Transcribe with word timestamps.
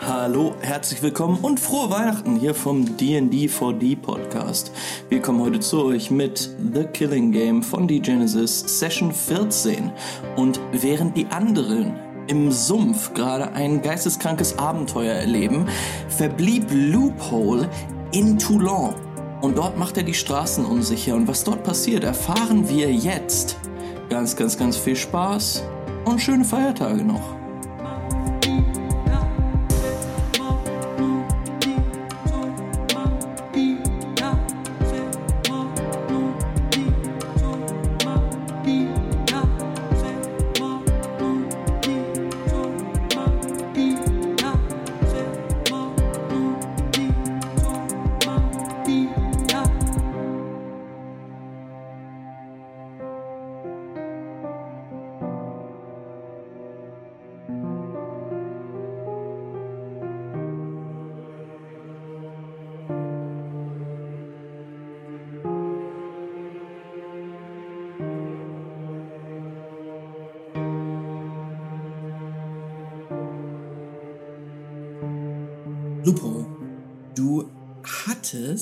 Hallo, 0.00 0.54
herzlich 0.60 1.02
willkommen 1.02 1.38
und 1.42 1.60
frohe 1.60 1.90
Weihnachten 1.90 2.36
hier 2.36 2.54
vom 2.54 2.96
D&D 2.96 3.46
4D 3.46 3.96
Podcast. 3.96 4.72
Wir 5.08 5.20
kommen 5.22 5.40
heute 5.40 5.60
zu 5.60 5.84
euch 5.84 6.10
mit 6.10 6.50
The 6.74 6.84
Killing 6.84 7.30
Game 7.30 7.62
von 7.62 7.88
The 7.88 8.00
Genesis 8.00 8.78
Session 8.78 9.12
14 9.12 9.92
und 10.36 10.58
während 10.72 11.16
die 11.16 11.26
anderen 11.26 11.94
im 12.26 12.50
Sumpf 12.50 13.14
gerade 13.14 13.52
ein 13.52 13.80
geisteskrankes 13.82 14.58
Abenteuer 14.58 15.14
erleben, 15.14 15.68
verblieb 16.08 16.66
Loophole 16.72 17.68
in 18.12 18.38
Toulon 18.38 18.94
und 19.40 19.56
dort 19.56 19.78
macht 19.78 19.96
er 19.96 20.02
die 20.02 20.14
Straßen 20.14 20.64
unsicher 20.64 21.14
und 21.14 21.28
was 21.28 21.44
dort 21.44 21.62
passiert, 21.62 22.04
erfahren 22.04 22.68
wir 22.68 22.92
jetzt. 22.92 23.56
Ganz, 24.08 24.36
ganz, 24.36 24.58
ganz 24.58 24.76
viel 24.76 24.96
Spaß 24.96 25.62
und 26.04 26.20
schöne 26.20 26.44
Feiertage 26.44 27.04
noch. 27.04 27.41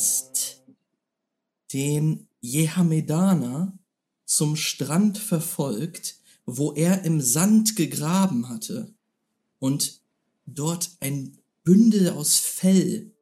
Hattest 0.01 0.63
den 1.75 2.27
Jehamedaner 2.41 3.79
zum 4.25 4.57
Strand 4.57 5.19
verfolgt, 5.19 6.17
wo 6.47 6.73
er 6.73 7.05
im 7.05 7.21
Sand 7.21 7.77
gegraben 7.77 8.49
hatte 8.49 8.95
und 9.59 10.01
dort 10.47 10.91
ein 11.01 11.37
Bündel 11.65 12.11
aus 12.11 12.39
Fell 12.39 13.13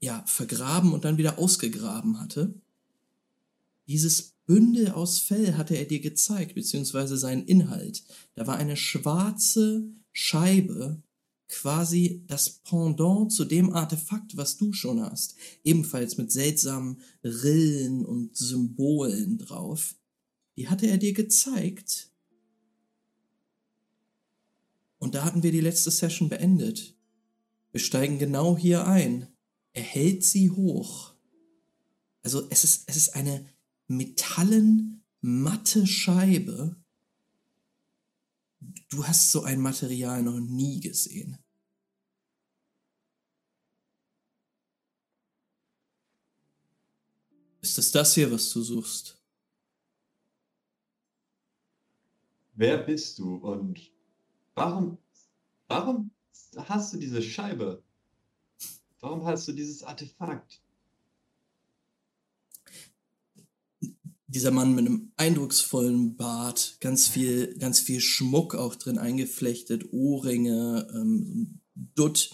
ja, 0.00 0.24
vergraben 0.26 0.92
und 0.92 1.04
dann 1.04 1.18
wieder 1.18 1.38
ausgegraben 1.38 2.18
hatte. 2.18 2.54
Dieses 3.86 4.34
Bündel 4.46 4.92
aus 4.92 5.18
Fell 5.18 5.56
hatte 5.56 5.76
er 5.76 5.84
dir 5.84 6.00
gezeigt, 6.00 6.54
beziehungsweise 6.54 7.18
seinen 7.18 7.44
Inhalt. 7.44 8.02
Da 8.34 8.46
war 8.46 8.56
eine 8.56 8.76
schwarze 8.76 9.84
Scheibe 10.12 11.02
quasi 11.48 12.24
das 12.26 12.50
Pendant 12.50 13.32
zu 13.32 13.44
dem 13.44 13.72
Artefakt, 13.72 14.36
was 14.36 14.56
du 14.56 14.72
schon 14.72 15.00
hast. 15.00 15.36
Ebenfalls 15.64 16.16
mit 16.16 16.32
seltsamen 16.32 17.00
Rillen 17.22 18.04
und 18.04 18.36
Symbolen 18.36 19.38
drauf. 19.38 19.94
Die 20.56 20.68
hatte 20.68 20.86
er 20.86 20.98
dir 20.98 21.12
gezeigt. 21.12 22.10
Und 24.98 25.14
da 25.14 25.24
hatten 25.24 25.42
wir 25.42 25.52
die 25.52 25.60
letzte 25.60 25.90
Session 25.90 26.28
beendet. 26.28 26.96
Wir 27.70 27.80
steigen 27.80 28.18
genau 28.18 28.56
hier 28.56 28.86
ein. 28.86 29.28
Er 29.72 29.82
hält 29.82 30.24
sie 30.24 30.50
hoch. 30.50 31.14
Also 32.22 32.46
es 32.50 32.64
ist, 32.64 32.84
es 32.86 32.96
ist 32.96 33.14
eine 33.14 33.46
metallenmatte 33.86 35.86
Scheibe, 35.86 36.76
Du 38.90 39.06
hast 39.06 39.32
so 39.32 39.42
ein 39.42 39.60
Material 39.60 40.22
noch 40.22 40.38
nie 40.38 40.80
gesehen. 40.80 41.38
Ist 47.60 47.78
es 47.78 47.90
das 47.90 48.14
hier, 48.14 48.30
was 48.30 48.50
du 48.50 48.62
suchst? 48.62 49.20
Wer 52.54 52.78
bist 52.78 53.18
du 53.18 53.36
und 53.36 53.92
warum, 54.54 54.98
warum 55.68 56.10
hast 56.56 56.94
du 56.94 56.98
diese 56.98 57.20
Scheibe? 57.20 57.82
Warum 59.00 59.26
hast 59.26 59.46
du 59.48 59.52
dieses 59.52 59.82
Artefakt? 59.82 60.62
Dieser 64.28 64.50
Mann 64.50 64.74
mit 64.74 64.86
einem 64.86 65.12
eindrucksvollen 65.16 66.16
Bart, 66.16 66.78
ganz 66.80 67.08
viel, 67.08 67.56
ganz 67.58 67.80
viel 67.80 68.00
Schmuck 68.00 68.54
auch 68.54 68.74
drin 68.74 68.98
eingeflechtet, 68.98 69.92
Ohrringe, 69.92 70.88
ähm, 70.94 71.60
Dutt 71.74 72.30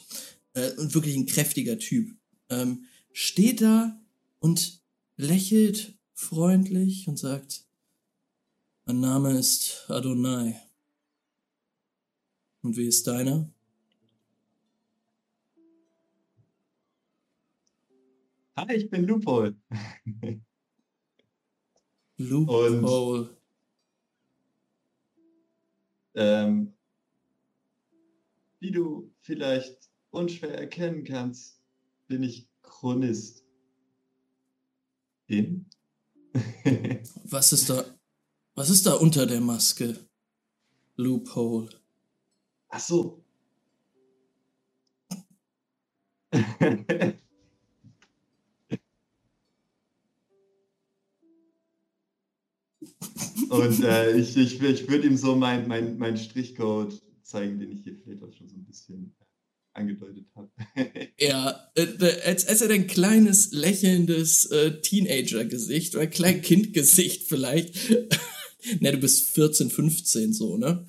äh, 0.55 0.73
und 0.77 0.95
wirklich 0.95 1.17
ein 1.17 1.27
kräftiger 1.27 1.79
Typ. 1.79 2.17
Ähm, 2.49 2.85
steht 3.13 3.61
da 3.61 4.01
und 4.39 4.81
lächelt 5.17 5.99
freundlich 6.15 7.09
und 7.09 7.19
sagt, 7.19 7.67
mein 8.87 9.01
Name 9.01 9.39
ist 9.39 9.85
Adonai. 9.89 10.61
Und 12.63 12.77
wie 12.77 12.87
ist 12.87 13.07
deiner? 13.07 13.49
Hi, 18.57 18.77
ich 18.77 18.91
bin 18.91 19.05
Lupol. 19.05 19.57
Loophole. 22.29 23.21
Und, 23.21 23.37
ähm, 26.15 26.73
wie 28.61 28.71
du 28.71 29.13
vielleicht 29.21 29.91
unschwer 30.11 30.57
erkennen 30.57 31.05
kannst, 31.05 31.61
bin 32.07 32.23
ich 32.23 32.49
Chronist. 32.63 33.45
In? 35.27 35.67
was 37.25 37.53
ist 37.53 37.71
da? 37.71 37.85
Was 38.55 38.71
ist 38.71 38.87
da 38.87 38.95
unter 38.95 39.27
der 39.27 39.41
Maske? 39.41 39.97
Loophole. 40.97 41.71
Ach 42.69 42.81
so. 42.81 43.25
Und 53.49 53.85
äh, 53.85 54.17
ich, 54.17 54.37
ich, 54.37 54.63
ich 54.63 54.89
würde 54.89 55.07
ihm 55.07 55.17
so 55.17 55.37
meinen 55.37 55.69
mein, 55.69 55.99
mein 55.99 56.17
Strichcode 56.17 57.01
zeigen, 57.23 57.59
den 57.59 57.73
ich 57.73 57.83
hier 57.85 57.97
vielleicht 57.97 58.23
auch 58.23 58.33
schon 58.33 58.49
so 58.49 58.57
ein 58.57 58.65
bisschen 58.65 59.15
angedeutet 59.75 60.27
habe. 60.35 60.51
ja, 61.19 61.71
äh, 61.75 61.87
als, 62.27 62.47
als 62.47 62.61
er 62.61 62.69
dein 62.69 62.87
kleines, 62.87 63.53
lächelndes 63.53 64.47
äh, 64.47 64.81
Teenager-Gesicht 64.81 65.95
oder 65.95 66.07
Kleinkindgesicht 66.07 67.29
vielleicht. 67.29 67.91
ne, 68.81 68.93
du 68.93 68.99
bist 68.99 69.29
14, 69.31 69.71
15 69.71 70.33
so, 70.33 70.57
ne? 70.57 70.87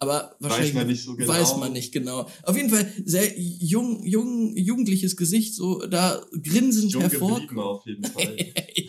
Aber 0.00 0.36
wahrscheinlich 0.38 0.74
weiß 0.74 0.80
man 0.80 0.86
nicht 0.86 1.02
so 1.02 1.16
genau. 1.16 1.32
Weiß 1.32 1.56
man 1.56 1.72
nicht 1.72 1.92
genau. 1.92 2.28
Auf 2.44 2.56
jeden 2.56 2.70
Fall 2.70 2.92
sehr 3.04 3.36
jung, 3.36 4.04
jung, 4.06 4.56
jugendliches 4.56 5.16
Gesicht, 5.16 5.56
so 5.56 5.84
da 5.86 6.24
grinsend 6.40 6.94
hervor. 6.94 7.40
auf 7.56 7.84
jeden 7.84 8.04
Fall. 8.12 8.36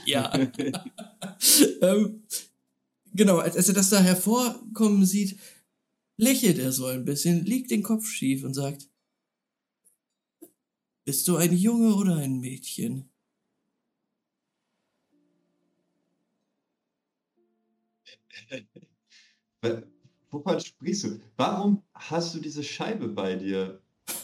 ja. 0.05 0.31
ähm, 1.81 2.21
Genau, 3.13 3.37
als, 3.37 3.55
er 3.67 3.73
das 3.73 3.89
da 3.89 3.99
hervorkommen 3.99 5.05
sieht, 5.05 5.39
lächelt 6.17 6.59
er 6.59 6.71
so 6.71 6.85
ein 6.85 7.05
bisschen, 7.05 7.45
legt 7.45 7.71
den 7.71 7.83
Kopf 7.83 8.07
schief 8.07 8.43
und 8.43 8.53
sagt, 8.53 8.87
bist 11.05 11.27
du 11.27 11.37
ein 11.37 11.53
Junge 11.53 11.95
oder 11.95 12.17
ein 12.17 12.39
Mädchen? 12.39 13.09
Wovon 20.31 20.59
sprichst 20.59 21.05
du? 21.05 21.19
Warum 21.37 21.81
hast 21.93 22.35
du 22.35 22.39
diese 22.39 22.63
Scheibe 22.63 23.07
bei 23.07 23.35
dir? 23.35 23.81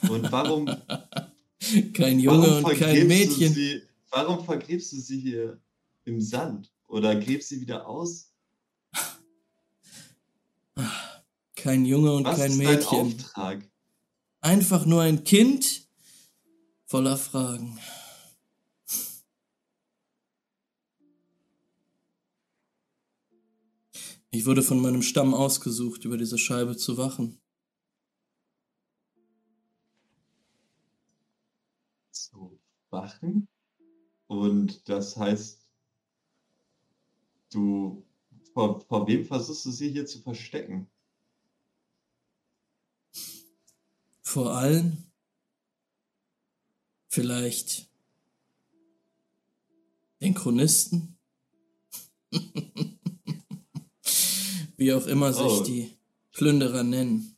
Und 0.09 0.31
warum. 0.31 0.65
kein 1.93 2.19
Junge 2.19 2.47
warum 2.47 2.65
und 2.65 2.77
kein 2.77 3.07
Mädchen. 3.07 3.53
Sie, 3.53 3.81
warum 4.11 4.45
vergräbst 4.45 4.91
du 4.93 4.97
sie 4.97 5.19
hier 5.19 5.59
im 6.03 6.21
Sand? 6.21 6.71
Oder 6.87 7.15
gräbst 7.15 7.49
sie 7.49 7.61
wieder 7.61 7.87
aus? 7.87 8.34
kein 11.65 11.83
Junge 11.83 12.13
und 12.13 12.25
Was 12.25 12.37
kein 12.37 12.57
Mädchen. 12.57 13.07
Ist 13.07 13.25
Auftrag? 13.25 13.67
Einfach 14.39 14.85
nur 14.85 15.01
ein 15.01 15.23
Kind 15.23 15.89
voller 16.85 17.17
Fragen. 17.17 17.79
Ich 24.29 24.45
wurde 24.45 24.61
von 24.61 24.79
meinem 24.79 25.01
Stamm 25.01 25.33
ausgesucht, 25.33 26.05
über 26.05 26.17
diese 26.17 26.37
Scheibe 26.37 26.77
zu 26.77 26.97
wachen. 26.97 27.41
Zu 32.11 32.59
wachen? 32.91 33.47
Und 34.27 34.87
das 34.87 35.17
heißt, 35.17 35.65
du. 37.49 38.05
Vor, 38.53 38.79
vor 38.81 39.07
wem 39.07 39.25
versuchst 39.25 39.65
du 39.65 39.71
sie 39.71 39.89
hier 39.89 40.05
zu 40.05 40.21
verstecken? 40.21 40.87
Vor 44.25 44.51
allem 44.55 44.97
vielleicht 47.07 47.87
den 50.19 50.33
Chronisten. 50.33 51.17
Wie 54.77 54.91
auch 54.93 55.05
immer 55.07 55.31
sich 55.31 55.43
Oh. 55.45 55.63
die 55.63 55.95
Plünderer 56.33 56.83
nennen. 56.83 57.37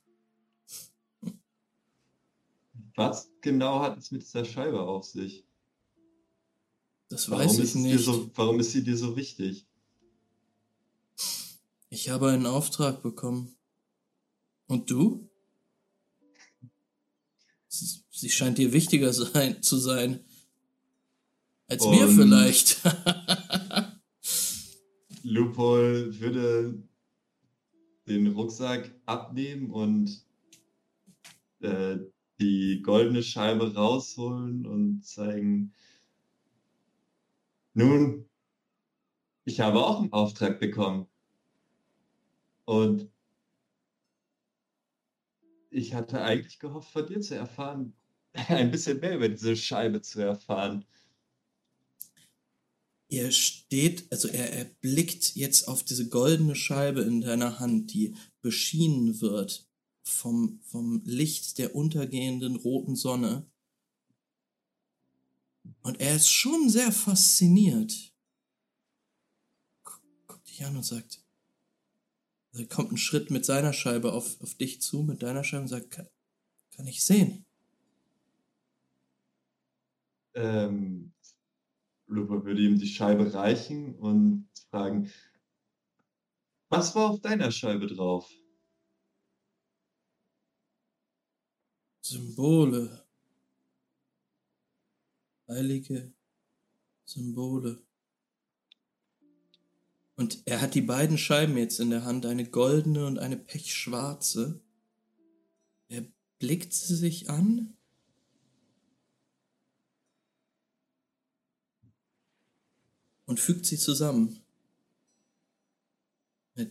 Was 2.96 3.30
genau 3.42 3.82
hat 3.82 3.98
es 4.00 4.10
mit 4.12 4.24
dieser 4.24 4.46
Scheibe 4.46 4.82
auf 4.82 5.06
sich? 5.06 5.46
Das 7.10 7.30
Warum 7.30 7.46
weiß 7.46 7.60
ich 7.60 7.76
nicht. 7.76 8.04
so, 8.04 8.32
warum 8.36 8.60
ist 8.60 8.72
sie 8.72 8.84
dir 8.84 8.98
so 8.98 9.16
wichtig? 9.16 9.68
Ich 11.90 12.10
habe 12.10 12.30
einen 12.32 12.48
Auftrag 12.48 13.04
bekommen. 13.04 13.56
Und 14.68 14.90
du? 14.90 15.30
Sie 18.12 18.30
scheint 18.30 18.58
dir 18.58 18.74
wichtiger 18.74 19.14
sein, 19.14 19.62
zu 19.62 19.78
sein. 19.78 20.20
Als 21.68 21.86
mir 21.86 22.08
Und- 22.08 22.16
vielleicht. 22.16 22.82
Lupol 25.24 26.18
würde 26.20 26.82
den 28.08 28.28
Rucksack 28.28 28.94
abnehmen 29.06 29.70
und 29.72 30.24
äh, 31.60 31.98
die 32.40 32.82
goldene 32.82 33.24
Scheibe 33.24 33.74
rausholen 33.74 34.66
und 34.66 35.04
zeigen, 35.06 35.74
nun, 37.74 38.30
ich 39.44 39.60
habe 39.60 39.86
auch 39.86 40.00
einen 40.02 40.14
Auftrag 40.14 40.60
bekommen. 40.60 41.08
Und 42.66 43.10
ich 45.78 45.94
hatte 45.94 46.22
eigentlich 46.22 46.60
gehofft, 46.60 46.92
von 46.92 47.06
dir 47.08 47.22
zu 47.22 47.36
erfahren, 47.36 47.94
ein 48.34 48.72
bisschen 48.72 49.00
mehr 49.00 49.16
über 49.16 49.30
diese 49.30 49.56
Scheibe 49.56 50.02
zu 50.02 50.22
erfahren. 50.22 50.86
er 53.10 53.32
steht, 53.32 54.12
also 54.12 54.28
er, 54.28 54.52
er 54.54 54.66
blickt 54.82 55.36
jetzt 55.36 55.68
auf 55.68 55.84
diese 55.84 56.10
goldene 56.10 56.56
Scheibe 56.56 57.02
in 57.02 57.22
deiner 57.22 57.60
Hand, 57.60 57.94
die 57.94 58.16
beschienen 58.42 59.22
wird 59.22 59.68
vom, 60.04 60.60
vom 60.64 61.02
Licht 61.06 61.58
der 61.58 61.76
untergehenden 61.76 62.56
roten 62.56 62.96
Sonne. 62.96 63.46
Und 65.84 66.00
er 66.02 66.16
ist 66.16 66.30
schon 66.30 66.70
sehr 66.70 66.92
fasziniert. 66.92 68.14
Guck- 69.84 70.02
Guckt 70.28 70.50
dich 70.50 70.64
an 70.66 70.76
und 70.76 70.84
sagt, 70.84 71.24
kommt 72.66 72.90
einen 72.90 72.98
Schritt 72.98 73.32
mit 73.32 73.46
seiner 73.46 73.74
Scheibe 73.74 74.14
auf, 74.14 74.42
auf 74.42 74.56
dich 74.56 74.82
zu, 74.82 75.04
mit 75.04 75.22
deiner 75.24 75.44
Scheibe 75.44 75.64
und 75.64 75.68
sagt, 75.68 75.92
kann, 75.92 76.08
kann 76.76 76.88
ich 76.88 77.04
sehen? 77.04 77.46
Ähm, 80.34 81.14
Lupo 82.08 82.44
würde 82.46 82.62
ihm 82.62 82.80
die 82.80 82.88
Scheibe 82.88 83.34
reichen 83.34 83.96
und 83.96 84.48
fragen, 84.70 85.12
was 86.70 86.96
war 86.96 87.12
auf 87.12 87.22
deiner 87.22 87.52
Scheibe 87.52 87.88
drauf? 87.88 88.30
Symbole. 92.02 93.06
Heilige 95.48 96.14
Symbole. 97.06 97.87
Und 100.18 100.42
er 100.46 100.60
hat 100.60 100.76
die 100.76 100.82
beiden 100.82 101.18
Scheiben 101.18 101.56
jetzt 101.56 101.80
in 101.80 101.90
der 101.90 102.04
Hand, 102.04 102.26
eine 102.26 102.46
goldene 102.50 103.06
und 103.06 103.20
eine 103.20 103.38
pechschwarze. 103.38 104.60
Er 105.88 106.04
blickt 106.40 106.74
sie 106.74 106.96
sich 106.96 107.30
an. 107.30 107.74
Und 113.26 113.40
fügt 113.40 113.66
sie 113.66 113.78
zusammen. 113.78 114.42
Er 116.56 116.68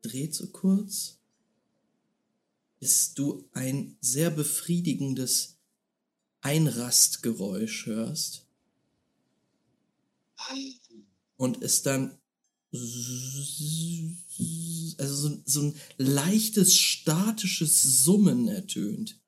dreht 0.00 0.34
so 0.34 0.46
kurz 0.48 1.18
bis 2.84 3.14
du 3.14 3.48
ein 3.52 3.96
sehr 4.02 4.28
befriedigendes 4.28 5.56
Einrastgeräusch 6.42 7.86
hörst 7.86 8.46
und 11.38 11.62
es 11.62 11.82
dann 11.82 12.18
also 14.98 15.28
so, 15.28 15.42
so 15.44 15.60
ein 15.62 15.74
leichtes 15.96 16.76
statisches 16.76 18.04
Summen 18.04 18.48
ertönt. 18.48 19.20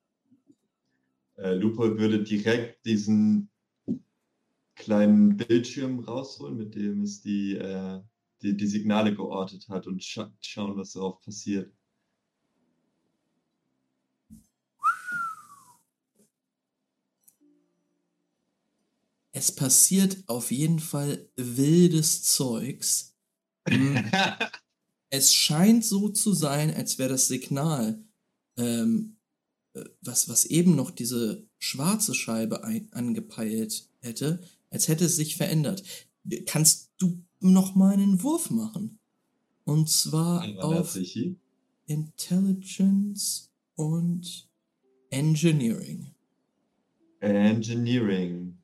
Äh, 1.36 1.54
Lupo 1.54 1.98
würde 1.98 2.24
direkt 2.24 2.84
diesen 2.86 3.50
kleinen 4.74 5.36
Bildschirm 5.36 6.00
rausholen, 6.00 6.56
mit 6.56 6.74
dem 6.74 7.02
es 7.02 7.20
die, 7.22 7.56
äh, 7.56 8.00
die, 8.42 8.56
die 8.56 8.66
Signale 8.66 9.14
geortet 9.14 9.68
hat 9.68 9.86
und 9.86 10.02
scha 10.02 10.32
schauen, 10.40 10.76
was 10.76 10.92
darauf 10.92 11.20
passiert. 11.20 11.72
Es 19.32 19.54
passiert 19.54 20.24
auf 20.28 20.50
jeden 20.50 20.78
Fall 20.78 21.28
wildes 21.36 22.22
Zeugs. 22.22 23.15
Mm, 23.70 23.96
es 25.10 25.34
scheint 25.34 25.84
so 25.84 26.08
zu 26.08 26.32
sein, 26.32 26.74
als 26.74 26.98
wäre 26.98 27.10
das 27.10 27.28
Signal, 27.28 28.02
ähm, 28.56 29.16
äh, 29.74 29.84
was, 30.02 30.28
was 30.28 30.44
eben 30.44 30.74
noch 30.74 30.90
diese 30.90 31.46
schwarze 31.58 32.14
Scheibe 32.14 32.64
ein, 32.64 32.92
angepeilt 32.92 33.88
hätte, 34.00 34.40
als 34.70 34.88
hätte 34.88 35.04
es 35.06 35.16
sich 35.16 35.36
verändert. 35.36 35.82
Kannst 36.46 36.90
du 36.98 37.22
noch 37.40 37.74
mal 37.74 37.92
einen 37.92 38.22
Wurf 38.22 38.50
machen? 38.50 38.98
Und 39.64 39.88
zwar 39.88 40.46
auf? 40.62 40.98
Intelligence 41.86 43.50
und 43.76 44.48
Engineering. 45.10 46.14
Engineering. 47.20 48.58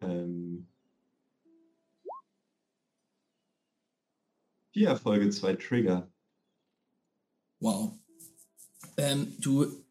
Ähm, 0.00 0.66
vier 4.74 4.88
Erfolge, 4.88 5.30
zwei 5.30 5.54
Trigger. 5.54 6.12
Wow. 7.60 7.96
Ähm, 8.98 9.34
du, 9.38 9.84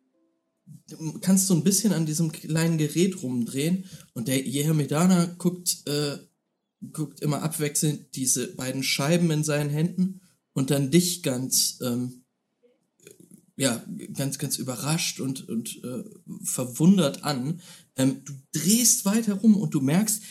kannst 1.21 1.47
so 1.47 1.55
ein 1.55 1.63
bisschen 1.63 1.93
an 1.93 2.05
diesem 2.05 2.31
kleinen 2.31 2.77
Gerät 2.77 3.23
rumdrehen 3.23 3.85
und 4.13 4.27
der 4.27 4.41
Jehemedana 4.41 5.25
guckt, 5.37 5.87
äh, 5.87 6.17
guckt 6.91 7.21
immer 7.21 7.41
abwechselnd 7.41 8.15
diese 8.15 8.53
beiden 8.55 8.83
Scheiben 8.83 9.31
in 9.31 9.43
seinen 9.43 9.69
Händen 9.69 10.21
und 10.53 10.69
dann 10.69 10.91
dich 10.91 11.23
ganz, 11.23 11.79
ähm, 11.81 12.25
ja, 13.55 13.83
ganz, 14.13 14.37
ganz 14.37 14.57
überrascht 14.57 15.19
und, 15.19 15.47
und 15.47 15.81
äh, 15.83 16.03
verwundert 16.43 17.23
an. 17.23 17.61
Ähm, 17.95 18.23
du 18.25 18.33
drehst 18.51 19.05
weiter 19.05 19.35
rum 19.35 19.55
und 19.55 19.73
du 19.73 19.79
merkst, 19.79 20.21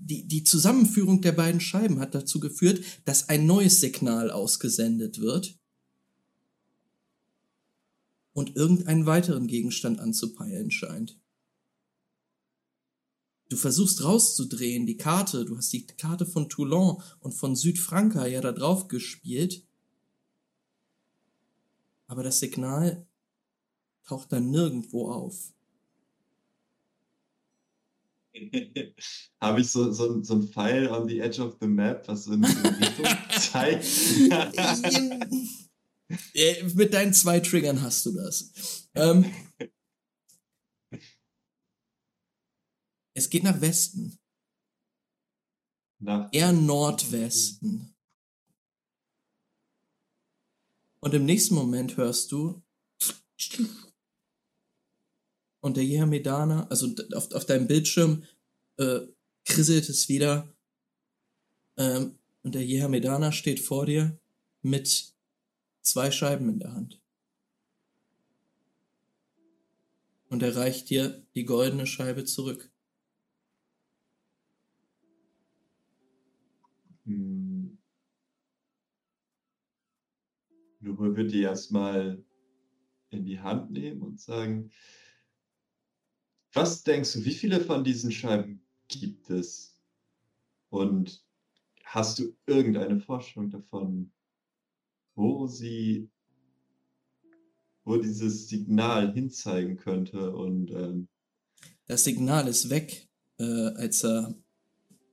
die, 0.00 0.26
die 0.26 0.44
Zusammenführung 0.44 1.20
der 1.20 1.32
beiden 1.32 1.60
Scheiben 1.60 2.00
hat 2.00 2.14
dazu 2.14 2.40
geführt, 2.40 2.82
dass 3.04 3.28
ein 3.28 3.46
neues 3.46 3.80
Signal 3.80 4.30
ausgesendet 4.30 5.20
wird 5.20 5.58
und 8.32 8.56
irgendeinen 8.56 9.06
weiteren 9.06 9.46
Gegenstand 9.46 10.00
anzupeilen 10.00 10.70
scheint. 10.70 11.20
Du 13.50 13.56
versuchst 13.56 14.04
rauszudrehen, 14.04 14.86
die 14.86 14.96
Karte, 14.96 15.44
du 15.44 15.56
hast 15.56 15.72
die 15.72 15.86
Karte 15.86 16.24
von 16.24 16.48
Toulon 16.48 17.02
und 17.18 17.32
von 17.32 17.56
Südfranka 17.56 18.26
ja 18.26 18.40
da 18.40 18.52
drauf 18.52 18.88
gespielt. 18.88 19.66
Aber 22.06 22.22
das 22.22 22.38
Signal 22.38 23.06
taucht 24.04 24.32
dann 24.32 24.50
nirgendwo 24.50 25.10
auf. 25.10 25.52
Habe 29.42 29.60
ich 29.60 29.70
so, 29.70 29.92
so, 29.92 30.22
so 30.22 30.34
ein 30.34 30.42
Pfeil 30.48 30.88
on 30.88 31.08
the 31.08 31.20
edge 31.20 31.40
of 31.42 31.56
the 31.60 31.66
map, 31.66 32.06
was 32.06 32.24
so 32.24 32.32
in 32.32 32.42
diese 32.42 32.64
Richtung 32.78 33.06
zeigt? 33.38 33.84
Mit 36.74 36.92
deinen 36.92 37.12
zwei 37.12 37.40
Triggern 37.40 37.82
hast 37.82 38.06
du 38.06 38.12
das. 38.12 38.88
Ähm, 38.94 39.24
es 43.14 43.30
geht 43.30 43.44
nach 43.44 43.60
Westen. 43.60 44.18
Nach 46.02 46.28
eher 46.32 46.52
Nordwesten. 46.52 47.94
Und 51.02 51.14
im 51.14 51.24
nächsten 51.24 51.54
Moment 51.54 51.96
hörst 51.96 52.30
du 52.32 52.62
und 55.60 55.76
der 55.76 55.84
Jehamedana, 55.84 56.66
also 56.68 56.94
auf, 57.14 57.32
auf 57.32 57.46
deinem 57.46 57.66
Bildschirm 57.66 58.24
äh, 58.78 59.00
krisselt 59.44 59.88
es 59.88 60.08
wieder 60.08 60.54
ähm, 61.76 62.18
und 62.42 62.54
der 62.54 62.64
Jehamedana 62.64 63.32
steht 63.32 63.60
vor 63.60 63.86
dir 63.86 64.18
mit 64.62 65.14
zwei 65.82 66.10
Scheiben 66.10 66.48
in 66.48 66.58
der 66.58 66.72
Hand. 66.72 67.00
Und 70.28 70.42
er 70.42 70.54
reicht 70.56 70.90
dir 70.90 71.26
die 71.34 71.44
goldene 71.44 71.86
Scheibe 71.86 72.24
zurück. 72.24 72.70
Hm. 77.04 77.78
Lupe 80.80 81.16
wird 81.16 81.32
die 81.32 81.42
erstmal 81.42 82.24
in 83.10 83.24
die 83.24 83.40
Hand 83.40 83.70
nehmen 83.70 84.02
und 84.02 84.20
sagen, 84.20 84.70
was 86.52 86.82
denkst 86.82 87.12
du, 87.12 87.24
wie 87.24 87.34
viele 87.34 87.60
von 87.60 87.84
diesen 87.84 88.10
Scheiben 88.10 88.62
gibt 88.88 89.30
es? 89.30 89.76
Und 90.68 91.24
hast 91.84 92.18
du 92.18 92.36
irgendeine 92.46 93.00
Vorstellung 93.00 93.50
davon, 93.50 94.12
wo 95.14 95.46
sie, 95.46 96.08
wo 97.84 97.96
dieses 97.96 98.48
Signal 98.48 99.12
hinzeigen 99.12 99.76
könnte? 99.76 100.32
Und 100.34 100.70
ähm, 100.70 101.08
das 101.86 102.04
Signal 102.04 102.46
ist 102.48 102.70
weg, 102.70 103.08
äh, 103.38 103.44
als 103.74 104.04
er, 104.04 104.34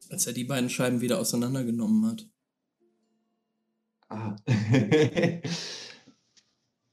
als 0.10 0.28
er 0.28 0.34
die 0.34 0.44
beiden 0.44 0.70
Scheiben 0.70 1.02
wieder 1.02 1.20
auseinandergenommen 1.20 2.06
hat. 2.06 2.30
Ah. 4.10 4.36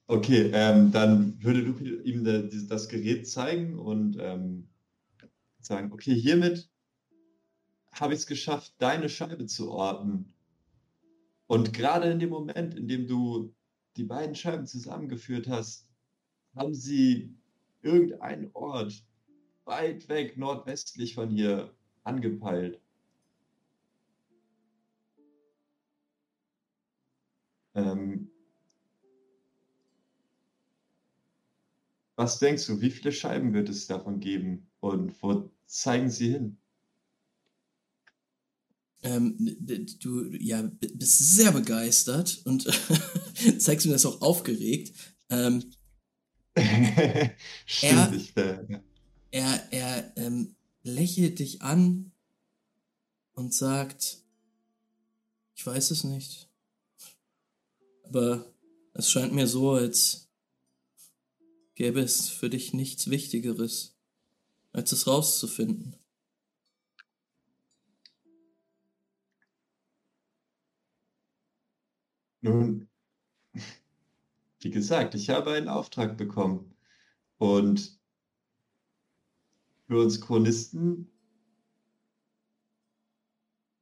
Okay, 0.07 0.51
ähm, 0.53 0.93
dann 0.93 1.43
würde 1.43 1.61
Lupi 1.61 1.95
ihm 2.05 2.25
das 2.69 2.89
Gerät 2.89 3.27
zeigen 3.27 3.79
und 3.79 4.19
ähm, 4.21 4.69
sagen, 5.61 5.93
okay, 5.93 6.15
hiermit 6.15 6.71
habe 7.93 8.13
ich 8.13 8.21
es 8.21 8.27
geschafft, 8.27 8.75
deine 8.79 9.09
Scheibe 9.09 9.47
zu 9.47 9.71
orten. 9.71 10.35
Und 11.47 11.73
gerade 11.73 12.11
in 12.11 12.19
dem 12.19 12.31
Moment, 12.31 12.75
in 12.75 12.87
dem 12.87 13.07
du 13.07 13.55
die 13.97 14.05
beiden 14.05 14.35
Scheiben 14.35 14.67
zusammengeführt 14.67 15.49
hast, 15.49 15.89
haben 16.55 16.75
sie 16.75 17.35
irgendeinen 17.81 18.51
Ort 18.53 19.07
weit 19.65 20.09
weg 20.09 20.37
nordwestlich 20.37 21.15
von 21.15 21.31
hier 21.31 21.75
angepeilt. 22.03 22.81
Ähm, 27.75 28.31
Was 32.17 32.39
denkst 32.39 32.67
du, 32.67 32.81
wie 32.81 32.91
viele 32.91 33.13
Scheiben 33.13 33.53
wird 33.55 33.69
es 33.69 33.87
davon 33.87 34.21
geben 34.21 34.71
und 34.81 35.21
wo 35.23 35.51
zeigen 35.67 36.11
sie 36.11 36.31
hin? 36.31 36.59
Ähm, 39.03 39.37
du 40.01 40.31
ja, 40.33 40.63
bist 40.63 41.19
sehr 41.19 41.53
begeistert 41.53 42.41
und 42.45 42.63
zeigst 43.59 43.87
mir 43.87 43.93
das 43.93 44.07
auch 44.07 44.23
aufgeregt. 44.23 44.97
Ähm, 45.29 45.73
Stimmt, 47.67 48.33
er, 48.37 48.67
ja. 48.69 48.83
er, 49.31 49.73
er 49.73 50.13
ähm, 50.17 50.55
lächelt 50.85 51.41
dich 51.41 51.63
an 51.63 52.13
und 53.35 53.53
sagt, 53.53 54.23
ich 55.57 55.67
weiß 55.67 55.91
es 55.91 56.05
nicht. 56.05 56.49
Aber 58.05 58.47
es 58.93 59.11
scheint 59.11 59.35
mir 59.35 59.47
so, 59.47 59.73
als 59.73 60.24
gäbe 61.75 62.01
es 62.01 62.29
für 62.29 62.51
dich 62.51 62.73
nichts 62.73 63.11
Wichtigeres, 63.11 63.97
als 64.73 64.93
es 64.93 65.07
rauszufinden. 65.07 65.97
Nun, 72.41 72.89
wie 74.61 74.71
gesagt, 74.71 75.15
ich 75.15 75.31
habe 75.31 75.53
einen 75.53 75.69
Auftrag 75.69 76.17
bekommen 76.17 76.75
und 77.39 77.99
für 79.87 79.99
uns 79.99 80.21
Chronisten 80.21 81.11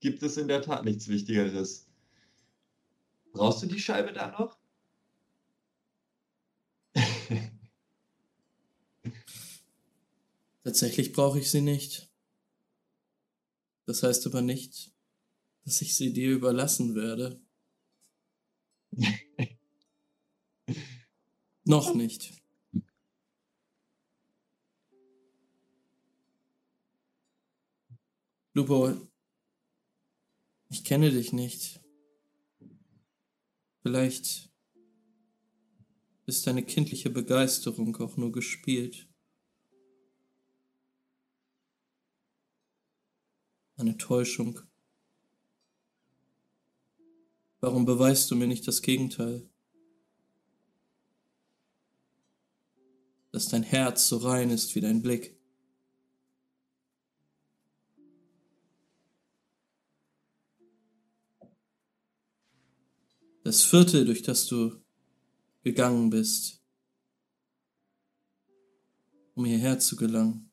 gibt 0.01 0.23
es 0.23 0.37
in 0.37 0.49
der 0.49 0.63
Tat 0.63 0.85
nichts 0.85 1.09
Wichtigeres. 1.09 1.89
Brauchst 3.33 3.63
du 3.63 3.67
die 3.67 3.81
Scheibe 3.81 4.13
da 4.13 4.31
noch? 4.31 4.62
Tatsächlich 10.65 11.13
brauche 11.13 11.41
ich 11.41 11.51
sie 11.51 11.61
nicht. 11.61 12.09
Das 13.87 14.03
heißt 14.03 14.27
aber 14.27 14.43
nicht, 14.43 14.93
dass 15.65 15.83
ich 15.83 15.97
sie 15.97 16.13
dir 16.13 16.31
überlassen 16.31 16.95
werde. 16.95 17.41
Noch 21.65 21.95
nicht. 21.95 22.33
Lupo, 28.55 28.95
ich 30.69 30.85
kenne 30.85 31.11
dich 31.11 31.33
nicht. 31.33 31.81
Vielleicht 33.83 34.51
ist 36.27 36.47
deine 36.47 36.63
kindliche 36.63 37.11
Begeisterung 37.11 37.97
auch 37.97 38.17
nur 38.17 38.31
gespielt. 38.31 39.12
Eine 43.83 43.99
Täuschung. 43.99 44.61
Warum 47.61 47.85
beweist 47.85 48.31
du 48.31 48.37
mir 48.37 48.47
nicht 48.47 48.67
das 48.67 48.81
Gegenteil? 48.81 49.49
Dass 53.33 53.49
dein 53.49 53.63
Herz 53.63 54.09
so 54.09 54.19
rein 54.19 54.51
ist 54.51 54.75
wie 54.75 54.81
dein 54.81 55.03
Blick. 55.03 55.37
Das 63.43 63.65
Viertel, 63.65 64.05
durch 64.05 64.23
das 64.23 64.47
du 64.47 64.81
gegangen 65.65 66.11
bist, 66.11 66.63
um 69.35 69.45
hierher 69.45 69.81
zu 69.81 69.97
gelangen, 69.97 70.52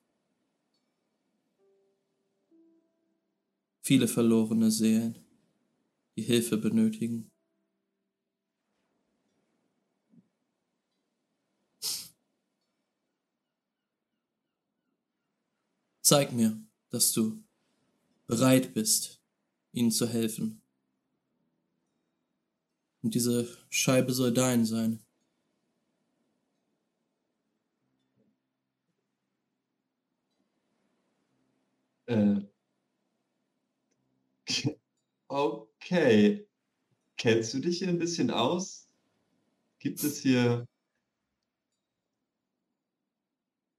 viele 3.81 4.07
verlorene 4.07 4.71
Seelen, 4.71 5.17
die 6.15 6.23
Hilfe 6.23 6.57
benötigen. 6.57 7.31
Zeig 16.01 16.33
mir, 16.33 16.59
dass 16.89 17.11
du 17.11 17.43
bereit 18.25 18.73
bist, 18.73 19.21
ihnen 19.73 19.91
zu 19.91 20.07
helfen. 20.07 20.61
Und 23.01 23.13
diese 23.13 23.47
Scheibe 23.69 24.13
soll 24.13 24.33
dein 24.33 24.65
sein. 24.65 24.99
Äh, 32.07 32.41
Okay. 35.31 36.47
Kennst 37.17 37.53
du 37.53 37.59
dich 37.59 37.79
hier 37.79 37.89
ein 37.89 37.99
bisschen 37.99 38.31
aus? 38.31 38.89
Gibt 39.77 40.03
es 40.03 40.19
hier 40.19 40.65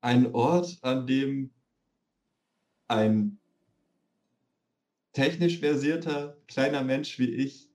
einen 0.00 0.32
Ort, 0.32 0.78
an 0.82 1.06
dem 1.06 1.50
ein 2.88 3.40
technisch 5.12 5.58
versierter 5.58 6.36
kleiner 6.46 6.84
Mensch 6.84 7.18
wie 7.18 7.34
ich 7.34 7.68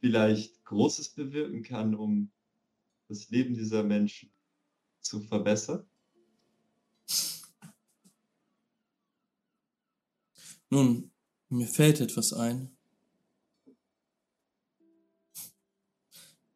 vielleicht 0.00 0.64
Großes 0.64 1.10
bewirken 1.10 1.62
kann, 1.62 1.94
um 1.94 2.30
das 3.08 3.28
Leben 3.30 3.54
dieser 3.54 3.82
Menschen 3.82 4.32
zu 5.00 5.20
verbessern? 5.20 5.86
Nun, 10.72 11.10
mir 11.48 11.66
fällt 11.66 12.00
etwas 12.00 12.32
ein. 12.32 12.70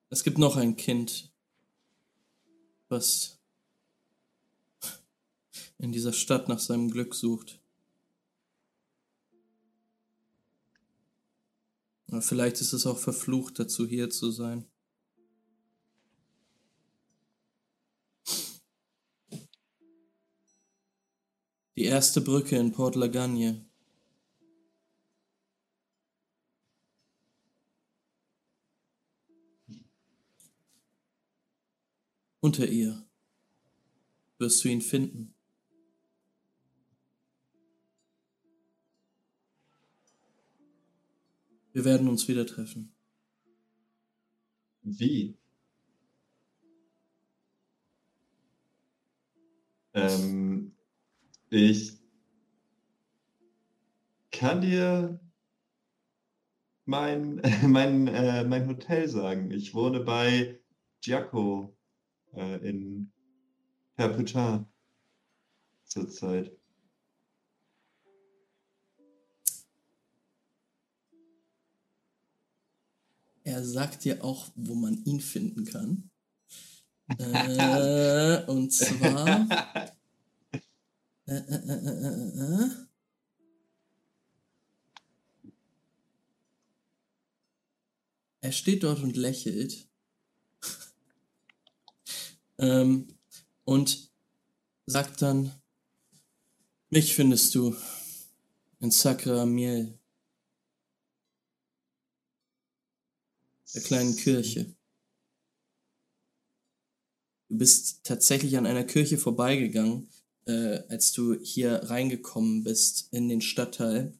Es 0.09 0.23
gibt 0.23 0.39
noch 0.39 0.57
ein 0.57 0.77
Kind, 0.77 1.33
was 2.89 3.41
in 5.79 5.91
dieser 5.91 6.13
Stadt 6.13 6.49
nach 6.49 6.61
seinem 6.61 6.93
Glück 6.93 7.17
sucht. 7.17 7.61
Aber 12.07 12.23
vielleicht 12.23 12.61
ist 12.61 12.73
es 12.73 12.87
auch 12.87 12.99
verflucht 12.99 13.59
dazu, 13.59 13.85
hier 13.85 14.11
zu 14.11 14.31
sein. 14.31 14.65
Die 21.77 21.87
erste 21.87 22.21
Brücke 22.21 22.57
in 22.57 22.71
Port 22.71 22.95
Lagagne. 22.95 23.69
Unter 32.45 32.69
ihr 32.69 33.03
wirst 34.37 34.63
du 34.63 34.69
ihn 34.69 34.83
finden. 34.83 35.35
Wir 41.73 41.87
werden 41.87 42.07
uns 42.07 42.29
wieder 42.29 42.45
treffen. 42.45 42.95
Wie? 44.83 45.39
Ähm, 49.95 50.77
ich 51.49 51.99
kann 54.31 54.61
dir 54.61 55.19
mein, 56.85 57.41
mein, 57.67 58.07
äh, 58.09 58.45
mein 58.45 58.69
Hotel 58.69 59.09
sagen. 59.09 59.51
Ich 59.51 59.73
wohne 59.73 60.01
bei 60.01 60.61
Giaco 61.01 61.75
äh, 62.37 62.69
in 62.69 63.13
Perputin 63.97 64.67
zurzeit. 65.85 66.53
Er 73.45 73.63
sagt 73.63 74.05
dir 74.05 74.25
auch, 74.25 74.51
wo 74.55 74.75
man 74.75 75.05
ihn 75.05 75.21
finden 75.21 75.65
kann. 75.67 76.11
äh, 77.19 78.45
und 78.47 78.73
zwar. 78.73 79.47
Äh, 81.27 81.37
äh, 81.37 82.71
er 88.41 88.53
steht 88.53 88.83
dort 88.83 89.03
und 89.03 89.17
lächelt. 89.17 89.89
Ähm, 92.59 93.09
und 93.65 94.11
sagt 94.87 95.23
dann, 95.23 95.53
mich 96.91 97.15
findest 97.15 97.55
du 97.55 97.75
in 98.81 98.91
Sacra 98.91 99.47
Miel, 99.47 99.99
der 103.75 103.83
kleinen 103.83 104.15
Kirche. 104.17 104.75
Du 107.49 107.59
bist 107.59 108.05
tatsächlich 108.05 108.57
an 108.57 108.67
einer 108.67 108.85
Kirche 108.85 109.19
vorbeigegangen, 109.19 110.09
äh, 110.47 110.81
als 110.89 111.13
du 111.13 111.35
hier 111.41 111.85
reingekommen 111.85 112.65
bist 112.65 113.09
in 113.13 113.29
den 113.29 113.41
Stadtteil. 113.41 114.17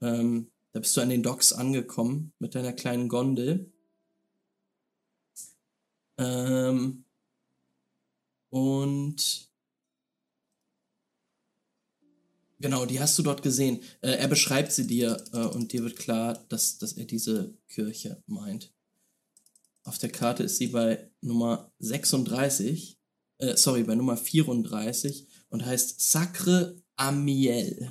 Ähm, 0.00 0.50
da 0.72 0.80
bist 0.80 0.96
du 0.96 1.00
an 1.00 1.10
den 1.10 1.22
Docks 1.22 1.52
angekommen 1.52 2.32
mit 2.38 2.54
deiner 2.54 2.72
kleinen 2.72 3.08
Gondel. 3.08 3.72
Ähm, 6.18 7.04
und 8.52 9.50
genau, 12.58 12.84
die 12.84 13.00
hast 13.00 13.18
du 13.18 13.22
dort 13.22 13.42
gesehen. 13.42 13.80
Äh, 14.02 14.10
er 14.10 14.28
beschreibt 14.28 14.72
sie 14.72 14.86
dir 14.86 15.24
äh, 15.32 15.38
und 15.38 15.72
dir 15.72 15.82
wird 15.82 15.96
klar, 15.96 16.34
dass, 16.50 16.76
dass 16.76 16.92
er 16.92 17.06
diese 17.06 17.56
Kirche 17.66 18.22
meint. 18.26 18.70
Auf 19.84 19.96
der 19.96 20.10
Karte 20.10 20.42
ist 20.42 20.58
sie 20.58 20.66
bei 20.66 21.10
Nummer 21.22 21.72
36, 21.78 23.00
äh, 23.38 23.56
sorry, 23.56 23.84
bei 23.84 23.94
Nummer 23.94 24.18
34 24.18 25.26
und 25.48 25.64
heißt 25.64 26.02
Sacre 26.02 26.76
Amiel. 26.96 27.90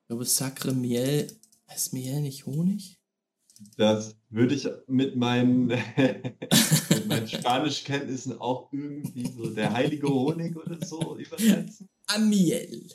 Ich 0.00 0.06
glaube, 0.08 0.24
Sacre 0.24 0.72
Miel, 0.72 1.28
heißt 1.68 1.92
Miel 1.92 2.22
nicht 2.22 2.44
Honig? 2.44 2.95
Das 3.76 4.16
würde 4.28 4.54
ich 4.54 4.68
mit 4.86 5.16
meinen, 5.16 5.66
mit 6.88 7.06
meinen 7.06 7.28
Spanischkenntnissen 7.28 8.38
auch 8.38 8.72
irgendwie 8.72 9.26
so 9.28 9.50
der 9.50 9.72
heilige 9.72 10.08
Honig 10.08 10.56
oder 10.56 10.84
so 10.84 11.16
übersetzen. 11.16 11.88
Amiel. 12.06 12.88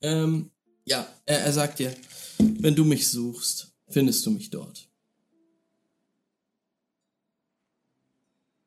Ähm, 0.00 0.50
ja, 0.84 1.06
er, 1.26 1.40
er 1.40 1.52
sagt 1.52 1.78
dir, 1.78 1.94
wenn 2.38 2.74
du 2.74 2.84
mich 2.84 3.08
suchst, 3.08 3.72
findest 3.88 4.26
du 4.26 4.30
mich 4.30 4.50
dort. 4.50 4.88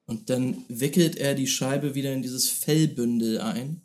Und 0.05 0.29
dann 0.29 0.63
wickelt 0.69 1.17
er 1.17 1.35
die 1.35 1.47
Scheibe 1.47 1.93
wieder 1.93 2.13
in 2.13 2.21
dieses 2.21 2.49
Fellbündel 2.49 3.41
ein 3.41 3.81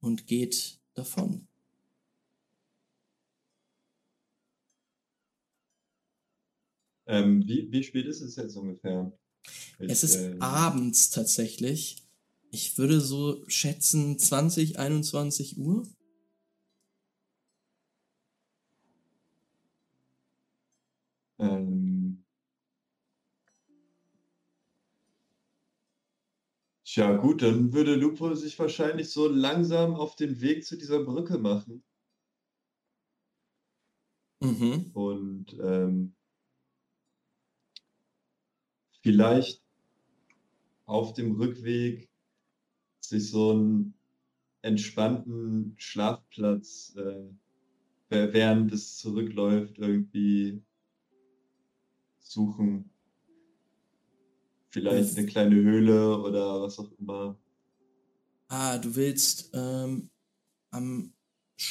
und 0.00 0.26
geht 0.26 0.78
davon. 0.94 1.48
Ähm, 7.12 7.46
wie, 7.46 7.70
wie 7.70 7.82
spät 7.82 8.06
ist 8.06 8.22
es 8.22 8.36
jetzt 8.36 8.56
ungefähr? 8.56 9.12
Ich, 9.78 9.90
es 9.90 10.02
ist 10.02 10.16
äh, 10.16 10.36
abends 10.40 11.10
tatsächlich. 11.10 12.02
Ich 12.50 12.78
würde 12.78 13.00
so 13.00 13.44
schätzen 13.48 14.18
20, 14.18 14.78
21 14.78 15.58
Uhr. 15.58 15.86
Ähm, 21.38 22.24
Tja, 26.84 27.16
gut, 27.16 27.42
dann 27.42 27.72
würde 27.72 27.94
Lupo 27.94 28.34
sich 28.34 28.58
wahrscheinlich 28.58 29.10
so 29.10 29.28
langsam 29.28 29.94
auf 29.94 30.16
den 30.16 30.40
Weg 30.40 30.64
zu 30.64 30.76
dieser 30.76 31.02
Brücke 31.04 31.38
machen. 31.38 31.82
Mhm. 34.40 34.90
Und 34.92 35.58
ähm, 35.62 36.14
vielleicht 39.02 39.62
auf 40.86 41.14
dem 41.14 41.32
Rückweg 41.36 42.08
sich 43.00 43.30
so 43.30 43.50
einen 43.50 43.94
entspannten 44.62 45.74
Schlafplatz, 45.76 46.94
äh, 46.96 47.30
während 48.08 48.72
es 48.72 48.98
zurückläuft, 48.98 49.78
irgendwie 49.78 50.62
suchen. 52.20 52.90
Vielleicht 54.70 55.18
eine 55.18 55.26
kleine 55.26 55.56
Höhle 55.56 56.18
oder 56.18 56.62
was 56.62 56.78
auch 56.78 56.90
immer. 56.98 57.38
Ah, 58.48 58.78
du 58.78 58.94
willst 58.94 59.50
ähm, 59.54 60.10
am 60.70 61.12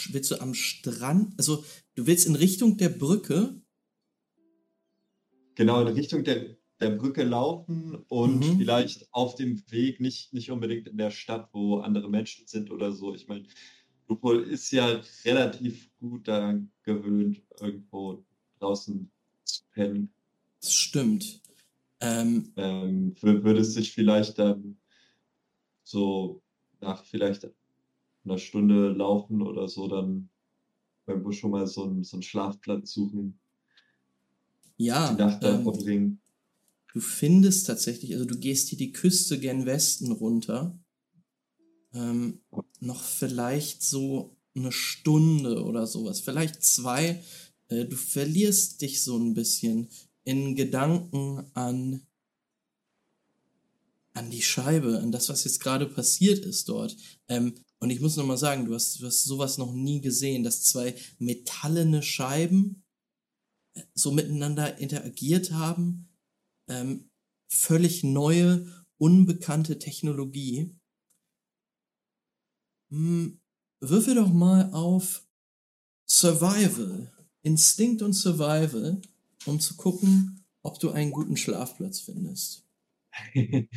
willst 0.09 0.31
du 0.31 0.39
am 0.39 0.53
Strand, 0.53 1.33
also 1.37 1.63
du 1.95 2.07
willst 2.07 2.27
in 2.27 2.35
Richtung 2.35 2.77
der 2.77 2.89
Brücke? 2.89 3.61
Genau, 5.55 5.81
in 5.81 5.87
Richtung 5.87 6.23
der 6.23 6.57
der 6.81 6.89
Brücke 6.91 7.23
laufen 7.23 8.03
und 8.07 8.39
mhm. 8.39 8.57
vielleicht 8.57 9.07
auf 9.13 9.35
dem 9.35 9.61
Weg, 9.69 9.99
nicht, 9.99 10.33
nicht 10.33 10.51
unbedingt 10.51 10.87
in 10.87 10.97
der 10.97 11.11
Stadt, 11.11 11.49
wo 11.53 11.77
andere 11.77 12.09
Menschen 12.09 12.47
sind 12.47 12.71
oder 12.71 12.91
so. 12.91 13.13
Ich 13.13 13.27
meine, 13.27 13.45
Lupo 14.07 14.33
ist 14.33 14.71
ja 14.71 15.01
relativ 15.23 15.89
gut 15.99 16.27
daran 16.27 16.71
gewöhnt, 16.83 17.41
irgendwo 17.59 18.25
draußen 18.59 19.09
zu 19.43 19.61
pennen. 19.71 20.11
Das 20.59 20.73
stimmt. 20.73 21.41
Ähm, 21.99 22.51
ähm, 22.57 23.15
würde 23.21 23.61
es 23.61 23.73
sich 23.73 23.93
vielleicht 23.93 24.39
dann 24.39 24.77
so 25.83 26.41
nach 26.79 27.05
vielleicht 27.05 27.47
einer 28.23 28.37
Stunde 28.37 28.89
laufen 28.89 29.41
oder 29.41 29.67
so 29.67 29.87
dann 29.87 30.29
irgendwo 31.05 31.31
schon 31.31 31.51
mal 31.51 31.67
so 31.67 31.83
einen, 31.83 32.03
so 32.03 32.17
einen 32.17 32.23
Schlafplatz 32.23 32.91
suchen. 32.91 33.39
Ja. 34.77 35.13
Die 35.13 35.21
Nacht 35.21 35.43
ähm, 35.43 35.63
verbringen. 35.63 36.20
Du 36.93 36.99
findest 36.99 37.67
tatsächlich, 37.67 38.13
also 38.13 38.25
du 38.25 38.37
gehst 38.37 38.69
hier 38.69 38.77
die 38.77 38.91
Küste 38.91 39.39
gen 39.39 39.65
Westen 39.65 40.11
runter. 40.11 40.77
Ähm, 41.93 42.41
noch 42.79 43.03
vielleicht 43.03 43.83
so 43.83 44.35
eine 44.55 44.71
Stunde 44.71 45.63
oder 45.63 45.87
sowas, 45.87 46.19
vielleicht 46.19 46.63
zwei. 46.63 47.23
Äh, 47.69 47.85
du 47.85 47.95
verlierst 47.95 48.81
dich 48.81 49.03
so 49.03 49.17
ein 49.17 49.33
bisschen 49.33 49.89
in 50.23 50.55
Gedanken 50.55 51.45
an 51.53 52.05
an 54.13 54.29
die 54.29 54.41
Scheibe, 54.41 54.99
an 54.99 55.13
das, 55.13 55.29
was 55.29 55.45
jetzt 55.45 55.61
gerade 55.61 55.85
passiert 55.85 56.45
ist 56.45 56.67
dort. 56.67 56.97
Ähm, 57.29 57.53
und 57.79 57.91
ich 57.91 58.01
muss 58.01 58.17
nochmal 58.17 58.37
sagen, 58.37 58.65
du 58.65 58.73
hast, 58.73 58.99
du 58.99 59.05
hast 59.05 59.23
sowas 59.23 59.57
noch 59.57 59.73
nie 59.73 60.01
gesehen, 60.01 60.43
dass 60.43 60.63
zwei 60.63 60.95
metallene 61.17 62.03
Scheiben 62.03 62.83
äh, 63.73 63.83
so 63.93 64.11
miteinander 64.11 64.77
interagiert 64.79 65.51
haben 65.51 66.10
ähm, 66.71 67.09
völlig 67.49 68.03
neue, 68.03 68.65
unbekannte 68.97 69.77
Technologie. 69.77 70.75
Hm, 72.89 73.39
würfel 73.79 74.15
doch 74.15 74.31
mal 74.31 74.71
auf 74.73 75.27
Survival, 76.07 77.11
Instinkt 77.41 78.01
und 78.01 78.13
Survival, 78.13 79.01
um 79.45 79.59
zu 79.59 79.75
gucken, 79.75 80.45
ob 80.61 80.79
du 80.79 80.91
einen 80.91 81.11
guten 81.11 81.37
Schlafplatz 81.37 81.99
findest. 81.99 82.65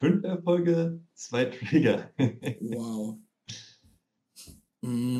Fünf 0.00 0.24
Erfolge, 0.24 1.00
zwei 1.14 1.44
Trigger. 1.46 2.12
wow. 2.60 3.18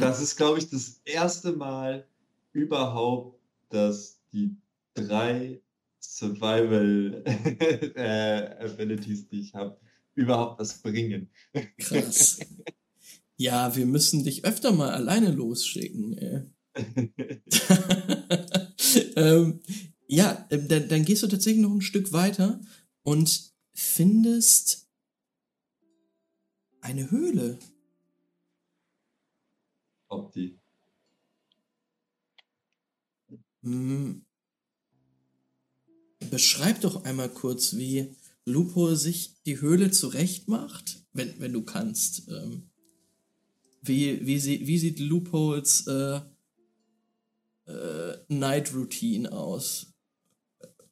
Das 0.01 0.21
ist, 0.21 0.35
glaube 0.35 0.59
ich, 0.59 0.71
das 0.71 1.01
erste 1.05 1.53
Mal 1.53 2.09
überhaupt, 2.53 3.41
dass 3.69 4.21
die 4.33 4.57
drei 4.95 5.63
Survival 6.03 7.23
äh, 7.97 8.65
Abilities, 8.65 9.29
die 9.29 9.41
ich 9.41 9.55
habe, 9.55 9.79
überhaupt 10.15 10.61
was 10.61 10.81
bringen. 10.81 11.31
Krass. 11.79 12.41
Ja, 13.39 13.75
wir 13.75 13.87
müssen 13.87 14.23
dich 14.23 14.45
öfter 14.45 14.71
mal 14.71 14.91
alleine 14.91 15.33
losschicken. 15.33 16.55
ähm, 19.17 19.61
ja, 20.07 20.47
ähm, 20.51 20.69
dann, 20.69 20.89
dann 20.89 21.05
gehst 21.05 21.25
du 21.25 21.27
tatsächlich 21.27 21.63
noch 21.63 21.73
ein 21.73 21.81
Stück 21.81 22.13
weiter 22.13 22.61
und 23.03 23.53
findest 23.75 24.89
eine 26.83 27.11
Höhle. 27.11 27.59
Ob 30.09 30.31
die. 30.33 30.61
Hm. 33.63 34.25
Beschreib 36.33 36.81
doch 36.81 37.05
einmal 37.05 37.29
kurz, 37.29 37.77
wie 37.77 38.17
Lupo 38.47 38.95
sich 38.95 39.43
die 39.43 39.61
Höhle 39.61 39.91
zurecht 39.91 40.49
macht, 40.49 41.05
wenn, 41.13 41.39
wenn 41.41 41.53
du 41.53 41.63
kannst. 41.63 42.27
Ähm, 42.27 42.71
wie, 43.83 44.25
wie, 44.25 44.39
sie, 44.39 44.67
wie 44.67 44.79
sieht 44.79 44.99
Loopholes 44.99 45.87
äh, 45.89 46.23
äh, 47.67 48.17
Night 48.29 48.73
Routine 48.73 49.31
aus, 49.31 49.93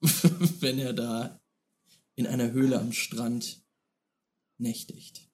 wenn 0.60 0.78
er 0.78 0.92
da 0.92 1.40
in 2.16 2.26
einer 2.26 2.52
Höhle 2.52 2.78
am 2.78 2.92
Strand 2.92 3.64
nächtigt? 4.58 5.26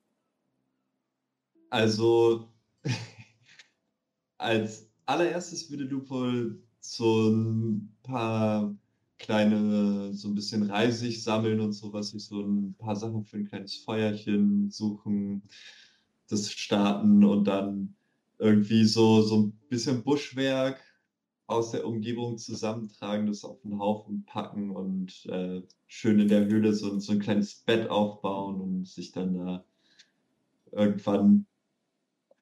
Also, 1.69 2.55
als 4.39 4.87
allererstes 5.05 5.69
würde 5.69 5.83
Loophole 5.83 6.63
so 6.79 7.29
ein 7.29 7.97
paar 8.05 8.73
kleine, 9.19 10.13
so 10.15 10.29
ein 10.29 10.35
bisschen 10.35 10.63
Reisig 10.71 11.23
sammeln 11.23 11.61
und 11.61 11.73
sowas, 11.73 12.11
sich 12.11 12.27
so 12.27 12.41
ein 12.43 12.75
paar 12.75 12.97
Sachen 12.97 13.25
für 13.25 13.39
ein 13.39 13.47
kleines 13.47 13.77
Feuerchen 13.77 14.71
suchen, 14.71 15.43
das 16.29 16.51
starten 16.53 17.25
und 17.25 17.45
dann 17.45 17.95
irgendwie 18.39 18.85
so, 18.85 19.23
so 19.23 19.43
ein 19.43 19.53
bisschen 19.69 20.03
Buschwerk 20.03 20.81
aus 21.47 21.71
der 21.71 21.87
Umgebung 21.87 22.39
zusammentragen, 22.39 23.27
das 23.27 23.45
auf 23.45 23.65
einen 23.65 23.79
Haufen 23.79 24.25
packen 24.25 24.71
und 24.71 25.27
äh, 25.27 25.63
schön 25.87 26.19
in 26.21 26.29
der 26.29 26.47
Höhle 26.47 26.73
so, 26.75 26.99
so 26.99 27.13
ein 27.13 27.21
kleines 27.21 27.55
Bett 27.55 27.89
aufbauen 27.89 28.61
und 28.61 28.89
sich 28.89 29.13
dann 29.13 29.35
da 29.35 29.65
irgendwann, 30.73 31.47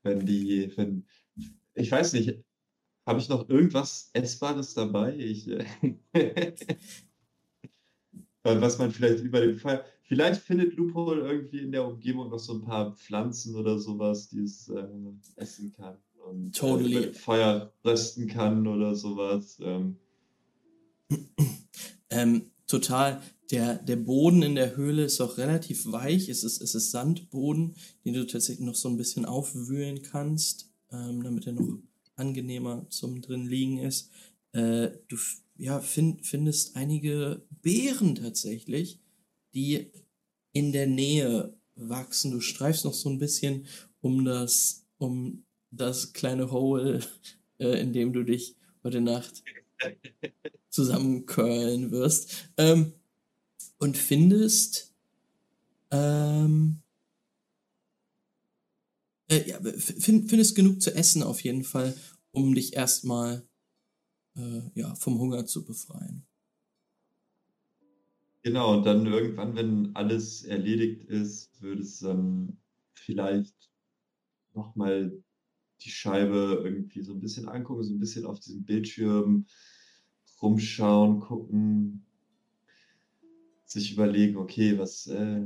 wenn 0.02 0.24
die, 0.24 0.72
wenn, 0.76 1.06
ich 1.74 1.90
weiß 1.90 2.14
nicht, 2.14 2.43
habe 3.06 3.18
ich 3.20 3.28
noch 3.28 3.48
irgendwas 3.48 4.10
Essbares 4.12 4.74
dabei? 4.74 5.16
Ich, 5.16 5.48
äh, 5.48 5.64
was 8.42 8.78
man 8.78 8.90
vielleicht 8.90 9.22
über 9.22 9.40
dem 9.40 9.58
Feuer. 9.58 9.84
Vielleicht 10.02 10.42
findet 10.42 10.74
Loophole 10.74 11.26
irgendwie 11.26 11.60
in 11.60 11.72
der 11.72 11.86
Umgebung 11.86 12.28
noch 12.28 12.38
so 12.38 12.54
ein 12.54 12.62
paar 12.62 12.94
Pflanzen 12.94 13.56
oder 13.56 13.78
sowas, 13.78 14.28
die 14.28 14.42
es 14.42 14.68
äh, 14.68 14.86
essen 15.36 15.72
kann. 15.72 15.96
Und 16.26 16.48
äh, 16.48 16.50
totally. 16.50 17.04
äh, 17.04 17.12
Feuer 17.12 17.72
rösten 17.84 18.26
kann 18.26 18.66
oder 18.66 18.94
sowas. 18.94 19.58
Ähm. 19.60 19.96
ähm, 22.10 22.50
total. 22.66 23.22
Der, 23.50 23.76
der 23.76 23.96
Boden 23.96 24.42
in 24.42 24.54
der 24.54 24.76
Höhle 24.76 25.04
ist 25.04 25.20
auch 25.20 25.36
relativ 25.36 25.90
weich. 25.90 26.28
Es 26.28 26.44
ist, 26.44 26.60
es 26.62 26.74
ist 26.74 26.90
Sandboden, 26.90 27.74
den 28.04 28.14
du 28.14 28.26
tatsächlich 28.26 28.66
noch 28.66 28.74
so 28.74 28.88
ein 28.88 28.96
bisschen 28.96 29.26
aufwühlen 29.26 30.02
kannst, 30.02 30.72
ähm, 30.90 31.22
damit 31.22 31.46
er 31.46 31.52
noch 31.52 31.78
angenehmer 32.16 32.87
zum 32.90 33.20
drin 33.20 33.46
liegen 33.46 33.79
ist. 33.79 34.11
Äh, 34.53 34.90
du 35.09 35.16
ja, 35.57 35.81
find, 35.81 36.27
findest 36.27 36.77
einige 36.77 37.42
Beeren 37.62 38.14
tatsächlich, 38.14 38.98
die 39.55 39.90
in 40.53 40.72
der 40.72 40.87
Nähe 40.87 41.55
wachsen. 41.77 42.31
Du 42.31 42.40
streifst 42.40 42.85
noch 42.85 42.94
so 42.94 43.09
ein 43.09 43.18
bisschen 43.18 43.66
um 44.00 44.24
das, 44.24 44.85
um 44.98 45.44
das 45.70 46.12
kleine 46.12 46.50
Hole, 46.50 47.00
äh, 47.59 47.81
in 47.81 47.92
dem 47.92 48.12
du 48.12 48.24
dich 48.24 48.57
heute 48.83 49.00
Nacht 49.00 49.42
zusammencurlen 50.70 51.90
wirst. 51.90 52.48
Ähm, 52.57 52.92
und 53.79 53.96
findest 53.96 54.92
ähm, 55.90 56.81
äh, 59.28 59.48
ja, 59.48 59.60
find, 59.62 60.28
findest 60.28 60.54
genug 60.54 60.82
zu 60.82 60.94
essen 60.94 61.22
auf 61.22 61.40
jeden 61.42 61.64
Fall, 61.64 61.96
um 62.30 62.54
dich 62.54 62.74
erstmal 62.74 63.46
äh, 64.37 64.62
ja, 64.74 64.94
vom 64.94 65.18
Hunger 65.18 65.46
zu 65.46 65.64
befreien. 65.64 66.26
Genau, 68.42 68.76
und 68.76 68.84
dann 68.84 69.06
irgendwann, 69.06 69.56
wenn 69.56 69.96
alles 69.96 70.44
erledigt 70.44 71.04
ist, 71.04 71.62
würde 71.62 71.80
es 71.80 72.00
dann 72.00 72.58
vielleicht 72.92 73.70
nochmal 74.52 75.22
die 75.80 75.90
Scheibe 75.90 76.60
irgendwie 76.62 77.02
so 77.02 77.12
ein 77.12 77.20
bisschen 77.20 77.48
angucken, 77.48 77.84
so 77.84 77.94
ein 77.94 78.00
bisschen 78.00 78.26
auf 78.26 78.40
diesem 78.40 78.64
Bildschirm 78.64 79.46
rumschauen, 80.42 81.20
gucken, 81.20 82.04
sich 83.64 83.92
überlegen, 83.92 84.37
okay, 84.37 84.78
was, 84.78 85.06
äh, 85.06 85.42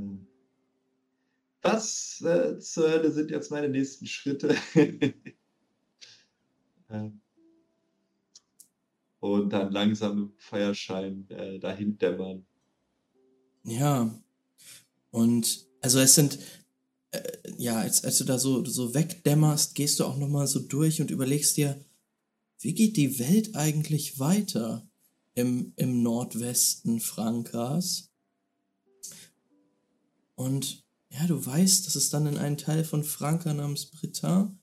was 1.62 2.20
äh, 2.22 2.58
zur 2.58 2.90
Hölle 2.90 3.10
sind 3.10 3.30
jetzt 3.30 3.50
meine 3.50 3.68
nächsten 3.68 4.06
Schritte? 4.06 4.56
Und 9.20 9.52
dann 9.52 9.72
langsam 9.72 10.18
im 10.18 10.32
Feuerschein 10.36 11.28
äh, 11.30 11.58
dahin 11.58 11.98
dämmern. 11.98 12.46
Ja. 13.64 14.16
Und 15.10 15.66
also 15.80 15.98
es 15.98 16.14
sind, 16.14 16.38
äh, 17.10 17.20
ja, 17.56 17.78
als, 17.78 18.04
als 18.04 18.18
du 18.18 18.24
da 18.24 18.38
so, 18.38 18.64
so 18.64 18.94
wegdämmerst, 18.94 19.74
gehst 19.74 19.98
du 20.00 20.04
auch 20.04 20.16
nochmal 20.16 20.46
so 20.46 20.60
durch 20.60 21.00
und 21.00 21.10
überlegst 21.10 21.56
dir, 21.56 21.84
wie 22.60 22.74
geht 22.74 22.96
die 22.96 23.18
Welt 23.18 23.54
eigentlich 23.54 24.18
weiter 24.18 24.88
im, 25.34 25.72
im 25.76 26.02
Nordwesten 26.02 27.00
Frankreichs? 27.00 28.10
Und 30.34 30.84
ja, 31.10 31.26
du 31.26 31.44
weißt, 31.44 31.86
dass 31.86 31.94
es 31.94 32.10
dann 32.10 32.26
in 32.26 32.36
einen 32.36 32.58
Teil 32.58 32.84
von 32.84 33.04
Franka 33.04 33.52
namens 33.54 33.86
Britain 33.86 34.58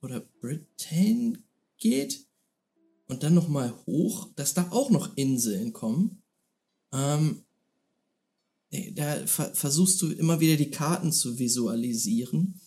oder 0.00 0.20
Britain 0.20 1.44
geht 1.78 2.26
und 3.06 3.22
dann 3.22 3.34
nochmal 3.34 3.74
hoch, 3.86 4.32
dass 4.34 4.54
da 4.54 4.70
auch 4.70 4.90
noch 4.90 5.16
Inseln 5.16 5.72
kommen. 5.72 6.22
Ähm, 6.92 7.44
da 8.94 9.26
ver 9.26 9.54
versuchst 9.54 10.02
du 10.02 10.10
immer 10.10 10.40
wieder 10.40 10.56
die 10.56 10.70
Karten 10.70 11.12
zu 11.12 11.38
visualisieren 11.38 12.60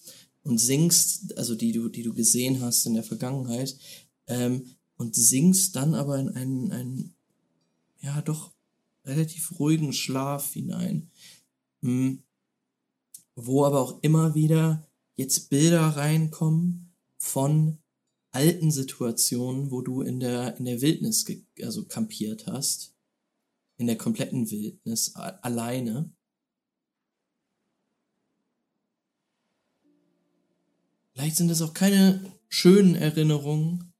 und 0.43 0.57
singst, 0.59 1.37
also 1.37 1.55
die 1.55 1.73
du, 1.73 1.89
die 1.89 2.03
du 2.03 2.13
gesehen 2.13 2.61
hast 2.61 2.85
in 2.85 2.93
der 2.93 3.03
Vergangenheit, 3.03 3.77
ähm, 4.27 4.75
und 4.95 5.15
singst 5.15 5.75
dann 5.75 5.93
aber 5.93 6.17
in 6.17 6.29
einen, 6.29 6.71
einen 6.71 7.15
ja, 7.99 8.21
doch 8.21 8.53
relativ 9.05 9.59
ruhigen 9.59 9.93
Schlaf 9.93 10.53
hinein. 10.53 11.11
Hm. 11.81 12.23
Wo 13.39 13.63
aber 13.63 13.79
auch 13.79 14.01
immer 14.01 14.35
wieder 14.35 14.85
jetzt 15.15 15.49
Bilder 15.49 15.81
reinkommen 15.81 16.93
von 17.17 17.77
alten 18.31 18.71
Situationen, 18.71 19.71
wo 19.71 19.81
du 19.81 20.01
in 20.01 20.19
der, 20.19 20.57
in 20.57 20.65
der 20.65 20.81
Wildnis 20.81 21.25
also 21.61 21.85
kampiert 21.85 22.47
hast 22.47 22.97
in 23.77 23.87
der 23.87 23.97
kompletten 23.97 24.49
Wildnis 24.49 25.15
alleine. 25.15 26.11
Vielleicht 31.13 31.37
sind 31.37 31.49
es 31.49 31.61
auch 31.61 31.73
keine 31.73 32.33
schönen 32.49 32.95
Erinnerungen, 32.95 33.93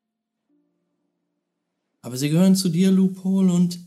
aber 2.02 2.18
sie 2.18 2.30
gehören 2.30 2.56
zu 2.56 2.70
dir, 2.70 2.92
Loophole, 2.92 3.52
und 3.52 3.80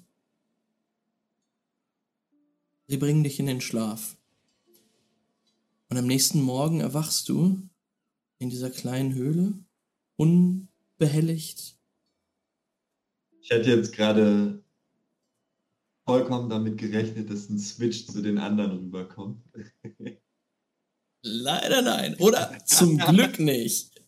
sie 2.87 2.97
bringen 2.97 3.25
dich 3.25 3.39
in 3.39 3.47
den 3.47 3.61
Schlaf. 3.61 4.17
Und 5.91 5.97
am 5.97 6.07
nächsten 6.07 6.41
Morgen 6.41 6.81
erwachst 6.81 7.29
du 7.29 7.69
in 8.39 8.49
dieser 8.49 8.71
kleinen 8.71 9.13
Höhle, 9.15 9.55
unbehelligt. 10.17 11.77
Ich 13.41 13.51
hätte 13.51 13.71
jetzt 13.71 13.93
gerade 13.93 14.63
vollkommen 16.05 16.49
damit 16.49 16.79
gerechnet, 16.79 17.29
dass 17.29 17.49
ein 17.51 17.59
Switch 17.59 18.07
zu 18.07 18.23
den 18.23 18.39
anderen 18.39 18.79
rüberkommt. 18.79 19.43
Leider 21.23 21.83
nein. 21.83 22.15
Oder 22.21 22.57
zum 22.65 22.97
Glück 22.97 23.41
nicht. 23.41 24.01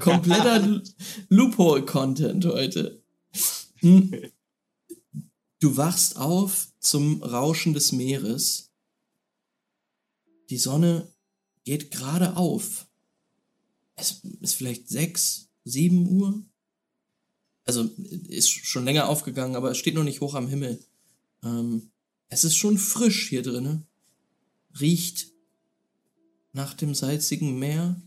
Kompletter 0.00 0.82
Loophole-Content 1.28 2.46
heute. 2.46 3.02
Hm. 3.76 4.30
Du 5.60 5.76
wachst 5.76 6.16
auf 6.16 6.72
zum 6.80 7.22
Rauschen 7.22 7.74
des 7.74 7.92
Meeres 7.92 8.72
die 10.50 10.58
Sonne 10.58 11.12
geht 11.68 11.90
gerade 11.90 12.34
auf. 12.38 12.86
Es 13.94 14.22
ist 14.40 14.54
vielleicht 14.54 14.88
sechs, 14.88 15.50
sieben 15.64 16.08
Uhr. 16.08 16.42
Also 17.66 17.90
ist 18.28 18.48
schon 18.48 18.86
länger 18.86 19.06
aufgegangen, 19.06 19.54
aber 19.54 19.70
es 19.70 19.76
steht 19.76 19.92
noch 19.92 20.02
nicht 20.02 20.22
hoch 20.22 20.34
am 20.34 20.48
Himmel. 20.48 20.82
Ähm, 21.44 21.90
es 22.30 22.44
ist 22.44 22.56
schon 22.56 22.78
frisch 22.78 23.28
hier 23.28 23.42
drinnen. 23.42 23.86
Riecht 24.80 25.30
nach 26.54 26.72
dem 26.72 26.94
salzigen 26.94 27.58
Meer. 27.58 28.00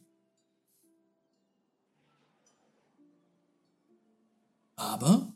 Aber 4.76 5.36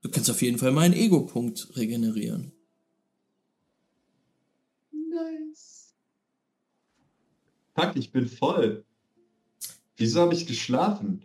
du 0.00 0.10
kannst 0.10 0.30
auf 0.30 0.42
jeden 0.42 0.58
Fall 0.58 0.72
meinen 0.72 0.94
Ego-Punkt 0.94 1.76
regenerieren. 1.76 2.57
Fuck, 7.78 7.96
ich 7.96 8.10
bin 8.10 8.26
voll. 8.26 8.84
Wieso 9.96 10.22
habe 10.22 10.34
ich 10.34 10.46
geschlafen? 10.46 11.22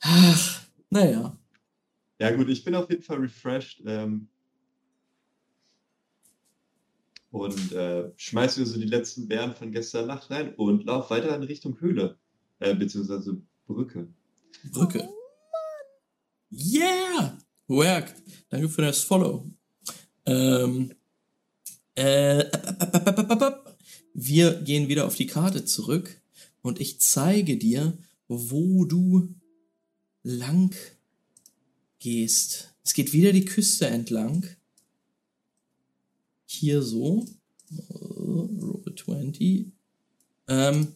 Ach, 0.00 0.62
naja. 0.90 1.36
Ja 2.20 2.30
gut, 2.36 2.48
ich 2.48 2.64
bin 2.64 2.76
auf 2.76 2.88
jeden 2.88 3.02
Fall 3.02 3.18
refreshed. 3.18 3.82
Ähm, 3.84 4.28
und 7.32 7.72
äh, 7.72 8.12
schmeiß 8.16 8.58
mir 8.58 8.66
so 8.66 8.78
die 8.78 8.86
letzten 8.86 9.26
Bären 9.26 9.54
von 9.54 9.72
gestern 9.72 10.06
Nacht 10.06 10.30
rein 10.30 10.54
und 10.54 10.84
lauf 10.84 11.10
weiter 11.10 11.34
in 11.34 11.42
Richtung 11.42 11.80
Höhle. 11.80 12.16
Äh, 12.60 12.74
beziehungsweise 12.74 13.42
Brücke. 13.66 14.06
Brücke. 14.70 15.08
Yeah! 16.50 17.38
Work. 17.66 18.14
Danke 18.50 18.68
für 18.68 18.82
das 18.82 19.02
Follow. 19.02 19.46
Ähm, 20.26 20.92
äh, 21.94 22.44
wir 24.14 24.54
gehen 24.62 24.88
wieder 24.88 25.06
auf 25.06 25.14
die 25.14 25.26
Karte 25.26 25.64
zurück 25.64 26.20
und 26.62 26.80
ich 26.80 27.00
zeige 27.00 27.56
dir, 27.56 27.96
wo 28.28 28.84
du 28.84 29.34
lang 30.22 30.74
gehst. 31.98 32.74
Es 32.84 32.94
geht 32.94 33.12
wieder 33.12 33.32
die 33.32 33.44
Küste 33.44 33.86
entlang. 33.86 34.46
Hier 36.46 36.82
so. 36.82 37.26
Roll 38.92 38.94
20. 38.94 39.72
Ähm, 40.48 40.94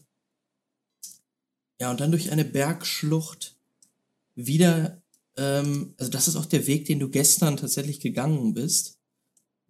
ja, 1.79 1.91
und 1.91 1.99
dann 1.99 2.11
durch 2.11 2.31
eine 2.31 2.45
Bergschlucht 2.45 3.55
wieder, 4.35 5.01
ähm, 5.35 5.93
also 5.97 6.11
das 6.11 6.27
ist 6.27 6.35
auch 6.35 6.45
der 6.45 6.67
Weg, 6.67 6.85
den 6.85 6.99
du 6.99 7.09
gestern 7.09 7.57
tatsächlich 7.57 7.99
gegangen 7.99 8.53
bist, 8.53 8.99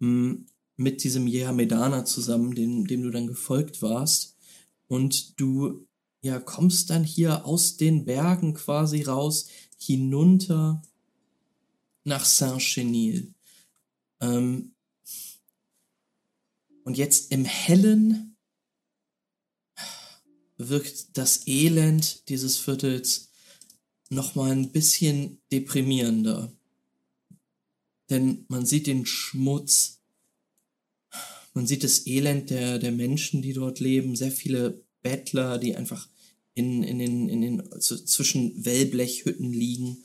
hm, 0.00 0.46
mit 0.78 1.02
diesem 1.02 1.26
Jehamedana 1.26 2.04
zusammen, 2.04 2.54
dem, 2.54 2.86
dem 2.86 3.02
du 3.02 3.10
dann 3.10 3.26
gefolgt 3.26 3.82
warst. 3.82 4.36
Und 4.86 5.38
du, 5.38 5.86
ja, 6.22 6.38
kommst 6.38 6.88
dann 6.90 7.04
hier 7.04 7.44
aus 7.44 7.76
den 7.76 8.04
Bergen 8.04 8.54
quasi 8.54 9.02
raus, 9.02 9.48
hinunter 9.76 10.80
nach 12.04 12.24
Saint-Chenil. 12.24 13.34
Ähm, 14.20 14.74
und 16.84 16.96
jetzt 16.96 17.32
im 17.32 17.44
Hellen 17.44 18.36
wirkt 20.58 21.18
das 21.18 21.46
Elend 21.46 22.28
dieses 22.28 22.56
Viertels 22.56 23.30
noch 24.10 24.36
mal 24.36 24.52
ein 24.52 24.70
bisschen 24.70 25.42
deprimierender. 25.50 26.52
Denn 28.10 28.46
man 28.48 28.64
sieht 28.64 28.86
den 28.86 29.06
Schmutz, 29.06 29.97
man 31.58 31.66
sieht 31.66 31.82
das 31.82 32.06
Elend 32.06 32.50
der, 32.50 32.78
der 32.78 32.92
Menschen, 32.92 33.42
die 33.42 33.52
dort 33.52 33.80
leben, 33.80 34.14
sehr 34.14 34.30
viele 34.30 34.80
Bettler, 35.02 35.58
die 35.58 35.74
einfach 35.74 36.08
in, 36.54 36.84
in 36.84 37.00
den, 37.00 37.28
in 37.28 37.40
den, 37.40 37.80
zwischen 37.80 38.64
Wellblechhütten 38.64 39.52
liegen 39.52 40.04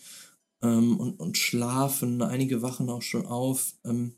ähm, 0.63 0.99
und, 0.99 1.19
und 1.19 1.37
schlafen. 1.37 2.23
Einige 2.23 2.63
wachen 2.63 2.89
auch 2.89 3.03
schon 3.03 3.27
auf. 3.27 3.75
Ähm, 3.85 4.15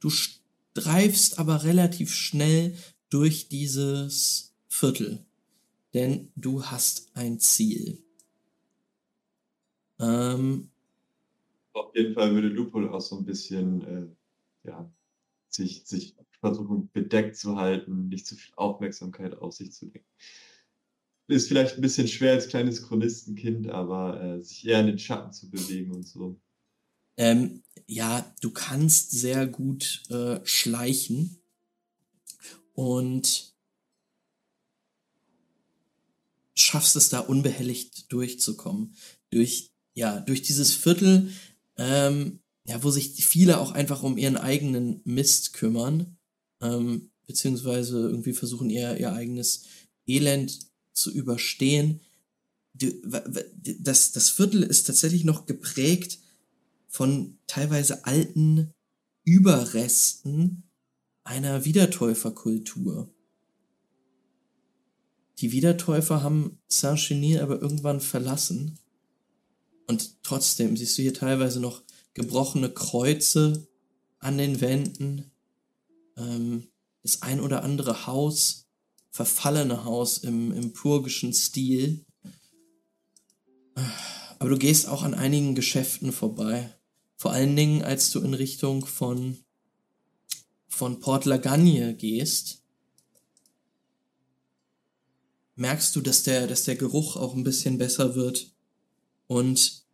du 0.00 0.10
streifst 0.10 1.38
aber 1.38 1.64
relativ 1.64 2.12
schnell 2.12 2.76
durch 3.08 3.48
dieses 3.48 4.52
Viertel, 4.68 5.24
denn 5.94 6.30
du 6.36 6.66
hast 6.66 7.08
ein 7.14 7.40
Ziel. 7.40 8.02
Ähm, 9.98 10.68
Auf 11.74 11.94
jeden 11.94 12.14
Fall 12.14 12.32
würde 12.34 12.48
Lupol 12.48 12.88
auch 12.88 13.00
so 13.00 13.18
ein 13.18 13.24
bisschen, 13.24 13.82
äh, 14.64 14.68
ja, 14.68 14.90
sich, 15.48 15.84
sich 15.84 16.16
versuchen 16.40 16.90
bedeckt 16.92 17.36
zu 17.36 17.56
halten, 17.56 18.08
nicht 18.08 18.26
zu 18.26 18.36
viel 18.36 18.54
Aufmerksamkeit 18.56 19.36
auf 19.38 19.54
sich 19.54 19.72
zu 19.72 19.86
lenken. 19.86 20.06
Ist 21.26 21.48
vielleicht 21.48 21.76
ein 21.76 21.80
bisschen 21.80 22.06
schwer 22.06 22.34
als 22.34 22.48
kleines 22.48 22.82
Chronistenkind, 22.82 23.70
aber 23.70 24.22
äh, 24.22 24.42
sich 24.42 24.66
eher 24.66 24.80
in 24.80 24.86
den 24.86 24.98
Schatten 24.98 25.32
zu 25.32 25.50
bewegen 25.50 25.92
und 25.92 26.06
so. 26.06 26.38
Ähm, 27.16 27.62
ja, 27.86 28.34
du 28.40 28.50
kannst 28.50 29.10
sehr 29.10 29.46
gut 29.46 30.02
äh, 30.10 30.40
schleichen 30.44 31.38
und 32.74 33.54
schaffst 36.54 36.94
es 36.96 37.08
da 37.08 37.20
unbehelligt 37.20 38.12
durchzukommen. 38.12 38.94
Durch, 39.30 39.70
ja, 39.94 40.20
durch 40.20 40.42
dieses 40.42 40.74
Viertel, 40.74 41.32
ähm, 41.76 42.40
ja, 42.64 42.82
wo 42.82 42.90
sich 42.90 43.26
viele 43.26 43.60
auch 43.60 43.72
einfach 43.72 44.02
um 44.02 44.16
ihren 44.16 44.36
eigenen 44.36 45.00
Mist 45.04 45.52
kümmern, 45.52 46.16
ähm, 46.60 47.10
beziehungsweise 47.26 47.98
irgendwie 48.00 48.32
versuchen, 48.32 48.70
ihr, 48.70 48.96
ihr 48.98 49.12
eigenes 49.12 49.64
Elend 50.06 50.58
zu 50.92 51.12
überstehen. 51.12 52.00
Das, 52.74 54.12
das 54.12 54.30
Viertel 54.30 54.62
ist 54.62 54.84
tatsächlich 54.86 55.24
noch 55.24 55.46
geprägt 55.46 56.18
von 56.88 57.38
teilweise 57.46 58.04
alten 58.04 58.72
Überresten 59.24 60.64
einer 61.22 61.64
Wiedertäuferkultur. 61.64 63.10
Die 65.38 65.52
Wiedertäufer 65.52 66.22
haben 66.22 66.58
Saint-Chenil 66.68 67.40
aber 67.40 67.60
irgendwann 67.60 68.00
verlassen. 68.00 68.78
Und 69.86 70.22
trotzdem 70.22 70.76
siehst 70.76 70.96
du 70.98 71.02
hier 71.02 71.14
teilweise 71.14 71.60
noch 71.60 71.82
gebrochene 72.14 72.70
Kreuze 72.70 73.66
an 74.18 74.38
den 74.38 74.60
Wänden, 74.60 75.30
ähm, 76.16 76.68
das 77.02 77.22
ein 77.22 77.40
oder 77.40 77.62
andere 77.62 78.06
Haus, 78.06 78.66
verfallene 79.10 79.84
Haus 79.84 80.18
im, 80.18 80.52
im 80.52 80.72
purgischen 80.72 81.34
Stil. 81.34 82.04
Aber 84.38 84.50
du 84.50 84.56
gehst 84.56 84.88
auch 84.88 85.02
an 85.02 85.14
einigen 85.14 85.54
Geschäften 85.54 86.12
vorbei. 86.12 86.74
Vor 87.16 87.32
allen 87.32 87.54
Dingen, 87.54 87.82
als 87.82 88.10
du 88.10 88.20
in 88.20 88.34
Richtung 88.34 88.86
von, 88.86 89.38
von 90.66 91.00
Port 91.00 91.26
Lagagne 91.26 91.94
gehst, 91.94 92.62
merkst 95.56 95.94
du, 95.94 96.00
dass 96.00 96.22
der, 96.22 96.46
dass 96.46 96.64
der 96.64 96.76
Geruch 96.76 97.16
auch 97.16 97.34
ein 97.34 97.44
bisschen 97.44 97.78
besser 97.78 98.14
wird 98.14 98.53
und 99.26 99.84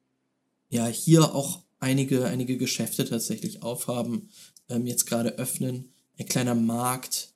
ja, 0.69 0.87
hier 0.87 1.35
auch 1.35 1.63
einige, 1.79 2.27
einige 2.27 2.57
Geschäfte 2.57 3.05
tatsächlich 3.05 3.63
aufhaben, 3.63 4.29
ähm, 4.69 4.87
jetzt 4.87 5.07
gerade 5.07 5.31
öffnen. 5.39 5.93
Ein 6.19 6.27
kleiner 6.27 6.55
Markt, 6.55 7.35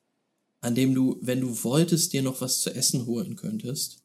an 0.61 0.75
dem 0.75 0.93
du, 0.93 1.17
wenn 1.21 1.41
du 1.41 1.63
wolltest, 1.63 2.13
dir 2.13 2.21
noch 2.21 2.41
was 2.41 2.61
zu 2.61 2.73
essen 2.73 3.05
holen 3.05 3.35
könntest. 3.35 4.03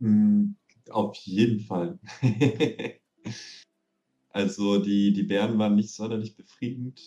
Hm, 0.00 0.56
auf 0.90 1.16
jeden 1.16 1.60
Fall. 1.60 1.98
Also 4.36 4.78
die, 4.78 5.14
die 5.14 5.22
Bären 5.22 5.58
waren 5.58 5.76
nicht 5.76 5.94
sonderlich 5.94 6.36
befriedigend. 6.36 7.00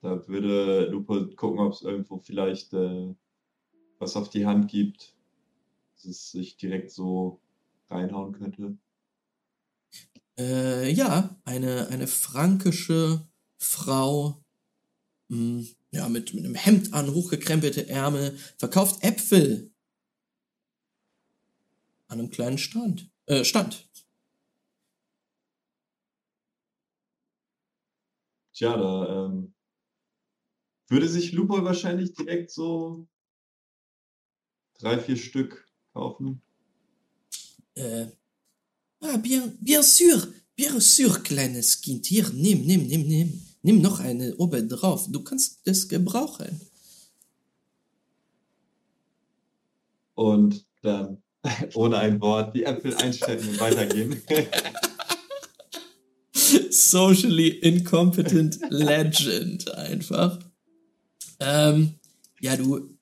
Da 0.00 0.26
würde 0.26 0.86
Lupo 0.90 1.28
gucken, 1.36 1.60
ob 1.60 1.74
es 1.74 1.82
irgendwo 1.82 2.18
vielleicht 2.18 2.72
äh, 2.72 3.14
was 4.00 4.16
auf 4.16 4.30
die 4.30 4.46
Hand 4.46 4.68
gibt, 4.68 5.14
dass 5.94 6.06
es 6.06 6.32
sich 6.32 6.56
direkt 6.56 6.90
so 6.90 7.40
reinhauen 7.90 8.32
könnte. 8.32 8.78
Äh, 10.38 10.90
ja, 10.90 11.36
eine, 11.44 11.88
eine 11.88 12.06
frankische 12.06 13.28
Frau, 13.58 14.42
mh, 15.28 15.36
hm, 15.36 15.68
ja, 15.92 16.08
mit, 16.08 16.34
mit 16.34 16.44
einem 16.44 16.54
Hemd 16.54 16.94
an, 16.94 17.12
hochgekrempelte 17.12 17.88
Ärmel, 17.88 18.38
verkauft 18.58 19.02
Äpfel 19.02 19.72
an 22.06 22.18
einem 22.18 22.30
kleinen 22.30 22.58
Strand, 22.58 23.10
äh, 23.26 23.44
Stand. 23.44 23.88
Tja, 28.52 28.76
da 28.76 29.26
ähm, 29.26 29.54
würde 30.88 31.08
sich 31.08 31.32
Lupo 31.32 31.64
wahrscheinlich 31.64 32.12
direkt 32.14 32.50
so 32.50 33.08
drei, 34.78 34.98
vier 34.98 35.16
Stück 35.16 35.66
kaufen. 35.92 36.42
Äh, 37.80 38.06
Ah, 39.02 39.16
bien, 39.16 39.56
bien 39.60 39.82
sûr, 39.82 40.28
bien 40.54 40.78
sûr, 40.78 41.22
kleines 41.22 41.80
Kind. 41.80 42.06
Hier, 42.06 42.28
nimm, 42.34 42.66
nimm, 42.66 42.86
nimm, 42.86 43.06
nimm. 43.06 43.40
Nimm 43.62 43.80
noch 43.80 44.00
eine 44.00 44.36
oben 44.36 44.68
drauf. 44.68 45.06
Du 45.10 45.22
kannst 45.22 45.60
das 45.64 45.88
gebrauchen. 45.88 46.60
Und 50.14 50.66
dann 50.82 51.22
ohne 51.74 51.98
ein 51.98 52.20
Wort 52.20 52.54
die 52.54 52.64
Äpfel 52.64 52.94
einstecken 52.96 53.48
und 53.48 53.60
weitergehen. 53.60 54.22
Socially 56.70 57.48
incompetent 57.48 58.58
legend 58.68 59.70
einfach. 59.74 60.38
Ähm, 61.38 61.94
ja, 62.40 62.56
du, 62.56 62.98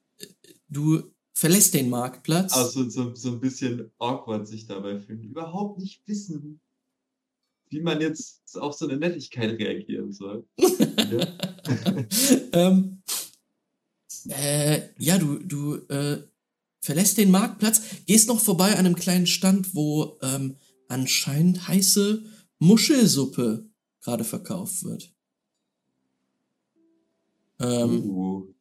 du 0.68 1.02
verlässt 1.38 1.74
den 1.74 1.88
Marktplatz. 1.88 2.53
Also 2.53 2.90
so, 2.90 3.14
so 3.14 3.31
ein 3.31 3.40
bisschen 3.40 3.92
awkward 3.98 4.48
sich 4.48 4.66
dabei 4.66 4.98
fühlen. 4.98 5.22
Überhaupt 5.22 5.79
nicht 5.79 6.03
wissen, 6.07 6.61
wie 7.68 7.81
man 7.81 8.01
jetzt 8.01 8.59
auf 8.59 8.74
so 8.74 8.88
eine 8.88 8.98
Nettigkeit 8.98 9.57
reagieren 9.57 10.12
soll. 10.12 10.44
ja. 10.59 11.38
ähm, 12.53 13.03
äh, 14.31 14.81
ja, 14.98 15.18
du, 15.18 15.38
du 15.38 15.77
äh, 15.88 16.24
verlässt 16.81 17.18
den 17.18 17.31
Marktplatz, 17.31 17.83
gehst 18.07 18.27
noch 18.27 18.40
vorbei 18.40 18.72
an 18.72 18.87
einem 18.87 18.96
kleinen 18.96 19.29
Stand, 19.29 19.77
wo 19.77 20.18
ähm, 20.22 20.57
anscheinend 20.88 21.68
heiße 21.68 22.24
Muschelsuppe 22.59 23.70
gerade 24.01 24.24
verkauft 24.24 24.83
wird. 24.83 25.14
Ähm, 27.61 28.11
Uh. 28.11 28.57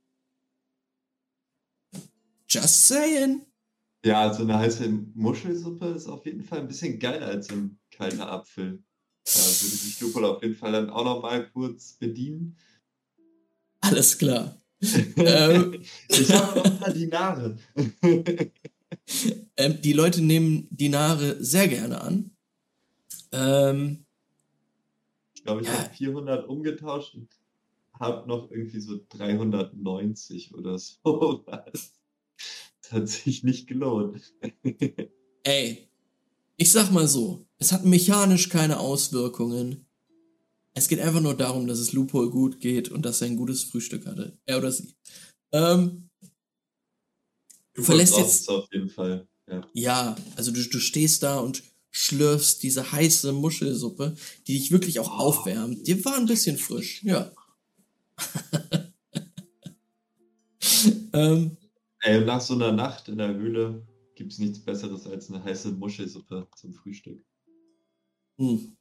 Just 2.49 2.87
saying. 2.87 3.45
Ja, 4.05 4.21
also 4.21 4.43
eine 4.43 4.57
heiße 4.57 4.87
Muschelsuppe 5.15 5.87
ist 5.87 6.07
auf 6.07 6.25
jeden 6.25 6.43
Fall 6.43 6.59
ein 6.59 6.67
bisschen 6.67 6.99
geiler 6.99 7.27
als 7.27 7.49
ein 7.49 7.79
kalter 7.91 8.31
Apfel. 8.31 8.83
Da 9.25 9.33
würde 9.39 9.75
sich 9.75 9.99
Lupol 9.99 10.23
auf 10.25 10.41
jeden 10.41 10.55
Fall 10.55 10.71
dann 10.71 10.89
auch 10.89 11.03
noch 11.03 11.21
mal 11.21 11.49
kurz 11.51 11.93
bedienen. 11.93 12.57
Alles 13.81 14.17
klar. 14.17 14.55
ähm, 15.17 15.81
Ich 16.07 16.31
habe 16.31 16.59
noch 16.59 16.79
paar 16.79 16.93
Dinare. 16.93 17.57
ähm, 19.57 19.81
die 19.81 19.93
Leute 19.93 20.21
nehmen 20.21 20.67
Dinare 20.69 21.43
sehr 21.43 21.67
gerne 21.67 21.99
an. 21.99 22.31
Ähm, 23.31 24.05
Ich 25.35 25.43
glaube, 25.43 25.61
ich 25.61 25.67
Ja. 25.67 25.73
habe 25.79 25.93
400 25.93 26.47
umgetauscht 26.47 27.15
und 27.15 27.29
habe 27.99 28.27
noch 28.27 28.51
irgendwie 28.51 28.79
so 28.79 28.99
390 29.09 30.53
oder 30.53 30.77
so. 30.77 31.45
Hat 32.91 33.07
sich 33.09 33.43
nicht 33.43 33.67
gelohnt. 33.67 34.33
ey, 35.43 35.87
ich 36.57 36.71
sag 36.71 36.91
mal 36.91 37.07
so, 37.07 37.45
es 37.57 37.71
hat 37.71 37.85
mechanisch 37.85 38.49
keine 38.49 38.79
Auswirkungen. 38.79 39.85
Es 40.73 40.87
geht 40.87 40.99
einfach 40.99 41.21
nur 41.21 41.35
darum, 41.35 41.67
dass 41.67 41.79
es 41.79 41.93
Loophole 41.93 42.29
gut 42.29 42.59
geht 42.59 42.89
und 42.89 43.03
dass 43.03 43.21
er 43.21 43.27
ein 43.27 43.37
gutes 43.37 43.63
Frühstück 43.63 44.05
hatte. 44.05 44.37
Er 44.45 44.57
oder 44.59 44.71
sie. 44.71 44.93
Ähm, 45.51 46.03
Du 47.73 47.83
verlässt 47.83 48.17
jetzt- 48.17 48.49
auf 48.49 48.67
jeden 48.73 48.89
Fall. 48.89 49.27
Ja. 49.49 49.67
ja, 49.73 50.15
also 50.35 50.51
du, 50.51 50.61
du 50.63 50.79
stehst 50.79 51.23
da 51.23 51.39
und 51.39 51.63
schlürfst 51.91 52.61
diese 52.63 52.91
heiße 52.91 53.31
Muschelsuppe, 53.31 54.15
die 54.45 54.57
dich 54.57 54.71
wirklich 54.71 54.99
auch 54.99 55.09
aufwärmt. 55.17 55.87
Die 55.87 56.03
war 56.03 56.15
ein 56.17 56.25
bisschen 56.25 56.57
frisch, 56.57 57.03
ja. 57.03 57.31
ähm, 61.13 61.56
Ey, 62.07 62.23
nach 62.23 62.39
so 62.39 62.53
einer 62.53 62.71
Nacht 62.71 63.09
in 63.09 63.17
der 63.17 63.35
Höhle 63.35 63.85
gibt 64.15 64.31
es 64.31 64.39
nichts 64.39 64.63
Besseres 64.63 65.05
als 65.05 65.29
eine 65.29 65.43
heiße 65.43 65.73
Muschelsuppe 65.73 66.47
zum 66.55 66.73
Frühstück. 66.73 67.21
Hm. 68.37 68.77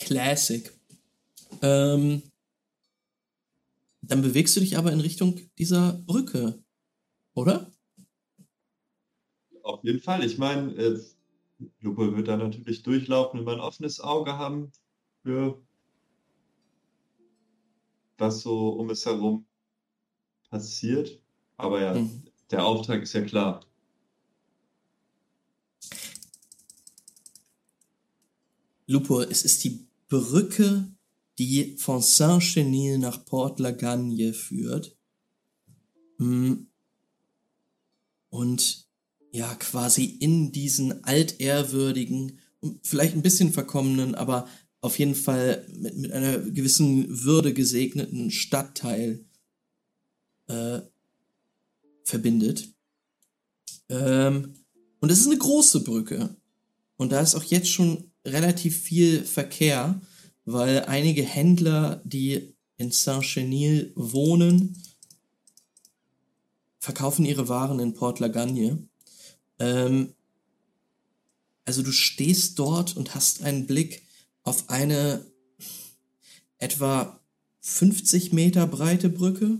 Classic. 0.00 0.76
Ähm, 1.62 2.24
dann 4.02 4.20
bewegst 4.20 4.56
du 4.56 4.60
dich 4.60 4.76
aber 4.76 4.90
in 4.90 4.98
Richtung 4.98 5.38
dieser 5.58 5.92
Brücke, 5.92 6.60
oder? 7.34 7.70
Auf 9.62 9.84
jeden 9.84 10.00
Fall. 10.00 10.24
Ich 10.24 10.38
meine, 10.38 10.74
äh, 10.74 11.00
Lupo 11.78 12.16
wird 12.16 12.26
da 12.26 12.36
natürlich 12.36 12.82
durchlaufen, 12.82 13.38
immer 13.38 13.52
ein 13.52 13.60
offenes 13.60 14.00
Auge 14.00 14.36
haben 14.36 14.72
für 15.22 15.62
was 18.16 18.40
so 18.40 18.70
um 18.70 18.90
es 18.90 19.06
herum 19.06 19.46
passiert. 20.50 21.22
Aber 21.58 21.82
ja, 21.82 21.94
Hm. 21.94 22.22
der 22.50 22.64
Auftrag 22.64 23.02
ist 23.02 23.12
ja 23.12 23.20
klar. 23.22 23.60
Lupo, 28.86 29.20
es 29.20 29.42
ist 29.42 29.64
die 29.64 29.86
Brücke, 30.08 30.88
die 31.38 31.76
von 31.76 32.00
Saint-Chenil 32.00 32.98
nach 32.98 33.24
Port 33.26 33.60
Lagagne 33.60 34.32
führt. 34.32 34.96
Hm. 36.16 36.68
Und 38.30 38.88
ja, 39.32 39.54
quasi 39.56 40.04
in 40.04 40.52
diesen 40.52 41.04
altehrwürdigen, 41.04 42.38
vielleicht 42.82 43.14
ein 43.14 43.22
bisschen 43.22 43.52
verkommenen, 43.52 44.14
aber 44.14 44.48
auf 44.80 44.98
jeden 44.98 45.14
Fall 45.14 45.66
mit, 45.76 45.96
mit 45.98 46.12
einer 46.12 46.38
gewissen 46.38 47.24
Würde 47.24 47.52
gesegneten 47.52 48.30
Stadtteil 48.30 49.24
äh, 50.46 50.80
verbindet. 52.08 52.68
Ähm, 53.88 54.54
und 55.00 55.10
es 55.10 55.20
ist 55.20 55.26
eine 55.26 55.38
große 55.38 55.84
Brücke. 55.84 56.34
Und 56.96 57.12
da 57.12 57.20
ist 57.20 57.34
auch 57.34 57.44
jetzt 57.44 57.68
schon 57.68 58.10
relativ 58.24 58.80
viel 58.80 59.24
Verkehr, 59.24 60.00
weil 60.44 60.84
einige 60.86 61.22
Händler, 61.22 62.02
die 62.04 62.54
in 62.76 62.90
Saint-Chenil 62.90 63.92
wohnen, 63.94 64.82
verkaufen 66.78 67.24
ihre 67.24 67.48
Waren 67.48 67.80
in 67.80 67.94
Port 67.94 68.18
Lagagne. 68.18 68.78
Ähm, 69.58 70.14
also 71.64 71.82
du 71.82 71.92
stehst 71.92 72.58
dort 72.58 72.96
und 72.96 73.14
hast 73.14 73.42
einen 73.42 73.66
Blick 73.66 74.02
auf 74.42 74.70
eine 74.70 75.26
etwa 76.56 77.20
50 77.60 78.32
Meter 78.32 78.66
breite 78.66 79.10
Brücke. 79.10 79.58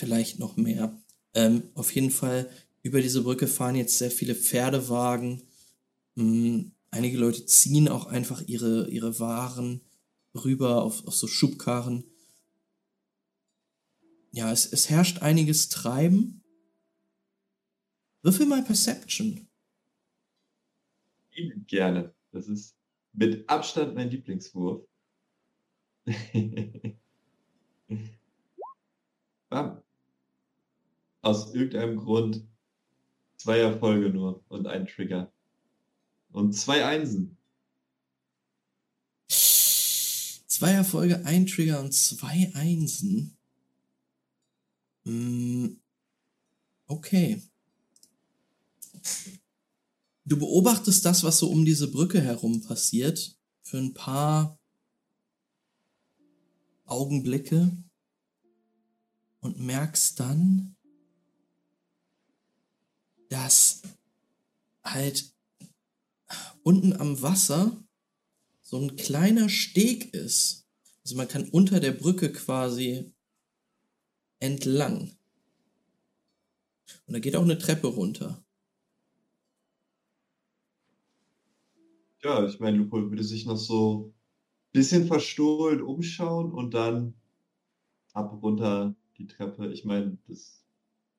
Vielleicht 0.00 0.38
noch 0.38 0.56
mehr. 0.56 0.98
Ähm, 1.34 1.62
auf 1.74 1.94
jeden 1.94 2.10
Fall 2.10 2.50
über 2.82 3.00
diese 3.02 3.22
Brücke 3.22 3.46
fahren 3.46 3.76
jetzt 3.76 3.98
sehr 3.98 4.10
viele 4.10 4.34
Pferdewagen. 4.34 5.42
Mm, 6.14 6.70
Einige 6.90 7.18
Leute 7.18 7.46
ziehen 7.46 7.88
auch 7.88 8.06
einfach 8.06 8.42
ihre, 8.48 8.88
ihre 8.88 9.20
Waren 9.20 9.80
rüber 10.34 10.82
auf, 10.82 11.06
auf 11.06 11.14
so 11.14 11.28
Schubkarren. 11.28 12.04
Ja, 14.32 14.50
es, 14.50 14.66
es 14.72 14.90
herrscht 14.90 15.22
einiges 15.22 15.68
Treiben. 15.68 16.42
Würfel 18.22 18.46
mal 18.46 18.62
Perception. 18.62 19.48
Liebend 21.32 21.68
gerne. 21.68 22.14
Das 22.32 22.48
ist 22.48 22.74
mit 23.12 23.48
Abstand 23.48 23.94
mein 23.94 24.10
Lieblingswurf. 24.10 24.84
Bam. 29.48 29.82
Aus 31.22 31.54
irgendeinem 31.54 31.96
Grund 31.96 32.46
zwei 33.36 33.58
Erfolge 33.58 34.10
nur 34.10 34.44
und 34.48 34.66
ein 34.66 34.86
Trigger. 34.86 35.32
Und 36.32 36.52
zwei 36.52 36.84
Einsen. 36.84 37.36
Zwei 39.28 40.72
Erfolge, 40.72 41.24
ein 41.24 41.46
Trigger 41.46 41.80
und 41.80 41.92
zwei 41.92 42.52
Einsen. 42.54 43.36
Mm, 45.04 45.68
okay. 46.86 47.42
Du 50.24 50.38
beobachtest 50.38 51.04
das, 51.04 51.24
was 51.24 51.38
so 51.38 51.50
um 51.50 51.64
diese 51.64 51.90
Brücke 51.90 52.20
herum 52.20 52.62
passiert, 52.62 53.36
für 53.62 53.78
ein 53.78 53.94
paar 53.94 54.58
Augenblicke 56.84 57.70
und 59.40 59.58
merkst 59.58 60.20
dann, 60.20 60.76
dass 63.30 63.82
halt 64.84 65.32
unten 66.62 66.92
am 66.92 67.22
Wasser 67.22 67.76
so 68.60 68.78
ein 68.78 68.96
kleiner 68.96 69.48
Steg 69.48 70.12
ist. 70.12 70.68
Also 71.04 71.16
man 71.16 71.28
kann 71.28 71.48
unter 71.48 71.80
der 71.80 71.92
Brücke 71.92 72.30
quasi 72.32 73.12
entlang. 74.38 75.16
Und 77.06 77.14
da 77.14 77.18
geht 77.18 77.36
auch 77.36 77.42
eine 77.42 77.58
Treppe 77.58 77.86
runter. 77.86 78.44
Ja, 82.22 82.44
ich 82.46 82.60
meine, 82.60 82.76
Lupo 82.76 83.10
würde 83.10 83.24
sich 83.24 83.46
noch 83.46 83.56
so 83.56 84.08
ein 84.08 84.14
bisschen 84.72 85.06
verstohlen 85.06 85.80
umschauen 85.80 86.52
und 86.52 86.74
dann 86.74 87.14
ab 88.12 88.42
runter 88.42 88.94
die 89.16 89.26
Treppe. 89.26 89.72
Ich 89.72 89.84
meine, 89.84 90.18
das 90.28 90.59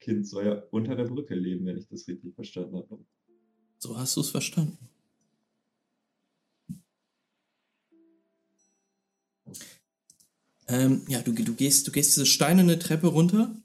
Kind 0.02 0.28
soll 0.28 0.46
ja 0.46 0.64
unter 0.72 0.96
der 0.96 1.06
Brücke 1.06 1.36
leben, 1.36 1.66
wenn 1.66 1.78
ich 1.78 1.88
das 1.88 2.08
richtig 2.08 2.34
verstanden 2.34 2.76
habe. 2.76 3.06
So 3.78 3.98
hast 3.98 4.18
du 4.18 4.22
es 4.22 4.30
verstanden. 4.30 4.90
Ähm, 10.68 11.04
ja, 11.08 11.22
du, 11.22 11.34
du, 11.34 11.54
gehst, 11.54 11.88
du 11.88 11.92
gehst 11.92 12.16
diese 12.16 12.26
steinerne 12.26 12.80
Treppe 12.80 13.08
runter 13.08 13.56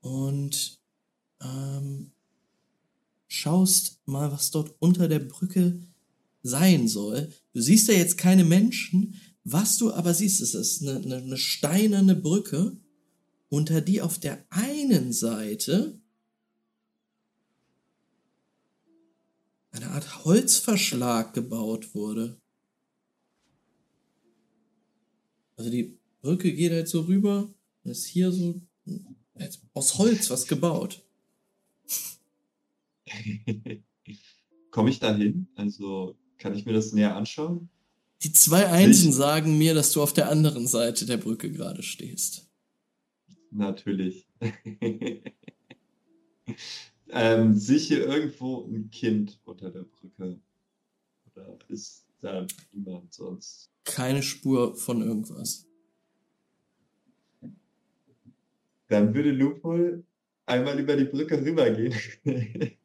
und 0.00 0.80
ähm, 1.40 2.12
schaust 3.26 4.00
mal, 4.06 4.30
was 4.30 4.50
dort 4.50 4.76
unter 4.78 5.08
der 5.08 5.20
Brücke 5.20 5.80
sein 6.42 6.86
soll. 6.86 7.32
Du 7.52 7.60
siehst 7.60 7.88
ja 7.88 7.94
jetzt 7.94 8.18
keine 8.18 8.44
Menschen, 8.44 9.20
was 9.42 9.76
du 9.76 9.92
aber 9.92 10.14
siehst, 10.14 10.40
es 10.40 10.54
ist 10.54 10.82
eine, 10.82 10.96
eine, 10.98 11.16
eine 11.16 11.36
steinerne 11.36 12.14
Brücke 12.14 12.76
unter 13.54 13.80
die 13.80 14.02
auf 14.02 14.18
der 14.18 14.44
einen 14.50 15.12
Seite 15.12 16.00
eine 19.70 19.90
Art 19.90 20.24
Holzverschlag 20.24 21.34
gebaut 21.34 21.94
wurde. 21.94 22.40
Also 25.56 25.70
die 25.70 25.96
Brücke 26.20 26.52
geht 26.52 26.72
halt 26.72 26.88
so 26.88 27.02
rüber 27.02 27.48
und 27.84 27.90
ist 27.90 28.06
hier 28.06 28.32
so 28.32 28.60
aus 29.72 29.98
Holz 29.98 30.30
was 30.30 30.48
gebaut. 30.48 31.04
Komme 34.72 34.90
ich 34.90 34.98
da 34.98 35.14
hin? 35.14 35.46
Also 35.54 36.16
kann 36.38 36.56
ich 36.56 36.66
mir 36.66 36.72
das 36.72 36.92
näher 36.92 37.14
anschauen? 37.14 37.68
Die 38.24 38.32
zwei 38.32 38.66
Einsen 38.68 39.10
ich? 39.10 39.14
sagen 39.14 39.58
mir, 39.58 39.74
dass 39.74 39.92
du 39.92 40.02
auf 40.02 40.12
der 40.12 40.28
anderen 40.28 40.66
Seite 40.66 41.06
der 41.06 41.18
Brücke 41.18 41.52
gerade 41.52 41.84
stehst. 41.84 42.48
Natürlich. 43.54 44.26
ähm, 47.08 47.54
sehe 47.54 47.76
ich 47.76 47.86
hier 47.86 48.04
irgendwo 48.04 48.64
ein 48.66 48.90
Kind 48.90 49.40
unter 49.44 49.70
der 49.70 49.84
Brücke? 49.84 50.40
Oder 51.32 51.56
ist 51.68 52.04
da 52.20 52.44
niemand 52.72 53.14
sonst? 53.14 53.70
Keine 53.84 54.24
Spur 54.24 54.74
von 54.74 55.02
irgendwas. 55.02 55.68
Dann 58.88 59.14
würde 59.14 59.30
Lupol 59.30 60.04
einmal 60.46 60.80
über 60.80 60.96
die 60.96 61.04
Brücke 61.04 61.40
rübergehen 61.40 61.94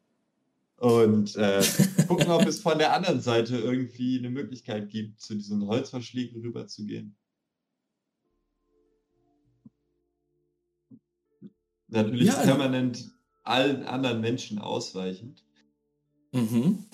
und 0.76 1.34
äh, 1.36 1.64
gucken, 2.06 2.30
ob 2.30 2.46
es 2.46 2.60
von 2.60 2.78
der 2.78 2.94
anderen 2.94 3.20
Seite 3.20 3.56
irgendwie 3.56 4.20
eine 4.20 4.30
Möglichkeit 4.30 4.88
gibt, 4.88 5.20
zu 5.20 5.34
diesen 5.34 5.66
Holzverschlägen 5.66 6.40
rüberzugehen. 6.42 7.16
Natürlich 11.90 12.28
ja, 12.28 12.34
permanent 12.34 13.10
allen 13.42 13.84
anderen 13.84 14.20
Menschen 14.20 14.58
ausweichend. 14.58 15.44
Mhm. 16.32 16.84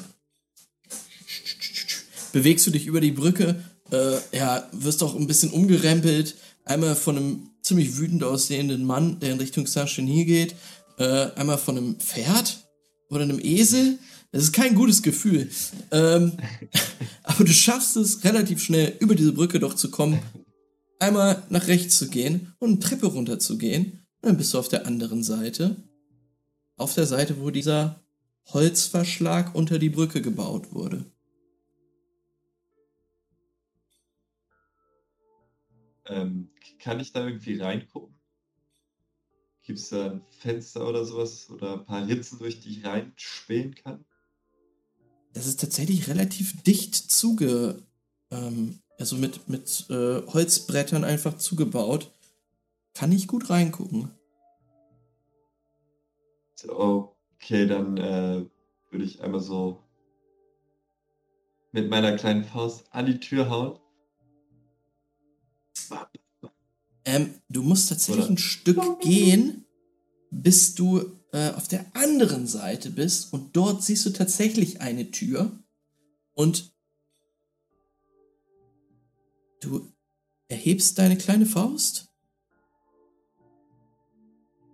Bewegst 2.33 2.67
du 2.67 2.71
dich 2.71 2.87
über 2.87 3.01
die 3.01 3.13
Brücke, 3.13 3.63
äh, 3.91 4.17
ja, 4.37 4.69
wirst 4.73 5.03
auch 5.03 5.15
ein 5.15 5.27
bisschen 5.27 5.51
umgerempelt, 5.51 6.37
einmal 6.65 6.97
von 6.97 7.17
einem 7.17 7.51
ziemlich 7.63 7.97
wütend 7.99 8.25
aussehenden 8.25 8.85
Mann, 8.85 9.21
der 9.21 9.33
in 9.33 9.39
Richtung 9.39 9.67
Saint-Genie 9.67 10.25
geht, 10.25 10.55
äh, 10.99 11.31
einmal 11.35 11.59
von 11.59 11.77
einem 11.77 11.97
Pferd 11.99 12.65
oder 13.11 13.23
einem 13.23 13.41
Esel. 13.41 13.99
Das 14.33 14.43
ist 14.43 14.53
kein 14.53 14.75
gutes 14.75 15.03
Gefühl. 15.03 15.51
Ähm, 15.91 16.33
aber 17.23 17.45
du 17.45 17.53
schaffst 17.53 17.97
es 17.97 18.25
relativ 18.25 18.63
schnell 18.63 18.97
über 19.01 19.15
diese 19.15 19.33
Brücke 19.33 19.61
doch 19.61 19.75
zu 19.75 19.91
kommen, 19.91 20.21
einmal 20.99 21.43
nach 21.51 21.69
rechts 21.69 21.99
zu 21.99 22.09
gehen 22.09 22.55
und 22.59 22.71
eine 22.71 22.81
Treppe 22.81 23.07
runter 23.07 23.39
zu 23.39 23.59
gehen. 23.59 24.06
Dann 24.27 24.37
bist 24.37 24.53
du 24.53 24.59
auf 24.59 24.69
der 24.69 24.87
anderen 24.87 25.23
Seite. 25.23 25.77
Auf 26.77 26.95
der 26.95 27.07
Seite, 27.07 27.41
wo 27.41 27.51
dieser 27.51 28.03
Holzverschlag 28.47 29.55
unter 29.55 29.79
die 29.79 29.89
Brücke 29.89 30.21
gebaut 30.21 30.73
wurde. 30.73 31.05
Ähm, 36.07 36.51
kann 36.81 36.99
ich 36.99 37.13
da 37.13 37.25
irgendwie 37.25 37.61
reingucken? 37.61 38.17
Gibt 39.63 39.79
es 39.79 39.91
da 39.91 40.11
ein 40.11 40.23
Fenster 40.41 40.89
oder 40.89 41.05
sowas 41.05 41.49
oder 41.49 41.75
ein 41.75 41.85
paar 41.85 42.09
Ritzen, 42.09 42.41
durch 42.41 42.59
die 42.59 42.71
ich 42.71 42.85
reinspähen 42.85 43.77
kann? 43.77 44.05
Das 45.35 45.47
ist 45.47 45.61
tatsächlich 45.61 46.09
relativ 46.09 46.65
dicht 46.65 46.97
zuge, 46.97 47.81
ähm, 48.33 48.81
also 48.99 49.15
mit, 49.15 49.49
mit 49.49 49.87
äh, 49.89 50.27
Holzbrettern 50.27 51.05
einfach 51.05 51.37
zugebaut. 51.39 52.11
Kann 52.93 53.13
ich 53.13 53.29
gut 53.29 53.51
reingucken. 53.51 54.16
Okay, 56.69 57.67
dann 57.67 57.97
äh, 57.97 58.45
würde 58.91 59.05
ich 59.05 59.23
einmal 59.23 59.41
so 59.41 59.83
mit 61.73 61.91
meiner 61.91 62.17
kleinen 62.17 62.45
Faust 62.45 62.87
an 62.93 63.07
die 63.07 63.21
Tür 63.21 63.51
hauen. 63.51 63.79
Ähm, 67.05 67.35
du 67.49 67.63
musst 67.63 67.89
tatsächlich 67.89 68.25
Oder? 68.25 68.35
ein 68.35 68.39
Stück 68.39 69.01
gehen, 69.01 69.67
bis 70.31 70.75
du 70.75 71.21
äh, 71.33 71.51
auf 71.51 71.69
der 71.69 71.87
anderen 71.95 72.47
Seite 72.47 72.91
bist 72.91 73.33
und 73.33 73.57
dort 73.57 73.83
siehst 73.83 74.07
du 74.07 74.11
tatsächlich 74.11 74.81
eine 74.81 75.11
Tür 75.11 75.63
und 76.35 76.75
du 79.61 79.93
erhebst 80.49 80.99
deine 80.99 81.17
kleine 81.17 81.47
Faust 81.47 82.09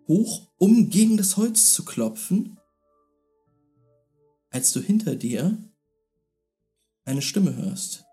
hoch, 0.08 0.48
um 0.58 0.90
gegen 0.90 1.16
das 1.16 1.36
Holz 1.36 1.72
zu 1.72 1.84
klopfen, 1.84 2.58
als 4.50 4.72
du 4.72 4.80
hinter 4.80 5.16
dir 5.16 5.56
eine 7.04 7.22
Stimme 7.22 7.56
hörst. 7.56 8.04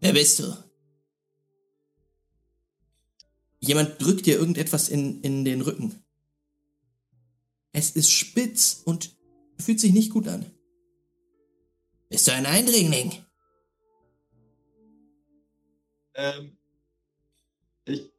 Wer 0.00 0.12
bist 0.12 0.38
du? 0.38 0.56
Jemand 3.60 4.00
drückt 4.00 4.26
dir 4.26 4.38
irgendetwas 4.38 4.88
in, 4.88 5.20
in 5.22 5.44
den 5.44 5.60
Rücken. 5.60 6.02
Es 7.72 7.90
ist 7.90 8.10
spitz 8.10 8.82
und 8.84 9.16
fühlt 9.58 9.80
sich 9.80 9.92
nicht 9.92 10.10
gut 10.10 10.28
an. 10.28 10.46
Bist 12.08 12.26
du 12.28 12.32
ein 12.32 12.46
Eindringling? 12.46 13.24
Ähm, 16.18 16.58
ich, 17.84 18.12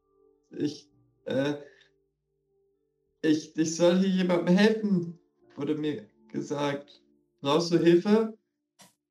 ich, 0.52 0.89
äh, 1.26 1.56
ich, 3.22 3.54
ich 3.58 3.76
soll 3.76 4.00
hier 4.00 4.10
jemandem 4.10 4.56
helfen, 4.56 5.20
wurde 5.58 5.76
mir 5.76 6.10
gesagt. 6.30 7.04
Brauchst 7.41 7.72
du 7.72 7.78
Hilfe? 7.78 8.38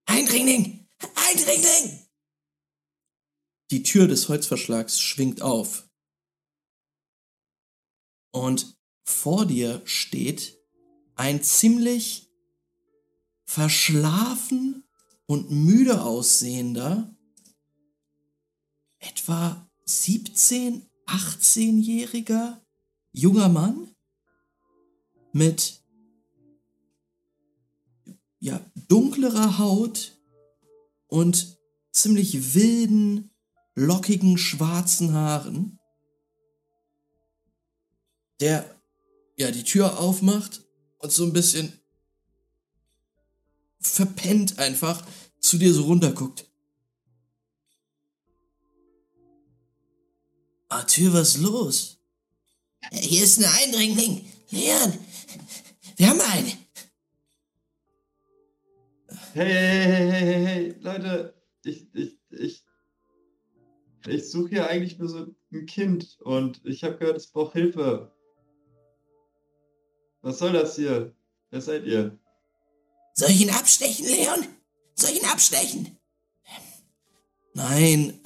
Eindringling! 0.06 0.88
Eindringling! 1.14 2.08
Die 3.70 3.82
Tür 3.82 4.08
des 4.08 4.30
Holzverschlags 4.30 4.98
schwingt 4.98 5.42
auf. 5.42 5.86
Und 8.30 8.78
vor 9.04 9.44
dir 9.44 9.82
steht 9.84 10.58
ein 11.14 11.42
ziemlich 11.42 12.32
verschlafen 13.44 14.88
und 15.26 15.50
müde 15.50 16.02
aussehender, 16.04 17.14
etwa 18.98 19.68
17, 19.84 20.88
18-jähriger 21.06 22.60
junger 23.12 23.48
Mann 23.48 23.94
mit 25.32 25.82
ja, 28.40 28.60
dunklerer 28.88 29.58
Haut 29.58 30.18
und 31.08 31.58
ziemlich 31.90 32.54
wilden, 32.54 33.30
lockigen 33.74 34.38
schwarzen 34.38 35.12
Haaren, 35.12 35.78
der 38.40 38.76
ja 39.36 39.50
die 39.50 39.64
Tür 39.64 39.98
aufmacht 39.98 40.64
und 40.98 41.12
so 41.12 41.24
ein 41.24 41.32
bisschen 41.32 41.72
verpennt 43.80 44.58
einfach 44.58 45.06
zu 45.40 45.58
dir 45.58 45.72
so 45.72 45.84
runterguckt. 45.84 46.47
Arthur, 50.68 51.14
was 51.14 51.36
ist 51.36 51.42
los? 51.42 51.98
Hier 52.92 53.24
ist 53.24 53.38
ein 53.38 53.44
Eindringling. 53.44 54.24
Leon, 54.50 54.98
wir 55.96 56.08
haben 56.08 56.20
einen. 56.20 56.52
Hey, 59.32 59.46
hey, 59.46 59.86
hey, 59.86 60.10
hey, 60.10 60.44
hey, 60.44 60.76
Leute, 60.80 61.34
ich, 61.64 61.86
ich, 61.94 62.18
ich, 62.30 62.64
ich 64.06 64.30
suche 64.30 64.48
hier 64.50 64.68
eigentlich 64.68 64.98
nur 64.98 65.08
so 65.08 65.26
ein 65.52 65.66
Kind 65.66 66.18
und 66.20 66.64
ich 66.64 66.84
habe 66.84 66.96
gehört, 66.96 67.16
es 67.16 67.28
braucht 67.28 67.52
Hilfe. 67.52 68.12
Was 70.22 70.38
soll 70.38 70.52
das 70.52 70.76
hier? 70.76 71.14
Wer 71.50 71.60
seid 71.60 71.84
ihr? 71.84 72.18
Soll 73.14 73.30
ich 73.30 73.40
ihn 73.40 73.50
abstechen, 73.50 74.06
Leon? 74.06 74.46
Soll 74.94 75.10
ich 75.10 75.22
ihn 75.22 75.28
abstechen? 75.28 75.98
Nein. 77.54 78.20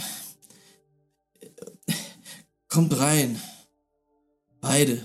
Kommt 2.73 2.99
rein. 2.99 3.39
Beide. 4.63 5.03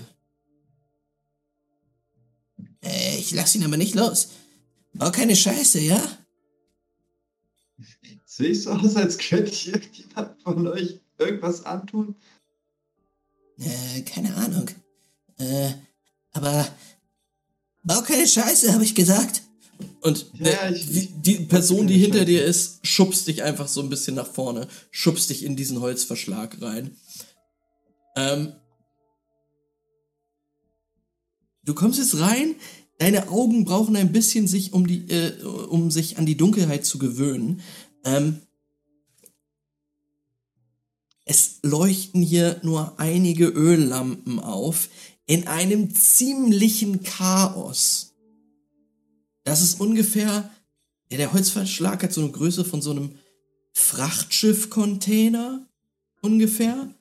Äh, 2.82 3.18
ich 3.18 3.30
lass 3.32 3.54
ihn 3.54 3.62
aber 3.64 3.76
nicht 3.76 3.94
los. 3.94 4.28
Bau 4.94 5.10
keine 5.10 5.36
Scheiße, 5.36 5.78
ja? 5.80 6.02
Sehe 8.24 8.48
ich 8.52 8.62
so 8.62 8.70
aus, 8.70 8.96
als 8.96 9.18
könnte 9.18 9.50
ich 9.50 9.68
irgendjemand 9.68 10.40
von 10.42 10.66
euch 10.66 10.98
irgendwas 11.18 11.66
antun? 11.66 12.14
Äh, 13.58 14.00
keine 14.00 14.34
Ahnung. 14.36 14.70
Äh, 15.36 15.72
aber 16.32 16.66
bau 17.82 18.00
keine 18.00 18.26
Scheiße, 18.26 18.72
habe 18.72 18.84
ich 18.84 18.94
gesagt. 18.94 19.42
Und 20.00 20.30
Ja, 20.38 20.46
äh, 20.68 20.72
ich- 20.74 20.86
die, 20.90 21.06
die 21.08 21.34
Person, 21.44 21.86
die 21.86 21.98
hinter 21.98 22.24
dir 22.24 22.46
ist, 22.46 22.78
schubst 22.86 23.26
dich 23.26 23.42
einfach 23.42 23.68
so 23.68 23.82
ein 23.82 23.90
bisschen 23.90 24.14
nach 24.14 24.32
vorne, 24.32 24.68
schubst 24.90 25.28
dich 25.28 25.42
in 25.44 25.54
diesen 25.54 25.80
Holzverschlag 25.82 26.62
rein. 26.62 26.96
Ähm, 28.18 28.52
du 31.62 31.72
kommst 31.74 32.00
jetzt 32.00 32.18
rein, 32.18 32.56
deine 32.98 33.28
Augen 33.28 33.64
brauchen 33.64 33.94
ein 33.94 34.10
bisschen 34.10 34.48
sich 34.48 34.72
um 34.72 34.88
die, 34.88 35.08
äh, 35.08 35.40
um 35.44 35.92
sich 35.92 36.18
an 36.18 36.26
die 36.26 36.36
Dunkelheit 36.36 36.84
zu 36.84 36.98
gewöhnen. 36.98 37.60
Ähm, 38.04 38.40
es 41.24 41.60
leuchten 41.62 42.22
hier 42.22 42.60
nur 42.64 42.98
einige 42.98 43.46
Öllampen 43.46 44.40
auf 44.40 44.88
in 45.26 45.46
einem 45.46 45.94
ziemlichen 45.94 47.04
Chaos. 47.04 48.14
Das 49.44 49.62
ist 49.62 49.80
ungefähr, 49.80 50.50
ja, 51.10 51.18
der 51.18 51.32
Holzverschlag 51.32 52.02
hat 52.02 52.12
so 52.12 52.22
eine 52.22 52.32
Größe 52.32 52.64
von 52.64 52.82
so 52.82 52.90
einem 52.90 53.12
Frachtschiff-Container 53.74 55.68
ungefähr. 56.20 56.92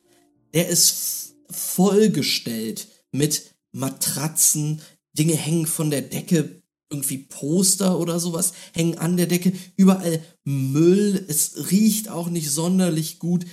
Der 0.54 0.68
ist 0.68 1.36
vollgestellt 1.50 2.88
mit 3.12 3.56
Matratzen, 3.72 4.82
Dinge 5.14 5.36
hängen 5.36 5.68
von 5.68 5.90
der 5.90 6.02
Decke, 6.02 6.62
irgendwie 6.90 7.18
Poster 7.18 8.00
oder 8.00 8.20
sowas 8.20 8.54
hängen 8.74 8.98
an 8.98 9.18
der 9.18 9.28
Decke, 9.28 9.54
überall 9.76 10.24
Müll, 10.44 11.26
es 11.28 11.70
riecht 11.72 12.10
auch 12.10 12.30
nicht 12.30 12.50
sonderlich 12.50 13.20
gut. 13.20 13.46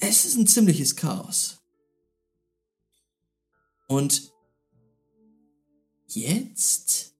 Es 0.00 0.24
ist 0.24 0.36
ein 0.36 0.46
ziemliches 0.46 0.96
Chaos. 0.96 1.58
Und 3.86 4.30
jetzt 6.06 7.14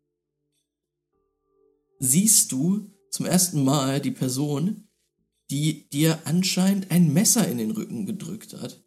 siehst 1.98 2.52
du 2.52 2.90
zum 3.10 3.26
ersten 3.26 3.64
Mal 3.64 4.00
die 4.00 4.12
Person, 4.12 4.88
die 5.50 5.88
dir 5.90 6.20
anscheinend 6.24 6.90
ein 6.90 7.12
Messer 7.12 7.46
in 7.48 7.58
den 7.58 7.72
Rücken 7.72 8.06
gedrückt 8.06 8.54
hat. 8.54 8.82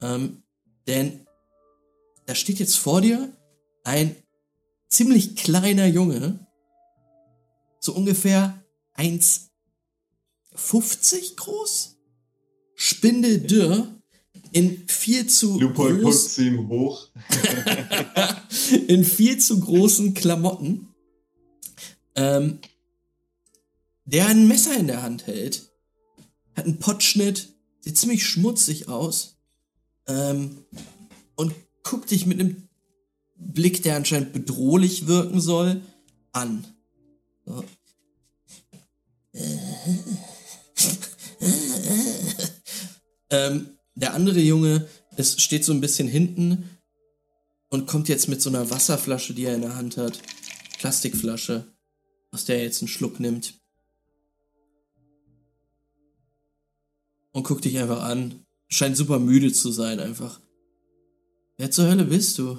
Ähm, 0.00 0.44
denn 0.86 1.26
da 2.26 2.34
steht 2.34 2.58
jetzt 2.58 2.76
vor 2.76 3.00
dir 3.00 3.34
ein 3.84 4.14
ziemlich 4.88 5.36
kleiner 5.36 5.86
Junge, 5.86 6.46
so 7.80 7.94
ungefähr 7.94 8.62
1,50 8.96 11.36
groß, 11.36 11.96
spindeldürr, 12.74 13.90
in 14.52 14.86
viel 14.86 15.26
zu 15.26 15.58
Lupold 15.58 16.02
groß, 16.02 16.36
ihm 16.38 16.68
hoch. 16.68 17.08
in 18.88 19.04
viel 19.04 19.38
zu 19.38 19.58
großen 19.58 20.12
Klamotten, 20.14 20.94
ähm, 22.14 22.60
der 24.04 24.28
ein 24.28 24.46
Messer 24.46 24.76
in 24.76 24.86
der 24.86 25.02
Hand 25.02 25.26
hält, 25.26 25.73
hat 26.56 26.66
einen 26.66 26.78
Pottschnitt, 26.78 27.48
sieht 27.80 27.98
ziemlich 27.98 28.24
schmutzig 28.26 28.88
aus 28.88 29.36
ähm, 30.06 30.64
und 31.36 31.54
guckt 31.82 32.10
dich 32.10 32.26
mit 32.26 32.40
einem 32.40 32.68
Blick, 33.36 33.82
der 33.82 33.96
anscheinend 33.96 34.32
bedrohlich 34.32 35.06
wirken 35.06 35.40
soll, 35.40 35.80
an. 36.32 36.66
So. 37.44 37.64
ähm, 43.30 43.78
der 43.94 44.14
andere 44.14 44.40
Junge 44.40 44.88
ist, 45.16 45.40
steht 45.40 45.64
so 45.64 45.72
ein 45.72 45.80
bisschen 45.80 46.08
hinten 46.08 46.70
und 47.68 47.86
kommt 47.86 48.08
jetzt 48.08 48.28
mit 48.28 48.42
so 48.42 48.50
einer 48.50 48.70
Wasserflasche, 48.70 49.34
die 49.34 49.44
er 49.44 49.54
in 49.54 49.62
der 49.62 49.76
Hand 49.76 49.96
hat, 49.96 50.20
Plastikflasche, 50.78 51.66
aus 52.30 52.44
der 52.44 52.58
er 52.58 52.64
jetzt 52.64 52.82
einen 52.82 52.88
Schluck 52.88 53.20
nimmt. 53.20 53.54
Und 57.34 57.42
guckt 57.42 57.64
dich 57.64 57.76
einfach 57.78 58.02
an. 58.04 58.46
Scheint 58.68 58.96
super 58.96 59.18
müde 59.18 59.52
zu 59.52 59.70
sein, 59.72 59.98
einfach. 59.98 60.40
Wer 61.58 61.70
zur 61.70 61.88
Hölle 61.88 62.04
bist 62.04 62.38
du? 62.38 62.58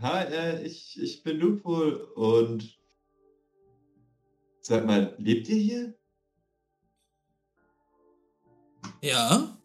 Hi, 0.00 0.24
äh, 0.26 0.62
ich, 0.62 1.00
ich 1.00 1.22
bin 1.22 1.38
Lupol 1.38 1.94
und 2.14 2.78
sag 4.60 4.84
mal, 4.84 5.14
lebt 5.18 5.48
ihr 5.48 5.56
hier? 5.56 5.94
Ja? 9.02 9.56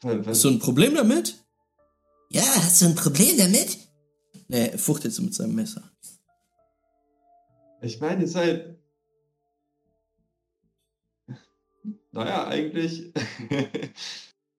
Wa- 0.00 0.18
Was, 0.18 0.26
Hast 0.26 0.44
du 0.44 0.48
ein 0.48 0.58
Problem 0.58 0.96
damit? 0.96 1.44
Ja, 2.30 2.42
hast 2.42 2.82
du 2.82 2.86
ein 2.86 2.96
Problem 2.96 3.38
damit? 3.38 3.78
Nee, 4.48 4.70
er 4.70 4.78
fuchtelt 4.78 5.14
so 5.14 5.22
mit 5.22 5.34
seinem 5.34 5.54
Messer. 5.54 5.88
Ich 7.80 8.00
meine, 8.00 8.22
ihr 8.22 8.28
seid. 8.28 8.75
Naja, 12.16 12.46
eigentlich. 12.48 13.12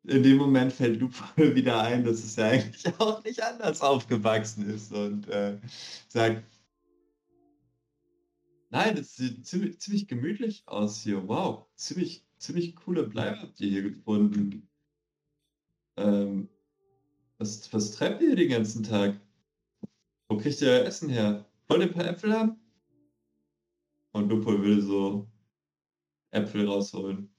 In 0.04 0.24
dem 0.24 0.38
Moment 0.38 0.72
fällt 0.72 1.02
Lupol 1.02 1.56
wieder 1.56 1.82
ein, 1.82 2.06
dass 2.06 2.24
es 2.24 2.36
ja 2.36 2.46
eigentlich 2.50 2.88
auch 3.00 3.24
nicht 3.24 3.42
anders 3.42 3.82
aufgewachsen 3.82 4.70
ist 4.70 4.94
und 4.94 5.28
äh, 5.28 5.60
sagt: 6.08 6.44
Nein, 8.70 8.96
das 8.96 9.16
sieht 9.16 9.46
ziemlich, 9.46 9.80
ziemlich 9.80 10.08
gemütlich 10.08 10.64
aus 10.68 11.02
hier. 11.02 11.28
Wow, 11.28 11.66
ziemlich, 11.76 12.26
ziemlich 12.38 12.76
coole 12.76 13.04
Bleibe 13.04 13.42
habt 13.42 13.60
ihr 13.60 13.70
hier 13.70 13.82
gefunden. 13.82 14.70
Ähm, 15.98 16.48
was, 17.40 17.74
was 17.74 17.92
treibt 17.92 18.22
ihr 18.22 18.36
den 18.36 18.50
ganzen 18.50 18.84
Tag? 18.84 19.20
Wo 20.30 20.38
kriegt 20.38 20.62
ihr 20.62 20.70
euer 20.70 20.86
Essen 20.86 21.10
her? 21.10 21.44
Wollt 21.68 21.82
ihr 21.82 21.88
ein 21.88 21.94
paar 21.94 22.08
Äpfel 22.08 22.34
haben? 22.34 22.60
Und 24.12 24.30
Lupo 24.30 24.62
will 24.62 24.82
so 24.82 25.28
Äpfel 26.32 26.68
rausholen. 26.68 27.34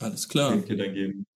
Alles 0.00 0.28
klar. 0.28 0.52
Denke 0.56 0.76
dann 0.76 0.94
geben. 0.94 1.26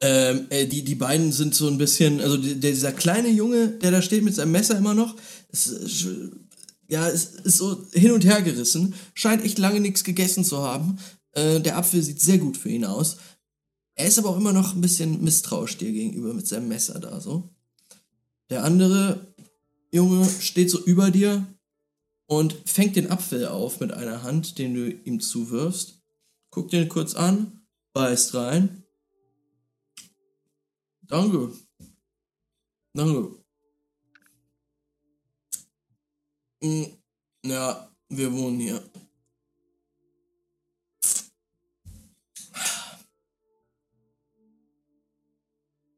Ähm, 0.00 0.46
äh, 0.50 0.66
die, 0.66 0.82
die 0.84 0.96
beiden 0.96 1.32
sind 1.32 1.54
so 1.54 1.66
ein 1.68 1.78
bisschen, 1.78 2.20
also 2.20 2.36
die, 2.36 2.60
der- 2.60 2.72
dieser 2.72 2.92
kleine 2.92 3.28
Junge, 3.30 3.68
der 3.68 3.90
da 3.90 4.02
steht 4.02 4.22
mit 4.22 4.34
seinem 4.34 4.52
Messer 4.52 4.76
immer 4.76 4.92
noch, 4.92 5.16
ist, 5.50 5.68
äh, 5.72 5.86
sch- 5.86 6.32
ja, 6.88 7.06
ist, 7.08 7.40
ist 7.40 7.56
so 7.56 7.86
hin 7.92 8.10
und 8.10 8.24
her 8.24 8.42
gerissen, 8.42 8.94
scheint 9.14 9.42
echt 9.44 9.58
lange 9.58 9.80
nichts 9.80 10.04
gegessen 10.04 10.44
zu 10.44 10.58
haben. 10.58 10.98
Äh, 11.32 11.60
der 11.60 11.78
Apfel 11.78 12.02
sieht 12.02 12.20
sehr 12.20 12.38
gut 12.38 12.56
für 12.58 12.68
ihn 12.68 12.84
aus. 12.84 13.16
Er 13.94 14.06
ist 14.08 14.18
aber 14.18 14.30
auch 14.30 14.36
immer 14.36 14.52
noch 14.52 14.74
ein 14.74 14.80
bisschen 14.82 15.22
misstrauisch 15.24 15.78
dir 15.78 15.92
gegenüber 15.92 16.34
mit 16.34 16.46
seinem 16.46 16.68
Messer 16.68 16.98
da 16.98 17.20
so. 17.20 17.48
Der 18.50 18.64
andere 18.64 19.32
Junge 19.92 20.28
steht 20.40 20.70
so 20.70 20.84
über 20.84 21.10
dir 21.10 21.46
und 22.38 22.54
fängt 22.66 22.96
den 22.96 23.10
Apfel 23.10 23.46
auf 23.46 23.80
mit 23.80 23.92
einer 23.92 24.22
Hand, 24.22 24.58
den 24.58 24.74
du 24.74 24.90
ihm 24.90 25.20
zuwirfst. 25.20 26.02
Guckt 26.50 26.72
ihn 26.72 26.88
kurz 26.88 27.14
an, 27.14 27.66
beißt 27.94 28.34
rein 28.34 28.84
Danke. 31.08 31.52
Danke. 32.94 33.44
Hm, 36.62 36.86
Ja, 37.44 37.90
wir 38.08 38.32
wohnen 38.32 38.58
hier. 38.60 38.82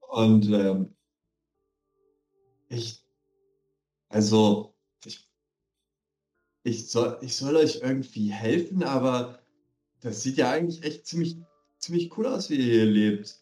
Und 0.09 0.47
ähm, 0.51 0.95
ich, 2.69 3.05
also, 4.09 4.76
ich, 6.67 6.91
soll, 6.91 7.17
ich 7.21 7.37
soll 7.37 7.55
euch 7.57 7.77
irgendwie 7.77 8.29
helfen, 8.33 8.83
aber 8.83 9.39
das 10.01 10.23
sieht 10.23 10.37
ja 10.37 10.51
eigentlich 10.51 10.83
echt 10.83 11.07
ziemlich, 11.07 11.37
ziemlich 11.79 12.17
cool 12.19 12.27
aus, 12.27 12.51
wie 12.51 12.57
ihr 12.57 12.65
hier 12.65 12.87
lebt. 12.87 13.41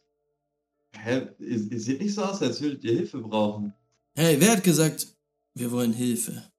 Hä? 0.95 1.29
Ihr, 1.39 1.73
ihr 1.73 1.81
seht 1.81 2.01
nicht 2.03 2.15
so 2.15 2.23
aus, 2.23 2.43
als 2.43 2.61
würdet 2.61 2.85
ihr 2.85 2.93
Hilfe 2.93 3.19
brauchen. 3.19 3.73
Hey, 4.15 4.39
wer 4.41 4.53
hat 4.53 4.63
gesagt, 4.63 5.17
wir 5.55 5.73
wollen 5.73 5.95
Hilfe? 5.95 6.51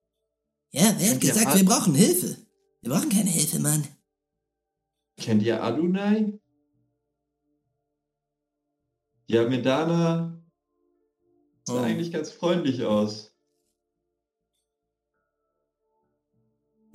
Ja, 0.71 0.81
wer 0.81 0.89
hat 0.91 0.97
Kennt 0.99 1.21
gesagt, 1.21 1.55
wir 1.55 1.65
brauchen 1.65 1.93
Hilfe? 1.93 2.35
Wir 2.81 2.91
brauchen 2.91 3.09
keine 3.09 3.29
Hilfe, 3.29 3.59
Mann. 3.59 3.87
Kennt 5.17 5.43
ihr 5.43 5.63
Adunai? 5.63 6.39
Ja, 9.27 9.47
Medana 9.47 10.43
sah 11.63 11.73
Oh. 11.75 11.83
eigentlich 11.83 12.11
ganz 12.11 12.31
freundlich 12.31 12.83
aus. 12.83 13.34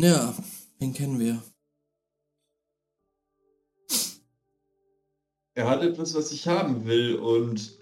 Ja, 0.03 0.35
den 0.81 0.95
kennen 0.95 1.21
wir. 1.21 1.43
Er 5.53 5.69
hat 5.69 5.83
etwas, 5.83 6.15
was 6.15 6.33
ich 6.33 6.49
haben 6.49 6.87
will 6.87 7.17
und 7.17 7.79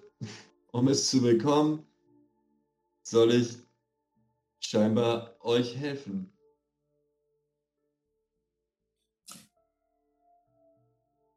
um 0.73 0.89
es 0.89 1.09
zu 1.11 1.23
bekommen, 1.23 1.87
soll 3.05 3.33
ich 3.33 3.59
scheinbar 4.59 5.37
euch 5.45 5.77
helfen. 5.77 6.33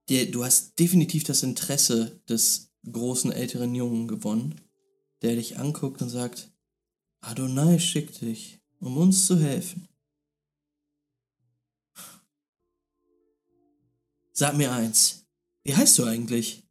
Du 0.09 0.43
hast 0.43 0.79
definitiv 0.79 1.23
das 1.25 1.43
Interesse 1.43 2.19
des 2.27 2.73
großen 2.91 3.31
älteren 3.31 3.75
Jungen 3.75 4.07
gewonnen, 4.07 4.59
der 5.21 5.35
dich 5.35 5.59
anguckt 5.59 6.01
und 6.01 6.09
sagt, 6.09 6.51
Adonai 7.19 7.77
schickt 7.77 8.21
dich, 8.21 8.59
um 8.79 8.97
uns 8.97 9.27
zu 9.27 9.37
helfen. 9.37 9.87
Sag 14.41 14.57
mir 14.57 14.71
eins, 14.71 15.23
wie 15.63 15.75
heißt 15.75 15.99
du 15.99 16.05
eigentlich? 16.05 16.67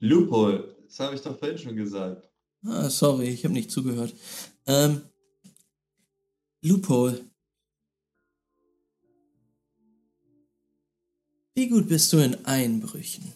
Loophole, 0.00 0.76
das 0.84 1.00
habe 1.00 1.14
ich 1.14 1.22
doch 1.22 1.38
vorhin 1.38 1.56
schon 1.56 1.74
gesagt. 1.74 2.30
Ah, 2.66 2.90
sorry, 2.90 3.28
ich 3.28 3.42
habe 3.42 3.54
nicht 3.54 3.70
zugehört. 3.70 4.12
Ähm, 4.66 5.00
Loophole. 6.60 7.30
Wie 11.54 11.70
gut 11.70 11.88
bist 11.88 12.12
du 12.12 12.18
in 12.18 12.44
Einbrüchen? 12.44 13.32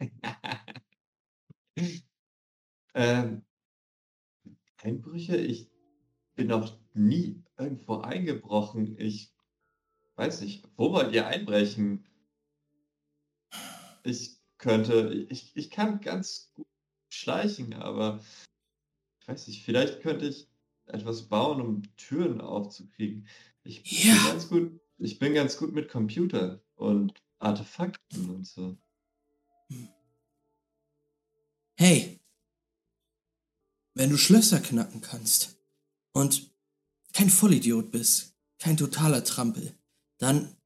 ähm, 2.94 3.46
Einbrüche? 4.78 5.36
Ich 5.36 5.70
bin 6.34 6.48
noch 6.48 6.76
nie 6.98 7.42
irgendwo 7.56 7.98
eingebrochen. 7.98 8.98
Ich 8.98 9.32
weiß 10.16 10.40
nicht, 10.42 10.64
wo 10.76 10.92
wollt 10.92 11.14
ihr 11.14 11.26
einbrechen? 11.26 12.04
Ich 14.04 14.38
könnte, 14.58 15.26
ich, 15.30 15.56
ich 15.56 15.70
kann 15.70 16.00
ganz 16.00 16.52
gut 16.54 16.66
schleichen, 17.08 17.74
aber 17.74 18.20
ich 19.20 19.28
weiß 19.28 19.46
nicht, 19.48 19.64
vielleicht 19.64 20.00
könnte 20.00 20.26
ich 20.26 20.48
etwas 20.86 21.28
bauen, 21.28 21.60
um 21.60 21.82
Türen 21.96 22.40
aufzukriegen. 22.40 23.28
Ich 23.62 23.82
bin 23.82 24.08
Ja. 24.08 24.30
ganz 24.30 24.48
gut, 24.48 24.80
ich 24.98 25.18
bin 25.18 25.34
ganz 25.34 25.56
gut 25.56 25.72
mit 25.72 25.88
Computer 25.88 26.62
und 26.74 27.22
Artefakten 27.38 28.30
und 28.30 28.46
so. 28.46 28.76
Hey, 31.76 32.18
wenn 33.94 34.10
du 34.10 34.16
Schlösser 34.16 34.60
knacken 34.60 35.00
kannst 35.00 35.56
und 36.12 36.47
kein 37.18 37.30
Vollidiot 37.30 37.90
bist, 37.90 38.36
kein 38.60 38.76
totaler 38.76 39.24
Trampel, 39.24 39.74
dann 40.18 40.56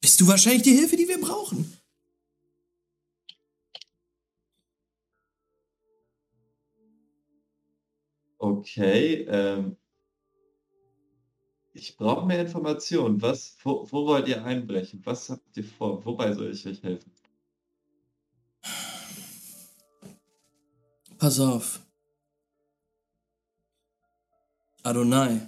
bist 0.00 0.20
du 0.20 0.28
wahrscheinlich 0.28 0.62
die 0.62 0.76
Hilfe, 0.76 0.96
die 0.96 1.08
wir 1.08 1.20
brauchen. 1.20 1.76
Okay, 8.38 9.24
ähm, 9.28 9.76
ich 11.72 11.96
brauche 11.96 12.24
mehr 12.24 12.40
Informationen. 12.40 13.20
Was, 13.20 13.56
wo, 13.64 13.84
wo 13.90 14.06
wollt 14.06 14.28
ihr 14.28 14.44
einbrechen? 14.44 15.00
Was 15.04 15.28
habt 15.28 15.56
ihr 15.56 15.64
vor? 15.64 16.04
Wobei 16.04 16.32
soll 16.34 16.52
ich 16.52 16.64
euch 16.68 16.80
helfen? 16.84 17.10
Pass 21.18 21.40
auf. 21.40 21.80
Adonai 24.82 25.40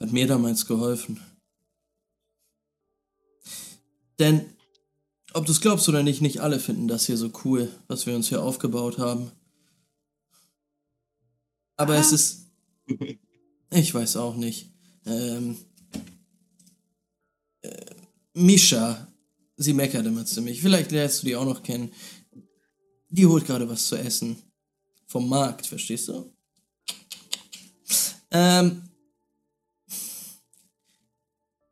hat 0.00 0.12
mir 0.12 0.26
damals 0.26 0.66
geholfen. 0.66 1.20
Denn, 4.18 4.56
ob 5.32 5.46
du 5.46 5.52
es 5.52 5.60
glaubst 5.60 5.88
oder 5.88 6.02
nicht, 6.02 6.20
nicht 6.20 6.40
alle 6.40 6.60
finden 6.60 6.88
das 6.88 7.06
hier 7.06 7.16
so 7.16 7.30
cool, 7.44 7.70
was 7.86 8.06
wir 8.06 8.14
uns 8.14 8.28
hier 8.28 8.42
aufgebaut 8.42 8.98
haben. 8.98 9.30
Aber 11.76 11.96
es 11.96 12.12
ist. 12.12 12.46
Ich 13.70 13.92
weiß 13.92 14.16
auch 14.16 14.34
nicht. 14.34 14.72
Ähm. 15.04 15.58
Äh, 17.60 17.94
Misha, 18.32 19.06
sie 19.56 19.74
meckert 19.74 20.06
immer 20.06 20.24
ziemlich. 20.24 20.62
Vielleicht 20.62 20.90
lernst 20.90 21.22
du 21.22 21.26
die 21.26 21.36
auch 21.36 21.44
noch 21.44 21.62
kennen. 21.62 21.92
Die 23.10 23.26
holt 23.26 23.44
gerade 23.44 23.68
was 23.68 23.86
zu 23.86 23.96
essen. 23.96 24.42
Vom 25.06 25.28
Markt, 25.28 25.66
verstehst 25.66 26.08
du? 26.08 26.32
Ähm. 28.30 28.82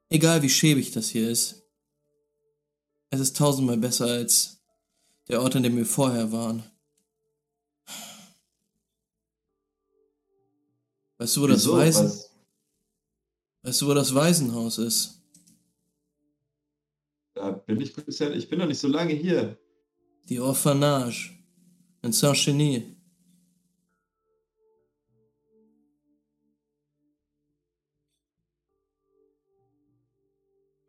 Egal 0.09 0.41
wie 0.43 0.49
schäbig 0.49 0.93
das 0.93 1.09
hier 1.09 1.29
ist. 1.29 1.63
Es 3.11 3.21
ist 3.21 3.37
tausendmal 3.37 3.77
besser 3.77 4.07
als 4.07 4.59
der 5.29 5.43
Ort, 5.43 5.57
an 5.57 5.63
dem 5.63 5.77
wir 5.77 5.87
vorher 5.87 6.31
waren. 6.33 6.63
Weißt 11.19 11.37
du, 11.37 11.43
wo 11.43 11.47
das? 11.47 11.69
Waisen, 11.69 12.07
Was? 12.07 12.31
weißt 13.63 13.81
du, 13.83 13.87
wo 13.89 13.95
das 13.95 14.15
Waisenhaus 14.15 14.79
ist? 14.79 15.23
Da 17.35 17.51
bin 17.51 17.81
ich 17.81 17.95
bisher, 17.95 18.35
ich 18.35 18.49
bin 18.49 18.59
noch 18.59 18.67
nicht 18.67 18.79
so 18.79 18.89
lange 18.89 19.15
hier. 19.15 19.59
Die 20.29 20.41
Orphanage 20.41 21.33
in 22.03 22.13
Saint-Cheny. 22.13 22.96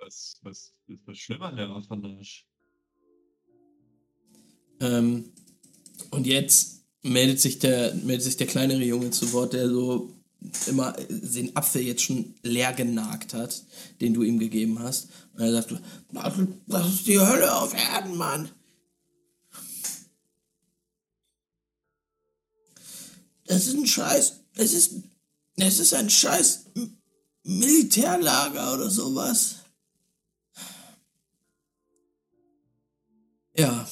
Was, 0.08 0.38
was 0.42 0.74
ist 0.88 1.06
das 1.06 1.18
Schlimme 1.18 1.48
an 1.48 1.58
der 1.58 1.70
Orphanage? 1.70 2.46
Ähm, 4.80 5.34
und 6.12 6.26
jetzt 6.26 6.86
meldet 7.02 7.42
sich 7.42 7.60
der, 7.60 7.94
meldet 7.94 8.24
sich 8.24 8.38
der 8.38 8.48
kleinere 8.48 8.86
Junge 8.86 9.12
zu 9.12 9.34
Wort, 9.34 9.52
der 9.52 9.68
so 9.68 10.16
immer 10.68 10.94
den 11.10 11.54
Apfel 11.58 11.82
jetzt 11.82 12.04
schon 12.04 12.36
leer 12.42 12.72
genagt 12.72 13.34
hat, 13.34 13.66
den 14.00 14.14
du 14.14 14.24
ihm 14.24 14.40
gegeben 14.40 14.80
hast. 14.80 15.10
Und 15.34 15.42
er 15.42 15.52
sagt, 15.52 15.72
das, 16.14 16.34
das 16.68 16.88
ist 16.88 17.08
die 17.08 17.20
Hölle 17.20 17.54
auf 17.54 17.74
Erden, 17.74 18.16
Mann. 18.16 18.50
Das 23.44 23.68
ist 23.68 23.76
ein 23.76 23.86
Scheiß, 23.86 24.40
es 24.56 24.74
ist, 24.74 24.94
es 25.58 25.80
ist 25.80 25.94
ein 25.94 26.10
Scheiß 26.10 26.68
Militärlager 27.44 28.74
oder 28.74 28.90
sowas. 28.90 29.67
Ja. 33.58 33.88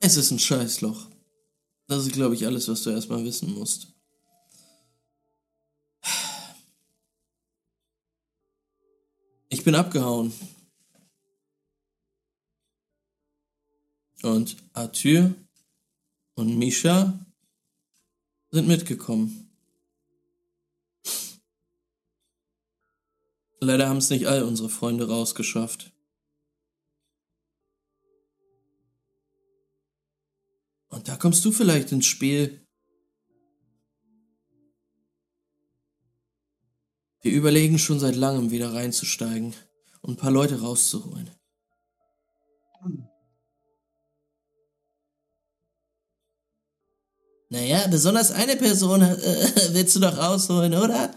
Es 0.00 0.16
ist 0.16 0.30
ein 0.30 0.38
Scheißloch. 0.38 1.08
Das 1.88 2.06
ist, 2.06 2.12
glaube 2.12 2.34
ich, 2.34 2.46
alles, 2.46 2.68
was 2.68 2.82
du 2.82 2.90
erstmal 2.90 3.24
wissen 3.24 3.52
musst. 3.52 3.88
Ich 9.48 9.64
bin 9.64 9.74
abgehauen. 9.74 10.32
Und 14.22 14.56
Arthur 14.72 15.34
und 16.34 16.56
Misha 16.56 17.18
sind 18.50 18.68
mitgekommen. 18.68 19.50
Leider 23.60 23.88
haben 23.88 23.98
es 23.98 24.10
nicht 24.10 24.26
all 24.26 24.42
unsere 24.42 24.68
Freunde 24.68 25.08
rausgeschafft. 25.08 25.93
Da 31.04 31.16
kommst 31.16 31.44
du 31.44 31.52
vielleicht 31.52 31.92
ins 31.92 32.06
Spiel. 32.06 32.66
Wir 37.20 37.32
überlegen 37.32 37.78
schon 37.78 38.00
seit 38.00 38.16
langem 38.16 38.50
wieder 38.50 38.74
reinzusteigen 38.74 39.54
und 40.02 40.14
ein 40.14 40.16
paar 40.16 40.30
Leute 40.30 40.60
rauszuholen. 40.60 41.30
Naja, 47.50 47.86
besonders 47.86 48.32
eine 48.32 48.56
Person 48.56 49.02
äh, 49.02 49.16
willst 49.72 49.94
du 49.96 50.00
doch 50.00 50.16
rausholen, 50.16 50.74
oder? 50.74 51.14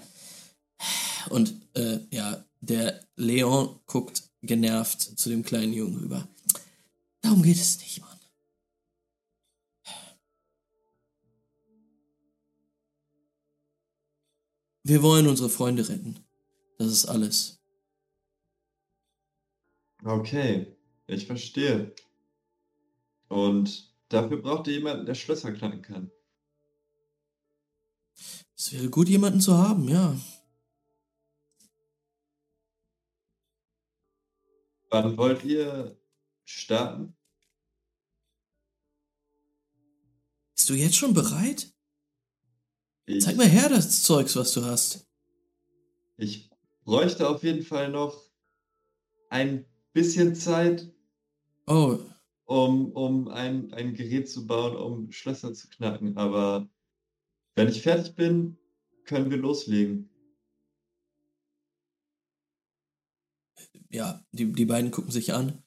Und 1.29 1.53
äh, 1.73 1.99
ja, 2.11 2.45
der 2.61 2.99
Leon 3.15 3.79
guckt 3.85 4.23
genervt 4.41 5.01
zu 5.01 5.29
dem 5.29 5.43
kleinen 5.43 5.73
Jungen 5.73 5.97
rüber. 5.97 6.27
Darum 7.21 7.41
geht 7.41 7.57
es 7.57 7.79
nicht, 7.79 8.01
Wir 14.87 15.03
wollen 15.03 15.27
unsere 15.27 15.49
Freunde 15.49 15.89
retten. 15.89 16.25
Das 16.77 16.87
ist 16.87 17.07
alles. 17.07 17.61
Okay, 20.01 20.77
ich 21.07 21.27
verstehe. 21.27 21.93
Und 23.27 23.93
dafür 24.07 24.41
braucht 24.41 24.67
ihr 24.67 24.75
jemanden, 24.75 25.05
der 25.05 25.15
Schlösser 25.15 25.51
knacken 25.51 25.81
kann. 25.81 26.09
Es 28.55 28.71
wäre 28.71 28.89
gut, 28.89 29.09
jemanden 29.09 29.41
zu 29.41 29.57
haben, 29.57 29.89
ja. 29.89 30.15
Wann 34.89 35.17
wollt 35.17 35.43
ihr 35.43 35.99
starten? 36.45 37.13
Bist 40.55 40.69
du 40.69 40.75
jetzt 40.75 40.95
schon 40.95 41.13
bereit? 41.13 41.76
Ich, 43.07 43.23
Zeig 43.23 43.37
mal 43.37 43.47
her 43.47 43.69
das 43.69 44.03
Zeugs, 44.03 44.35
was 44.35 44.51
du 44.53 44.65
hast. 44.65 45.07
ich 46.17 46.49
bräuchte 46.83 47.29
auf 47.29 47.41
jeden 47.43 47.63
Fall 47.63 47.89
noch 47.89 48.21
ein 49.29 49.65
bisschen 49.93 50.35
Zeit, 50.35 50.91
Oh, 51.67 51.99
um, 52.45 52.91
um 52.91 53.27
ein, 53.29 53.73
ein 53.73 53.93
Gerät 53.93 54.29
zu 54.29 54.45
bauen, 54.45 54.75
um 54.75 55.11
Schlösser 55.11 55.53
zu 55.53 55.69
knacken. 55.69 56.17
Aber 56.17 56.67
wenn 57.55 57.69
ich 57.69 57.81
fertig 57.81 58.15
bin, 58.15 58.57
können 59.05 59.31
wir 59.31 59.37
loslegen. 59.37 60.09
ja, 63.89 64.21
die, 64.31 64.51
die 64.51 64.65
beiden 64.65 64.91
gucken 64.91 65.11
sich 65.11 65.33
an. 65.33 65.63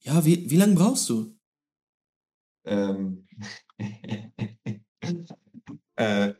Ja, 0.00 0.24
wie, 0.24 0.50
wie 0.50 0.56
lange 0.56 0.74
brauchst 0.74 1.08
du? 1.08 1.36
Ähm, 2.64 3.26
äh, 5.98 6.34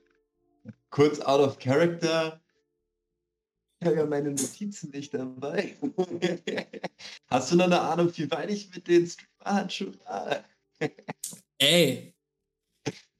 kurz 0.91 1.21
out 1.21 1.41
of 1.41 1.59
character. 1.59 2.41
Ich 3.81 3.87
habe 3.87 3.97
ja 3.99 4.07
meine 4.07 4.31
Notizen 4.31 4.91
nicht 4.91 5.15
dabei. 5.15 5.77
Hast 7.29 7.53
du 7.53 7.57
noch 7.57 7.67
eine 7.67 7.81
Ahnung, 7.81 8.11
wie 8.17 8.31
weit 8.31 8.51
ich 8.51 8.75
mit 8.75 8.89
den 8.89 9.07
Streamer-Handschuhen 9.07 10.01
war? 10.05 10.45
Ey, 11.59 12.13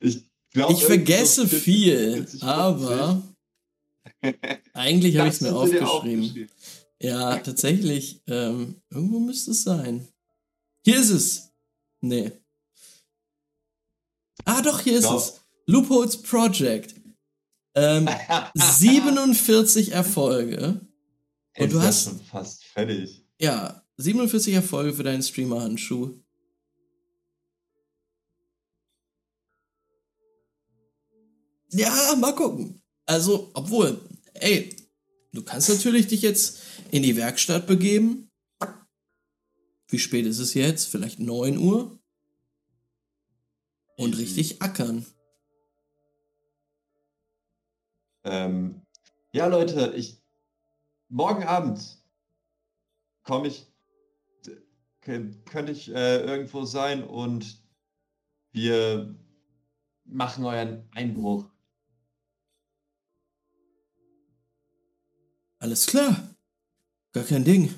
Ich, 0.01 0.29
glaub, 0.53 0.71
ich 0.73 0.85
vergesse 0.85 1.47
40, 1.47 1.63
viel, 1.63 2.13
40, 2.15 2.43
aber 2.43 3.23
eigentlich 4.75 5.17
habe 5.19 5.29
ich 5.29 5.35
es 5.35 5.41
mir 5.43 5.51
dir 5.51 5.57
aufgeschrieben. 5.89 6.51
Ja, 7.01 7.39
tatsächlich. 7.39 8.21
Ähm, 8.27 8.81
irgendwo 8.91 9.21
müsste 9.21 9.53
es 9.53 9.63
sein. 9.63 10.09
Hier 10.85 10.99
ist 10.99 11.11
es. 11.11 11.53
Nee. 12.01 12.33
Ah, 14.45 14.61
doch, 14.63 14.81
hier 14.81 14.99
ist 14.99 15.05
Glaub- 15.05 15.19
es. 15.19 15.38
Loopholes 15.69 16.23
Project. 16.23 16.95
Ähm, 17.75 18.09
47 18.55 19.93
Erfolge. 19.93 20.81
Ey, 21.53 21.65
Und 21.65 21.73
du 21.75 21.83
hast- 21.83 22.05
schon 22.05 22.21
fast 22.21 22.65
fertig. 22.65 23.23
Ja, 23.39 23.83
47 23.99 24.55
Erfolge 24.55 24.95
für 24.95 25.03
deinen 25.03 25.23
Streamer-Handschuh. 25.23 26.15
Ja, 31.71 32.15
mal 32.17 32.35
gucken. 32.35 32.83
Also, 33.07 33.51
obwohl, 33.55 34.01
ey, 34.35 34.75
du 35.33 35.43
kannst 35.43 35.69
natürlich 35.69 36.07
dich 36.07 36.23
jetzt 36.23 36.61
in 36.91 37.03
die 37.03 37.17
Werkstatt 37.17 37.67
begeben. 37.67 38.31
Wie 39.89 39.99
spät 39.99 40.27
ist 40.27 40.39
es 40.39 40.55
jetzt? 40.55 40.87
Vielleicht 40.89 41.19
9 41.19 41.59
Uhr? 41.59 41.99
Und 43.97 44.17
richtig 44.17 44.63
ackern. 44.63 45.05
Ähm, 48.25 48.83
ja, 49.33 49.47
Leute, 49.47 49.93
ich 49.97 50.23
morgen 51.09 51.45
Abend 51.45 52.03
komme 53.23 53.49
ich, 53.49 53.67
kö- 55.03 55.45
könnte 55.45 55.73
ich 55.73 55.89
äh, 55.91 56.21
irgendwo 56.21 56.65
sein 56.65 57.05
und 57.05 57.63
wir 58.53 59.15
machen 60.05 60.45
euren 60.45 60.89
Einbruch. 60.93 61.51
Alles 65.61 65.87
klar. 65.87 66.35
Gar 67.13 67.25
kein 67.25 67.45
Ding. 67.45 67.75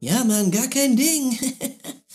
Ja, 0.00 0.24
Mann, 0.24 0.50
gar 0.50 0.68
kein 0.68 0.96
Ding. 0.96 1.38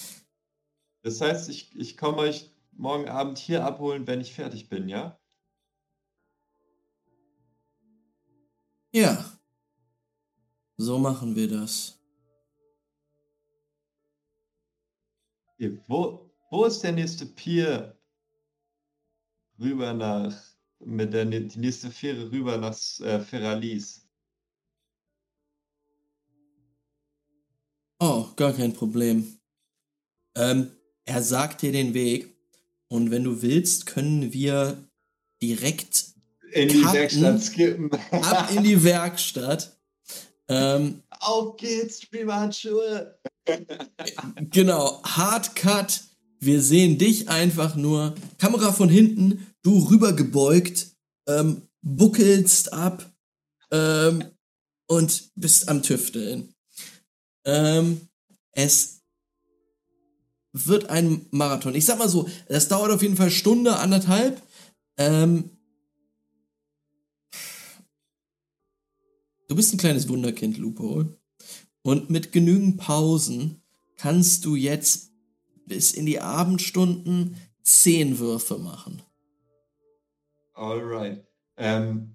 Das 1.04 1.22
heißt, 1.22 1.48
ich, 1.50 1.74
ich 1.76 1.96
komme 1.96 2.18
euch 2.18 2.52
morgen 2.74 3.08
Abend 3.08 3.38
hier 3.38 3.64
abholen, 3.66 4.06
wenn 4.08 4.20
ich 4.20 4.34
fertig 4.34 4.68
bin, 4.68 4.90
ja? 4.90 5.18
Ja. 8.92 9.40
So 10.78 10.98
machen 11.00 11.36
wir 11.36 11.48
das. 11.48 12.00
Hier, 15.58 15.84
wo, 15.88 16.30
wo 16.52 16.66
ist 16.66 16.84
der 16.84 16.92
nächste 16.92 17.26
Pier 17.26 17.98
rüber 19.60 19.94
nach, 19.94 20.40
mit 20.80 21.14
der 21.14 21.26
die 21.26 21.60
nächste 21.60 21.90
Fähre 21.90 22.32
rüber 22.32 22.58
nach 22.58 22.78
äh, 23.00 23.20
Ferralis? 23.20 24.08
Oh, 28.00 28.28
gar 28.36 28.54
kein 28.54 28.74
Problem. 28.74 29.40
Ähm, 30.36 30.72
er 31.06 31.24
sagt 31.24 31.64
dir 31.64 31.72
den 31.72 31.96
Weg 31.96 32.38
und 32.90 33.10
wenn 33.10 33.24
du 33.24 33.42
willst, 33.42 33.88
können 33.88 34.32
wir 34.34 34.88
direkt 35.42 36.17
In 36.58 36.70
die 36.70 36.82
Karten? 36.82 36.98
Werkstatt 36.98 37.44
skippen. 37.44 37.92
ab 38.12 38.50
in 38.56 38.64
die 38.64 38.84
Werkstatt. 38.84 39.78
Ähm, 40.50 41.04
Auf 41.20 41.58
geht's, 41.58 42.02
Streamer-Handschuhe! 42.02 43.20
genau, 44.52 45.02
Hard 45.04 45.56
Cut. 45.56 46.02
Wir 46.40 46.62
sehen 46.62 46.98
dich 46.98 47.30
einfach 47.30 47.76
nur. 47.76 48.16
Kamera 48.38 48.72
von 48.72 48.90
hinten, 48.90 49.48
du 49.62 49.88
rübergebeugt, 49.90 50.88
ähm, 51.28 51.64
buckelst 51.82 52.74
ab 52.74 53.06
ähm, 53.72 54.24
und 54.88 55.32
bist 55.36 55.68
am 55.70 55.84
Tüfteln. 55.84 56.54
Ähm, 57.46 58.02
es 58.52 59.02
wird 60.54 60.90
ein 60.90 61.26
Marathon. 61.32 61.76
Ich 61.76 61.86
sag 61.86 62.00
mal 62.00 62.10
so, 62.10 62.30
das 62.48 62.68
dauert 62.68 62.92
auf 62.92 63.02
jeden 63.02 63.18
Fall 63.18 63.32
Stunde, 63.32 63.78
anderthalb. 63.78 64.42
Ähm, 64.98 65.57
du 69.48 69.56
bist 69.56 69.74
ein 69.74 69.78
kleines 69.78 70.08
Wunderkind, 70.10 70.58
Loophole. 70.58 71.18
Und 71.82 72.10
mit 72.10 72.32
genügend 72.32 72.78
Pausen 72.78 73.62
kannst 73.98 74.46
du 74.46 74.56
jetzt 74.56 75.12
bis 75.66 75.92
in 75.92 76.06
die 76.06 76.20
Abendstunden 76.20 77.38
zehn 77.64 78.20
Würfe 78.20 78.58
machen. 78.58 79.02
Alright. 80.54 81.26
Ähm, 81.58 82.14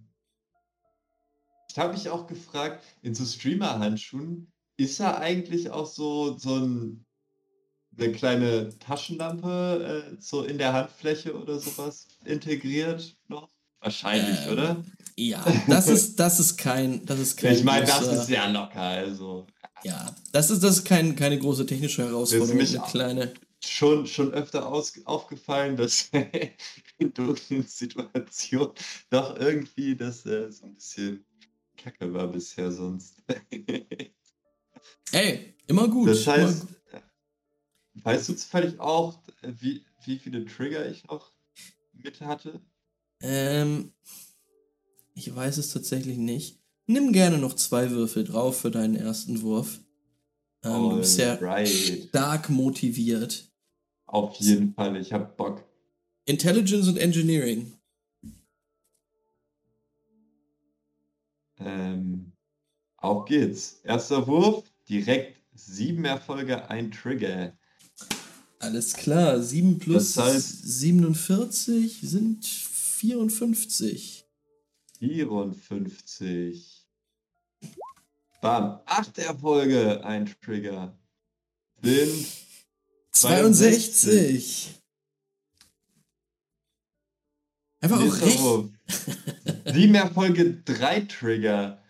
ich 1.68 1.78
habe 1.78 1.92
mich 1.92 2.08
auch 2.08 2.26
gefragt, 2.26 2.84
in 3.02 3.14
so 3.14 3.24
Streamer-Handschuhen, 3.24 4.52
ist 4.76 5.00
da 5.00 5.18
eigentlich 5.18 5.70
auch 5.70 5.86
so, 5.86 6.36
so 6.36 6.56
ein, 6.56 7.06
eine 7.96 8.12
kleine 8.12 8.78
Taschenlampe 8.78 10.12
äh, 10.12 10.20
so 10.20 10.42
in 10.42 10.58
der 10.58 10.72
Handfläche 10.72 11.34
oder 11.34 11.58
sowas 11.58 12.08
integriert 12.24 13.16
noch? 13.28 13.48
Wahrscheinlich, 13.82 14.38
Ähm, 14.46 14.52
oder? 14.52 14.84
Ja, 15.16 15.44
das 15.68 15.88
ist, 15.88 16.18
das 16.18 16.40
ist 16.40 16.56
kein, 16.56 17.04
das 17.04 17.18
ist 17.18 17.36
kein 17.36 17.52
Ich 17.54 17.64
meine, 17.64 17.84
das 17.84 18.06
ist 18.06 18.26
sehr 18.26 18.48
locker, 18.50 18.80
also. 18.80 19.46
ja, 19.84 20.14
das 20.32 20.50
ist, 20.50 20.62
das 20.62 20.78
ist 20.78 20.84
kein, 20.84 21.14
keine 21.16 21.38
große 21.38 21.66
technische 21.66 22.04
Herausforderung, 22.04 22.56
mich 22.56 22.70
eine 22.70 22.82
auch- 22.84 22.90
kleine. 22.90 23.34
schon, 23.62 24.06
schon 24.06 24.32
öfter 24.32 24.66
aus, 24.66 24.94
aufgefallen, 25.04 25.76
dass 25.76 26.08
in 26.98 27.12
dunklen 27.12 27.66
Situationen 27.66 28.72
doch 29.10 29.36
irgendwie 29.38 29.94
das 29.96 30.24
äh, 30.24 30.50
so 30.50 30.64
ein 30.66 30.74
bisschen 30.76 31.24
kacke 31.76 32.12
war 32.14 32.28
bisher 32.28 32.70
sonst. 32.72 33.16
Ey, 35.12 35.54
immer 35.66 35.88
gut. 35.88 36.08
das 36.08 36.26
heißt, 36.26 36.66
weißt 37.94 38.28
du 38.28 38.34
zufällig 38.34 38.80
auch, 38.80 39.18
äh, 39.42 39.52
wie, 39.60 39.84
wie 40.04 40.18
viele 40.18 40.44
Trigger 40.46 40.88
ich 40.88 41.04
noch 41.06 41.32
mit 41.92 42.20
hatte? 42.20 42.60
Ähm, 43.22 43.92
ich 45.14 45.34
weiß 45.34 45.58
es 45.58 45.72
tatsächlich 45.72 46.18
nicht. 46.18 46.58
Nimm 46.86 47.12
gerne 47.12 47.38
noch 47.38 47.54
zwei 47.54 47.90
Würfel 47.90 48.24
drauf 48.24 48.60
für 48.60 48.70
deinen 48.70 48.96
ersten 48.96 49.42
Wurf. 49.42 49.80
Ähm, 50.64 50.90
du 50.90 50.96
bist 50.98 51.18
ja 51.18 51.32
Alright. 51.36 51.68
stark 51.68 52.50
motiviert. 52.50 53.48
Auf 54.06 54.36
jeden 54.36 54.74
Fall, 54.74 54.96
ich 54.96 55.12
hab 55.12 55.36
Bock. 55.36 55.64
Intelligence 56.24 56.86
und 56.88 56.98
Engineering. 56.98 57.72
Ähm, 61.58 62.32
auf 62.98 63.24
geht's. 63.26 63.80
Erster 63.84 64.26
Wurf, 64.26 64.64
direkt 64.88 65.38
sieben 65.54 66.04
Erfolge, 66.04 66.68
ein 66.70 66.90
Trigger. 66.90 67.56
Alles 68.58 68.92
klar, 68.92 69.42
7 69.42 69.78
plus 69.78 70.14
Das 70.14 70.24
heißt- 70.36 70.62
47 70.64 72.00
sind 72.02 72.44
54. 73.02 74.24
54. 75.00 76.86
Bam. 78.40 78.80
Acht 78.86 79.18
Erfolge, 79.18 80.04
ein 80.04 80.32
Trigger. 80.40 80.96
Sind 81.82 82.28
62. 83.10 84.80
Einfach 87.80 87.98
auch 87.98 88.04
nächster 88.04 88.26
recht. 88.26 88.40
Wurf. 88.40 88.70
Sieben 89.74 89.94
Erfolge, 89.96 90.62
drei 90.62 91.00
Trigger. 91.00 91.82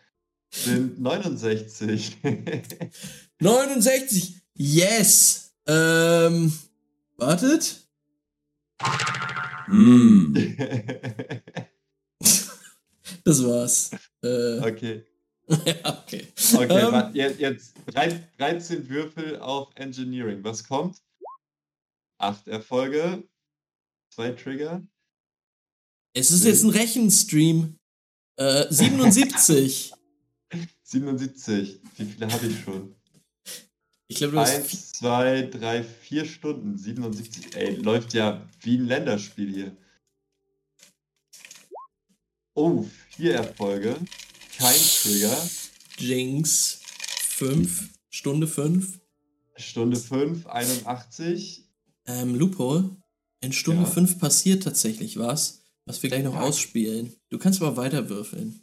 sind 0.50 0.98
69. 0.98 2.16
69. 3.38 4.36
Yes. 4.54 5.54
Ähm, 5.66 6.52
wartet. 7.16 7.88
Mm. 9.73 10.37
Das 13.25 13.45
war's. 13.45 13.91
Äh, 14.23 14.59
okay. 14.61 15.05
ja, 15.49 16.03
okay. 16.03 16.27
Okay, 16.55 16.81
Ähm, 16.81 16.93
wa- 16.93 17.11
jetzt, 17.14 17.39
jetzt 17.41 17.75
drei- 17.87 18.29
13 18.39 18.89
Würfel 18.89 19.39
auf 19.39 19.70
Engineering. 19.77 20.43
Was 20.43 20.66
kommt? 20.66 20.99
Acht 22.18 22.47
Erfolge, 22.49 23.23
zwei 24.11 24.31
Trigger. 24.31 24.83
Es 26.14 26.31
ist 26.31 26.45
jetzt 26.45 26.62
ein 26.64 26.70
Rechenstream. 26.70 27.79
Äh, 28.37 28.66
77. 28.73 29.93
77. 30.83 31.81
Wie 31.97 32.05
viele 32.05 32.33
habe 32.33 32.47
ich 32.47 32.61
schon? 32.61 32.95
Ich 34.12 34.18
glaube, 34.18 34.32
du 34.34 34.40
hast. 34.40 34.54
Eins, 34.54 34.92
zwei, 34.92 35.40
drei, 35.40 35.82
vier 35.82 36.26
Stunden. 36.26 36.76
77. 36.76 37.56
Ey, 37.56 37.76
läuft 37.76 38.12
ja 38.12 38.46
wie 38.60 38.76
ein 38.76 38.84
Länderspiel 38.86 39.50
hier. 39.50 39.76
Oh, 42.54 42.84
vier 43.08 43.36
Erfolge. 43.36 43.96
Kein 44.58 44.76
Trigger. 44.76 45.48
Jinx. 45.96 46.80
5. 47.22 47.88
Stunde 48.10 48.46
5. 48.46 49.00
Stunde 49.56 49.96
5, 49.96 50.46
81. 50.46 51.64
Ähm, 52.04 52.34
Loophole. 52.34 52.94
In 53.40 53.54
Stunde 53.54 53.84
Ja. 53.84 53.88
5 53.88 54.18
passiert 54.18 54.62
tatsächlich 54.62 55.18
was, 55.18 55.62
was 55.86 56.02
wir 56.02 56.10
gleich 56.10 56.22
noch 56.22 56.34
Ja. 56.34 56.42
ausspielen. 56.42 57.16
Du 57.30 57.38
kannst 57.38 57.62
aber 57.62 57.78
weiter 57.78 58.10
würfeln. 58.10 58.62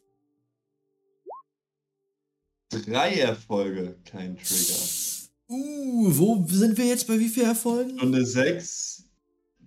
Drei 2.69 3.15
Erfolge. 3.15 3.97
Kein 4.05 4.37
Trigger. 4.37 5.08
Uh, 5.49 6.05
wo 6.15 6.45
sind 6.47 6.77
wir 6.77 6.85
jetzt 6.85 7.07
bei 7.07 7.19
wie 7.19 7.27
viel 7.27 7.43
Erfolgen? 7.43 7.97
Stunde 7.97 8.25
6. 8.25 9.03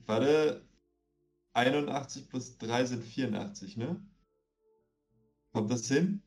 Warte. 0.07 0.63
81 1.55 2.29
plus 2.29 2.57
3 2.59 2.87
sind 2.87 3.05
84, 3.05 3.77
ne? 3.77 4.01
Kommt 5.53 5.71
das 5.71 5.87
hin? 5.87 6.23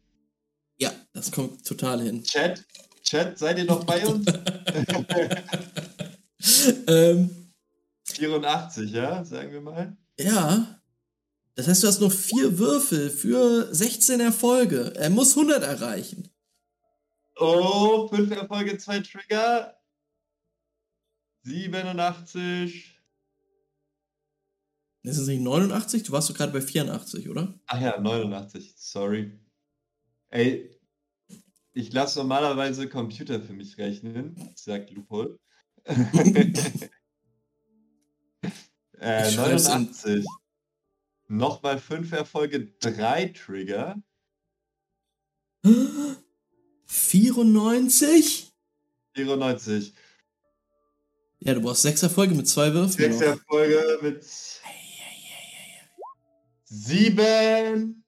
Ja, 0.78 0.92
das 1.14 1.32
kommt 1.32 1.66
total 1.66 2.02
hin. 2.02 2.24
Chat? 2.24 2.64
Chat, 3.02 3.40
seid 3.40 3.58
ihr 3.58 3.66
noch 3.66 3.84
bei 3.86 4.06
uns? 4.06 4.26
ähm, 6.88 7.30
84, 8.04 8.92
ja? 8.92 9.24
Sagen 9.24 9.52
wir 9.52 9.62
mal. 9.62 9.98
ja. 10.20 10.80
Das 11.56 11.70
heißt, 11.70 11.84
du 11.84 11.88
hast 11.88 12.02
noch 12.02 12.12
vier 12.12 12.60
Würfel 12.60 13.10
für 13.10 13.74
16 13.74 14.20
Erfolge. 14.20 14.94
Er 14.98 15.10
muss 15.10 15.38
100 15.38 15.64
erreichen. 15.64 16.28
Oh, 17.38 18.08
5 18.08 18.32
Erfolge, 18.32 18.78
2 18.78 19.02
Trigger. 19.02 19.78
87. 21.44 23.00
Ist 25.04 25.18
es 25.18 25.28
nicht 25.28 25.42
89? 25.42 26.04
Du 26.04 26.12
warst 26.14 26.30
doch 26.30 26.36
gerade 26.36 26.54
bei 26.54 26.62
84, 26.62 27.30
oder? 27.30 27.54
Ach 27.68 27.80
ja, 27.80 28.00
89. 28.00 28.74
Sorry. 28.78 29.38
Ey, 30.30 30.72
ich 31.74 31.92
lasse 31.94 32.20
normalerweise 32.20 32.90
Computer 32.90 33.40
für 33.42 33.54
mich 33.54 33.78
rechnen, 33.78 34.36
sagt 34.56 34.90
Loophole. 34.92 35.38
äh, 35.86 36.52
Ich 39.30 39.36
schreib's 39.36 39.68
in- 39.68 39.92
89. 39.92 40.26
Nochmal 41.28 41.80
5 41.80 42.12
Erfolge, 42.12 42.72
3 42.80 43.28
Trigger. 43.30 44.02
94? 46.88 48.52
94. 49.14 49.94
Ja, 51.40 51.54
du 51.54 51.62
brauchst 51.62 51.84
sechs 51.84 52.02
Erfolge 52.02 52.34
mit 52.36 52.48
zwei 52.48 52.74
Würfeln. 52.74 53.12
6 53.12 53.20
noch. 53.20 53.28
Erfolge 53.28 54.00
mit 54.02 54.26
7 56.66 58.04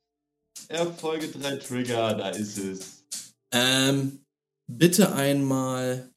Erfolge, 0.67 1.27
3 1.27 1.57
Trigger. 1.57 2.15
Da 2.15 2.29
ist 2.29 2.57
es. 2.57 3.05
Ähm, 3.51 4.25
bitte 4.67 5.13
einmal. 5.13 6.11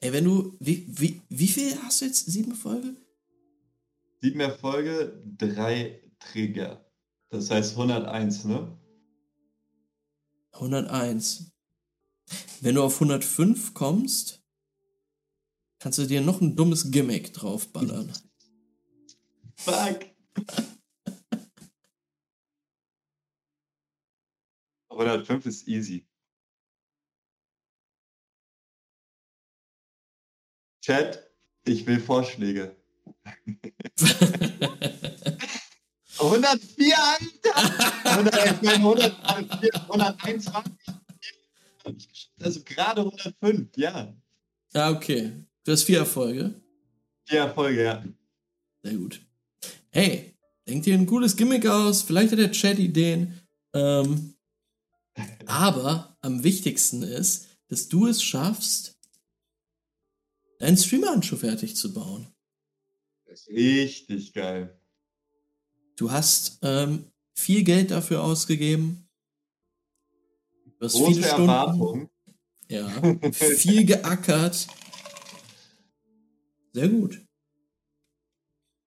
Ey, 0.00 0.12
wenn 0.12 0.24
du. 0.24 0.56
Wie, 0.60 0.86
wie, 0.88 1.20
wie 1.28 1.48
viel 1.48 1.76
hast 1.82 2.00
du 2.00 2.06
jetzt? 2.06 2.26
Sieben 2.26 2.52
Erfolge? 2.52 2.96
7 4.20 4.38
Erfolge, 4.40 5.20
3 5.38 6.00
Trigger. 6.20 6.88
Das 7.30 7.50
heißt 7.50 7.72
101, 7.72 8.44
ne? 8.44 8.78
101. 10.52 11.52
Wenn 12.60 12.76
du 12.76 12.82
auf 12.82 12.94
105 12.94 13.74
kommst, 13.74 14.42
kannst 15.78 15.98
du 15.98 16.06
dir 16.06 16.20
noch 16.20 16.40
ein 16.40 16.56
dummes 16.56 16.90
Gimmick 16.90 17.32
draufballern. 17.32 18.12
Fuck. 19.56 20.06
105 24.90 25.46
ist 25.46 25.68
easy. 25.68 26.06
Chat, 30.80 31.30
ich 31.64 31.86
will 31.86 32.00
Vorschläge. 32.00 32.76
104, 36.22 36.94
Alter! 36.98 37.56
100, 38.04 38.46
ich 38.54 38.62
meine 38.62 38.76
104, 38.76 39.70
121. 39.74 40.72
Also 42.40 42.62
gerade 42.64 43.00
105, 43.00 43.76
ja. 43.76 44.14
ja, 44.72 44.90
okay. 44.90 45.32
Du 45.64 45.72
hast 45.72 45.84
vier 45.84 45.98
Erfolge. 45.98 46.54
Vier 47.24 47.40
Erfolge, 47.40 47.84
ja. 47.84 48.04
Sehr 48.82 48.94
gut. 48.94 49.20
Hey, 49.90 50.34
denk 50.66 50.84
dir 50.84 50.94
ein 50.94 51.06
cooles 51.06 51.36
Gimmick 51.36 51.66
aus. 51.66 52.02
Vielleicht 52.02 52.32
hat 52.32 52.38
der 52.38 52.52
Chat 52.52 52.78
Ideen. 52.78 53.40
Ähm, 53.74 54.34
aber 55.46 56.16
am 56.20 56.44
wichtigsten 56.44 57.02
ist, 57.02 57.48
dass 57.68 57.88
du 57.88 58.06
es 58.06 58.22
schaffst, 58.22 58.98
deinen 60.58 60.76
Streamer-Handschuh 60.76 61.36
fertig 61.36 61.76
zu 61.76 61.92
bauen. 61.92 62.28
Richtig 63.48 64.32
geil. 64.32 64.78
Du 65.96 66.10
hast 66.10 66.58
ähm, 66.62 67.06
viel 67.34 67.64
Geld 67.64 67.90
dafür 67.90 68.22
ausgegeben. 68.22 69.08
Du 70.78 70.86
hast 70.86 70.94
Große 70.94 71.14
viele 71.14 71.26
Stunden. 71.28 71.48
Erwartung. 71.50 72.10
Ja, 72.68 72.88
viel 73.32 73.84
geackert. 73.84 74.66
Sehr 76.72 76.88
gut. 76.88 77.20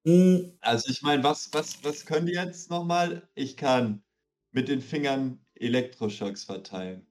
Mm, 0.05 0.51
Also 0.61 0.89
ich 0.89 1.01
meine, 1.01 1.23
was, 1.23 1.49
was, 1.53 1.83
was 1.83 2.05
können 2.05 2.27
die 2.27 2.33
jetzt 2.33 2.69
nochmal? 2.69 3.27
Ich 3.35 3.57
kann 3.57 4.03
mit 4.51 4.67
den 4.67 4.81
Fingern 4.81 5.39
Elektroschocks 5.55 6.43
verteilen. 6.43 7.05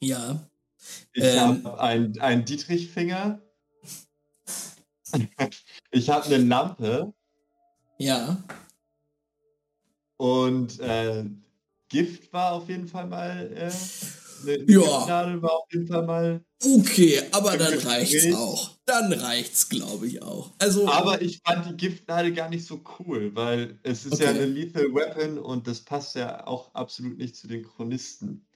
Ja, 0.00 0.48
Ich 1.12 1.24
Ähm. 1.24 1.64
habe 1.64 1.80
einen, 1.80 2.18
einen 2.20 2.44
Dietrich-Finger. 2.44 3.42
ich 5.90 6.08
habe 6.10 6.26
eine 6.26 6.38
Lampe 6.38 7.12
ja. 7.98 8.42
Und 10.18 10.78
äh, 10.80 11.24
Gift 11.88 12.32
war 12.34 12.52
auf 12.52 12.68
jeden 12.68 12.88
Fall 12.88 13.06
mal. 13.08 13.50
Äh, 13.54 13.70
eine, 14.42 14.52
eine 14.54 14.66
Ja. 14.68 14.80
Giftnadel 14.82 15.42
war 15.42 15.52
auf 15.52 15.72
jeden 15.72 15.86
Fall 15.88 16.06
mal. 16.06 16.44
Okay, 16.62 17.22
aber 17.32 17.56
dann 17.56 17.72
Gespräch. 17.74 17.86
reicht's 17.86 18.34
auch. 18.34 18.78
Dann 18.86 19.12
reicht's, 19.12 19.68
glaube 19.68 20.06
ich 20.08 20.22
auch. 20.22 20.52
Also, 20.58 20.88
Aber 20.88 21.22
ich 21.22 21.40
fand 21.46 21.66
die 21.66 21.76
Giftnadel 21.76 22.32
gar 22.34 22.48
nicht 22.48 22.66
so 22.66 22.82
cool, 22.98 23.34
weil 23.34 23.78
es 23.84 24.04
ist 24.06 24.18
ja 24.18 24.30
Okay. 24.30 24.38
eine 24.38 24.46
Lethal 24.46 24.92
Weapon 24.94 25.38
und 25.38 25.66
das 25.68 25.80
passt 25.84 26.16
ja 26.16 26.46
auch 26.46 26.74
absolut 26.74 27.18
nicht 27.18 27.36
zu 27.36 27.48
den 27.48 27.64
Chronisten. 27.64 28.46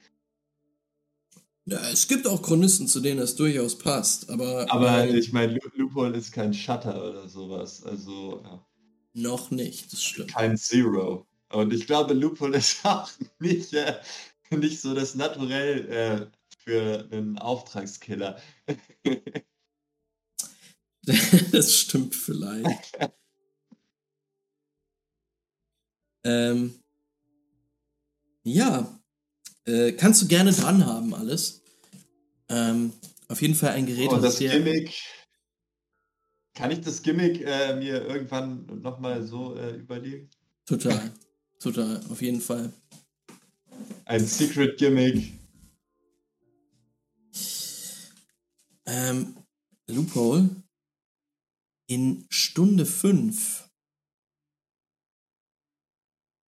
ja, 1.65 1.79
es 1.91 2.09
gibt 2.09 2.27
auch 2.27 2.43
Chronisten, 2.43 2.89
zu 2.89 3.01
denen 3.01 3.21
das 3.21 3.37
durchaus 3.37 3.79
passt, 3.79 4.29
aber, 4.31 4.67
Aber 4.71 5.09
ähm, 5.09 5.15
ich 5.15 5.33
meine, 5.33 5.59
Loophole 5.75 6.17
ist 6.19 6.33
kein 6.33 6.53
Shutter 6.55 7.09
oder 7.09 7.29
sowas. 7.29 7.83
Also 7.85 8.43
ja, 8.45 8.67
noch 9.15 9.51
nicht, 9.51 9.93
das 9.93 10.03
stimmt. 10.03 10.29
kein 10.29 10.57
Zero. 10.57 11.27
Und 11.53 11.73
ich 11.73 11.87
glaube, 11.87 12.15
Loophole 12.15 12.59
ist 12.59 12.85
auch 12.85 13.11
nicht, 13.39 13.73
äh, 13.75 14.01
nicht 14.51 14.81
so 14.81 14.95
das 14.95 15.15
Naturell 15.15 15.89
äh, 15.91 16.27
für 16.59 17.09
einen 17.11 17.39
Auftragskiller. 17.39 18.41
das 21.53 21.75
stimmt 21.75 22.15
vielleicht. 22.15 22.99
ähm, 26.25 26.75
ja, 28.45 29.01
äh, 29.65 29.93
kannst 29.93 30.23
du 30.23 30.27
gerne 30.27 30.53
dran 30.53 30.85
haben 30.87 31.15
alles. 31.15 31.63
Ähm, 32.49 32.93
auf 33.29 33.41
jeden 33.41 33.55
Fall 33.55 33.71
ein 33.71 33.87
Gerät, 33.87 34.09
Und 34.09 34.17
was 34.17 34.23
das 34.23 34.37
dir 34.37 34.51
Gimmick. 34.51 34.93
Kann 36.55 36.71
ich 36.71 36.83
das 36.83 37.03
Gimmick 37.03 37.41
äh, 37.41 37.75
mir 37.77 38.05
irgendwann 38.05 38.67
nochmal 38.81 39.23
so 39.23 39.57
äh, 39.57 39.77
überlegen? 39.77 40.29
total, 40.67 41.13
total, 41.63 42.01
auf 42.11 42.21
jeden 42.23 42.41
Fall. 42.41 42.73
Ein 44.05 44.27
Secret 44.27 44.79
Gimmick. 44.79 45.33
Ähm, 48.87 49.37
Loophole. 49.87 50.51
In 51.87 52.27
Stunde 52.31 52.87
5. 52.87 53.69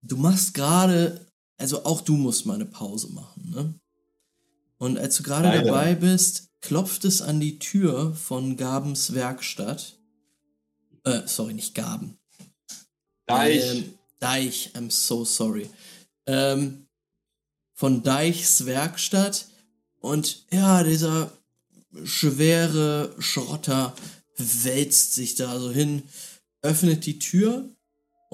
Du 0.02 0.16
machst 0.16 0.54
gerade, 0.54 1.26
also 1.56 1.84
auch 1.84 2.00
du 2.00 2.16
musst 2.16 2.46
mal 2.46 2.54
eine 2.54 2.66
Pause 2.66 3.12
machen, 3.12 3.50
ne? 3.50 3.74
Und 4.78 4.98
als 4.98 5.16
du 5.16 5.22
gerade 5.22 5.48
Leider. 5.48 5.64
dabei 5.64 5.94
bist, 5.94 6.50
klopft 6.60 7.04
es 7.04 7.22
an 7.22 7.40
die 7.40 7.58
Tür 7.58 8.14
von 8.14 8.56
Gabens 8.56 9.14
Werkstatt. 9.14 9.98
Äh, 11.04 11.26
sorry, 11.26 11.54
nicht 11.54 11.74
Gaben. 11.74 12.18
Deich. 13.26 13.76
Ähm, 13.76 13.98
Deich, 14.18 14.70
I'm 14.74 14.90
so 14.90 15.24
sorry. 15.24 15.68
Ähm, 16.26 16.86
von 17.74 18.02
Deichs 18.02 18.66
Werkstatt. 18.66 19.46
Und 20.00 20.46
ja, 20.50 20.82
dieser 20.82 21.32
schwere 22.04 23.14
Schrotter 23.18 23.94
wälzt 24.36 25.14
sich 25.14 25.34
da 25.34 25.58
so 25.58 25.70
hin, 25.70 26.02
öffnet 26.62 27.06
die 27.06 27.18
Tür 27.18 27.74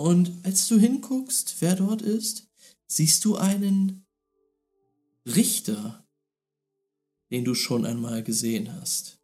und 0.01 0.33
als 0.45 0.67
du 0.69 0.79
hinguckst, 0.79 1.57
wer 1.61 1.77
dort 1.77 2.01
ist, 2.01 2.49
siehst 2.87 3.23
du 3.27 3.37
einen 3.37 4.07
Richter, 5.27 6.07
den 7.31 7.45
du 7.45 7.55
schon 7.55 7.85
einmal 7.85 8.23
gesehen 8.23 8.73
hast. 8.81 9.19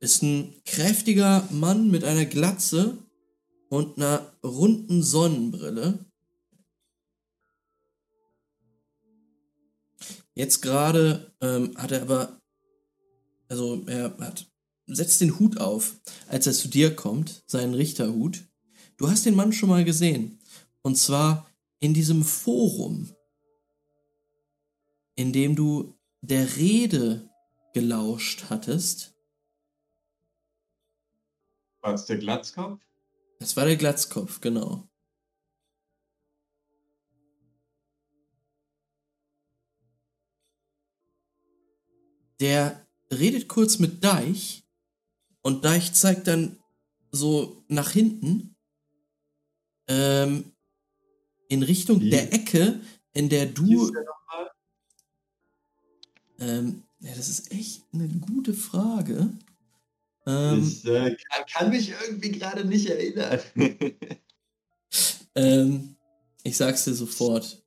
Ist 0.00 0.22
ein 0.22 0.54
kräftiger 0.66 1.48
Mann 1.50 1.90
mit 1.90 2.04
einer 2.04 2.26
Glatze 2.26 2.98
und 3.68 3.96
einer 3.96 4.32
runden 4.42 5.02
Sonnenbrille. 5.02 6.04
Jetzt 10.34 10.62
gerade 10.62 11.34
ähm, 11.40 11.76
hat 11.76 11.90
er 11.90 12.02
aber, 12.02 12.40
also 13.48 13.84
er 13.86 14.16
hat, 14.18 14.46
setzt 14.86 15.20
den 15.20 15.38
Hut 15.38 15.60
auf, 15.60 15.96
als 16.28 16.46
er 16.46 16.52
zu 16.52 16.68
dir 16.68 16.94
kommt, 16.94 17.42
seinen 17.46 17.74
Richterhut. 17.74 18.44
Du 18.96 19.10
hast 19.10 19.26
den 19.26 19.34
Mann 19.34 19.52
schon 19.52 19.68
mal 19.68 19.84
gesehen. 19.84 20.38
Und 20.82 20.96
zwar 20.96 21.50
in 21.80 21.92
diesem 21.92 22.24
Forum, 22.24 23.10
in 25.16 25.32
dem 25.32 25.56
du 25.56 25.98
der 26.20 26.56
Rede 26.56 27.28
gelauscht 27.74 28.44
hattest. 28.48 29.14
War 31.80 31.94
es 31.94 32.06
der 32.06 32.18
Glatzkopf? 32.18 32.87
Das 33.38 33.56
war 33.56 33.64
der 33.64 33.76
Glatzkopf, 33.76 34.40
genau. 34.40 34.88
Der 42.40 42.86
redet 43.10 43.48
kurz 43.48 43.78
mit 43.78 44.04
Deich 44.04 44.64
und 45.42 45.64
Deich 45.64 45.92
zeigt 45.94 46.26
dann 46.26 46.58
so 47.10 47.64
nach 47.68 47.90
hinten 47.90 48.56
ähm, 49.88 50.52
in 51.48 51.62
Richtung 51.62 52.00
Wie? 52.00 52.10
der 52.10 52.32
Ecke, 52.32 52.80
in 53.12 53.28
der 53.28 53.46
du. 53.46 53.92
Ähm, 56.38 56.84
ja, 57.00 57.14
das 57.14 57.28
ist 57.28 57.50
echt 57.50 57.82
eine 57.92 58.08
gute 58.08 58.54
Frage. 58.54 59.30
Ähm, 60.28 60.62
Ich 60.62 60.84
äh, 60.84 61.16
kann, 61.16 61.46
kann 61.50 61.70
mich 61.70 61.90
irgendwie 61.90 62.32
gerade 62.32 62.64
nicht 62.64 62.86
erinnern. 62.86 63.40
Ähm, 65.34 65.96
ich 66.42 66.56
sag's 66.56 66.84
dir 66.84 66.94
sofort. 66.94 67.62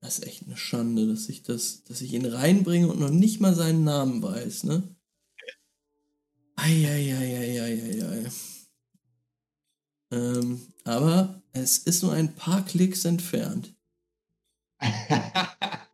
Das 0.00 0.18
ist 0.18 0.26
echt 0.26 0.44
eine 0.46 0.56
Schande, 0.56 1.08
dass 1.08 1.28
ich 1.28 1.42
das, 1.42 1.82
dass 1.84 2.00
ich 2.00 2.12
ihn 2.12 2.26
reinbringe 2.26 2.88
und 2.88 3.00
noch 3.00 3.10
nicht 3.10 3.40
mal 3.40 3.54
seinen 3.54 3.82
Namen 3.82 4.22
weiß, 4.22 4.64
ne? 4.64 4.94
Eieieiei. 6.56 8.30
Ähm, 10.12 10.60
aber 10.84 11.42
es 11.52 11.78
ist 11.78 12.02
nur 12.02 12.12
ein 12.12 12.34
paar 12.36 12.64
Klicks 12.64 13.04
entfernt. 13.04 13.74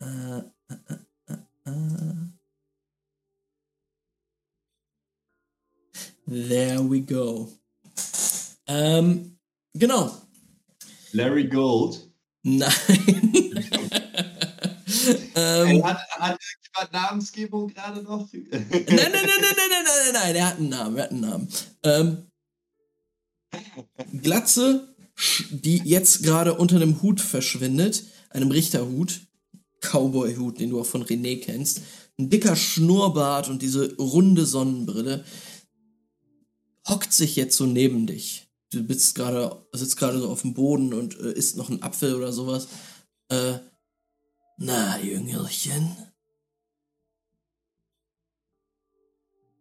Äh, 0.00 0.42
There 6.26 6.80
we 6.90 7.00
go. 7.00 7.48
Ähm, 8.66 9.38
genau. 9.74 10.10
Larry 11.12 11.46
Gold. 11.48 12.10
Nein. 12.42 12.72
ähm, 15.34 15.66
Ey, 15.66 15.80
hat, 15.80 15.98
hat 16.10 16.38
irgendjemand 16.40 16.92
Namensgebung 16.92 17.68
gerade 17.68 18.02
noch? 18.02 18.28
nein, 18.32 18.66
nein, 18.70 18.86
nein, 18.86 18.86
nein, 18.86 19.12
nein, 19.12 19.54
nein, 19.56 19.70
nein, 19.70 19.84
nein, 19.84 20.12
nein, 20.12 20.36
er 20.36 20.46
hat 20.48 20.58
einen 20.58 20.68
Namen, 20.68 20.96
er 20.96 21.04
hat 21.04 21.10
einen 21.10 21.20
Namen. 21.20 21.48
Ähm, 21.84 22.26
Glatze, 24.22 24.94
die 25.50 25.78
jetzt 25.84 26.22
gerade 26.22 26.54
unter 26.54 26.76
einem 26.76 27.02
Hut 27.02 27.20
verschwindet, 27.20 28.04
einem 28.30 28.50
Richterhut, 28.50 29.20
Cowboy-Hut, 29.80 30.60
den 30.60 30.70
du 30.70 30.80
auch 30.80 30.86
von 30.86 31.04
René 31.04 31.40
kennst, 31.40 31.82
ein 32.18 32.30
dicker 32.30 32.56
Schnurrbart 32.56 33.48
und 33.48 33.62
diese 33.62 33.94
runde 33.96 34.46
Sonnenbrille, 34.46 35.24
hockt 36.88 37.12
sich 37.12 37.36
jetzt 37.36 37.56
so 37.56 37.66
neben 37.66 38.06
dich. 38.06 38.48
Du 38.70 38.82
bist 38.82 39.14
gerade, 39.14 39.66
sitzt 39.72 39.96
gerade 39.96 40.18
so 40.18 40.30
auf 40.30 40.42
dem 40.42 40.54
Boden 40.54 40.92
und 40.92 41.18
äh, 41.18 41.32
isst 41.32 41.56
noch 41.56 41.70
einen 41.70 41.82
Apfel 41.82 42.14
oder 42.14 42.32
sowas. 42.32 42.68
Äh, 43.28 43.58
na, 44.58 44.98
Jüngelchen, 44.98 45.96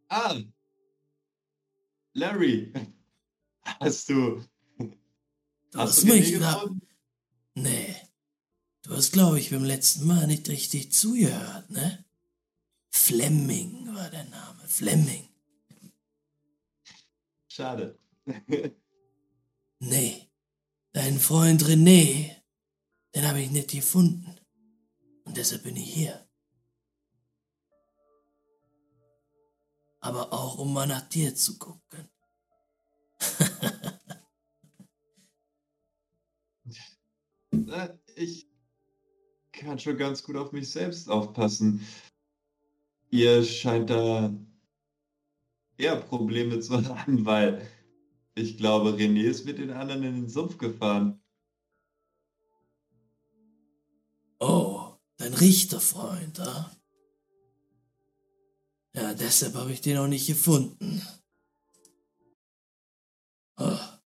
Ah. 0.10 0.40
Larry. 2.14 2.72
Hast 3.80 4.10
du. 4.10 4.44
du 4.78 4.94
Hast 5.74 5.98
hast 5.98 6.04
du 6.04 6.08
mich 6.08 6.40
nach? 6.40 6.68
Nee. 7.56 7.96
Du 8.84 8.92
hast, 8.96 9.12
glaube 9.12 9.40
ich, 9.40 9.50
beim 9.50 9.64
letzten 9.64 10.06
Mal 10.06 10.28
nicht 10.28 10.48
richtig 10.48 10.94
zugehört, 10.94 11.70
ne? 11.70 12.06
Flemming 12.92 13.94
war 13.96 14.10
der 14.10 14.26
Name. 14.26 14.68
Flemming. 14.68 15.25
Schade. 17.56 17.98
Nee. 19.80 20.30
Dein 20.94 21.20
Freund 21.20 21.64
René, 21.64 22.32
den 23.14 23.28
habe 23.28 23.42
ich 23.42 23.52
nicht 23.52 23.72
gefunden. 23.72 24.36
Und 25.26 25.38
deshalb 25.38 25.64
bin 25.64 25.76
ich 25.76 25.94
hier. 25.94 26.28
Aber 30.00 30.34
auch, 30.34 30.58
um 30.58 30.74
mal 30.74 30.88
nach 30.88 31.08
dir 31.10 31.36
zu 31.36 31.58
gucken. 31.60 32.10
Na, 37.52 38.00
Ich 38.16 38.50
kann 39.52 39.78
schon 39.80 39.98
ganz 39.98 40.24
gut 40.24 40.36
auf 40.38 40.52
mich 40.52 40.70
selbst 40.70 41.10
aufpassen. 41.10 41.86
Ihr 43.12 43.44
scheint 43.44 43.90
da 43.90 44.34
eher 45.78 45.98
Probleme 45.98 46.60
zu 46.60 46.74
haben, 46.88 47.26
weil 47.26 47.68
ich 48.36 48.58
glaube, 48.58 48.92
René 48.92 49.24
ist 49.24 49.46
mit 49.46 49.58
den 49.60 49.72
anderen 49.72 50.04
in 50.04 50.16
den 50.16 50.30
Sumpf 50.30 50.58
gefahren. 50.58 51.22
Oh, 54.40 54.96
dein 55.18 55.34
Richterfreund, 55.34 56.40
ah? 56.42 56.72
Ja, 58.94 59.14
deshalb 59.14 59.56
habe 59.56 59.72
ich 59.72 59.82
den 59.82 59.98
auch 59.98 60.08
nicht 60.08 60.28
gefunden. 60.28 61.02
Ah. 63.58 64.02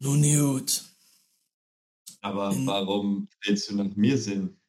Nun 0.00 0.22
gut. 0.22 0.84
Aber 2.22 2.52
In- 2.52 2.66
warum 2.66 3.28
willst 3.44 3.70
du 3.70 3.76
nach 3.76 3.94
mir 3.96 4.16
sehen? 4.18 4.61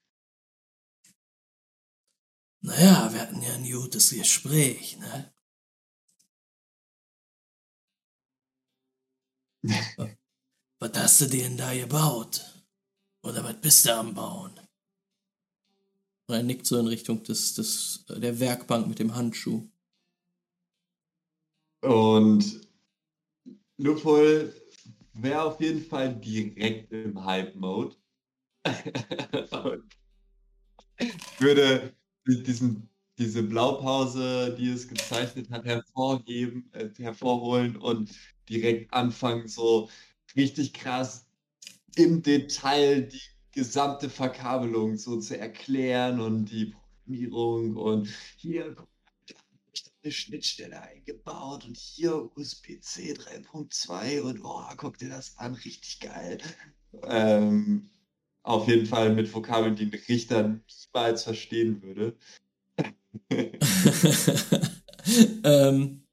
Naja, 2.63 3.13
wir 3.13 3.21
hatten 3.21 3.43
ja 3.43 3.53
ein 3.53 3.63
gutes 3.71 4.09
Gespräch, 4.09 4.97
ne? 4.97 5.31
Wa- 9.97 10.09
Was 10.79 10.91
hast 10.95 11.21
du 11.21 11.25
denn 11.27 11.57
da 11.57 11.73
gebaut? 11.73 12.65
Oder 13.23 13.43
was 13.43 13.61
bist 13.61 13.85
du 13.87 13.95
am 13.95 14.13
Bauen? 14.15 14.53
Und 16.27 16.35
er 16.35 16.43
nickt 16.43 16.65
so 16.65 16.77
in 16.77 16.87
Richtung 16.87 17.23
des, 17.23 17.53
des, 17.53 18.03
der 18.09 18.39
Werkbank 18.41 18.87
mit 18.87 18.99
dem 18.99 19.15
Handschuh. 19.15 19.69
Und 21.83 22.43
Lupol 23.77 24.53
wäre 25.13 25.43
auf 25.43 25.61
jeden 25.61 25.81
Fall 25.83 26.15
direkt 26.15 26.91
im 26.91 27.23
Hype-Mode. 27.23 27.95
Würde 31.39 31.93
diesen, 32.25 32.89
diese 33.17 33.43
Blaupause, 33.43 34.55
die 34.57 34.69
es 34.69 34.87
gezeichnet 34.87 35.49
hat, 35.51 35.65
hervorheben, 35.65 36.69
äh, 36.73 36.89
hervorholen 36.97 37.75
und 37.77 38.11
direkt 38.49 38.93
anfangen, 38.93 39.47
so 39.47 39.89
richtig 40.35 40.73
krass 40.73 41.25
im 41.95 42.21
Detail 42.21 43.03
die 43.03 43.21
gesamte 43.51 44.09
Verkabelung 44.09 44.97
so 44.97 45.19
zu 45.19 45.37
erklären 45.37 46.19
und 46.19 46.45
die 46.45 46.73
Programmierung 47.05 47.75
und 47.75 48.09
hier 48.37 48.75
eine 50.03 50.11
Schnittstelle 50.11 50.81
eingebaut 50.81 51.65
und 51.65 51.77
hier 51.77 52.29
USB-C 52.35 53.13
3.2 53.13 54.21
und 54.21 54.41
oh, 54.43 54.63
guck 54.77 54.97
dir 54.97 55.09
das 55.09 55.37
an, 55.37 55.53
richtig 55.53 55.99
geil. 55.99 56.39
Ähm, 57.03 57.89
auf 58.43 58.67
jeden 58.67 58.85
Fall 58.85 59.13
mit 59.13 59.33
Vokabeln, 59.33 59.75
die 59.75 59.85
ein 59.85 60.01
Richter 60.07 60.59
niemals 60.93 61.23
verstehen 61.23 61.81
würde. 61.81 62.17
ähm, 65.43 66.03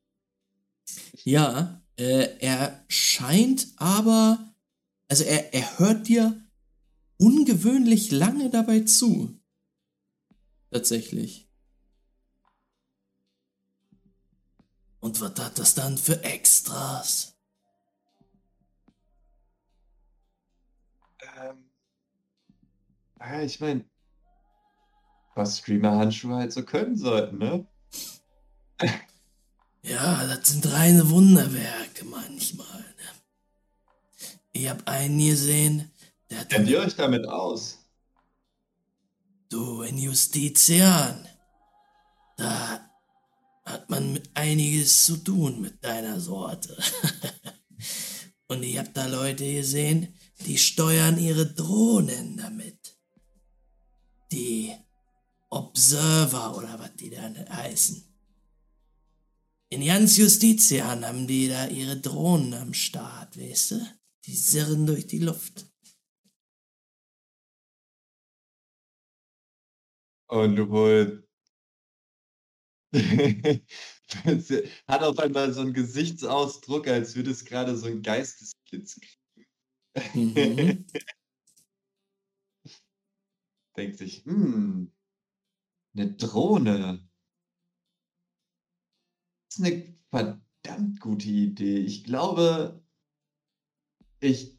ja, 1.24 1.82
äh, 1.96 2.38
er 2.38 2.84
scheint 2.88 3.68
aber, 3.76 4.54
also 5.08 5.24
er, 5.24 5.52
er 5.52 5.78
hört 5.78 6.08
dir 6.08 6.40
ungewöhnlich 7.18 8.10
lange 8.10 8.48
dabei 8.48 8.80
zu. 8.80 9.38
Tatsächlich. 10.70 11.48
Und 15.00 15.20
was 15.20 15.34
hat 15.40 15.58
das 15.58 15.74
dann 15.74 15.98
für 15.98 16.22
Extras? 16.22 17.29
Ja, 23.20 23.42
ich 23.42 23.60
meine, 23.60 23.84
was 25.34 25.58
Streamer-Handschuhe 25.58 26.36
halt 26.36 26.52
so 26.52 26.64
können 26.64 26.96
sollten, 26.96 27.38
ne? 27.38 27.66
Ja, 29.82 30.26
das 30.26 30.48
sind 30.48 30.70
reine 30.72 31.08
Wunderwerke 31.10 32.04
manchmal. 32.04 32.66
Ne? 32.78 34.24
Ich 34.52 34.68
hab 34.68 34.86
einen 34.88 35.18
gesehen, 35.18 35.90
der 36.30 36.40
hat. 36.40 36.50
Kennt 36.50 36.68
ihr 36.68 36.80
euch 36.80 36.96
damit 36.96 37.26
aus? 37.26 37.78
Du, 39.48 39.82
in 39.82 39.98
Justizian. 39.98 41.26
Da 42.36 42.90
hat 43.64 43.90
man 43.90 44.12
mit 44.12 44.30
einiges 44.34 45.04
zu 45.04 45.16
tun 45.16 45.60
mit 45.60 45.84
deiner 45.84 46.20
Sorte. 46.20 46.76
Und 48.48 48.62
ich 48.62 48.78
hab 48.78 48.92
da 48.94 49.06
Leute 49.06 49.44
gesehen, 49.44 50.14
die 50.46 50.58
steuern 50.58 51.18
ihre 51.18 51.46
Drohnen 51.46 52.39
Observer 55.80 56.58
oder 56.58 56.78
was 56.78 56.94
die 56.96 57.08
da 57.08 57.22
heißen. 57.22 58.04
In 59.70 59.86
ganz 59.86 60.18
Justitian 60.18 61.06
haben 61.06 61.26
die 61.26 61.48
da 61.48 61.68
ihre 61.68 61.98
Drohnen 61.98 62.52
am 62.52 62.74
Start, 62.74 63.38
weißt 63.38 63.70
du? 63.70 63.86
Die 64.26 64.34
sirren 64.34 64.84
durch 64.84 65.06
die 65.06 65.20
Luft. 65.20 65.72
Und 70.26 70.56
du 70.56 70.68
wohl 70.68 71.26
hat 74.86 75.02
auf 75.02 75.18
einmal 75.18 75.50
so 75.54 75.62
einen 75.62 75.72
Gesichtsausdruck, 75.72 76.88
als 76.88 77.16
würde 77.16 77.30
es 77.30 77.44
gerade 77.46 77.74
so 77.76 77.86
ein 77.86 78.02
Geistesblitz 78.02 79.00
kriegen. 79.00 80.34
Mhm. 80.34 80.86
Denkt 83.76 83.98
sich, 83.98 84.24
hm, 84.26 84.92
eine 85.94 86.12
Drohne. 86.12 87.08
Das 89.48 89.58
ist 89.58 89.64
eine 89.64 89.96
verdammt 90.10 91.00
gute 91.00 91.28
Idee. 91.28 91.78
Ich 91.78 92.04
glaube, 92.04 92.84
ich 94.20 94.58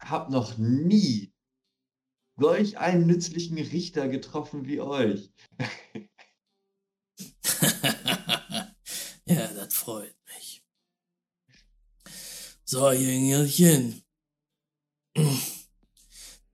habe 0.00 0.32
noch 0.32 0.58
nie 0.58 1.32
solch 2.38 2.78
einen 2.78 3.06
nützlichen 3.06 3.58
Richter 3.58 4.08
getroffen 4.08 4.66
wie 4.66 4.80
euch. 4.80 5.30
ja, 9.26 9.48
das 9.48 9.74
freut 9.74 10.16
mich. 10.26 10.64
So, 12.64 12.90
Jüngerchen. 12.92 14.02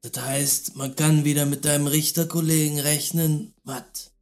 Das 0.05 0.23
heißt, 0.23 0.77
man 0.77 0.95
kann 0.97 1.25
wieder 1.25 1.47
mit 1.47 1.65
deinem 1.65 1.87
Richterkollegen 1.87 2.79
rechnen, 2.79 3.55
was? 3.65 4.13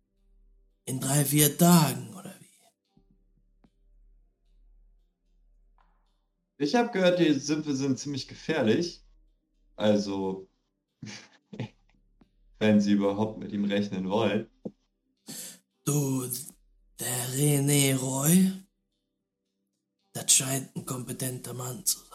In 0.84 1.00
drei, 1.00 1.24
vier 1.24 1.58
Tagen, 1.58 2.14
oder 2.14 2.32
wie? 2.38 2.46
Ich 6.64 6.76
habe 6.76 6.92
gehört, 6.92 7.18
die 7.18 7.32
Sümpfe 7.32 7.74
sind 7.74 7.98
ziemlich 7.98 8.28
gefährlich. 8.28 9.02
Also, 9.74 10.48
wenn 12.60 12.80
sie 12.80 12.92
überhaupt 12.92 13.40
mit 13.40 13.50
ihm 13.50 13.64
rechnen 13.64 14.08
wollen. 14.08 14.48
Du, 15.84 16.30
der 17.00 17.28
René 17.30 17.96
Roy, 17.96 18.52
das 20.12 20.32
scheint 20.32 20.76
ein 20.76 20.86
kompetenter 20.86 21.54
Mann 21.54 21.84
zu 21.84 21.98
sein. 21.98 22.11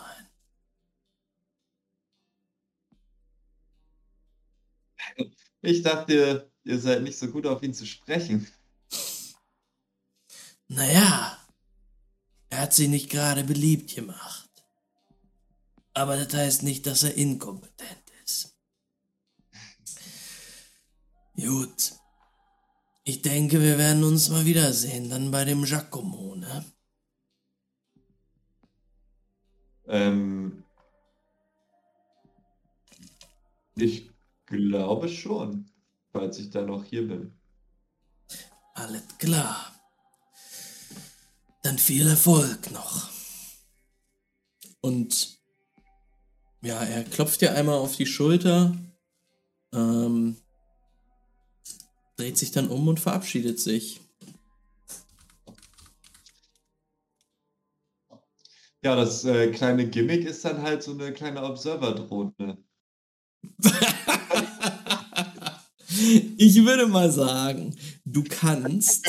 Ich 5.62 5.82
dachte, 5.82 6.52
ihr 6.64 6.80
seid 6.80 7.02
nicht 7.02 7.18
so 7.18 7.28
gut 7.28 7.46
auf 7.46 7.64
ihn 7.64 7.74
zu 7.74 7.86
sprechen. 7.86 8.48
Naja, 10.68 11.38
er 12.50 12.62
hat 12.62 12.74
sie 12.74 12.88
nicht 12.88 13.10
gerade 13.10 13.44
beliebt 13.44 13.96
gemacht. 13.96 14.50
Aber 15.94 16.16
das 16.18 16.34
heißt 16.34 16.64
nicht, 16.64 16.86
dass 16.86 17.04
er 17.04 17.16
inkompetent 17.16 18.12
ist. 18.24 18.56
Gut. 21.36 21.94
Ich 23.04 23.22
denke, 23.22 23.62
wir 23.62 23.78
werden 23.78 24.04
uns 24.04 24.30
mal 24.30 24.46
wiedersehen, 24.46 25.10
dann 25.10 25.32
bei 25.32 25.46
dem 25.46 25.64
Giacomo, 25.64 26.36
ne? 26.36 26.66
Ähm, 29.88 30.66
ich 33.76 34.12
glaube 34.48 35.10
schon, 35.10 35.70
falls 36.12 36.40
ich 36.40 36.50
da 36.50 36.64
noch 36.64 36.84
hier 36.84 37.08
bin. 37.08 37.38
Alles 38.74 39.04
klar. 39.20 39.74
Dann 41.64 41.78
viel 41.78 42.08
Erfolg 42.08 42.72
noch. 42.72 43.10
Und 44.82 45.38
ja, 46.62 46.84
er 46.84 47.04
klopft 47.04 47.42
dir 47.42 47.54
einmal 47.56 47.76
auf 47.76 47.96
die 47.96 48.06
Schulter. 48.06 48.76
Ähm, 49.74 50.38
dreht 52.16 52.38
sich 52.38 52.52
dann 52.52 52.70
um 52.70 52.88
und 52.88 53.00
verabschiedet 53.00 53.60
sich. 53.60 54.02
Ja, 58.84 58.96
das 58.96 59.26
äh, 59.26 59.52
kleine 59.52 59.90
Gimmick 59.90 60.26
ist 60.26 60.46
dann 60.46 60.62
halt 60.62 60.84
so 60.84 60.92
eine 60.92 61.12
kleine 61.12 61.44
Observer-Drohne. 61.44 62.58
ich 66.38 66.64
würde 66.64 66.88
mal 66.88 67.12
sagen, 67.12 67.76
du 68.06 68.24
kannst 68.24 69.08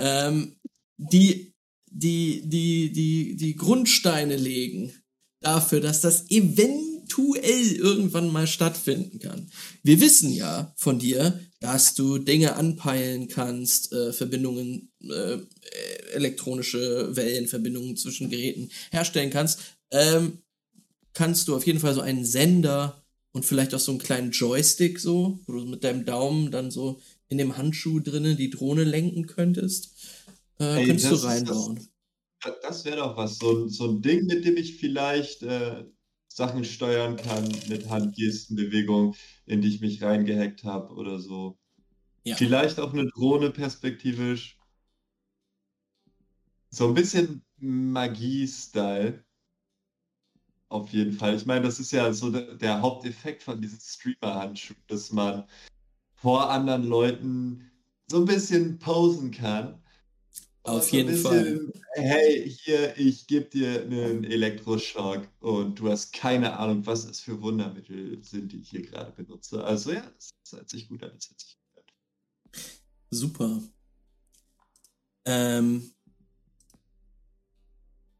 ähm, 0.00 0.56
die, 0.96 1.52
die, 1.90 2.42
die, 2.44 2.92
die, 2.92 3.36
die 3.36 3.56
Grundsteine 3.56 4.36
legen 4.36 4.92
dafür, 5.40 5.80
dass 5.80 6.00
das 6.00 6.30
eventuell 6.30 7.72
irgendwann 7.72 8.32
mal 8.32 8.46
stattfinden 8.46 9.18
kann. 9.18 9.50
Wir 9.82 10.00
wissen 10.00 10.32
ja 10.32 10.72
von 10.76 10.98
dir, 10.98 11.40
dass 11.60 11.94
du 11.94 12.18
Dinge 12.18 12.56
anpeilen 12.56 13.28
kannst, 13.28 13.92
äh, 13.92 14.12
Verbindungen, 14.12 14.90
äh, 15.02 15.38
elektronische 16.12 17.14
Wellenverbindungen 17.14 17.96
zwischen 17.96 18.30
Geräten 18.30 18.70
herstellen 18.90 19.30
kannst, 19.30 19.60
ähm, 19.90 20.38
kannst 21.12 21.48
du 21.48 21.56
auf 21.56 21.66
jeden 21.66 21.80
Fall 21.80 21.94
so 21.94 22.00
einen 22.00 22.24
Sender 22.24 23.04
und 23.32 23.44
vielleicht 23.44 23.74
auch 23.74 23.80
so 23.80 23.92
einen 23.92 24.00
kleinen 24.00 24.30
Joystick 24.32 24.98
so, 24.98 25.40
wo 25.46 25.52
du 25.52 25.64
mit 25.64 25.84
deinem 25.84 26.04
Daumen 26.04 26.50
dann 26.50 26.70
so 26.70 27.00
in 27.28 27.38
dem 27.38 27.56
Handschuh 27.56 28.00
drinnen 28.00 28.36
die 28.36 28.50
Drohne 28.50 28.84
lenken 28.84 29.26
könntest, 29.26 29.94
äh, 30.58 30.80
Ey, 30.80 30.86
könntest 30.86 31.10
du 31.10 31.16
reinbauen. 31.26 31.88
Das, 32.42 32.54
das 32.62 32.84
wäre 32.84 32.96
doch 32.96 33.16
was, 33.16 33.38
so, 33.38 33.68
so 33.68 33.88
ein 33.88 34.02
Ding, 34.02 34.26
mit 34.26 34.44
dem 34.44 34.56
ich 34.56 34.78
vielleicht 34.78 35.42
äh, 35.42 35.84
Sachen 36.28 36.64
steuern 36.64 37.16
kann 37.16 37.48
mit 37.68 37.88
Handgestenbewegung, 37.88 39.14
in 39.46 39.60
die 39.60 39.68
ich 39.68 39.80
mich 39.80 40.02
reingehackt 40.02 40.64
habe 40.64 40.94
oder 40.94 41.18
so. 41.18 41.58
Ja. 42.24 42.36
Vielleicht 42.36 42.78
auch 42.78 42.92
eine 42.92 43.06
Drohne 43.08 43.50
perspektivisch. 43.50 44.58
So 46.70 46.88
ein 46.88 46.94
bisschen 46.94 47.44
Magie-Style. 47.58 49.24
Auf 50.70 50.90
jeden 50.90 51.12
Fall. 51.12 51.34
Ich 51.34 51.44
meine, 51.46 51.62
das 51.62 51.80
ist 51.80 51.90
ja 51.90 52.12
so 52.12 52.30
der, 52.30 52.54
der 52.54 52.80
Haupteffekt 52.80 53.42
von 53.42 53.60
diesen 53.60 53.80
Streamer-Handschuhen, 53.80 54.78
dass 54.86 55.10
man 55.10 55.44
vor 56.14 56.48
anderen 56.48 56.84
Leuten 56.84 57.72
so 58.08 58.18
ein 58.18 58.24
bisschen 58.24 58.78
posen 58.78 59.32
kann. 59.32 59.82
Auf 60.62 60.84
so 60.84 60.96
jeden 60.96 61.16
Fall. 61.16 61.42
bisschen, 61.42 61.72
Hey, 61.94 62.48
hier, 62.48 62.96
ich 62.96 63.26
gebe 63.26 63.46
dir 63.46 63.82
einen 63.82 64.22
Elektroschock 64.22 65.26
und 65.40 65.80
du 65.80 65.90
hast 65.90 66.12
keine 66.12 66.56
Ahnung, 66.56 66.86
was 66.86 67.04
es 67.04 67.18
für 67.18 67.42
Wundermittel 67.42 68.22
sind, 68.22 68.52
die 68.52 68.60
ich 68.60 68.70
hier 68.70 68.82
gerade 68.82 69.10
benutze. 69.10 69.64
Also 69.64 69.90
ja, 69.90 70.02
das, 70.02 70.30
das 70.44 70.52
hört 70.52 70.70
sich 70.70 70.88
gut 70.88 71.02
an. 71.02 71.10
Das 71.16 71.30
hört 71.30 71.40
sich 71.40 71.58
gut 71.58 71.82
an. 71.82 72.62
Super. 73.10 73.60
Ähm, 75.24 75.90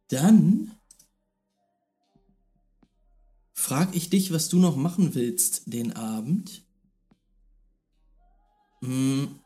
dann 0.08 0.79
frag 3.70 3.94
ich 3.94 4.10
dich, 4.10 4.32
was 4.32 4.48
du 4.48 4.58
noch 4.58 4.74
machen 4.74 5.14
willst 5.14 5.72
den 5.72 5.92
Abend. 5.92 6.66
Hm. 8.82 9.38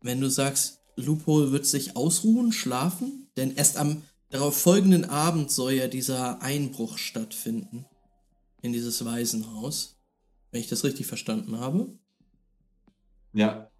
Wenn 0.00 0.18
du 0.18 0.30
sagst, 0.30 0.80
Loophole 0.96 1.52
wird 1.52 1.66
sich 1.66 1.94
ausruhen, 1.94 2.52
schlafen, 2.52 3.28
denn 3.36 3.54
erst 3.54 3.76
am 3.76 4.02
darauf 4.30 4.58
folgenden 4.58 5.04
Abend 5.04 5.50
soll 5.50 5.72
ja 5.72 5.88
dieser 5.88 6.40
Einbruch 6.40 6.96
stattfinden 6.96 7.84
in 8.62 8.72
dieses 8.72 9.04
Waisenhaus, 9.04 10.00
wenn 10.52 10.62
ich 10.62 10.68
das 10.68 10.84
richtig 10.84 11.06
verstanden 11.06 11.60
habe. 11.60 11.98
Ja, 13.34 13.70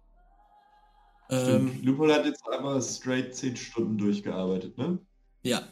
Ähm, 1.29 1.69
stimmt. 1.69 1.85
Lupol 1.85 2.13
hat 2.13 2.25
jetzt 2.25 2.47
einmal 2.47 2.79
straight 2.83 3.35
10 3.35 3.57
Stunden 3.57 3.97
durchgearbeitet, 3.97 4.77
ne? 4.77 4.99
Ja. 5.41 5.67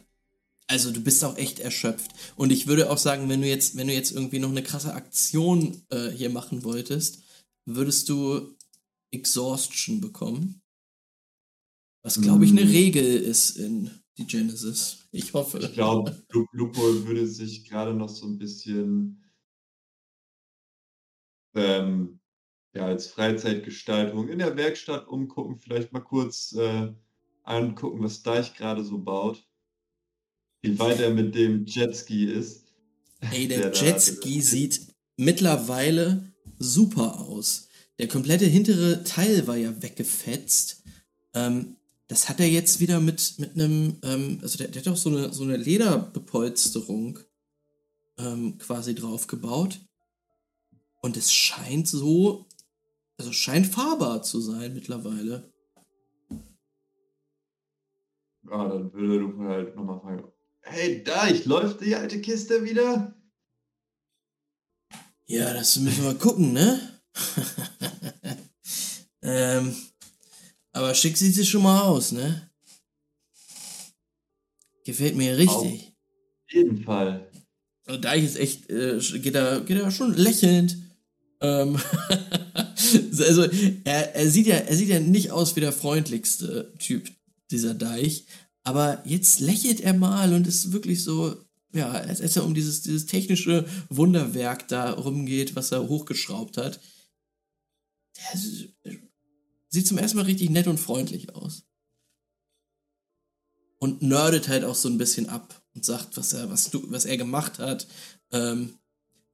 Also 0.66 0.90
du 0.90 1.00
bist 1.00 1.22
auch 1.24 1.36
echt 1.36 1.58
erschöpft. 1.58 2.12
Und 2.36 2.50
ich 2.50 2.66
würde 2.66 2.90
auch 2.90 2.98
sagen, 2.98 3.28
wenn 3.28 3.42
du 3.42 3.48
jetzt, 3.48 3.76
wenn 3.76 3.88
du 3.88 3.92
jetzt 3.92 4.12
irgendwie 4.12 4.38
noch 4.38 4.50
eine 4.50 4.62
krasse 4.62 4.94
Aktion 4.94 5.82
äh, 5.90 6.08
hier 6.10 6.30
machen 6.30 6.64
wolltest, 6.64 7.22
würdest 7.66 8.08
du 8.08 8.56
Exhaustion 9.10 10.00
bekommen. 10.00 10.62
Was 12.02 12.20
glaube 12.20 12.44
ich 12.44 12.50
eine 12.50 12.64
Mm. 12.64 12.70
Regel 12.70 13.04
ist 13.04 13.56
in 13.56 13.90
die 14.18 14.26
Genesis. 14.26 14.98
Ich 15.12 15.32
hoffe. 15.34 15.58
Ich 15.58 15.74
glaube, 15.74 16.20
Lupol 16.52 17.06
würde 17.06 17.26
sich 17.26 17.64
gerade 17.64 17.94
noch 17.94 18.08
so 18.08 18.26
ein 18.26 18.38
bisschen 18.38 19.22
ähm, 21.54 22.20
ja, 22.74 22.86
als 22.86 23.06
Freizeitgestaltung 23.08 24.28
in 24.28 24.38
der 24.38 24.56
Werkstatt 24.56 25.06
umgucken, 25.06 25.58
vielleicht 25.58 25.92
mal 25.92 26.00
kurz 26.00 26.52
äh, 26.52 26.92
angucken, 27.42 28.02
was 28.02 28.22
Deich 28.22 28.54
gerade 28.54 28.84
so 28.84 28.98
baut. 28.98 29.46
Wie 30.62 30.78
weit 30.78 31.00
er 31.00 31.10
mit 31.10 31.34
dem 31.34 31.66
Jetski 31.66 32.24
ist. 32.24 32.64
Ey, 33.32 33.48
der 33.48 33.70
der 33.70 33.72
Jetski 33.72 34.40
sieht 34.40 34.80
mittlerweile 35.16 36.32
super 36.58 37.20
aus. 37.20 37.68
Der 37.98 38.08
komplette 38.08 38.46
hintere 38.46 39.04
Teil 39.04 39.46
war 39.46 39.56
ja 39.56 39.82
weggefetzt. 39.82 40.82
Ähm, 41.34 41.76
das 42.08 42.28
hat 42.28 42.40
er 42.40 42.48
jetzt 42.48 42.80
wieder 42.80 43.00
mit, 43.00 43.38
mit 43.38 43.54
einem, 43.54 43.98
ähm, 44.02 44.38
also 44.42 44.58
der, 44.58 44.68
der 44.68 44.82
hat 44.82 44.88
auch 44.88 44.96
so 44.96 45.10
eine, 45.10 45.32
so 45.32 45.44
eine 45.44 45.56
Lederbepolsterung 45.56 47.18
ähm, 48.18 48.58
quasi 48.58 48.94
drauf 48.94 49.26
gebaut. 49.26 49.80
Und 51.00 51.16
es 51.16 51.32
scheint 51.32 51.88
so, 51.88 52.46
also 53.16 53.32
scheint 53.32 53.66
fahrbar 53.66 54.22
zu 54.22 54.40
sein 54.40 54.74
mittlerweile. 54.74 55.52
Ja, 58.44 58.68
dann 58.68 58.92
würde 58.92 59.16
Lupol 59.16 59.48
halt 59.48 59.76
nochmal 59.76 60.00
fragen, 60.00 60.24
hey 60.62 61.04
Deich, 61.04 61.44
läuft 61.44 61.80
die 61.80 61.94
alte 61.94 62.20
Kiste 62.20 62.64
wieder? 62.64 63.14
Ja, 65.26 65.54
das 65.54 65.78
müssen 65.78 66.04
wir 66.04 66.14
gucken, 66.14 66.52
ne? 66.52 67.00
ähm, 69.22 69.74
aber 70.72 70.94
schick 70.94 71.16
sieht 71.16 71.34
sie 71.34 71.46
schon 71.46 71.62
mal 71.62 71.82
aus, 71.82 72.12
ne? 72.12 72.50
Gefällt 74.84 75.16
mir 75.16 75.36
richtig. 75.36 75.92
Auf 76.46 76.52
jeden 76.52 76.84
Fall. 76.84 77.30
Und 77.86 78.04
da 78.04 78.14
ich 78.14 78.24
jetzt 78.24 78.38
echt, 78.38 78.70
äh, 78.70 78.98
geht 78.98 79.34
er, 79.34 79.60
geht 79.60 79.78
er 79.78 79.90
schon 79.90 80.14
lächelnd. 80.14 80.76
Ähm, 81.40 81.76
also, 83.18 83.44
er, 83.84 84.14
er 84.14 84.30
sieht 84.30 84.46
ja, 84.46 84.56
er 84.56 84.76
sieht 84.76 84.88
ja 84.88 85.00
nicht 85.00 85.30
aus 85.30 85.56
wie 85.56 85.60
der 85.60 85.72
freundlichste 85.72 86.72
Typ, 86.78 87.10
dieser 87.50 87.74
Deich. 87.74 88.26
Aber 88.64 89.02
jetzt 89.06 89.40
lächelt 89.40 89.80
er 89.80 89.94
mal 89.94 90.32
und 90.32 90.46
ist 90.46 90.72
wirklich 90.72 91.02
so, 91.02 91.36
ja, 91.72 91.90
als 91.90 92.20
als 92.20 92.36
er 92.36 92.44
um 92.44 92.54
dieses, 92.54 92.82
dieses 92.82 93.06
technische 93.06 93.66
Wunderwerk 93.88 94.68
da 94.68 94.92
rumgeht, 94.92 95.56
was 95.56 95.72
er 95.72 95.88
hochgeschraubt 95.88 96.56
hat. 96.56 96.80
Der 98.16 98.40
sieht 99.68 99.86
zum 99.86 99.98
ersten 99.98 100.18
Mal 100.18 100.26
richtig 100.26 100.50
nett 100.50 100.66
und 100.66 100.78
freundlich 100.78 101.34
aus. 101.34 101.64
Und 103.78 104.00
nerdet 104.00 104.46
halt 104.46 104.64
auch 104.64 104.76
so 104.76 104.88
ein 104.88 104.98
bisschen 104.98 105.28
ab 105.28 105.60
und 105.74 105.84
sagt, 105.84 106.16
was 106.16 106.32
er, 106.34 106.48
was 106.50 106.70
du, 106.70 106.88
was 106.92 107.04
er 107.04 107.16
gemacht 107.16 107.58
hat, 107.58 107.88
ähm, 108.30 108.78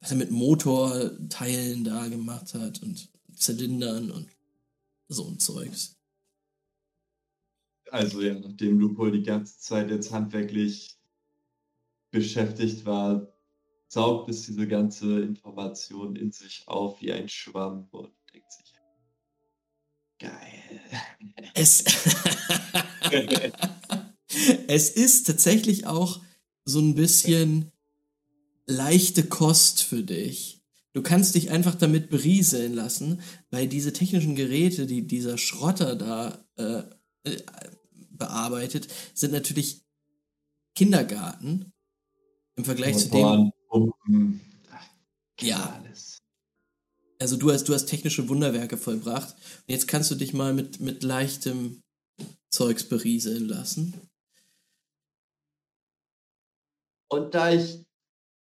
was 0.00 0.12
er 0.12 0.16
mit 0.16 0.30
Motorteilen 0.30 1.84
da 1.84 2.08
gemacht 2.08 2.54
hat 2.54 2.82
und 2.82 3.10
Zylindern 3.34 4.10
und 4.10 4.30
so 5.08 5.26
ein 5.26 5.38
Zeugs. 5.38 5.97
Also 7.90 8.22
ja, 8.22 8.34
nachdem 8.34 8.78
Lupol 8.78 9.12
die 9.12 9.22
ganze 9.22 9.58
Zeit 9.58 9.90
jetzt 9.90 10.12
handwerklich 10.12 10.98
beschäftigt 12.10 12.84
war, 12.84 13.28
saugt 13.88 14.28
es 14.28 14.46
diese 14.46 14.66
ganze 14.66 15.20
Information 15.20 16.16
in 16.16 16.32
sich 16.32 16.64
auf 16.66 17.00
wie 17.00 17.12
ein 17.12 17.28
Schwamm 17.28 17.88
und 17.90 18.10
denkt 18.32 18.52
sich, 18.52 18.74
geil. 20.18 20.80
Es, 21.54 21.84
es 24.68 24.90
ist 24.90 25.26
tatsächlich 25.26 25.86
auch 25.86 26.20
so 26.64 26.80
ein 26.80 26.94
bisschen 26.94 27.72
leichte 28.66 29.24
Kost 29.24 29.82
für 29.82 30.02
dich. 30.02 30.62
Du 30.92 31.02
kannst 31.02 31.34
dich 31.34 31.50
einfach 31.50 31.74
damit 31.74 32.10
berieseln 32.10 32.74
lassen, 32.74 33.20
weil 33.50 33.68
diese 33.68 33.92
technischen 33.92 34.34
Geräte, 34.34 34.86
die 34.86 35.06
dieser 35.06 35.38
Schrotter 35.38 35.96
da 35.96 36.44
äh, 36.56 36.82
äh, 37.24 37.42
bearbeitet, 38.18 38.88
sind 39.14 39.32
natürlich 39.32 39.82
Kindergarten 40.74 41.72
im 42.56 42.64
Vergleich 42.64 42.98
zu 42.98 43.08
dem. 43.08 43.52
Pumpen, 43.68 44.40
Ja. 45.40 45.80
alles. 45.80 46.18
Also 47.20 47.36
du 47.36 47.52
hast, 47.52 47.64
du 47.68 47.74
hast 47.74 47.86
technische 47.86 48.28
Wunderwerke 48.28 48.76
vollbracht. 48.76 49.34
Und 49.34 49.72
jetzt 49.72 49.88
kannst 49.88 50.10
du 50.10 50.14
dich 50.14 50.32
mal 50.32 50.54
mit, 50.54 50.80
mit 50.80 51.02
leichtem 51.02 51.82
Zeugs 52.50 52.88
berieseln 52.88 53.46
lassen. 53.46 53.94
Und 57.10 57.34
da 57.34 57.52
ich, 57.52 57.84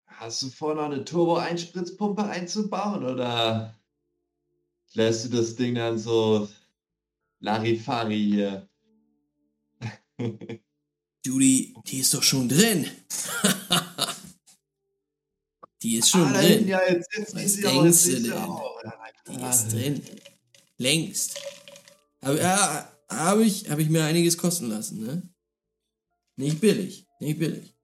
hast 0.07 0.41
du 0.43 0.49
vor, 0.49 0.75
noch 0.75 0.83
eine 0.83 1.03
Turbo-Einspritzpumpe 1.05 2.23
einzubauen 2.23 3.03
oder 3.03 3.79
lässt 4.93 5.25
du 5.25 5.29
das 5.29 5.55
Ding 5.55 5.75
dann 5.75 5.97
so 5.97 6.47
Larifari 7.39 8.19
hier? 8.19 8.69
Du, 11.23 11.37
die, 11.37 11.75
die 11.85 11.99
ist 11.99 12.13
doch 12.13 12.23
schon 12.23 12.49
drin. 12.49 12.89
die 15.83 15.97
ist 15.97 16.09
schon 16.09 16.33
hinten, 16.33 16.41
drin. 16.41 16.67
ja, 16.67 16.81
jetzt, 16.89 17.15
jetzt 17.15 17.35
Was 17.35 17.55
denkst 17.57 18.05
du 18.05 18.21
denn? 18.21 18.33
Die 19.29 19.49
ist 19.49 19.71
drin. 19.71 20.01
Längst. 20.77 21.39
Aber 22.21 22.41
ja, 22.41 22.91
habe 23.09 23.45
ich, 23.45 23.69
hab 23.69 23.77
ich 23.77 23.89
mir 23.89 24.03
einiges 24.03 24.35
kosten 24.37 24.69
lassen, 24.69 25.05
ne? 25.05 25.21
Nicht 26.37 26.59
billig. 26.59 27.05
Nicht 27.19 27.37
billig. 27.37 27.75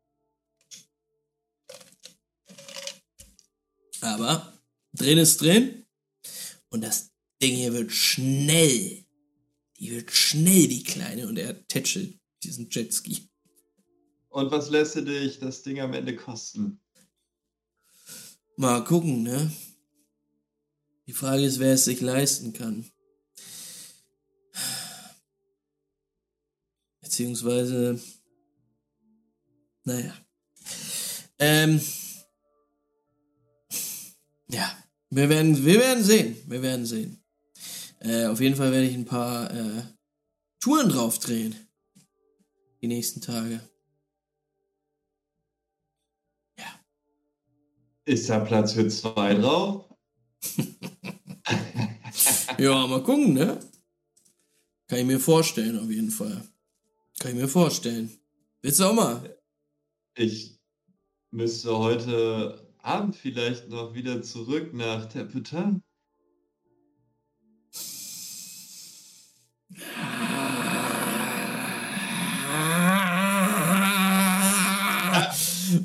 Aber 4.02 4.52
drin 4.94 5.20
ist 5.20 5.42
drin. 5.42 5.86
Und 6.70 6.82
das 6.82 7.12
Ding 7.42 7.56
hier 7.56 7.74
wird 7.74 7.92
schnell. 7.92 9.06
Die 9.78 9.92
wird 9.92 10.12
schnell, 10.12 10.68
die 10.68 10.84
Kleine. 10.84 11.28
Und 11.28 11.38
er 11.38 11.68
tätschelt 11.68 12.20
diesen 12.44 12.70
Jetski. 12.70 13.30
Und 14.30 14.52
was 14.52 14.70
lässt 14.70 14.96
du 14.96 15.02
dich 15.02 15.40
das 15.40 15.64
Ding 15.64 15.80
am 15.80 15.94
Ende 15.94 16.16
kosten? 16.16 16.80
Mal 18.56 18.84
gucken, 18.84 19.24
ne? 19.24 19.52
Die 21.08 21.14
Frage 21.14 21.44
ist, 21.44 21.60
wer 21.60 21.74
es 21.74 21.86
sich 21.86 22.02
leisten 22.02 22.54
kann. 22.54 22.86
Beziehungsweise, 27.02 28.00
naja. 29.84 30.14
Ähm, 31.40 31.82
ja, 34.50 34.84
wir 35.10 35.30
werden, 35.30 35.66
wir 35.66 35.80
werden 35.80 36.04
sehen. 36.04 36.38
Wir 36.48 36.62
werden 36.62 36.86
sehen. 36.86 37.24
Äh, 38.00 38.26
auf 38.26 38.42
jeden 38.42 38.56
Fall 38.56 38.72
werde 38.72 38.88
ich 38.88 38.96
ein 38.96 39.06
paar 39.06 39.52
äh, 39.52 39.84
Touren 40.60 40.90
drauf 40.90 41.20
drehen. 41.20 41.67
Die 42.82 42.88
nächsten 42.88 43.22
Tage. 43.22 43.62
Ist 48.06 48.30
da 48.30 48.40
Platz 48.40 48.74
für 48.74 48.88
zwei 48.88 49.34
drauf? 49.34 49.86
Ja, 52.60 52.88
mal 52.88 53.04
gucken, 53.04 53.34
ne? 53.34 53.60
Kann 54.88 55.00
ich 55.00 55.06
mir 55.06 55.20
vorstellen, 55.20 55.78
auf 55.78 55.92
jeden 55.92 56.10
Fall. 56.10 56.42
Kann 57.20 57.32
ich 57.32 57.38
mir 57.38 57.48
vorstellen. 57.48 58.10
Willst 58.64 58.80
du 58.80 58.86
auch 58.86 58.94
mal? 58.94 59.38
Ich 60.16 60.60
müsste 61.30 61.78
heute 61.78 62.74
Abend 62.80 63.16
vielleicht 63.16 63.70
noch 63.70 63.94
wieder 63.94 64.24
zurück 64.24 64.74
nach 64.74 65.06
Terpetin. 65.06 65.84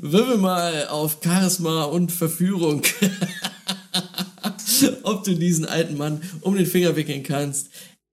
Würfel 0.05 0.37
mal 0.37 0.87
auf 0.87 1.19
Charisma 1.23 1.85
und 1.85 2.11
Verführung. 2.11 2.81
Ob 5.03 5.23
du 5.23 5.33
diesen 5.33 5.65
alten 5.65 5.95
Mann 5.95 6.21
um 6.41 6.55
den 6.55 6.65
Finger 6.65 6.97
wickeln 6.97 7.23
kannst. 7.23 7.69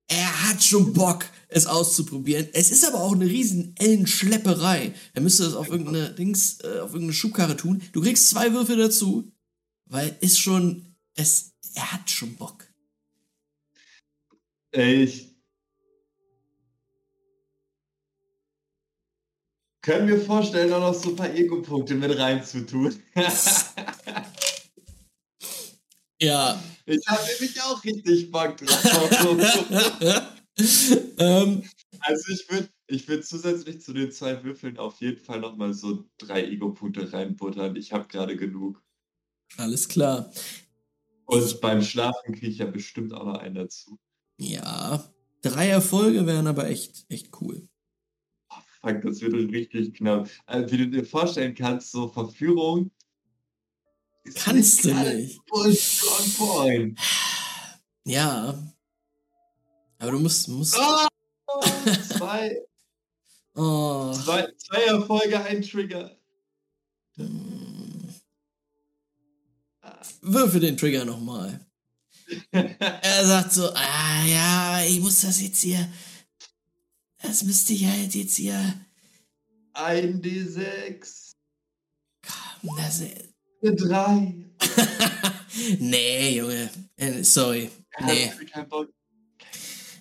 Er 0.07 0.49
hat 0.49 0.63
schon 0.63 0.93
Bock, 0.93 1.25
es 1.49 1.67
auszuprobieren. 1.67 2.47
Es 2.53 2.71
ist 2.71 2.87
aber 2.87 3.01
auch 3.01 3.13
eine 3.13 3.27
riesen 3.27 3.75
Ellenschlepperei. 3.77 4.95
Er 5.15 5.21
müsste 5.21 5.43
das 5.43 5.55
auf 5.55 5.69
irgendeine 5.69 6.11
Dings, 6.11 6.61
äh, 6.61 6.79
auf 6.79 6.93
irgendeine 6.93 7.13
Schubkarre 7.13 7.57
tun. 7.57 7.83
Du 7.93 8.01
kriegst 8.01 8.29
zwei 8.29 8.53
Würfel 8.53 8.77
dazu, 8.77 9.33
weil 9.87 10.17
ist 10.21 10.39
schon, 10.39 10.95
es, 11.17 11.55
er 11.75 11.93
hat 11.93 12.09
schon 12.09 12.37
Bock. 12.37 12.69
Ey, 14.71 15.03
ich. 15.03 15.30
Können 19.83 20.09
wir 20.09 20.21
vorstellen, 20.21 20.73
auch 20.73 20.81
noch 20.81 20.95
so 20.95 21.11
ein 21.11 21.17
paar 21.17 21.35
Ego-Punkte 21.35 21.95
mit 21.95 22.19
reinzutun? 22.19 23.03
Ja. 26.23 26.63
Ich 26.85 27.01
habe 27.07 27.23
nämlich 27.23 27.61
auch 27.63 27.83
richtig 27.83 28.31
Bock 28.31 28.57
drauf. 28.59 28.77
ähm, 31.19 31.63
also 32.01 32.33
ich 32.33 32.51
würde 32.51 32.69
ich 32.89 33.09
würd 33.09 33.25
zusätzlich 33.25 33.81
zu 33.81 33.93
den 33.93 34.13
zwei 34.13 34.43
Würfeln 34.45 34.77
auf 34.77 35.01
jeden 35.01 35.19
Fall 35.19 35.41
nochmal 35.41 35.73
so 35.73 36.05
drei 36.19 36.45
Ego-Punkte 36.45 37.13
reinbuttern. 37.13 37.77
Ich 37.77 37.93
habe 37.93 38.09
gerade 38.09 38.37
genug. 38.37 38.83
alles 39.57 39.89
klar. 39.89 40.31
Und 41.25 41.61
beim 41.61 41.81
Schlafen 41.81 42.35
kriege 42.35 42.49
ich 42.49 42.59
ja 42.59 42.67
bestimmt 42.67 43.15
auch 43.15 43.25
noch 43.25 43.39
einen 43.39 43.55
dazu. 43.55 43.99
Ja. 44.39 45.09
Drei 45.43 45.69
Erfolge 45.69 46.27
wären 46.27 46.49
aber 46.49 46.69
echt, 46.69 47.07
echt 47.09 47.41
cool. 47.41 47.67
Oh, 48.83 48.89
fuck, 48.89 49.03
das 49.03 49.21
wird 49.21 49.35
richtig 49.53 49.95
knapp. 49.95 50.29
Also, 50.47 50.73
wie 50.73 50.79
du 50.79 50.89
dir 50.89 51.05
vorstellen 51.05 51.55
kannst, 51.55 51.93
so 51.93 52.09
Verführung. 52.09 52.91
ist 54.25 54.39
Kannst 54.39 54.85
du 54.85 54.95
nicht. 54.95 55.41
voll 55.49 55.71
on 55.71 56.33
point. 56.37 57.01
Ja. 58.05 58.55
Aber 59.99 60.11
du 60.13 60.19
musst, 60.19 60.49
musst. 60.49 60.77
Ah, 60.79 61.09
zwei, 62.17 62.57
Oh. 63.55 64.13
zwei, 64.13 64.49
zwei 64.57 64.85
Erfolge, 64.85 65.43
ein 65.45 65.61
Trigger. 65.61 66.17
Würfe 70.23 70.61
den 70.61 70.77
Trigger 70.77 71.05
nochmal. 71.05 71.61
Er 72.53 73.27
sagt 73.27 73.53
so, 73.53 73.69
ah 73.75 74.25
ja, 74.25 74.83
ich 74.85 75.01
muss 75.01 75.21
das 75.23 75.41
jetzt 75.41 75.61
hier. 75.63 75.89
Das 77.23 77.43
müsste 77.45 77.73
ich 77.73 77.87
halt 77.87 78.15
jetzt 78.15 78.37
hier. 78.37 78.87
ein 79.75 80.23
D6. 80.23 81.33
Das, 82.77 83.03
Eine 83.63 83.77
3. 83.77 84.35
nee, 85.79 86.37
Junge. 86.37 86.71
Äh, 86.97 87.23
Sorry. 87.23 87.71
Nee. 88.01 88.33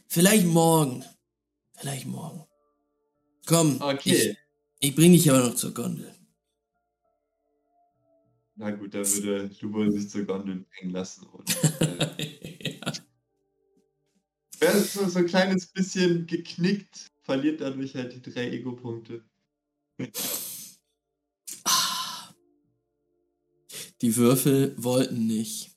Vielleicht 0.07 0.45
morgen. 0.45 1.05
Vielleicht 1.77 2.05
morgen. 2.05 2.45
Komm. 3.45 3.81
Okay. 3.81 4.37
Ich, 4.79 4.89
ich 4.89 4.95
bring 4.95 5.11
dich 5.13 5.29
aber 5.29 5.39
noch 5.39 5.55
zur 5.55 5.73
Gondel. 5.73 6.13
Na 8.55 8.71
gut, 8.71 8.93
dann 8.93 9.05
würde 9.05 9.49
Lubo 9.61 9.89
sich 9.89 10.09
zur 10.09 10.25
Gondel 10.25 10.65
bringen 10.65 10.91
lassen. 10.91 11.25
Und, 11.27 11.49
äh, 11.79 12.23
ja. 12.23 12.28
Wer 14.59 14.73
ist 14.73 14.93
so, 14.93 15.07
so 15.07 15.19
ein 15.19 15.25
kleines 15.25 15.67
bisschen 15.67 16.25
geknickt, 16.27 17.11
verliert 17.21 17.61
dadurch 17.61 17.95
halt 17.95 18.13
die 18.13 18.21
drei 18.21 18.49
Ego-Punkte. 18.49 19.23
Die 24.01 24.15
Würfel 24.15 24.75
wollten 24.77 25.27
nicht. 25.27 25.71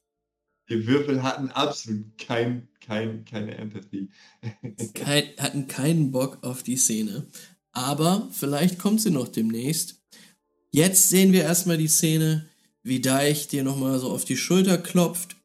Die 0.68 0.86
Würfel 0.86 1.22
hatten 1.22 1.50
absolut 1.50 2.16
kein, 2.18 2.68
kein, 2.80 3.24
keine 3.24 3.56
Empathie. 3.56 4.10
Kein, 4.94 5.24
hatten 5.38 5.66
keinen 5.66 6.12
Bock 6.12 6.42
auf 6.42 6.62
die 6.62 6.76
Szene. 6.76 7.26
Aber 7.72 8.28
vielleicht 8.32 8.78
kommt 8.78 9.00
sie 9.00 9.10
noch 9.10 9.28
demnächst. 9.28 10.00
Jetzt 10.70 11.08
sehen 11.08 11.32
wir 11.32 11.42
erstmal 11.42 11.78
die 11.78 11.88
Szene, 11.88 12.48
wie 12.82 13.00
Deich 13.00 13.48
dir 13.48 13.64
nochmal 13.64 13.98
so 13.98 14.10
auf 14.10 14.24
die 14.24 14.36
Schulter 14.36 14.78
klopft. 14.78 15.36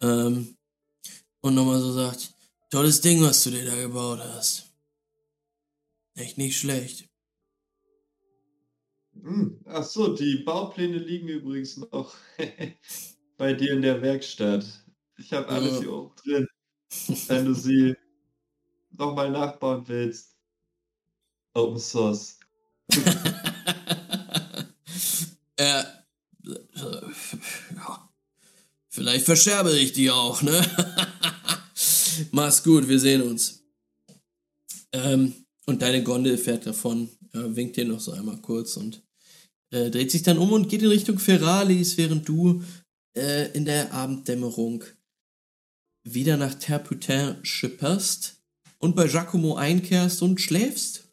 Ähm, 0.00 0.56
und 1.46 1.54
nochmal 1.54 1.80
so 1.80 1.92
sagt, 1.92 2.32
tolles 2.70 3.00
Ding, 3.00 3.22
was 3.22 3.42
du 3.44 3.50
dir 3.50 3.64
da 3.64 3.74
gebaut 3.76 4.20
hast. 4.20 4.66
Echt 6.14 6.38
nicht 6.38 6.58
schlecht. 6.58 7.08
Hm, 9.22 9.60
Ach 9.66 9.82
so, 9.84 10.14
die 10.14 10.36
Baupläne 10.44 10.98
liegen 10.98 11.28
übrigens 11.28 11.76
noch 11.78 12.14
bei 13.38 13.52
dir 13.54 13.72
in 13.72 13.82
der 13.82 14.00
Werkstatt. 14.02 14.64
Ich 15.18 15.32
habe 15.32 15.48
alles 15.48 15.74
Ja. 15.74 15.80
hier 15.80 15.92
oben 15.92 16.14
drin. 16.16 16.46
Wenn 17.28 17.44
du 17.46 17.54
sie 17.54 17.94
nochmal 18.90 19.30
nachbauen 19.30 19.86
willst. 19.88 20.36
Open 21.54 21.78
Source. 21.78 22.38
äh, 25.56 25.82
ja. 27.74 28.08
Vielleicht 28.88 29.26
verscherbe 29.26 29.76
ich 29.76 29.92
die 29.92 30.10
auch, 30.10 30.42
ne? 30.42 30.60
Mach's 32.36 32.62
gut, 32.62 32.86
wir 32.86 33.00
sehen 33.00 33.22
uns. 33.22 33.64
Ähm, 34.92 35.32
und 35.64 35.80
deine 35.80 36.02
Gondel 36.02 36.36
fährt 36.36 36.66
davon, 36.66 37.08
äh, 37.32 37.38
winkt 37.56 37.78
dir 37.78 37.86
noch 37.86 37.98
so 37.98 38.12
einmal 38.12 38.42
kurz 38.42 38.76
und 38.76 39.02
äh, 39.70 39.88
dreht 39.88 40.10
sich 40.10 40.22
dann 40.22 40.36
um 40.36 40.52
und 40.52 40.68
geht 40.68 40.82
in 40.82 40.88
Richtung 40.88 41.18
Feralis, 41.18 41.96
während 41.96 42.28
du 42.28 42.62
äh, 43.16 43.50
in 43.52 43.64
der 43.64 43.90
Abenddämmerung 43.94 44.84
wieder 46.04 46.36
nach 46.36 46.52
Terputin 46.52 47.36
schipperst 47.42 48.38
und 48.80 48.94
bei 48.94 49.06
Giacomo 49.06 49.54
einkehrst 49.56 50.20
und 50.20 50.38
schläfst. 50.38 51.08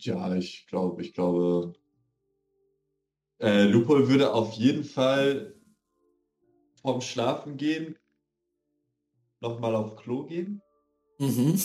Ja, 0.00 0.36
ich 0.36 0.66
glaube, 0.66 1.00
ich 1.00 1.14
glaube. 1.14 1.72
Äh, 3.40 3.64
Lupol 3.64 4.06
würde 4.10 4.34
auf 4.34 4.52
jeden 4.52 4.84
Fall 4.84 5.53
vorm 6.84 7.00
Schlafen 7.00 7.56
gehen 7.56 7.96
nochmal 9.40 9.74
auf 9.74 9.96
Klo 9.96 10.24
gehen. 10.26 10.60
Mhm. 11.18 11.58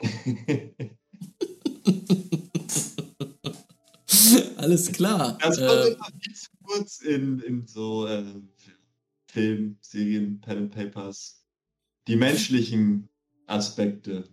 Alles 4.56 4.90
klar. 4.92 5.38
Das 5.40 5.56
kommt 5.56 5.70
Äh, 5.70 5.88
immer 5.92 6.08
viel 6.20 6.34
zu 6.34 6.48
kurz 6.64 6.98
in, 7.00 7.40
in 7.40 7.66
so 7.66 8.06
äh, 8.06 8.24
Film, 9.30 9.78
Serien, 9.80 10.40
Pen 10.40 10.58
and 10.58 10.74
Papers. 10.74 11.44
Die 12.08 12.16
menschlichen 12.16 13.08
Aspekte. 13.46 14.28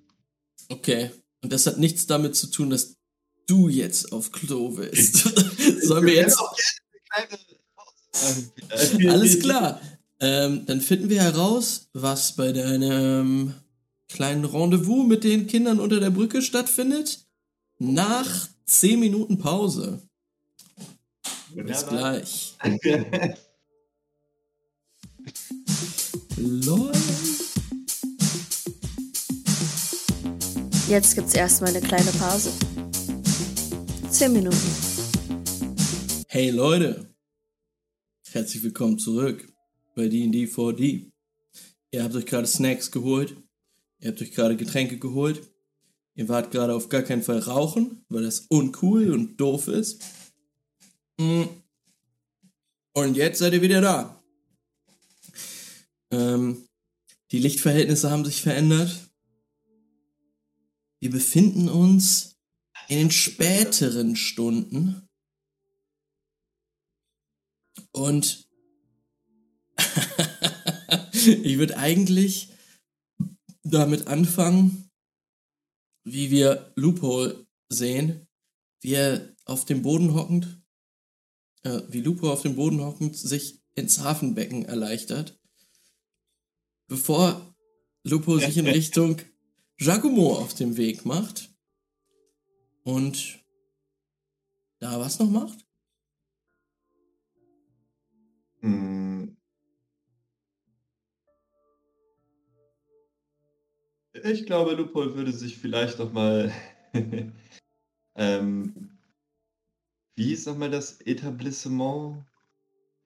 okay. 0.69 1.11
Und 1.43 1.53
das 1.53 1.67
hat 1.67 1.77
nichts 1.77 2.07
damit 2.07 2.35
zu 2.35 2.47
tun, 2.47 2.71
dass 2.71 2.97
du 3.45 3.69
jetzt 3.69 4.11
auf 4.11 4.31
Klo 4.31 4.75
willst. 4.77 5.17
Sollen 5.85 6.05
wir 6.07 6.15
jetzt. 6.15 6.39
auch 6.39 6.55
gerne 6.55 7.27
eine 7.27 7.27
kleine 7.27 7.39
Pause. 7.75 9.09
Alles 9.11 9.39
klar. 9.39 9.79
Ähm, 10.19 10.65
dann 10.65 10.81
finden 10.81 11.09
wir 11.09 11.21
heraus, 11.21 11.89
was 11.93 12.35
bei 12.35 12.51
deinem 12.51 13.53
kleinen 14.09 14.45
Rendezvous 14.45 15.05
mit 15.05 15.23
den 15.23 15.45
Kindern 15.45 15.79
unter 15.79 15.99
der 15.99 16.09
Brücke 16.09 16.41
stattfindet. 16.41 17.19
Nach 17.77 18.49
10 18.65 18.99
Minuten 18.99 19.37
Pause. 19.37 20.01
Bis 21.53 21.85
Wunderbar. 21.85 22.19
gleich. 22.19 22.55
Lol. 26.37 26.91
Jetzt 30.87 31.15
gibt's 31.15 31.33
erstmal 31.33 31.75
eine 31.75 31.85
kleine 31.85 32.11
Pause. 32.11 32.51
Zehn 34.09 34.33
Minuten. 34.33 34.57
Hey 36.27 36.49
Leute, 36.49 37.13
herzlich 38.31 38.63
willkommen 38.63 38.97
zurück 38.97 39.56
bei 39.97 40.07
D&D 40.07 40.45
4D. 40.45 41.11
Ihr 41.91 42.03
habt 42.03 42.15
euch 42.15 42.27
gerade 42.27 42.45
Snacks 42.47 42.91
geholt, 42.91 43.35
ihr 43.99 44.11
habt 44.11 44.21
euch 44.21 44.31
gerade 44.31 44.55
Getränke 44.55 44.99
geholt, 44.99 45.41
ihr 46.13 46.29
wart 46.29 46.51
gerade 46.51 46.75
auf 46.75 46.87
gar 46.87 47.01
keinen 47.01 47.23
Fall 47.23 47.39
rauchen, 47.39 48.05
weil 48.07 48.23
das 48.23 48.41
uncool 48.49 49.11
und 49.11 49.37
doof 49.37 49.67
ist. 49.67 50.03
Mm. 51.17 51.45
Und 52.93 53.17
jetzt 53.17 53.39
seid 53.39 53.53
ihr 53.53 53.61
wieder 53.63 53.81
da. 53.81 54.23
Ähm, 56.11 56.67
die 57.31 57.39
Lichtverhältnisse 57.39 58.11
haben 58.11 58.23
sich 58.23 58.41
verändert. 58.41 59.09
Wir 60.99 61.09
befinden 61.09 61.69
uns 61.69 62.37
in 62.87 62.97
den 62.97 63.11
späteren 63.11 64.15
Stunden. 64.15 65.07
Und 67.91 68.46
ich 71.13 71.57
würde 71.57 71.77
eigentlich 71.77 72.49
damit 73.63 74.07
anfangen, 74.07 74.89
wie 76.03 76.31
wir 76.31 76.71
Loophole 76.75 77.45
sehen, 77.69 78.27
wie 78.81 78.93
er 78.93 79.35
auf 79.45 79.65
dem 79.65 79.81
Boden 79.81 80.13
hockend, 80.13 80.61
äh, 81.63 81.81
wie 81.89 82.01
Lupo 82.01 82.31
auf 82.31 82.43
dem 82.43 82.55
Boden 82.55 82.81
hockend 82.81 83.17
sich 83.17 83.61
ins 83.75 83.99
Hafenbecken 83.99 84.65
erleichtert, 84.65 85.39
bevor 86.87 87.55
Lupo 88.03 88.39
sich 88.39 88.57
in 88.57 88.67
Richtung 88.67 89.21
Giacomo 89.77 90.37
auf 90.37 90.53
dem 90.53 90.77
Weg 90.77 91.05
macht 91.05 91.53
und 92.83 93.39
da 94.79 94.99
was 94.99 95.19
noch 95.19 95.29
macht? 95.29 95.65
Hm. 98.61 99.06
Ich 104.23 104.45
glaube, 104.45 104.73
Lupol 104.73 105.15
würde 105.15 105.31
sich 105.31 105.57
vielleicht 105.57 105.99
noch 105.99 106.11
mal 106.11 106.51
ähm, 108.15 108.97
wie 110.15 110.33
ist 110.33 110.47
nochmal 110.47 110.71
das 110.71 110.99
Etablissement, 111.01 112.25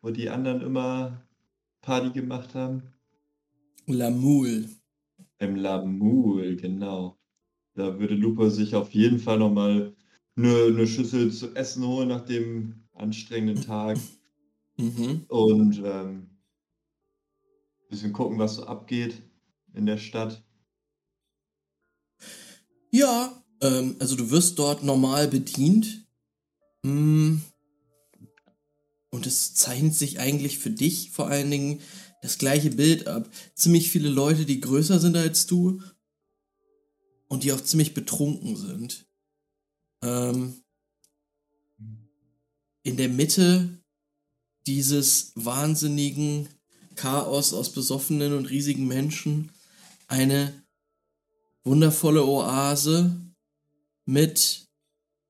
wo 0.02 0.12
die 0.12 0.30
anderen 0.30 0.62
immer 0.62 1.28
Party 1.82 2.12
gemacht 2.12 2.56
haben? 2.56 2.94
La 3.88 4.10
Moule. 4.10 4.70
Im 5.40 5.56
La 5.56 5.84
Moule, 5.84 6.56
genau. 6.56 7.18
Da 7.74 8.00
würde 8.00 8.16
Lupo 8.16 8.50
sich 8.50 8.76
auf 8.76 8.92
jeden 8.92 9.20
Fall 9.20 9.40
nochmal 9.40 9.96
eine, 10.38 10.66
eine 10.66 10.88
Schüssel 10.88 11.32
zu 11.32 11.54
essen 11.56 11.86
holen 11.86 12.10
nach 12.10 12.26
dem 12.26 12.84
anstrengenden 12.94 13.64
Tag. 13.64 13.98
Mhm. 14.78 15.26
Und 15.28 15.82
ähm, 15.84 16.30
bisschen 17.90 18.14
gucken, 18.14 18.40
was 18.40 18.56
so 18.56 18.66
abgeht 18.66 19.22
in 19.74 19.86
der 19.86 19.98
Stadt. 19.98 20.44
Ja, 22.92 23.44
ähm, 23.62 23.96
also 24.00 24.16
du 24.16 24.30
wirst 24.30 24.60
dort 24.60 24.84
normal 24.84 25.28
bedient. 25.28 26.06
Mm. 26.84 27.38
Und 29.10 29.28
es 29.28 29.54
zeichnet 29.56 29.94
sich 29.94 30.20
eigentlich 30.20 30.60
für 30.60 30.70
dich 30.70 31.12
vor 31.12 31.28
allen 31.28 31.52
Dingen 31.52 31.82
das 32.22 32.38
gleiche 32.38 32.72
Bild 32.72 33.08
ab. 33.08 33.30
Ziemlich 33.56 33.90
viele 33.90 34.10
Leute, 34.10 34.46
die 34.46 34.62
größer 34.62 35.00
sind 35.00 35.18
als 35.18 35.48
du 35.48 35.82
und 37.28 37.44
die 37.44 37.52
auch 37.52 37.62
ziemlich 37.62 37.94
betrunken 37.94 38.56
sind. 38.56 39.06
Ähm, 40.02 40.62
in 42.84 42.98
der 42.98 43.10
Mitte 43.10 43.82
dieses 44.66 45.32
wahnsinnigen 45.36 46.48
Chaos 46.96 47.54
aus 47.54 47.72
besoffenen 47.72 48.34
und 48.34 48.50
riesigen 48.50 48.88
Menschen 48.88 49.52
eine 50.08 50.61
wundervolle 51.64 52.26
Oase 52.26 53.34
mit 54.06 54.68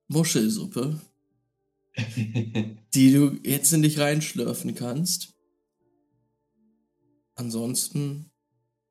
Muschelsuppe, 0.08 0.99
die 2.94 3.14
du 3.14 3.40
jetzt 3.44 3.74
in 3.74 3.82
dich 3.82 3.99
reinschlürfen 3.99 4.76
kannst. 4.76 5.34
Ansonsten 7.36 8.32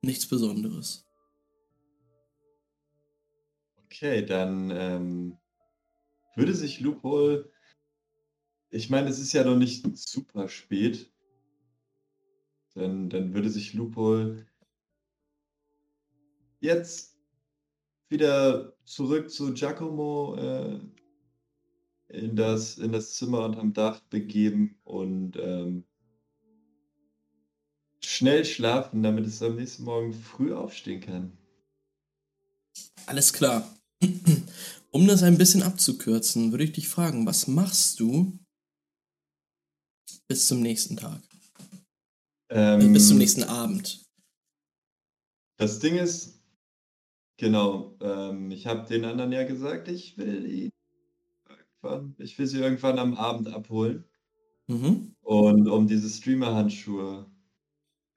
nichts 0.03 0.27
Besonderes. 0.27 1.07
Okay, 3.85 4.25
dann 4.25 4.71
ähm, 4.71 5.39
würde 6.37 6.55
sich 6.55 6.81
Loophole. 6.81 7.51
Ich 8.71 8.89
meine, 8.89 9.09
es 9.09 9.19
ist 9.19 9.33
ja 9.33 9.45
noch 9.45 9.57
nicht 9.57 9.85
super 9.97 10.49
spät. 10.49 11.13
Dann, 12.75 13.11
dann 13.11 13.35
würde 13.35 13.51
sich 13.51 13.75
Loophole 13.75 14.47
jetzt 16.61 17.20
wieder 18.11 18.75
zurück 18.85 19.31
zu 19.31 19.55
Giacomo 19.55 20.37
äh, 20.37 20.81
in, 22.09 22.37
das, 22.37 22.79
in 22.79 22.93
das 22.93 23.15
Zimmer 23.15 23.45
unterm 23.45 23.73
Dach 23.73 24.01
begeben 24.11 24.77
und 24.85 25.37
ähm, 25.37 25.85
schnell 28.01 28.45
schlafen, 28.45 29.03
damit 29.03 29.27
es 29.27 29.43
am 29.43 29.57
nächsten 29.57 29.85
Morgen 29.85 30.13
früh 30.13 30.53
aufstehen 30.53 31.01
kann. 31.01 31.39
Alles 33.07 33.33
klar. 33.33 33.69
Um 34.93 35.07
das 35.07 35.23
ein 35.23 35.39
bisschen 35.39 35.63
abzukürzen, 35.63 36.51
würde 36.51 36.65
ich 36.65 36.73
dich 36.73 36.89
fragen, 36.89 37.25
was 37.25 37.47
machst 37.47 38.01
du 38.01 38.37
bis 40.27 40.49
zum 40.49 40.61
nächsten 40.61 40.97
Tag? 40.97 41.23
Ähm, 42.49 42.93
bis 42.93 43.07
zum 43.07 43.19
nächsten 43.19 43.45
Abend. 43.45 44.05
Das 45.59 45.79
Ding 45.79 45.97
ist, 45.97 46.40
genau, 47.41 47.97
ähm, 48.01 48.51
ich 48.53 48.67
habe 48.69 48.87
den 48.89 49.05
anderen 49.05 49.33
ja 49.33 49.43
gesagt, 49.45 49.89
ich 49.89 50.17
will 50.17 50.47
ihn 50.47 50.71
irgendwann, 51.83 52.15
ich 52.19 52.39
will 52.39 52.47
sie 52.47 52.61
irgendwann 52.61 52.99
am 52.99 53.15
Abend 53.15 53.49
abholen. 53.49 54.05
Mhm. 54.69 55.13
Und 55.23 55.67
um 55.67 55.87
diese 55.87 56.11
Streamer-Handschuhe 56.11 57.31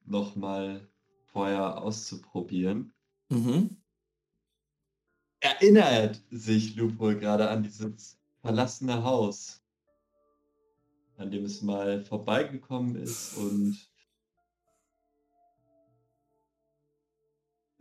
nochmal 0.06 0.90
vorher 1.26 1.82
auszuprobieren, 1.82 2.94
Mhm. 3.30 3.68
erinnert 5.42 6.24
sich 6.32 6.76
Lupo 6.76 7.10
gerade 7.16 7.48
an 7.50 7.62
dieses 7.62 8.20
verlassene 8.42 9.04
Haus, 9.04 9.64
an 11.18 11.32
dem 11.32 11.46
es 11.46 11.64
mal 11.64 12.02
vorbeigekommen 12.02 12.96
ist 12.96 13.38
und 13.38 13.93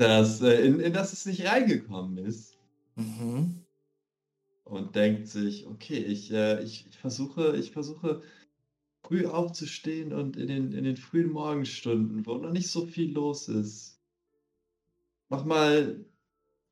das, 0.02 0.40
äh, 0.42 0.66
in, 0.66 0.80
in 0.80 0.92
das 0.92 1.12
es 1.12 1.26
nicht 1.26 1.44
reingekommen 1.46 2.18
ist. 2.18 2.58
Mhm. 2.96 3.66
und 4.64 4.94
denkt 4.96 5.28
sich, 5.28 5.66
okay, 5.66 5.98
ich, 5.98 6.32
äh, 6.32 6.62
ich, 6.62 6.86
ich 6.88 6.96
versuche, 6.98 7.56
ich 7.56 7.72
versuche 7.72 8.22
früh 9.04 9.26
aufzustehen 9.26 10.12
und 10.12 10.36
in 10.36 10.48
den, 10.48 10.72
in 10.72 10.84
den 10.84 10.96
frühen 10.96 11.30
Morgenstunden, 11.32 12.26
wo 12.26 12.38
noch 12.38 12.52
nicht 12.52 12.70
so 12.70 12.86
viel 12.86 13.12
los 13.12 13.48
ist, 13.48 14.00
mach 15.28 15.44
mal 15.44 16.04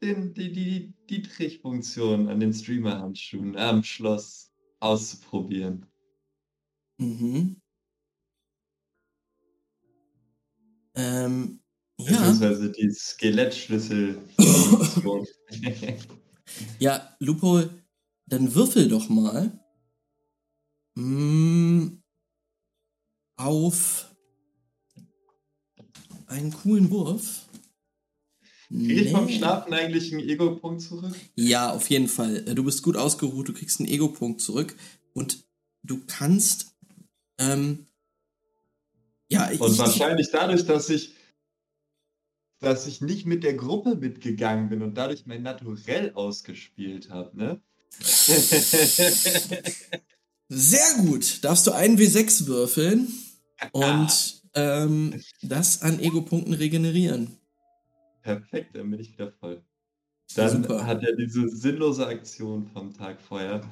den, 0.03 0.35
die, 0.35 0.53
die, 0.53 0.95
die 1.11 1.23
Trichfunktion 1.23 2.29
an 2.29 2.41
den 2.41 2.53
Streamer-Handschuhen 2.55 3.57
am 3.57 3.83
Schloss 3.85 4.53
auszuprobieren. 4.81 5.87
Mhm. 6.99 7.61
Ähm, 10.95 11.61
ja. 12.09 12.17
Beziehungsweise 12.17 12.71
die 12.71 12.91
Skelettschlüssel. 12.91 14.19
Ja, 16.81 17.15
Lupo, 17.21 17.63
dann 18.27 18.55
würfel 18.55 18.89
doch 18.89 19.09
mal 19.09 19.53
mm, 20.97 22.03
auf 23.37 24.11
einen 26.27 26.53
coolen 26.53 26.91
Wurf. 26.91 27.49
Kriege 28.69 29.03
ich 29.03 29.11
vom. 29.11 29.29
Schlafen 29.29 29.73
eigentlich 29.75 30.13
einen 30.13 30.29
Ego-Punkt 30.29 30.81
zurück? 30.81 31.15
Ja, 31.35 31.73
auf 31.73 31.91
jeden 31.91 32.07
Fall. 32.07 32.45
Du 32.45 32.63
bist 32.63 32.83
gut 32.83 32.97
ausgeruht, 32.97 33.49
du 33.49 33.53
kriegst 33.53 33.81
einen 33.81 33.89
Ego-Punkt 33.89 34.41
zurück 34.41 34.77
und 35.13 35.45
du 35.83 36.01
kannst, 36.07 36.77
ähm, 37.39 37.87
ja, 39.29 39.51
ich, 39.51 39.61
Und 39.61 39.73
ich, 39.73 39.79
wahrscheinlich 39.79 40.31
dadurch, 40.31 40.65
dass 40.67 40.89
ich, 40.89 41.15
dass 42.61 42.87
ich 42.87 43.01
nicht 43.01 43.27
mit 43.27 43.43
der 43.43 43.55
Gruppe 43.55 43.97
mitgegangen 43.97 44.69
bin 44.69 44.83
und 44.83 44.95
dadurch 44.95 45.27
mein 45.27 45.43
Naturell 45.43 46.13
ausgespielt 46.15 47.11
habe, 47.11 47.37
ne? 47.37 47.61
sehr 50.49 50.95
gut. 50.99 51.43
Darfst 51.43 51.67
du 51.67 51.73
einen 51.73 51.99
W6 51.99 52.47
würfeln 52.47 53.09
und 53.73 54.43
ähm, 54.55 55.21
das 55.43 55.83
an 55.83 55.99
Ego-Punkten 55.99 56.53
regenerieren. 56.53 57.37
Perfekt, 58.23 58.77
dann 58.77 58.91
bin 58.91 59.01
ich 59.01 59.13
wieder 59.13 59.33
voll. 59.33 59.63
Dann 60.37 60.63
super. 60.63 60.87
hat 60.87 61.03
er 61.03 61.17
diese 61.17 61.49
sinnlose 61.49 62.07
Aktion 62.07 62.67
vom 62.67 62.95
Tag 62.95 63.21
vorher. 63.21 63.63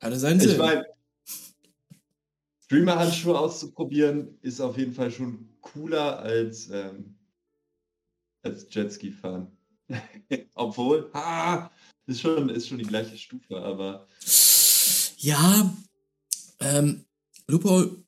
Hatte 0.00 0.18
seinen 0.18 0.40
Ich 0.40 0.48
Sinn. 0.48 0.58
meine, 0.58 0.84
Streamer-Handschuhe 2.64 3.38
auszuprobieren 3.38 4.38
ist 4.42 4.60
auf 4.60 4.78
jeden 4.78 4.94
Fall 4.94 5.10
schon 5.10 5.51
cooler 5.72 6.18
als, 6.18 6.68
ähm, 6.70 7.18
als 8.42 8.66
Jetski 8.70 9.12
fahren. 9.12 9.56
Obwohl, 10.54 11.10
ah, 11.12 11.70
ist 12.06 12.20
schon, 12.20 12.48
ist 12.48 12.68
schon 12.68 12.78
die 12.78 12.84
gleiche 12.84 13.16
Stufe, 13.16 13.60
aber 13.60 14.06
Ja, 15.18 15.74
ähm, 16.60 17.04
Lupo, 17.46 18.04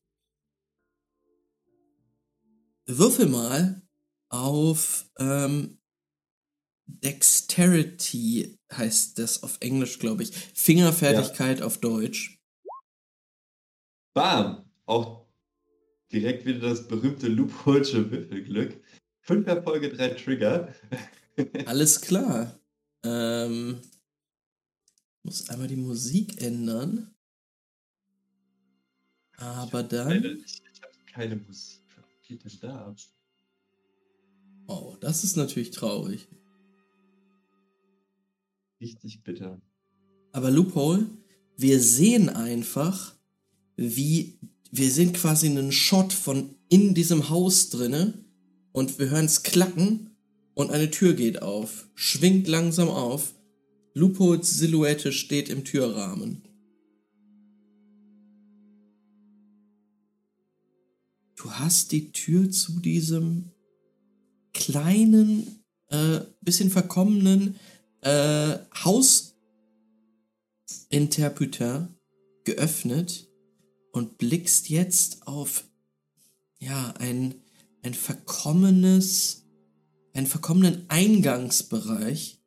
würfel 2.86 3.26
mal 3.26 3.82
auf 4.28 5.10
ähm, 5.18 5.78
Dexterity 6.86 8.58
heißt 8.72 9.18
das 9.18 9.42
auf 9.42 9.58
Englisch, 9.60 9.98
glaube 9.98 10.22
ich. 10.22 10.34
Fingerfertigkeit 10.54 11.62
auf 11.62 11.78
Deutsch. 11.78 12.38
Bam! 14.14 14.70
Auch 14.86 15.23
direkt 16.14 16.46
wieder 16.46 16.60
das 16.60 16.86
berühmte 16.86 17.28
Loopholsche 17.28 18.10
Würfelglück. 18.10 18.80
Fünf 19.20 19.46
Erfolge, 19.46 19.90
drei 19.90 20.10
Trigger. 20.10 20.72
Alles 21.66 22.00
klar. 22.00 22.58
Ähm, 23.02 23.80
muss 25.22 25.48
einmal 25.50 25.68
die 25.68 25.76
Musik 25.76 26.40
ändern. 26.40 27.14
Aber 29.36 29.82
Leider 29.82 30.04
dann. 30.04 30.20
nicht. 30.22 30.62
Ich 30.72 30.82
habe 30.82 30.92
keine 31.12 31.36
Musik. 31.36 31.82
Was 31.96 32.28
geht 32.28 32.44
denn 32.44 32.58
da 32.60 32.86
ab? 32.86 32.96
Oh, 34.66 34.96
das 35.00 35.24
ist 35.24 35.36
natürlich 35.36 35.70
traurig. 35.70 36.28
Richtig 38.80 39.22
bitter. 39.24 39.60
Aber 40.32 40.50
Loophole, 40.50 41.06
wir 41.56 41.80
sehen 41.80 42.28
einfach, 42.28 43.14
wie 43.76 44.38
wir 44.76 44.90
sehen 44.90 45.12
quasi 45.12 45.46
einen 45.46 45.70
Shot 45.70 46.12
von 46.12 46.56
in 46.68 46.94
diesem 46.94 47.30
Haus 47.30 47.70
drinne 47.70 48.14
und 48.72 48.98
wir 48.98 49.08
hören 49.10 49.26
es 49.26 49.44
klacken 49.44 50.16
und 50.54 50.72
eine 50.72 50.90
Tür 50.90 51.14
geht 51.14 51.42
auf, 51.42 51.88
schwingt 51.94 52.48
langsam 52.48 52.88
auf. 52.88 53.34
Loopholes 53.94 54.50
Silhouette 54.50 55.12
steht 55.12 55.48
im 55.48 55.62
Türrahmen. 55.62 56.42
Du 61.36 61.52
hast 61.52 61.92
die 61.92 62.10
Tür 62.10 62.50
zu 62.50 62.80
diesem 62.80 63.52
kleinen, 64.52 65.62
äh, 65.90 66.18
bisschen 66.40 66.72
verkommenen 66.72 67.54
äh, 68.00 68.58
Hausinterputer 70.90 71.94
geöffnet 72.42 73.28
und 73.94 74.18
blickst 74.18 74.70
jetzt 74.70 75.26
auf 75.28 75.64
ja 76.58 76.92
ein 76.98 77.36
ein 77.82 77.94
verkommenes 77.94 79.44
einen 80.14 80.26
verkommenen 80.26 80.84
Eingangsbereich. 80.88 82.40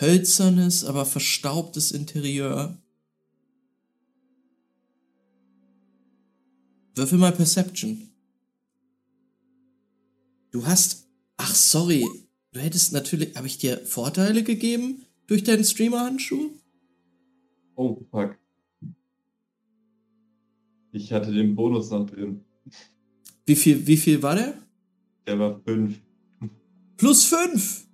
Hölzernes 0.00 0.84
aber 0.84 1.04
verstaubtes 1.04 1.90
Interieur. 1.92 2.78
Würfel 6.94 7.18
mal 7.18 7.32
Perception. 7.32 8.10
Du 10.52 10.66
hast 10.66 11.06
ach 11.36 11.54
sorry 11.54 12.06
du 12.52 12.60
hättest 12.60 12.94
natürlich 12.94 13.36
habe 13.36 13.46
ich 13.46 13.58
dir 13.58 13.84
Vorteile 13.84 14.42
gegeben 14.42 15.04
durch 15.26 15.44
deinen 15.44 15.64
Streamer-Handschuh? 15.64 16.50
Oh, 17.76 17.98
fuck. 18.10 18.36
Ich 20.92 21.12
hatte 21.12 21.32
den 21.32 21.54
Bonus 21.54 21.90
noch 21.90 22.06
drin. 22.06 22.40
Wie 23.46 23.56
viel, 23.56 23.86
wie 23.86 23.96
viel 23.96 24.22
war 24.22 24.34
der? 24.34 24.54
Der 25.26 25.38
war 25.38 25.60
fünf. 25.64 26.00
Plus 26.96 27.24
fünf. 27.24 27.86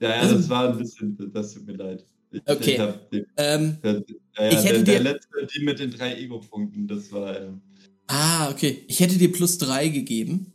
Ja, 0.00 0.10
ja, 0.10 0.14
Also- 0.22 0.36
das 0.36 0.48
war 0.48 0.70
ein 0.72 0.78
bisschen, 0.78 1.16
das 1.32 1.54
tut 1.54 1.66
mir 1.66 1.74
leid. 1.76 2.04
Ich, 2.32 2.42
Okay. 2.46 2.72
Ich 2.72 3.08
den, 3.10 3.26
Ähm, 3.36 3.76
der, 3.82 4.04
ja, 4.38 4.48
Ich 4.50 4.64
hätte 4.64 4.84
der, 4.84 4.84
der 4.84 4.98
dir- 4.98 5.02
letzte, 5.12 5.46
die 5.52 5.64
mit 5.64 5.78
den 5.80 5.90
drei 5.90 6.14
Ego-Punkten, 6.16 6.86
das 6.86 7.10
war. 7.10 7.40
Ähm, 7.40 7.60
ah, 8.06 8.50
okay. 8.50 8.84
Ich 8.86 9.00
hätte 9.00 9.18
dir 9.18 9.32
plus 9.32 9.58
drei 9.58 9.88
gegeben. 9.88 10.52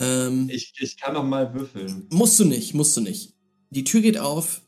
Ähm, 0.00 0.48
ich, 0.50 0.72
ich 0.80 0.96
kann 0.96 1.14
noch 1.14 1.24
mal 1.24 1.54
würfeln. 1.54 2.06
musst 2.10 2.40
du 2.40 2.44
nicht, 2.44 2.74
musst 2.74 2.96
du 2.96 3.00
nicht. 3.02 3.34
Die 3.70 3.84
Tür 3.84 4.00
geht 4.00 4.18
auf. 4.18 4.62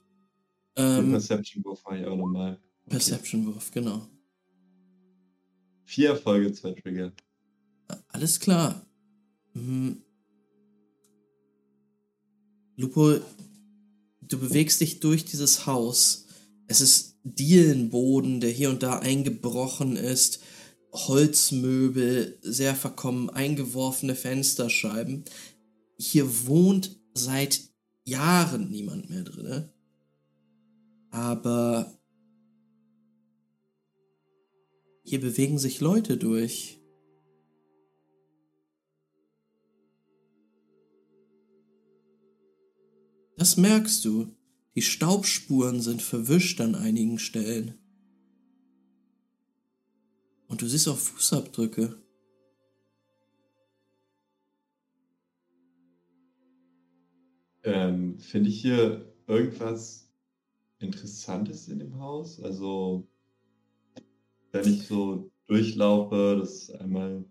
Ähm, 0.77 1.11
Perception 1.11 1.65
Wurf 1.65 1.83
mache 1.85 1.99
ich 1.99 2.07
auch 2.07 2.16
nochmal. 2.16 2.53
Okay. 2.53 2.61
Perception-Wurf, 2.91 3.71
genau. 3.73 4.07
Vier 5.85 6.11
Erfolge, 6.11 6.52
zwei 6.52 6.73
Trigger. 6.73 7.12
Alles 8.09 8.40
klar. 8.40 8.86
Hm. 9.52 10.02
Lupo, 12.77 13.19
du 14.23 14.39
bewegst 14.39 14.81
dich 14.81 15.01
durch 15.01 15.24
dieses 15.24 15.66
Haus. 15.66 16.27
Es 16.66 16.81
ist 16.81 17.19
Dielenboden, 17.24 18.40
der 18.40 18.51
hier 18.51 18.70
und 18.70 18.82
da 18.82 18.98
eingebrochen 18.98 19.97
ist. 19.97 20.40
Holzmöbel, 20.93 22.39
sehr 22.43 22.74
verkommen, 22.74 23.31
eingeworfene 23.31 24.15
Fensterscheiben. 24.15 25.24
Hier 25.98 26.47
wohnt 26.47 26.98
seit 27.15 27.61
Jahren 28.05 28.70
niemand 28.70 29.11
mehr 29.11 29.23
drin. 29.23 29.69
Aber 31.11 31.98
hier 35.05 35.20
bewegen 35.20 35.59
sich 35.59 35.81
Leute 35.81 36.16
durch. 36.16 36.81
Das 43.36 43.56
merkst 43.56 44.05
du. 44.05 44.35
Die 44.74 44.82
Staubspuren 44.82 45.81
sind 45.81 46.02
verwischt 46.02 46.60
an 46.60 46.74
einigen 46.74 47.18
Stellen. 47.18 47.74
Und 50.48 50.62
du 50.62 50.66
siehst 50.66 50.89
auch 50.89 50.97
Fußabdrücke. 50.97 51.97
Ähm, 57.64 58.18
Finde 58.18 58.51
ich 58.51 58.60
hier 58.60 59.14
irgendwas 59.26 60.10
Interessantes 60.78 61.68
in 61.68 61.78
dem 61.78 61.98
Haus? 61.98 62.40
Also, 62.40 63.09
wenn 64.55 64.72
ich 64.72 64.86
so 64.86 65.31
durchlaufe, 65.47 66.36
das 66.40 66.70
einmal 66.70 67.24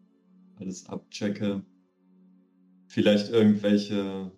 alles 0.58 0.86
abchecke, 0.88 1.66
vielleicht 2.88 3.30
irgendwelche 3.30 4.32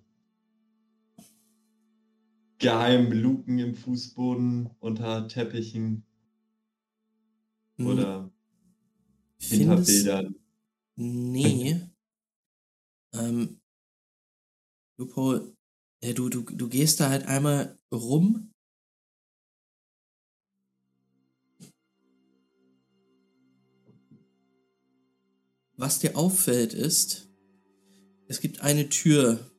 geheimen 2.59 3.11
Luken 3.11 3.59
im 3.59 3.75
Fußboden 3.75 4.69
unter 4.79 5.27
Teppichen 5.27 6.05
Hm, 7.77 7.87
oder 7.87 8.31
hinter 9.39 9.77
Bildern. 9.77 10.35
Nee. 10.95 11.81
ähm, 13.13 13.59
du, 14.97 15.07
Paul, 15.07 15.53
äh, 16.01 16.13
du, 16.13 16.29
du, 16.29 16.43
du 16.43 16.69
gehst 16.69 16.99
da 16.99 17.09
halt 17.09 17.25
einmal 17.27 17.77
rum. 17.91 18.51
Was 25.77 25.99
dir 25.99 26.17
auffällt 26.17 26.73
ist, 26.73 27.27
es 28.27 28.39
gibt 28.39 28.61
eine 28.61 28.89
Tür, 28.89 29.51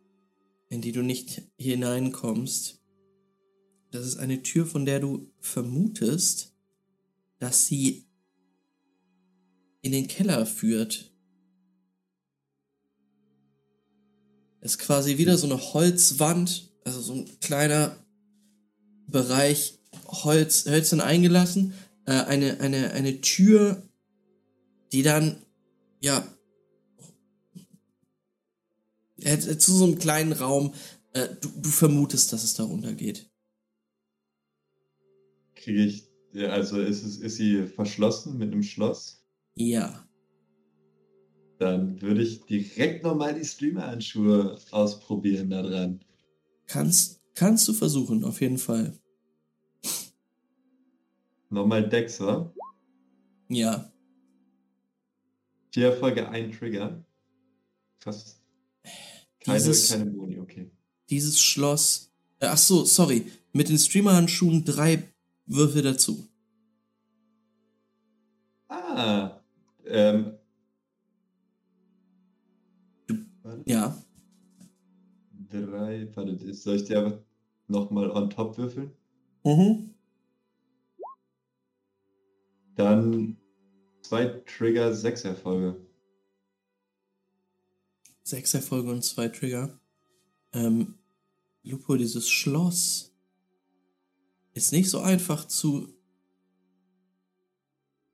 in 0.69 0.81
die 0.81 0.93
du 0.93 1.03
nicht 1.03 1.43
hineinkommst. 1.59 2.81
Das 3.91 4.07
ist 4.07 4.17
eine 4.17 4.43
Tür, 4.43 4.67
von 4.67 4.85
der 4.85 5.01
du 5.01 5.31
vermutest, 5.41 6.55
dass 7.39 7.67
sie 7.67 8.07
in 9.83 9.93
den 9.93 10.09
Keller 10.09 10.47
führt. 10.47 11.13
Es 14.61 14.73
ist 14.73 14.79
quasi 14.79 15.19
wieder 15.19 15.39
so 15.39 15.47
eine 15.47 15.75
Holzwand, 15.75 16.73
also 16.85 17.01
so 17.01 17.13
ein 17.13 17.41
kleiner 17.41 17.97
Bereich 19.07 19.79
Holz, 20.09 20.67
hölzern 20.67 21.01
eingelassen, 21.01 21.75
äh, 22.07 22.13
eine, 22.13 22.61
eine, 22.61 22.93
eine 22.93 23.21
Tür, 23.21 23.83
die 24.93 25.03
dann, 25.03 25.46
ja, 26.01 26.27
äh, 29.23 29.35
äh, 29.35 29.59
zu 29.59 29.73
so 29.73 29.85
einem 29.85 29.99
kleinen 29.99 30.33
Raum, 30.33 30.75
äh, 31.13 31.29
du, 31.41 31.49
du 31.49 31.69
vermutest, 31.69 32.33
dass 32.33 32.45
es 32.45 32.55
da 32.55 32.65
runtergeht. 32.65 33.31
Kriege 35.55 35.85
ich, 35.85 36.09
also 36.49 36.81
ist, 36.81 37.03
es, 37.03 37.19
ist 37.19 37.37
sie 37.37 37.65
verschlossen 37.65 38.39
mit 38.39 38.53
einem 38.53 38.63
Schloss? 38.63 39.25
Ja. 39.55 40.07
Dann 41.59 42.01
würde 42.03 42.23
ich 42.23 42.45
direkt 42.45 43.03
nochmal 43.03 43.35
die 43.35 43.45
Streamer-Handschuhe 43.45 44.59
ausprobieren 44.71 45.51
da 45.51 45.63
dran. 45.63 46.01
Kannst, 46.67 47.23
kannst 47.35 47.67
du 47.69 47.73
versuchen, 47.73 48.23
auf 48.25 48.41
jeden 48.43 48.59
Fall. 48.59 48.93
Nochmal 51.49 51.89
Dex, 51.89 52.21
wa? 52.21 52.53
Ja. 53.49 53.91
Vier 55.77 55.89
Erfolge, 55.91 56.27
ein 56.31 56.53
Trigger. 56.53 57.05
Krass. 58.01 58.41
Keine, 59.41 59.59
Dieses- 59.59 59.91
keine 59.91 60.07
Boni, 60.07 60.39
okay. 60.39 60.71
Dieses 61.11 61.39
Schloss. 61.39 62.11
Äh, 62.41 62.47
ach 62.47 62.57
so, 62.57 62.87
sorry. 62.87 63.31
Mit 63.53 63.69
den 63.69 63.77
Streamer-Handschuhen 63.77 64.65
drei 64.65 65.13
Würfel 65.45 65.83
dazu. 65.83 66.27
Ah, 68.69 69.39
ähm. 69.85 70.39
Du- 73.07 73.27
Ja. 73.67 74.03
Drei, 75.51 76.09
warte, 76.17 76.55
soll 76.55 76.77
ich 76.77 76.85
die 76.85 76.97
einfach 76.97 77.19
nochmal 77.69 78.11
on 78.13 78.31
top 78.31 78.57
würfeln? 78.57 78.93
Mhm. 79.45 79.91
Dann 82.77 83.37
zwei 84.09 84.27
Trigger, 84.47 84.95
sechs 84.95 85.25
Erfolge. 85.25 85.77
Sechs 88.23 88.55
Erfolge 88.55 88.91
und 88.91 89.03
zwei 89.03 89.29
Trigger. 89.29 89.79
Ähm, 90.53 90.95
Lupo, 91.63 91.97
dieses 91.97 92.29
Schloss 92.29 93.13
ist 94.55 94.73
nicht 94.73 94.91
so 94.91 95.01
einfach 95.01 95.47
zu 95.47 95.93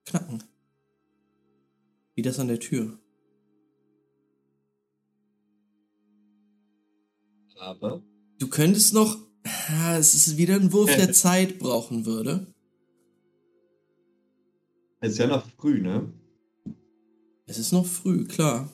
knacken. 0.05 0.43
Wie 2.15 2.23
das 2.23 2.39
an 2.39 2.49
der 2.49 2.61
Tür. 2.61 2.99
Aber 7.57 8.03
Du 8.39 8.49
könntest 8.49 8.93
noch. 8.93 9.17
Es 9.97 10.15
ist 10.15 10.37
wieder 10.37 10.57
ein 10.57 10.73
Wurf, 10.73 10.95
der 10.97 11.13
Zeit 11.25 11.59
brauchen 11.61 12.07
würde. 12.07 12.52
Es 15.03 15.13
ist 15.13 15.19
ja 15.19 15.27
noch 15.27 15.45
früh, 15.59 15.83
ne? 15.83 16.13
Es 17.47 17.59
ist 17.59 17.73
noch 17.73 17.85
früh, 17.85 18.25
klar. 18.25 18.71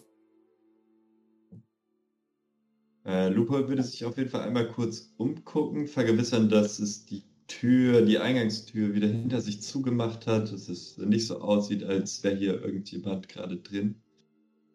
Äh, 3.06 3.30
Lupo 3.30 3.66
würde 3.66 3.82
sich 3.82 4.04
auf 4.04 4.18
jeden 4.18 4.28
Fall 4.28 4.42
einmal 4.42 4.68
kurz 4.68 5.10
umgucken, 5.16 5.88
vergewissern, 5.88 6.50
dass 6.50 6.78
es 6.78 7.06
die 7.06 7.22
Tür, 7.46 8.02
die 8.02 8.18
Eingangstür 8.18 8.94
wieder 8.94 9.08
hinter 9.08 9.40
sich 9.40 9.62
zugemacht 9.62 10.26
hat, 10.26 10.52
dass 10.52 10.68
es 10.68 10.98
nicht 10.98 11.26
so 11.26 11.40
aussieht, 11.40 11.82
als 11.82 12.22
wäre 12.22 12.36
hier 12.36 12.62
irgendjemand 12.62 13.30
gerade 13.30 13.56
drin. 13.56 13.94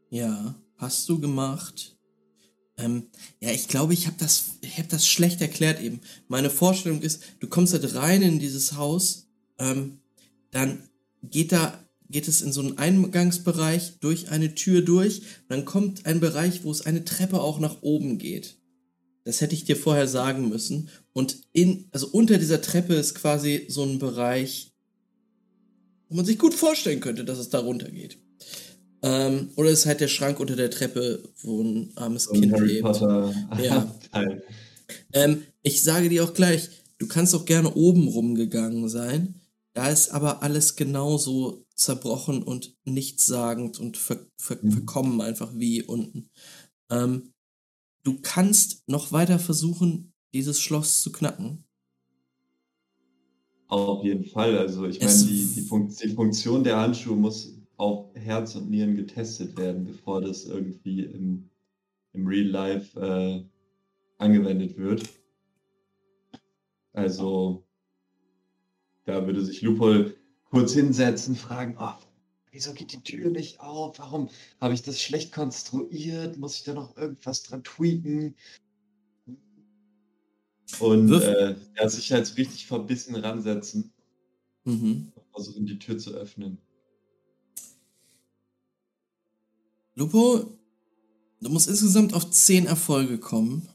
Ja, 0.10 0.56
hast 0.78 1.08
du 1.08 1.20
gemacht. 1.20 1.96
Ähm, 2.78 3.12
ja, 3.40 3.52
ich 3.52 3.68
glaube, 3.68 3.94
ich 3.94 4.08
habe 4.08 4.18
das, 4.18 4.58
ich 4.62 4.80
hab 4.80 4.90
das 4.90 5.08
schlecht 5.08 5.40
erklärt 5.40 5.80
eben. 5.80 6.02
Meine 6.28 6.50
Vorstellung 6.50 7.02
ist, 7.02 7.24
du 7.40 7.48
kommst 7.48 7.74
halt 7.74 7.94
rein 7.94 8.24
in 8.24 8.40
dieses 8.40 8.76
Haus, 8.76 9.28
ähm, 9.60 10.00
dann 10.50 10.90
geht 11.24 11.52
da, 11.52 11.80
geht 12.10 12.28
es 12.28 12.42
in 12.42 12.52
so 12.52 12.62
einen 12.62 12.78
Eingangsbereich 12.78 14.00
durch 14.00 14.30
eine 14.30 14.56
Tür 14.56 14.82
durch, 14.82 15.20
und 15.20 15.50
dann 15.50 15.66
kommt 15.66 16.06
ein 16.06 16.20
Bereich, 16.20 16.64
wo 16.64 16.72
es 16.72 16.86
eine 16.86 17.06
Treppe 17.06 17.42
auch 17.42 17.60
nach 17.60 17.82
oben 17.82 18.18
geht. 18.18 18.58
Das 19.26 19.42
hätte 19.42 19.56
ich 19.56 19.64
dir 19.64 19.78
vorher 19.78 20.08
sagen 20.08 20.50
müssen. 20.50 20.90
Und 21.14 21.38
in, 21.54 21.86
also 21.92 22.08
unter 22.08 22.38
dieser 22.38 22.62
Treppe 22.62 22.96
ist 22.96 23.16
quasi 23.16 23.66
so 23.70 23.84
ein 23.84 24.00
Bereich, 24.00 24.74
wo 26.10 26.16
man 26.16 26.26
sich 26.26 26.38
gut 26.38 26.54
vorstellen 26.54 27.00
könnte, 27.00 27.24
dass 27.24 27.40
es 27.40 27.50
da 27.50 27.60
runtergeht. 27.60 28.18
Ähm, 29.02 29.50
oder 29.56 29.70
ist 29.70 29.86
halt 29.86 30.02
der 30.02 30.08
Schrank 30.08 30.40
unter 30.40 30.56
der 30.56 30.72
Treppe, 30.72 31.24
wo 31.42 31.62
ein 31.62 31.92
armes 31.96 32.30
ein 32.30 32.42
Kind 32.42 32.54
Harry 32.54 32.68
lebt. 32.68 32.84
Potter 32.84 33.34
Ja. 33.62 33.96
Ähm, 35.14 35.44
ich 35.62 35.84
sage 35.84 36.10
dir 36.10 36.24
auch 36.24 36.34
gleich, 36.34 36.70
du 36.98 37.08
kannst 37.08 37.34
auch 37.34 37.46
gerne 37.46 37.74
oben 37.74 38.08
rumgegangen 38.08 38.90
sein. 38.90 39.36
Da 39.76 39.90
ist 39.90 40.10
aber 40.10 40.44
alles 40.44 40.76
genauso 40.76 41.66
zerbrochen 41.76 42.44
und 42.44 42.76
nichtssagend 42.86 43.80
und 43.80 43.98
ver 43.98 44.28
ver 44.38 44.60
Mhm. 44.62 44.72
verkommen 44.72 45.22
einfach 45.22 45.52
wie 45.56 45.84
unten. 45.84 46.30
Ähm, 46.92 47.34
du 48.04 48.20
kannst 48.22 48.84
noch 48.88 49.12
weiter 49.12 49.40
versuchen, 49.40 50.14
dieses 50.34 50.62
Schloss 50.62 51.02
zu 51.04 51.12
knacken. 51.12 51.66
Auf 53.68 54.04
jeden 54.04 54.26
Fall. 54.26 54.58
Also 54.58 54.86
ich 54.86 55.02
meine, 55.02 55.26
die, 55.26 55.48
die, 55.56 55.62
Fun 55.62 55.90
die 56.02 56.10
Funktion 56.10 56.64
der 56.64 56.78
Handschuhe 56.80 57.16
muss 57.16 57.58
auf 57.78 58.14
Herz 58.16 58.56
und 58.56 58.70
Nieren 58.70 58.96
getestet 58.96 59.58
werden, 59.58 59.86
bevor 59.86 60.22
das 60.22 60.46
irgendwie 60.46 61.04
im, 61.04 61.50
im 62.14 62.28
Real 62.28 62.48
Life 62.48 63.00
äh, 63.00 63.44
angewendet 64.20 64.78
wird. 64.78 65.10
Also 66.94 67.64
da 69.06 69.26
würde 69.26 69.44
sich 69.44 69.62
Lupol 69.62 70.16
kurz 70.50 70.74
hinsetzen, 70.74 71.36
fragen, 71.36 71.76
oh, 71.80 71.94
wieso 72.52 72.74
geht 72.74 72.92
die 72.94 73.02
Tür 73.02 73.30
nicht 73.32 73.60
auf? 73.60 73.98
Warum 74.00 74.30
habe 74.62 74.74
ich 74.74 74.82
das 74.84 75.02
schlecht 75.02 75.34
konstruiert? 75.34 76.38
Muss 76.38 76.58
ich 76.58 76.64
da 76.64 76.74
noch 76.74 76.96
irgendwas 76.98 77.44
dran 77.44 77.64
tweaken? 77.64 78.36
Und 80.80 81.12
äh, 81.12 81.56
ja, 81.78 81.90
sich 81.90 82.12
halt 82.12 82.26
so 82.26 82.36
richtig 82.36 82.66
verbissen 82.66 83.16
ransetzen 83.16 83.92
Mhm. 84.66 85.12
versuchen, 85.32 85.66
die 85.66 85.78
Tür 85.78 85.98
zu 85.98 86.12
öffnen. 86.12 86.58
Lupo, 89.96 90.58
du 91.42 91.50
musst 91.50 91.68
insgesamt 91.68 92.14
auf 92.14 92.30
10 92.32 92.66
Erfolge 92.66 93.20
kommen, 93.20 93.68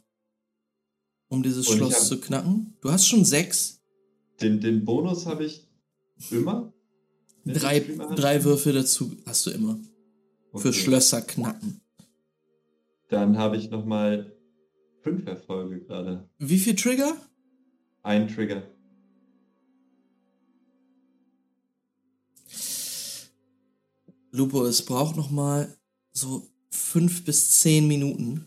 um 1.29 1.43
dieses 1.43 1.69
Und 1.69 1.77
Schloss 1.77 1.95
hab- 1.95 2.07
zu 2.07 2.21
knacken. 2.21 2.75
Du 2.81 2.91
hast 2.91 3.07
schon 3.07 3.25
sechs. 3.25 3.78
Den, 4.40 4.60
den 4.60 4.85
Bonus 4.85 5.27
habe 5.27 5.44
ich 5.44 5.66
immer. 6.31 6.73
Drei, 7.44 7.81
drei 7.81 8.44
Würfe 8.44 8.73
dazu 8.73 9.16
hast 9.27 9.47
du 9.47 9.51
immer. 9.51 9.78
Für 10.52 10.69
Okay. 10.69 10.73
Schlösser 10.73 11.23
knacken. 11.23 11.81
Dann 13.09 13.39
habe 13.39 13.56
ich 13.56 13.70
nochmal 13.70 14.36
fünf 15.02 15.27
Erfolge 15.27 15.81
gerade. 15.81 16.28
Wie 16.39 16.59
viel 16.59 16.74
Trigger? 16.74 17.16
Ein 18.02 18.28
Trigger. 18.28 18.62
Lupo, 24.31 24.65
es 24.66 24.85
braucht 24.85 25.16
noch 25.16 25.31
mal 25.31 25.77
so 26.12 26.48
fünf 26.70 27.24
bis 27.24 27.60
zehn 27.60 27.89
Minuten, 27.89 28.47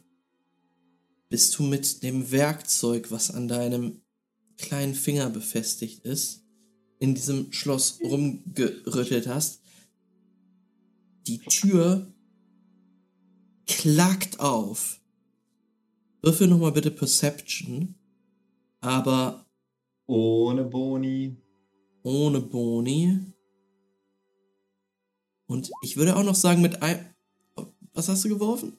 bis 1.30 1.51
du 1.51 1.63
mit 1.63 2.03
dem 2.03 2.31
Werkzeug, 2.31 3.11
was 3.11 3.31
an 3.31 3.47
deinem 3.47 4.01
kleinen 4.62 4.94
Finger 4.94 5.30
befestigt 5.30 6.06
ist, 6.06 6.44
in 7.00 7.16
diesem 7.16 7.52
Schloss 7.52 8.00
rumgerüttelt 8.04 9.28
hast. 9.28 9.62
Die 11.28 11.40
Tür 11.40 12.08
klackt 13.68 14.40
auf. 14.40 15.00
Würfel 16.22 16.48
noch 16.48 16.60
mal 16.60 16.72
bitte 16.72 16.92
Perception, 16.92 17.96
aber 18.80 19.46
Ohne 20.06 20.64
Boni. 20.64 21.36
ohne 22.04 22.42
Boni. 22.42 23.20
Und 25.48 25.70
ich 25.84 25.98
würde 25.98 26.16
auch 26.16 26.24
noch 26.24 26.36
sagen, 26.36 26.62
mit 26.62 26.82
ein. 26.82 27.14
Was 27.94 28.08
hast 28.08 28.24
du 28.24 28.30
geworfen? 28.30 28.78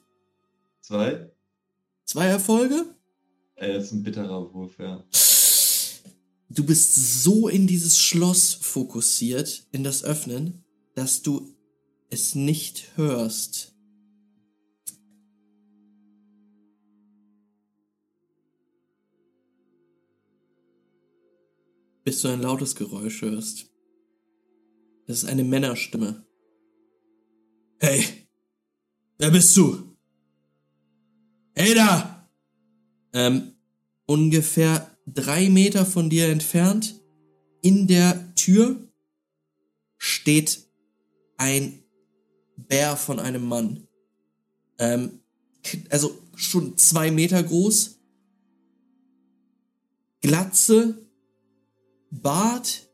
Zwei. 0.81 1.31
Zwei 2.05 2.25
Erfolge? 2.27 2.85
Äh, 3.55 3.73
das 3.73 3.85
ist 3.85 3.91
ein 3.93 4.03
bitterer 4.03 4.51
Wurf, 4.53 4.77
ja. 4.79 5.03
Du 6.53 6.63
bist 6.63 7.23
so 7.23 7.47
in 7.47 7.65
dieses 7.65 7.97
Schloss 7.97 8.53
fokussiert, 8.53 9.65
in 9.71 9.83
das 9.83 10.03
Öffnen, 10.03 10.63
dass 10.93 11.23
du 11.23 11.55
es 12.11 12.35
nicht 12.35 12.95
hörst. 12.95 13.75
Bis 22.03 22.21
du 22.21 22.27
ein 22.27 22.41
lautes 22.41 22.75
Geräusch 22.75 23.23
hörst. 23.23 23.71
Das 25.07 25.23
ist 25.23 25.29
eine 25.29 25.43
Männerstimme. 25.43 26.23
Hey, 27.79 28.27
wer 29.17 29.31
bist 29.31 29.57
du? 29.57 29.97
Hey 31.55 31.73
da! 31.73 32.29
Ähm, 33.13 33.55
ungefähr 34.05 34.92
drei 35.05 35.49
Meter 35.49 35.85
von 35.85 36.09
dir 36.09 36.29
entfernt, 36.29 37.01
in 37.61 37.87
der 37.87 38.35
Tür, 38.35 38.77
steht 39.97 40.67
ein 41.37 41.83
Bär 42.57 42.97
von 42.97 43.19
einem 43.19 43.45
Mann. 43.47 43.87
Ähm, 44.77 45.21
also 45.89 46.17
schon 46.35 46.77
zwei 46.77 47.09
Meter 47.11 47.41
groß. 47.41 47.99
Glatze, 50.21 50.97
Bart 52.11 52.89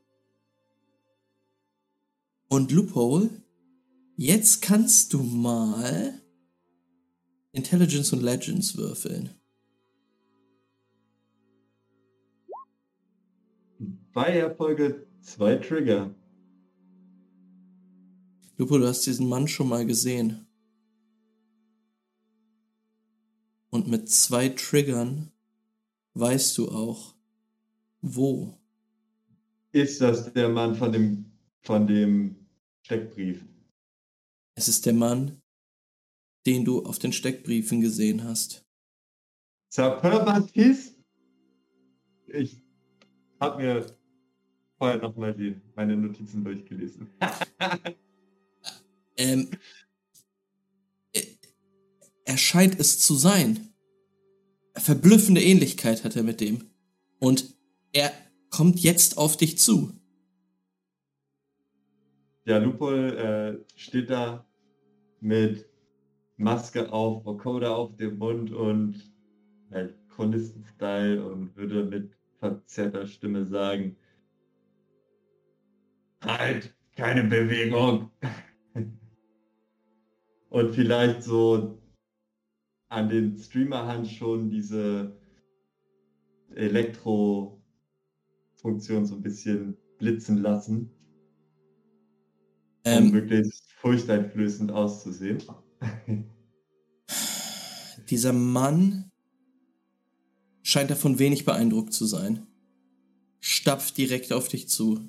und 2.47 2.71
Loophole. 2.71 3.29
Jetzt 4.15 4.61
kannst 4.61 5.13
du 5.13 5.23
mal 5.23 6.21
Intelligence 7.51 8.13
und 8.13 8.21
Legends 8.21 8.75
würfeln. 8.77 9.38
Zwei 14.13 14.37
Erfolge, 14.37 15.07
zwei 15.21 15.55
Trigger. 15.55 16.13
Lupo, 18.57 18.77
du 18.77 18.87
hast 18.87 19.05
diesen 19.05 19.29
Mann 19.29 19.47
schon 19.47 19.69
mal 19.69 19.85
gesehen. 19.85 20.45
Und 23.69 23.87
mit 23.87 24.09
zwei 24.09 24.49
Triggern 24.49 25.31
weißt 26.15 26.57
du 26.57 26.69
auch, 26.69 27.15
wo. 28.01 28.57
Ist 29.71 30.01
das 30.01 30.33
der 30.33 30.49
Mann 30.49 30.75
von 30.75 30.91
dem, 30.91 31.25
von 31.61 31.85
dem 31.85 32.35
Steckbrief? 32.81 33.45
Es 34.55 34.67
ist 34.67 34.85
der 34.85 34.93
Mann 34.93 35.39
den 36.45 36.65
du 36.65 36.83
auf 36.83 36.99
den 36.99 37.13
Steckbriefen 37.13 37.81
gesehen 37.81 38.23
hast. 38.23 38.65
Saperbatis? 39.69 40.95
Ich 42.27 42.63
habe 43.39 43.61
mir 43.61 43.98
vorher 44.79 44.97
nochmal 44.97 45.35
meine 45.75 45.95
Notizen 45.95 46.43
durchgelesen. 46.43 47.07
Ähm, 49.19 49.49
äh, 51.11 51.23
er 52.23 52.37
scheint 52.37 52.79
es 52.79 52.99
zu 52.99 53.15
sein. 53.15 53.73
Verblüffende 54.73 55.43
Ähnlichkeit 55.43 56.05
hat 56.05 56.15
er 56.15 56.23
mit 56.23 56.39
dem. 56.39 56.69
Und 57.19 57.53
er 57.91 58.13
kommt 58.49 58.79
jetzt 58.79 59.17
auf 59.17 59.35
dich 59.35 59.57
zu. 59.57 59.91
Ja, 62.45 62.59
Lupol 62.59 63.17
äh, 63.17 63.77
steht 63.77 64.09
da 64.09 64.47
mit 65.19 65.67
Maske 66.37 66.89
auf, 66.93 67.25
Vokoda 67.25 67.75
auf 67.75 67.97
dem 67.97 68.17
Mund 68.19 68.51
und 68.51 69.11
halt 69.69 69.95
Chronisten-Style 70.15 71.25
und 71.25 71.53
würde 71.57 71.83
mit 71.83 72.13
verzerrter 72.39 73.05
Stimme 73.05 73.45
sagen, 73.45 73.97
halt, 76.23 76.75
keine 76.95 77.23
Bewegung. 77.23 78.11
und 80.49 80.75
vielleicht 80.75 81.23
so 81.23 81.81
an 82.89 83.09
den 83.09 83.37
Streamer-Handschuhen 83.37 84.49
diese 84.49 85.19
Elektro-Funktion 86.55 89.05
so 89.05 89.15
ein 89.15 89.21
bisschen 89.21 89.77
blitzen 89.99 90.41
lassen, 90.41 90.89
um 92.91 92.95
Ähm, 93.07 93.13
wirklich 93.13 93.61
furchteinflößend 93.77 94.71
auszusehen. 94.71 95.43
dieser 98.09 98.33
Mann 98.33 99.11
scheint 100.63 100.89
davon 100.89 101.19
wenig 101.19 101.45
beeindruckt 101.45 101.93
zu 101.93 102.05
sein. 102.05 102.47
Stapft 103.39 103.97
direkt 103.97 104.33
auf 104.33 104.47
dich 104.47 104.67
zu. 104.67 104.99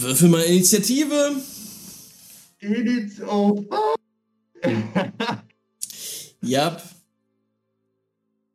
Würfel 0.00 0.28
mal 0.28 0.42
Initiative. 0.42 1.36
Edith, 2.60 3.20
oh 3.26 3.62
fuck! 3.62 3.98
Ja, 6.42 6.80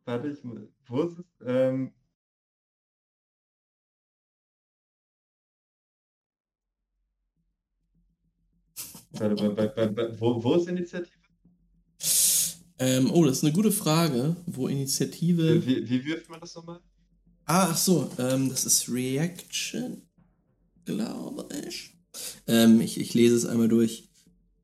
Warte, 0.06 0.28
ich 0.28 0.44
muss, 0.44 0.60
wo 0.88 1.02
ist 1.02 1.18
es? 1.18 1.26
Ähm, 1.48 1.92
warte, 9.12 9.50
bei, 9.50 9.68
bei, 9.68 9.88
bei, 9.88 10.20
wo, 10.20 10.44
wo 10.44 10.56
ist 10.56 10.68
Initiative? 10.68 11.10
ähm, 12.78 13.10
oh, 13.12 13.26
das 13.26 13.38
ist 13.38 13.44
eine 13.44 13.54
gute 13.54 13.72
Frage, 13.72 14.36
wo 14.46 14.68
Initiative. 14.68 15.66
Wie, 15.66 15.90
wie 15.90 16.06
wirft 16.06 16.30
man 16.30 16.40
das 16.40 16.54
nochmal? 16.54 16.82
Ah, 17.46 17.70
ach 17.72 17.78
so, 17.78 18.12
ähm, 18.20 18.50
das 18.50 18.66
ist 18.66 18.88
Reaction, 18.90 20.05
glaube 20.86 21.48
ich. 21.68 21.92
Ähm, 22.48 22.82
ich. 22.82 23.00
Ich 23.00 23.14
lese 23.14 23.36
es 23.36 23.46
einmal 23.46 23.68
durch. 23.68 24.08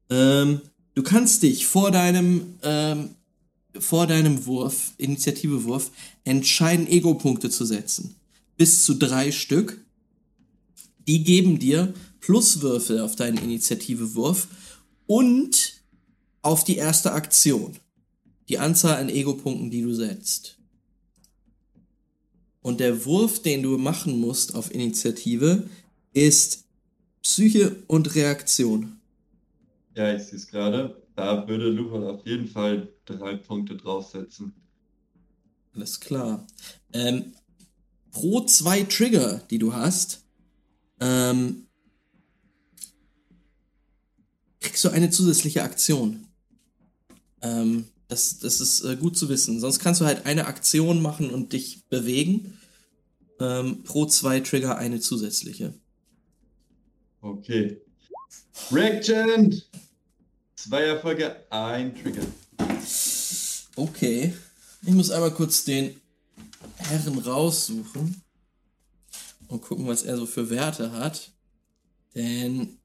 Ähm, 0.10 0.62
du 0.96 1.04
kannst 1.04 1.44
dich 1.44 1.66
vor 1.66 1.92
deinem, 1.92 2.56
ähm, 2.64 3.16
vor 3.78 4.08
deinem 4.08 4.46
Wurf, 4.46 4.94
Initiativewurf, 4.98 5.92
entscheiden, 6.24 6.88
Ego-Punkte 6.88 7.50
zu 7.50 7.66
setzen. 7.66 8.16
Bis 8.58 8.86
zu 8.86 8.96
drei 8.96 9.32
Stück. 9.32 9.84
Die 11.08 11.24
geben 11.24 11.60
dir 11.60 11.94
Pluswürfel 12.20 13.00
auf 13.00 13.16
deinen 13.16 13.38
Initiativewurf 13.38 14.48
und 15.08 15.82
auf 16.42 16.64
die 16.64 16.78
erste 16.78 17.14
Aktion. 17.14 17.76
Die 18.50 18.60
Anzahl 18.60 18.98
an 18.98 19.10
Ego-Punkten, 19.10 19.72
die 19.72 19.82
du 19.82 19.94
setzt. 19.94 20.58
Und 22.62 22.80
der 22.80 23.06
Wurf, 23.06 23.42
den 23.42 23.64
du 23.64 23.78
machen 23.78 24.20
musst 24.20 24.54
auf 24.54 24.74
Initiative, 24.74 25.68
ist 26.14 26.66
Psyche 27.22 27.84
und 27.88 28.16
Reaktion. 28.16 29.00
Ja, 29.96 30.14
ich 30.16 30.24
sehe 30.24 30.38
es 30.38 30.48
gerade. 30.48 31.02
Da 31.16 31.48
würde 31.48 31.70
Lupol 31.70 32.08
auf 32.08 32.26
jeden 32.26 32.48
Fall 32.48 32.88
drei 33.06 33.36
Punkte 33.36 33.76
draufsetzen. 33.76 34.54
Alles 35.74 36.00
klar. 36.00 36.48
Ähm, 36.94 37.34
pro 38.12 38.42
zwei 38.46 38.84
Trigger, 38.84 39.42
die 39.50 39.60
du 39.60 39.74
hast, 39.74 40.24
ähm, 41.00 41.68
kriegst 44.60 44.84
du 44.84 44.90
eine 44.90 45.10
zusätzliche 45.10 45.64
Aktion. 45.64 46.28
Ähm, 47.42 47.86
das, 48.08 48.40
das 48.40 48.60
ist 48.62 48.84
äh, 48.84 48.96
gut 48.98 49.18
zu 49.18 49.30
wissen. 49.30 49.60
Sonst 49.60 49.80
kannst 49.80 50.02
du 50.02 50.06
halt 50.06 50.26
eine 50.26 50.48
Aktion 50.48 51.02
machen 51.02 51.30
und 51.30 51.54
dich 51.54 51.88
bewegen. 51.88 52.58
Ähm, 53.40 53.84
pro 53.84 54.06
zwei 54.06 54.40
Trigger 54.42 54.78
eine 54.78 55.00
zusätzliche. 55.00 55.74
Okay. 57.42 57.82
Reaction! 58.72 59.64
Zwei 60.56 60.84
Erfolge, 60.84 61.38
ein 61.50 61.96
Trigger. 61.96 62.22
Okay. 63.76 64.32
Ich 64.84 64.94
muss 64.94 65.10
einmal 65.10 65.32
kurz 65.32 65.66
den 65.66 66.00
Herren 66.78 67.18
raussuchen 67.18 68.22
und 69.48 69.62
gucken, 69.64 69.88
was 69.88 70.04
er 70.04 70.18
so 70.18 70.28
für 70.28 70.52
Werte 70.52 70.92
hat. 70.92 71.32
Denn, 72.14 72.78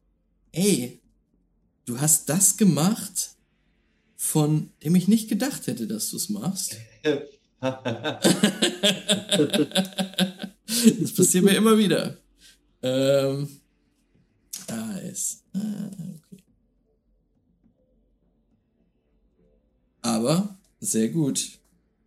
ey, 0.53 1.03
du 1.85 2.01
hast 2.01 2.31
das 2.31 2.57
gemacht, 2.57 3.33
von 4.17 4.71
dem 4.83 4.95
ich 4.95 5.07
nicht 5.07 5.29
gedacht 5.29 5.67
hätte, 5.67 5.87
dass 5.87 6.09
du 6.09 6.17
es 6.17 6.31
machst. 6.31 6.77
Das 11.01 11.15
passiert 11.15 11.45
mir 11.45 11.57
immer 11.57 11.79
wieder. 11.79 12.19
Ähm, 12.83 13.49
ist. 15.17 15.45
Ah, 15.55 15.91
okay. 16.15 16.43
Aber 20.03 20.59
sehr 20.81 21.09
gut. 21.09 21.59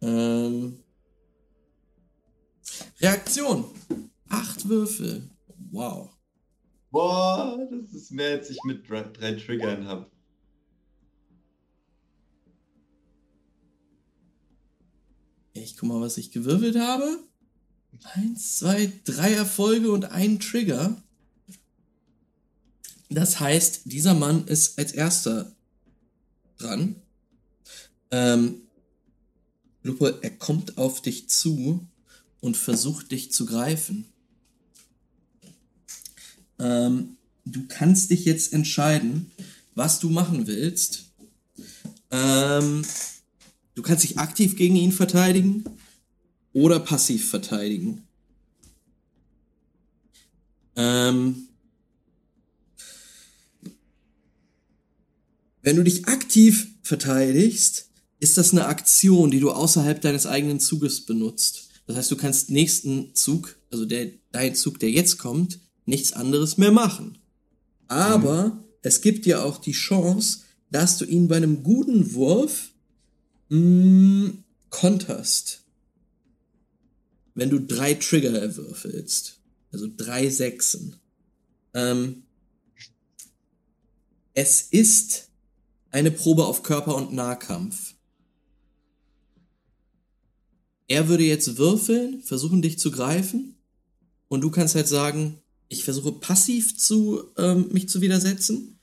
Ähm, 0.02 0.80
Reaktion. 3.02 3.66
Acht 4.30 4.70
Würfel. 4.70 5.30
Wow. 5.72 6.10
Boah, 6.92 7.58
das 7.72 7.94
ist 7.94 8.12
mehr, 8.12 8.38
als 8.38 8.50
ich 8.50 8.60
mit 8.66 8.88
drei, 8.88 9.04
drei 9.04 9.34
Triggern 9.34 9.86
habe. 9.86 10.10
Ich 15.54 15.76
guck 15.78 15.90
mal, 15.90 16.02
was 16.02 16.18
ich 16.18 16.32
gewürfelt 16.32 16.78
habe. 16.78 17.24
Eins, 18.14 18.58
zwei, 18.58 18.92
drei 19.04 19.34
Erfolge 19.34 19.92
und 19.92 20.06
ein 20.06 20.40
Trigger. 20.40 21.02
Das 23.10 23.40
heißt, 23.40 23.82
dieser 23.86 24.14
Mann 24.14 24.46
ist 24.48 24.78
als 24.78 24.92
erster 24.92 25.52
dran. 26.58 26.96
Ähm, 28.12 28.62
Lupo, 29.82 30.06
er 30.06 30.32
kommt 30.32 30.78
auf 30.78 31.02
dich 31.02 31.28
zu 31.30 31.88
und 32.40 32.56
versucht 32.56 33.12
dich 33.12 33.32
zu 33.32 33.46
greifen. 33.46 34.06
Ähm, 36.60 37.18
du 37.46 37.66
kannst 37.68 38.12
dich 38.12 38.26
jetzt 38.26 38.54
entscheiden, 38.54 39.32
was 39.74 40.00
du 40.00 40.10
machen 40.10 40.46
willst. 40.46 41.06
Ähm, 42.12 42.84
du 43.74 43.82
kannst 43.82 44.04
dich 44.04 44.18
aktiv 44.20 44.56
gegen 44.56 44.76
ihn 44.76 44.92
verteidigen 44.92 45.64
oder 46.54 46.80
passiv 46.80 47.30
verteidigen. 47.30 48.04
Ähm, 50.76 51.49
wenn 55.70 55.76
du 55.76 55.84
dich 55.84 56.08
aktiv 56.08 56.68
verteidigst, 56.82 57.92
ist 58.20 58.40
das 58.40 58.54
eine 58.54 58.66
Aktion, 58.66 59.30
die 59.30 59.40
du 59.40 59.52
außerhalb 59.52 60.02
deines 60.02 60.26
eigenen 60.26 60.60
Zuges 60.60 61.06
benutzt. 61.06 61.70
Das 61.86 61.96
heißt, 61.96 62.10
du 62.10 62.16
kannst 62.16 62.50
nächsten 62.50 63.14
Zug, 63.14 63.56
also 63.70 63.86
der, 63.86 64.08
dein 64.32 64.56
Zug, 64.56 64.80
der 64.80 64.90
jetzt 64.90 65.20
kommt, 65.20 65.60
nichts 65.86 66.14
anderes 66.14 66.58
mehr 66.58 66.72
machen. 66.72 67.20
Aber 67.88 68.66
es 68.82 69.02
gibt 69.02 69.28
dir 69.28 69.46
auch 69.46 69.60
die 69.60 69.74
Chance, 69.74 70.40
dass 70.72 70.98
du 70.98 71.06
ihn 71.06 71.28
bei 71.28 71.36
einem 71.36 71.62
guten 71.62 72.16
Wurf 72.16 72.72
mh, 73.50 74.32
konterst. 74.72 75.66
Wenn 77.36 77.52
du 77.52 77.60
drei 77.60 77.94
Trigger 77.94 78.34
erwürfelst. 78.34 79.40
Also 79.72 79.88
drei 79.96 80.32
Sechsen. 80.32 80.96
Ähm, 81.76 82.24
es 84.34 84.62
ist 84.62 85.29
eine 85.92 86.12
Probe 86.12 86.46
auf 86.46 86.64
Körper- 86.64 86.96
und 86.96 87.14
Nahkampf. 87.14 87.96
Er 90.88 91.08
würde 91.08 91.24
jetzt 91.24 91.58
würfeln, 91.58 92.22
versuchen 92.22 92.62
dich 92.62 92.80
zu 92.80 92.92
greifen 92.92 93.56
und 94.28 94.42
du 94.42 94.50
kannst 94.50 94.76
halt 94.76 94.88
sagen, 94.88 95.42
ich 95.68 95.84
versuche 95.84 96.14
passiv 96.14 96.78
zu 96.78 97.32
ähm, 97.38 97.70
mich 97.72 97.90
zu 97.90 98.02
widersetzen. 98.02 98.80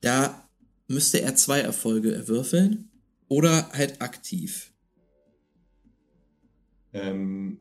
Da 0.00 0.48
müsste 0.88 1.20
er 1.20 1.36
zwei 1.36 1.60
Erfolge 1.60 2.14
erwürfeln 2.14 2.90
oder 3.28 3.70
halt 3.72 4.00
aktiv. 4.00 4.72
Ähm, 6.94 7.60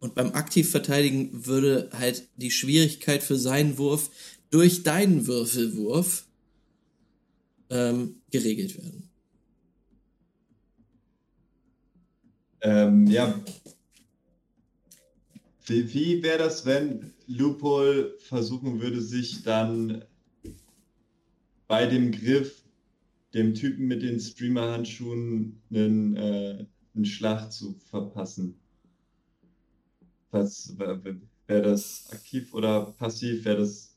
Und 0.00 0.14
beim 0.14 0.32
aktiv 0.32 0.70
verteidigen 0.70 1.46
würde 1.46 1.90
halt 1.92 2.28
die 2.36 2.52
Schwierigkeit 2.52 3.22
für 3.22 3.36
seinen 3.36 3.78
Wurf 3.78 4.10
durch 4.50 4.82
deinen 4.82 5.26
Würfelwurf 5.26 6.26
ähm, 7.70 8.22
geregelt 8.30 8.76
werden. 8.76 9.08
ähm, 12.60 13.06
ja. 13.06 13.40
Wie, 15.66 15.92
wie 15.92 16.22
wäre 16.22 16.38
das, 16.38 16.64
wenn 16.64 17.12
Lupol 17.26 18.16
versuchen 18.20 18.80
würde, 18.80 19.00
sich 19.00 19.42
dann 19.42 20.04
bei 21.66 21.86
dem 21.86 22.12
Griff 22.12 22.64
dem 23.34 23.54
Typen 23.54 23.86
mit 23.86 24.02
den 24.02 24.18
Streamer-Handschuhen 24.18 25.60
einen, 25.70 26.16
äh, 26.16 26.66
einen 26.94 27.04
Schlag 27.04 27.52
zu 27.52 27.74
verpassen? 27.90 28.58
Was 30.30 30.76
wäre 30.78 31.62
das 31.62 32.08
aktiv 32.10 32.52
oder 32.54 32.92
passiv? 32.92 33.44
Wäre 33.44 33.58
das. 33.58 33.87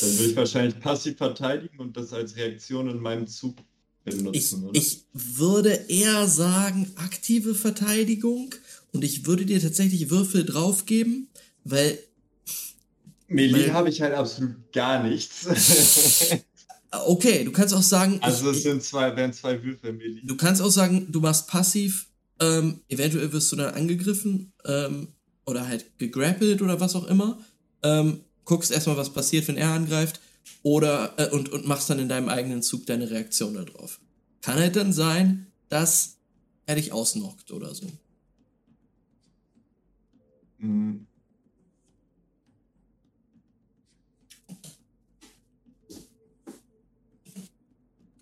Dann 0.00 0.18
würde 0.18 0.30
ich 0.30 0.36
wahrscheinlich 0.36 0.80
passiv 0.80 1.16
verteidigen 1.16 1.78
und 1.78 1.96
das 1.96 2.12
als 2.12 2.36
Reaktion 2.36 2.88
in 2.90 3.00
meinem 3.00 3.26
Zug 3.26 3.56
Ich, 4.04 4.16
benutzen, 4.16 4.64
oder? 4.64 4.78
ich 4.78 5.04
würde 5.12 5.70
eher 5.88 6.26
sagen 6.26 6.92
aktive 6.96 7.54
Verteidigung 7.54 8.54
und 8.92 9.04
ich 9.04 9.26
würde 9.26 9.46
dir 9.46 9.60
tatsächlich 9.60 10.10
Würfel 10.10 10.44
draufgeben, 10.44 11.28
weil 11.64 11.98
Melee 13.28 13.70
habe 13.72 13.88
ich 13.88 14.00
halt 14.00 14.14
absolut 14.14 14.54
gar 14.72 15.02
nichts. 15.02 15.46
okay, 17.06 17.44
du 17.44 17.52
kannst 17.52 17.74
auch 17.74 17.82
sagen, 17.82 18.18
also 18.22 18.50
ich, 18.50 18.58
es 18.58 18.62
sind 18.62 18.82
zwei, 18.82 19.14
wären 19.16 19.32
zwei 19.32 19.62
Würfel 19.62 19.92
Melee. 19.92 20.20
Du 20.24 20.36
kannst 20.36 20.62
auch 20.62 20.70
sagen, 20.70 21.08
du 21.10 21.20
machst 21.20 21.48
passiv, 21.48 22.06
ähm, 22.40 22.80
eventuell 22.88 23.32
wirst 23.32 23.50
du 23.50 23.56
dann 23.56 23.74
angegriffen 23.74 24.52
ähm, 24.64 25.08
oder 25.44 25.66
halt 25.66 25.98
gegrappelt 25.98 26.62
oder 26.62 26.80
was 26.80 26.94
auch 26.94 27.06
immer. 27.06 27.38
Ähm, 27.82 28.20
guckst 28.46 28.70
erstmal, 28.70 28.96
was 28.96 29.12
passiert, 29.12 29.46
wenn 29.48 29.58
er 29.58 29.72
angreift 29.72 30.20
oder 30.62 31.14
äh, 31.18 31.28
und, 31.30 31.50
und 31.50 31.66
machst 31.66 31.90
dann 31.90 31.98
in 31.98 32.08
deinem 32.08 32.30
eigenen 32.30 32.62
Zug 32.62 32.86
deine 32.86 33.10
Reaktion 33.10 33.54
darauf. 33.54 34.00
Kann 34.40 34.58
halt 34.58 34.76
dann 34.76 34.92
sein, 34.92 35.52
dass 35.68 36.16
er 36.64 36.76
dich 36.76 36.92
ausnockt 36.92 37.50
oder 37.50 37.74
so. 37.74 37.86
Mm. 40.58 41.06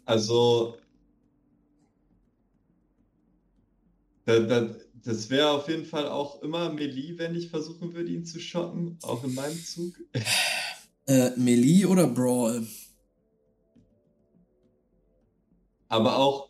Also, 0.06 0.76
da, 4.26 4.38
da, 4.40 4.74
das 5.04 5.30
wäre 5.30 5.50
auf 5.50 5.68
jeden 5.68 5.84
Fall 5.84 6.08
auch 6.08 6.42
immer 6.42 6.72
Melee, 6.72 7.18
wenn 7.18 7.34
ich 7.34 7.50
versuchen 7.50 7.92
würde, 7.94 8.10
ihn 8.10 8.24
zu 8.24 8.40
schocken, 8.40 8.98
auch 9.02 9.22
in 9.24 9.34
meinem 9.34 9.62
Zug. 9.62 9.94
Äh, 11.06 11.32
Melee 11.36 11.84
oder 11.84 12.06
Brawl? 12.06 12.66
Aber 15.88 16.16
auch, 16.16 16.48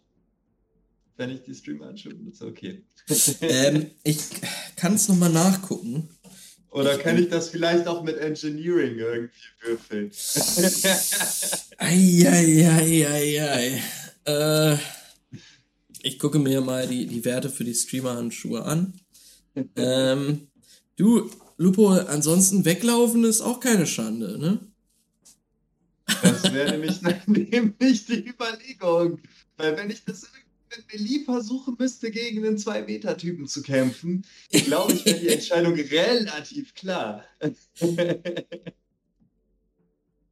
wenn 1.17 1.31
ich 1.31 1.43
die 1.43 1.57
Streamer 1.57 1.89
anschaue, 1.89 2.13
ist 2.31 2.41
okay. 2.41 2.85
ähm, 3.41 3.91
ich 4.05 4.19
kann 4.77 4.95
es 4.95 5.09
nochmal 5.09 5.33
nachgucken. 5.33 6.09
Oder 6.71 6.99
kann 6.99 7.19
ich 7.19 7.31
das 7.31 7.49
vielleicht 7.49 7.89
auch 7.89 8.05
mit 8.05 8.17
Engineering 8.17 8.97
irgendwie 8.97 9.33
würfeln? 9.61 10.13
Eieieiei. 11.79 13.83
Äh, 14.25 14.77
ich 16.05 16.19
gucke 16.19 16.39
mir 16.39 16.61
mal 16.61 16.87
die, 16.87 17.07
die 17.07 17.25
Werte 17.25 17.51
für 17.51 17.65
die 17.65 17.75
Streamer-Handschuhe 17.75 18.65
an. 18.65 18.95
ähm, 19.77 20.49
du, 20.97 21.31
Lupo, 21.57 21.89
ansonsten 21.89 22.65
weglaufen 22.65 23.25
ist 23.25 23.41
auch 23.41 23.61
keine 23.61 23.87
Schande, 23.87 24.39
ne? 24.39 24.61
Das 26.23 26.53
wäre 26.53 26.73
nämlich, 26.73 27.01
nämlich 27.27 28.07
die 28.07 28.29
Überlegung. 28.29 29.21
Weil 29.57 29.77
wenn 29.77 29.91
ich 29.91 30.05
das 30.05 30.29
mit 30.71 30.93
Melee 30.93 31.25
versuchen 31.25 31.77
müsste, 31.79 32.11
gegen 32.11 32.45
einen 32.45 32.59
2-Meter-Typen 32.59 33.47
zu 33.47 33.63
kämpfen, 33.63 34.25
glaube 34.51 34.93
ich, 34.93 35.07
wäre 35.07 35.21
die 35.21 35.29
Entscheidung 35.29 35.75
relativ 35.75 36.75
klar. 36.75 37.25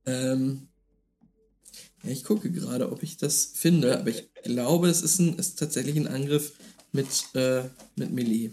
Ähm, 0.04 0.66
ich 2.04 2.24
gucke 2.24 2.50
gerade, 2.50 2.90
ob 2.90 3.02
ich 3.02 3.16
das 3.16 3.44
finde, 3.54 3.98
aber 3.98 4.10
ich 4.10 4.28
glaube, 4.42 4.88
es 4.88 5.02
ist, 5.02 5.18
ein, 5.18 5.38
ist 5.38 5.58
tatsächlich 5.58 5.96
ein 5.96 6.08
Angriff 6.08 6.52
mit, 6.92 7.06
äh, 7.34 7.64
mit 7.96 8.10
Melee. 8.12 8.50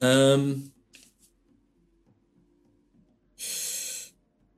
Ähm, 0.00 0.72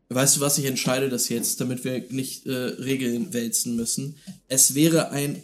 weißt 0.09 0.37
du 0.37 0.41
was, 0.41 0.59
ich 0.59 0.65
entscheide 0.65 1.09
das 1.09 1.29
jetzt, 1.29 1.61
damit 1.61 1.85
wir 1.85 2.07
nicht 2.11 2.47
äh, 2.47 2.53
Regeln 2.53 3.33
wälzen 3.33 3.77
müssen. 3.77 4.17
Es 4.49 4.75
wäre 4.75 5.11
ein 5.11 5.43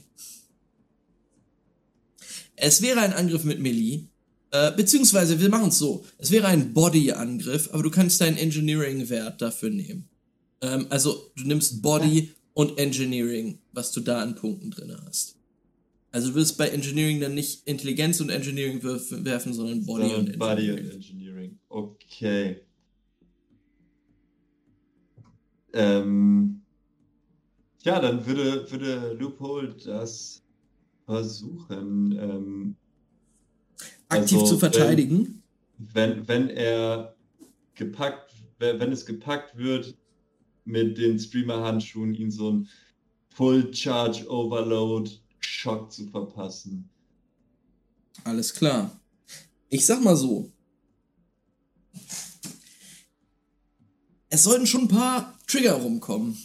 es 2.65 2.81
wäre 2.81 3.01
ein 3.01 3.13
Angriff 3.13 3.43
mit 3.43 3.59
Melee. 3.59 4.05
Äh, 4.55 4.71
beziehungsweise, 4.77 5.41
wir 5.41 5.49
machen 5.49 5.69
es 5.69 5.79
so. 5.79 6.05
Es 6.19 6.31
wäre 6.31 6.47
ein 6.47 6.75
Body-Angriff, 6.75 7.71
aber 7.73 7.83
du 7.83 7.91
kannst 7.91 8.21
deinen 8.21 8.37
Engineering-Wert 8.37 9.41
dafür 9.41 9.71
nehmen. 9.71 10.11
Ähm, 10.61 10.87
also, 10.91 11.33
du 11.37 11.45
nimmst 11.45 11.81
Body 11.81 12.33
und 12.53 12.79
Engineering, 12.79 13.59
was 13.73 13.93
du 13.93 14.01
da 14.01 14.21
an 14.21 14.35
Punkten 14.35 14.71
drin 14.71 14.95
hast. 15.07 15.37
Also, 16.11 16.29
du 16.29 16.35
wirst 16.35 16.59
bei 16.59 16.69
Engineering 16.69 17.19
dann 17.19 17.35
nicht 17.35 17.67
Intelligenz 17.67 18.21
und 18.21 18.29
Engineering 18.29 18.83
werfen, 18.83 19.25
werfen 19.25 19.55
sondern 19.55 19.87
Body 19.87 20.11
So, 20.11 20.17
und 20.17 20.29
Engineering. 20.29 20.39
Body 20.39 20.71
und 20.71 20.91
Engineering. 20.91 21.59
Okay. 21.71 22.61
Ähm, 25.73 26.61
ja, 27.85 27.99
dann 28.01 28.27
würde, 28.27 28.71
würde 28.71 29.17
Loophole 29.19 29.75
das 29.83 30.43
versuchen. 31.07 32.19
Ähm, 32.21 32.77
Aktiv 34.09 34.39
also, 34.39 34.55
zu 34.55 34.59
verteidigen. 34.59 35.43
wenn, 35.79 36.27
wenn 36.29 36.51
er 36.51 37.15
gepackt, 37.75 38.33
wenn 38.59 38.79
wenn 38.81 38.93
es 38.93 39.07
gepackt 39.07 39.57
wird, 39.57 39.97
mit 40.65 40.99
den 40.99 41.19
Streamer-Handschuhen 41.19 42.15
ihn 42.15 42.31
so 42.31 42.51
ein 42.51 42.69
Full 43.35 43.75
Charge 43.75 44.29
Overload 44.29 45.11
Schock 45.41 45.93
zu 45.93 46.07
verpassen. 46.07 46.89
Alles 48.25 48.53
klar. 48.53 48.91
Ich 49.69 49.87
sag 49.87 50.03
mal 50.03 50.17
so. 50.17 50.53
Es 54.29 54.45
sollten 54.45 54.67
schon 54.67 54.83
ein 54.83 54.89
paar 54.89 55.39
Trigger 55.47 55.75
rumkommen, 55.75 56.39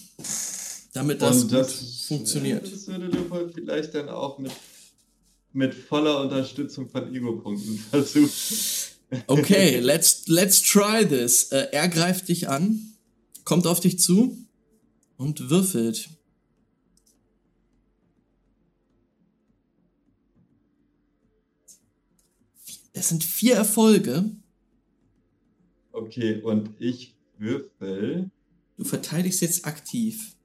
damit 0.94 1.22
das, 1.22 1.48
das 1.48 2.06
funktioniert. 2.08 2.66
Ja, 2.66 2.72
das 2.72 2.88
würde 2.88 3.08
Leopold 3.08 3.54
vielleicht 3.54 3.94
dann 3.94 4.10
auch 4.10 4.40
mit, 4.40 4.52
mit 5.58 5.74
voller 5.74 6.22
Unterstützung 6.22 6.88
von 6.88 7.14
Ego-Punkten 7.14 7.78
versuchen. 7.90 8.30
Okay, 9.26 9.80
let's, 9.80 10.28
let's 10.28 10.62
try 10.62 11.06
this. 11.06 11.52
Äh, 11.52 11.70
er 11.72 11.88
greift 11.88 12.30
dich 12.30 12.48
an, 12.48 12.94
kommt 13.44 13.66
auf 13.66 13.80
dich 13.80 14.00
zu 14.00 14.38
und 15.18 15.50
würfelt. 15.50 16.10
Das 22.94 23.10
sind 23.10 23.24
vier 23.24 23.56
Erfolge. 23.56 24.26
Okay, 25.92 26.42
und 26.42 26.70
ich 26.80 27.16
würfel. 27.40 28.30
Du 28.78 28.84
verteidigst 28.84 29.42
jetzt 29.42 29.66
aktiv. 29.66 30.37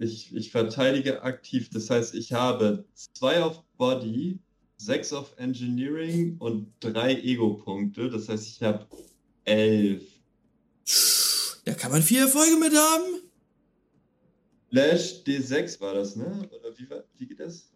Ich, 0.00 0.34
ich 0.34 0.50
verteidige 0.50 1.22
aktiv. 1.22 1.68
Das 1.68 1.90
heißt, 1.90 2.14
ich 2.14 2.32
habe 2.32 2.86
zwei 2.94 3.42
auf 3.42 3.62
Body, 3.76 4.38
sechs 4.78 5.12
auf 5.12 5.34
Engineering 5.36 6.36
und 6.38 6.72
drei 6.80 7.14
Ego-Punkte. 7.14 8.08
Das 8.08 8.30
heißt, 8.30 8.48
ich 8.48 8.62
habe 8.62 8.86
elf. 9.44 10.02
Da 11.66 11.74
kann 11.74 11.92
man 11.92 12.02
vier 12.02 12.22
Erfolge 12.22 12.56
mit 12.56 12.72
haben. 12.74 13.20
Lash 14.70 15.22
D6 15.26 15.78
war 15.80 15.92
das, 15.92 16.16
ne? 16.16 16.48
Oder 16.50 16.78
wie, 16.78 16.88
war, 16.88 17.04
wie 17.18 17.26
geht 17.26 17.40
das? 17.40 17.70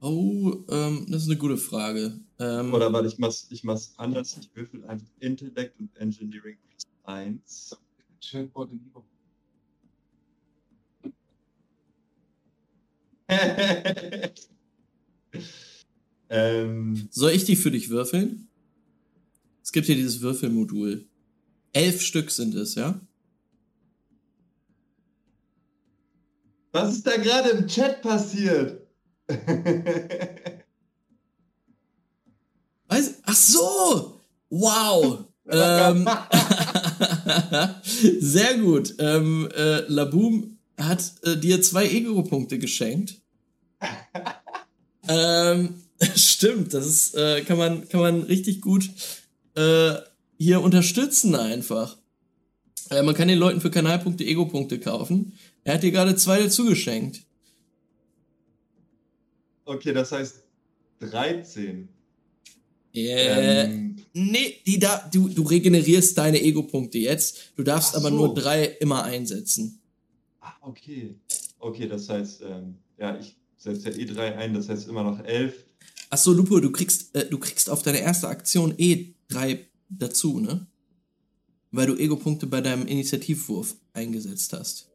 Oh, 0.00 0.54
ähm, 0.70 1.06
das 1.10 1.22
ist 1.22 1.28
eine 1.28 1.38
gute 1.38 1.58
Frage. 1.58 2.18
Ähm, 2.38 2.72
Oder 2.72 2.90
warte, 2.92 3.08
ich 3.08 3.18
mach's, 3.18 3.46
ich 3.50 3.62
mach's 3.62 3.92
anders. 3.98 4.38
Ich 4.40 4.50
würfel 4.54 4.84
einfach 4.86 5.06
Intellect 5.20 5.78
und 5.78 5.94
Engineering 5.96 6.56
plus 6.66 6.84
1. 7.04 7.76
ähm, 16.28 17.08
Soll 17.10 17.32
ich 17.32 17.44
die 17.44 17.56
für 17.56 17.70
dich 17.70 17.90
würfeln? 17.90 18.48
Es 19.62 19.72
gibt 19.72 19.86
hier 19.86 19.96
dieses 19.96 20.20
Würfelmodul. 20.20 21.06
Elf 21.72 22.02
Stück 22.02 22.30
sind 22.30 22.54
es, 22.54 22.74
ja? 22.74 23.00
was 26.74 26.96
ist 26.96 27.06
da 27.06 27.16
gerade 27.16 27.50
im 27.50 27.66
Chat 27.68 28.02
passiert? 28.02 28.86
Weiß, 32.88 33.14
ach 33.22 33.36
so! 33.36 34.20
Wow! 34.50 35.24
ähm, 35.48 36.08
sehr 38.20 38.58
gut. 38.58 38.94
Ähm, 38.98 39.48
äh, 39.54 39.80
Laboom 39.86 40.53
hat 40.78 41.14
äh, 41.22 41.36
dir 41.36 41.62
zwei 41.62 41.88
Ego-Punkte 41.88 42.58
geschenkt. 42.58 43.20
ähm, 45.08 45.82
stimmt, 46.16 46.74
das 46.74 46.86
ist, 46.86 47.14
äh, 47.14 47.42
kann, 47.42 47.58
man, 47.58 47.88
kann 47.88 48.00
man 48.00 48.22
richtig 48.22 48.60
gut 48.60 48.90
äh, 49.54 49.94
hier 50.38 50.60
unterstützen 50.60 51.34
einfach. 51.34 51.96
Äh, 52.90 53.02
man 53.02 53.14
kann 53.14 53.28
den 53.28 53.38
Leuten 53.38 53.60
für 53.60 53.70
Kanalpunkte 53.70 54.24
Ego-Punkte 54.24 54.78
kaufen. 54.78 55.32
Er 55.62 55.74
hat 55.74 55.82
dir 55.82 55.92
gerade 55.92 56.16
zwei 56.16 56.40
dazu 56.42 56.66
geschenkt. 56.66 57.22
okay, 59.64 59.92
das 59.92 60.12
heißt 60.12 60.42
13. 61.00 61.88
Äh, 62.94 63.64
Ähm, 63.64 63.96
nee, 64.12 64.60
die 64.66 64.78
da, 64.78 65.08
du, 65.12 65.28
du 65.28 65.42
regenerierst 65.42 66.16
deine 66.16 66.40
Ego-Punkte 66.40 66.98
jetzt. 66.98 67.52
Du 67.56 67.62
darfst 67.62 67.94
Ach 67.94 68.00
aber 68.00 68.10
so. 68.10 68.16
nur 68.16 68.34
drei 68.34 68.64
immer 68.64 69.02
einsetzen. 69.04 69.80
Okay. 70.66 71.18
Okay, 71.58 71.88
das 71.88 72.08
heißt, 72.08 72.42
ähm, 72.42 72.78
ja, 72.98 73.18
ich 73.18 73.36
setze 73.56 73.90
ja 73.90 73.96
E3 73.96 74.36
ein, 74.36 74.54
das 74.54 74.68
heißt 74.68 74.88
immer 74.88 75.02
noch 75.02 75.22
11. 75.24 75.54
Ach 76.10 76.18
so, 76.18 76.32
Lupo, 76.32 76.60
du 76.60 76.70
kriegst, 76.70 77.14
äh, 77.16 77.28
du 77.28 77.38
kriegst 77.38 77.70
auf 77.70 77.82
deine 77.82 77.98
erste 78.00 78.28
Aktion 78.28 78.74
eh 78.78 79.14
drei 79.28 79.66
dazu, 79.88 80.40
ne? 80.40 80.66
Weil 81.70 81.86
du 81.86 81.96
Ego-Punkte 81.96 82.46
bei 82.46 82.60
deinem 82.60 82.86
Initiativwurf 82.86 83.74
eingesetzt 83.92 84.52
hast. 84.52 84.90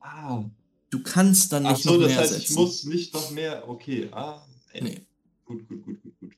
Ah, 0.00 0.44
Du 0.90 1.02
kannst 1.02 1.52
dann 1.52 1.66
ach 1.66 1.72
nicht 1.72 1.82
so, 1.82 1.92
noch 1.92 2.00
das 2.00 2.08
mehr 2.08 2.18
heißt, 2.18 2.32
setzen. 2.32 2.44
ich 2.52 2.56
muss 2.56 2.84
nicht 2.84 3.14
noch 3.14 3.30
mehr. 3.30 3.68
Okay, 3.68 4.08
ah, 4.10 4.46
ey. 4.72 4.82
Nee. 4.82 5.06
Gut, 5.44 5.68
gut, 5.68 5.84
gut, 5.84 6.02
gut, 6.02 6.18
gut. 6.18 6.32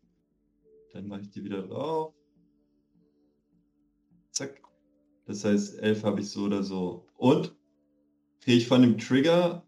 Dann 0.92 1.06
mache 1.06 1.20
ich 1.22 1.30
die 1.30 1.44
wieder 1.44 1.62
drauf. 1.62 2.12
Zack. 4.32 4.60
Das 5.26 5.44
heißt, 5.44 5.78
11 5.78 6.02
habe 6.02 6.20
ich 6.20 6.28
so 6.28 6.44
oder 6.44 6.64
so. 6.64 7.06
Und? 7.16 7.54
Kriege 8.40 8.56
ich 8.58 8.68
von 8.68 8.82
dem 8.82 8.98
Trigger 8.98 9.62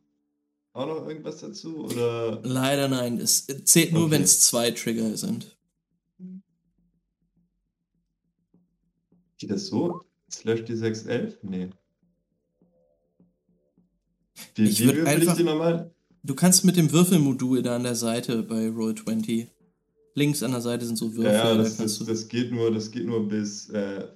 auch 0.72 0.86
noch 0.86 1.06
irgendwas 1.06 1.38
dazu? 1.38 1.84
Oder? 1.84 2.40
Leider 2.42 2.88
nein. 2.88 3.18
Es 3.18 3.46
zählt 3.64 3.92
nur, 3.92 4.04
Okay. 4.04 4.12
wenn 4.12 4.22
es 4.22 4.40
zwei 4.40 4.70
Trigger 4.70 5.16
sind. 5.16 5.56
Geht 9.38 9.50
das 9.50 9.66
so? 9.66 10.02
Slash 10.30 10.64
die 10.64 10.76
611? 10.76 11.38
Nee. 11.42 11.68
Wie, 14.54 14.64
Ich 14.64 14.80
würd 14.84 14.96
würfel 14.96 15.06
einfach- 15.08 15.32
ich 15.32 15.38
die 15.38 15.44
nochmal? 15.44 15.90
Du 16.24 16.34
kannst 16.34 16.64
mit 16.64 16.76
dem 16.76 16.92
Würfelmodul 16.92 17.62
da 17.62 17.76
an 17.76 17.82
der 17.82 17.96
Seite 17.96 18.42
bei 18.42 18.68
Roll20. 18.68 19.48
Links 20.14 20.42
an 20.42 20.52
der 20.52 20.60
Seite 20.60 20.86
sind 20.86 20.96
so 20.96 21.12
Würfel. 21.14 21.32
Ja, 21.32 21.32
ja 21.32 21.54
da 21.56 21.62
das, 21.62 21.76
kannst 21.78 22.00
das, 22.00 22.06
das, 22.06 22.28
geht 22.28 22.52
nur, 22.52 22.70
das 22.70 22.90
geht 22.90 23.06
nur 23.06 23.28
bis 23.28 23.66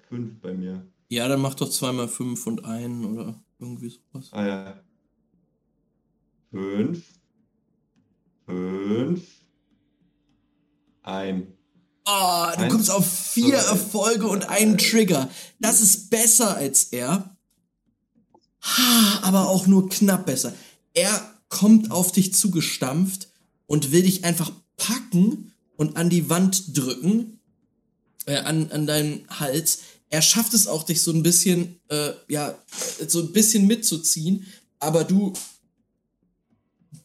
5 0.08 0.40
bei 0.40 0.54
mir. 0.54 0.86
ja, 1.08 1.26
dann 1.26 1.40
mach 1.40 1.54
doch 1.54 1.68
zweimal 1.70 2.06
fünf 2.08 2.46
und 2.46 2.64
einen 2.64 3.04
oder 3.04 3.42
irgendwie 3.58 3.90
sowas. 3.90 4.28
Ah 4.32 4.46
ja. 4.46 4.80
5. 6.50 7.04
5. 8.46 9.22
Ein. 11.02 11.56
Ah, 12.04 12.54
du 12.54 12.62
Eins, 12.62 12.72
kommst 12.72 12.90
auf 12.90 13.06
vier 13.06 13.58
zwei, 13.58 13.70
Erfolge 13.70 14.28
und 14.28 14.48
einen 14.48 14.78
Trigger. 14.78 15.28
Das 15.58 15.80
ist 15.80 16.10
besser 16.10 16.56
als 16.56 16.84
er. 16.84 17.36
Ha, 18.62 19.20
aber 19.22 19.48
auch 19.48 19.66
nur 19.66 19.88
knapp 19.88 20.26
besser. 20.26 20.52
Er 20.94 21.34
kommt 21.48 21.90
auf 21.90 22.12
dich 22.12 22.34
zugestampft 22.34 23.28
und 23.66 23.92
will 23.92 24.02
dich 24.02 24.24
einfach 24.24 24.52
packen 24.76 25.52
und 25.76 25.96
an 25.96 26.08
die 26.10 26.30
Wand 26.30 26.76
drücken. 26.76 27.40
Äh, 28.26 28.38
an, 28.38 28.70
an 28.72 28.86
deinen 28.86 29.28
Hals. 29.28 29.80
Er 30.10 30.22
schafft 30.22 30.54
es 30.54 30.66
auch, 30.66 30.84
dich 30.84 31.02
so 31.02 31.12
ein 31.12 31.22
bisschen, 31.22 31.80
äh, 31.88 32.12
ja, 32.28 32.58
so 33.06 33.20
ein 33.20 33.32
bisschen 33.32 33.66
mitzuziehen, 33.66 34.46
aber 34.78 35.04
du 35.04 35.32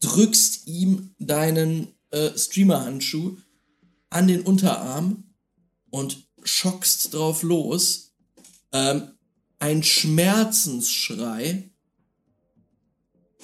drückst 0.02 0.68
ihm 0.68 1.14
deinen 1.20 1.88
äh, 2.12 2.38
Streamer-Handschuh 2.38 3.38
an 4.10 4.28
den 4.28 4.42
Unterarm 4.42 5.24
und 5.90 6.28
schockst 6.44 7.14
drauf 7.14 7.44
los. 7.44 8.14
Ähm, 8.72 9.12
ein 9.60 9.84
Schmerzensschrei 9.84 11.70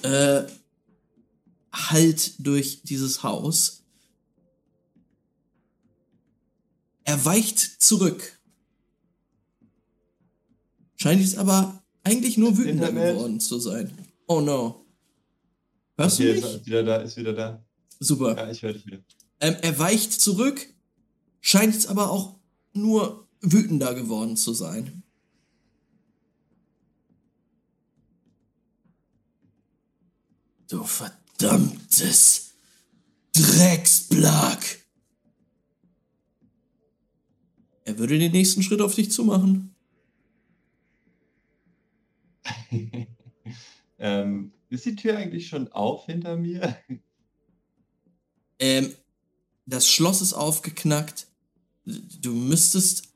äh, 0.02 0.42
hallt 1.72 2.34
durch 2.38 2.82
dieses 2.82 3.22
Haus. 3.22 3.84
Er 7.04 7.24
weicht 7.24 7.58
zurück. 7.58 8.37
Scheint 11.00 11.20
jetzt 11.20 11.38
aber 11.38 11.82
eigentlich 12.02 12.36
nur 12.38 12.58
wütender 12.58 12.88
Internet. 12.88 13.14
geworden 13.14 13.40
zu 13.40 13.58
sein. 13.60 13.90
Oh 14.26 14.40
no. 14.40 14.84
Hörst 15.96 16.16
Okay, 16.20 16.32
du 16.32 16.38
ist 16.38 16.44
mich? 16.44 16.52
er 16.54 16.66
wieder 16.66 16.82
da, 16.82 16.96
ist 16.96 17.16
wieder 17.16 17.32
da. 17.32 17.64
Super. 18.00 18.36
Ja, 18.36 18.50
ich 18.50 18.62
höre 18.62 18.72
dich 18.72 18.84
wieder. 18.86 18.98
Ähm, 19.40 19.56
er 19.62 19.78
weicht 19.78 20.12
zurück, 20.12 20.66
scheint 21.40 21.74
jetzt 21.74 21.86
aber 21.88 22.10
auch 22.10 22.38
nur 22.72 23.28
wütender 23.40 23.94
geworden 23.94 24.36
zu 24.36 24.52
sein. 24.52 25.04
Du 30.68 30.82
verdammtes 30.84 32.50
Drecksblack! 33.32 34.84
Er 37.84 37.98
würde 37.98 38.18
den 38.18 38.32
nächsten 38.32 38.62
Schritt 38.62 38.80
auf 38.82 38.94
dich 38.94 39.10
zumachen. 39.10 39.74
ähm, 43.98 44.52
ist 44.70 44.84
die 44.84 44.96
Tür 44.96 45.16
eigentlich 45.16 45.48
schon 45.48 45.68
auf 45.68 46.06
hinter 46.06 46.36
mir? 46.36 46.76
Ähm, 48.58 48.92
das 49.66 49.90
Schloss 49.90 50.20
ist 50.20 50.32
aufgeknackt. 50.32 51.26
Du 51.84 52.32
müsstest 52.32 53.08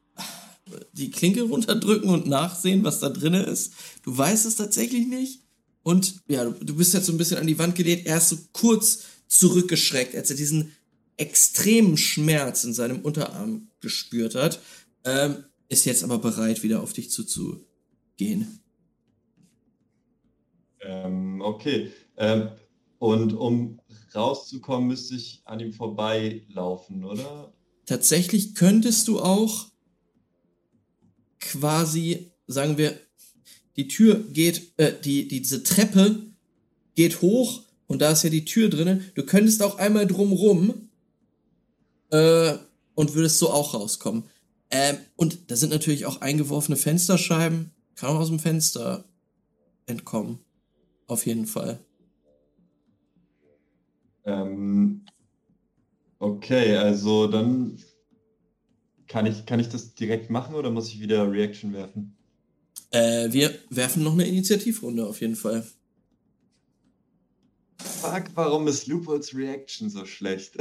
die 0.93 1.11
Klinke 1.11 1.43
runterdrücken 1.43 2.09
und 2.09 2.27
nachsehen, 2.27 2.85
was 2.85 3.01
da 3.01 3.09
drinne 3.09 3.43
ist. 3.43 3.73
Du 4.03 4.17
weißt 4.17 4.47
es 4.47 4.57
tatsächlich 4.57 5.07
nicht. 5.07 5.41
Und 5.83 6.21
ja, 6.29 6.45
du, 6.45 6.53
du 6.65 6.77
bist 6.77 6.95
jetzt 6.95 7.07
so 7.07 7.13
ein 7.13 7.19
bisschen 7.19 7.39
an 7.39 7.47
die 7.47 7.59
Wand 7.59 7.75
gelehnt. 7.75 8.07
Er 8.07 8.19
ist 8.19 8.29
so 8.29 8.39
kurz 8.53 9.01
zurückgeschreckt, 9.27 10.15
als 10.15 10.31
er 10.31 10.37
diesen 10.37 10.73
extremen 11.17 11.97
Schmerz 11.97 12.65
in 12.65 12.75
seinem 12.75 13.01
Unterarm 13.01 13.69
gespürt 13.81 14.35
hat. 14.35 14.61
Ähm, 15.05 15.45
ist 15.69 15.85
jetzt 15.85 16.05
aber 16.05 16.19
bereit, 16.19 16.63
wieder 16.63 16.83
auf 16.83 16.93
dich 16.93 17.11
zuzugehen. 17.11 18.62
Ähm, 20.83 21.41
okay. 21.41 21.93
Ähm, 22.17 22.51
und 22.99 23.33
um 23.33 23.81
rauszukommen, 24.15 24.89
müsste 24.89 25.17
ich 25.17 25.43
an 25.45 25.61
ihm 25.61 25.73
vorbeilaufen, 25.73 27.05
oder? 27.05 27.53
Tatsächlich 27.87 28.55
könntest 28.55 29.09
du 29.09 29.21
auch 29.21 29.67
quasi, 31.41 32.33
sagen 32.47 32.79
wir, 32.79 32.99
die 33.77 33.89
Tür 33.89 34.23
geht, 34.33 34.73
äh, 34.79 34.93
die, 35.01 35.29
diese 35.29 35.63
Treppe 35.63 36.27
geht 36.95 37.23
hoch 37.23 37.63
und 37.87 38.01
da 38.01 38.13
ist 38.13 38.23
ja 38.23 38.31
die 38.31 38.45
Tür 38.45 38.69
drinne. 38.69 39.03
Du 39.15 39.25
könntest 39.25 39.63
auch 39.63 39.79
einmal 39.79 40.07
drumrum 40.07 40.89
äh, 42.11 42.55
und 42.95 43.15
würdest 43.15 43.39
so 43.39 43.51
auch 43.51 43.75
rauskommen. 43.75 44.25
Ähm, 44.71 44.97
und 45.17 45.51
da 45.51 45.57
sind 45.57 45.71
natürlich 45.71 46.07
auch 46.07 46.21
eingeworfene 46.21 46.77
Fensterscheiben. 46.77 47.71
Kann 47.95 48.11
auch 48.11 48.21
aus 48.21 48.29
dem 48.29 48.39
Fenster 48.39 49.05
entkommen. 49.87 50.39
Auf 51.07 51.27
jeden 51.27 51.47
Fall. 51.47 51.85
Ähm, 54.25 55.05
okay, 56.19 56.77
also 56.77 57.27
dann 57.27 57.79
kann 59.09 59.27
ich, 59.27 59.45
kann 59.47 59.61
ich 59.61 59.69
das 59.69 59.95
direkt 59.95 60.31
machen 60.31 60.55
oder 60.55 60.71
muss 60.71 60.89
ich 60.89 61.01
wieder 61.01 61.31
Reaction 61.31 61.73
werfen? 61.73 62.17
Äh, 62.91 63.33
wir 63.33 63.59
werfen 63.71 64.03
noch 64.03 64.13
eine 64.13 64.27
Initiativrunde 64.27 65.07
auf 65.07 65.21
jeden 65.21 65.37
Fall. 65.37 65.67
Fuck, 67.79 68.25
warum 68.35 68.69
ist 68.69 68.87
Lupols 68.87 69.35
Reaction 69.35 69.91
so 69.91 70.05
schlecht? 70.05 70.57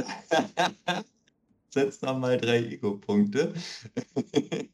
Setz 1.70 1.98
da 1.98 2.12
mal 2.12 2.36
drei 2.36 2.64
Ego-Punkte. 2.64 3.54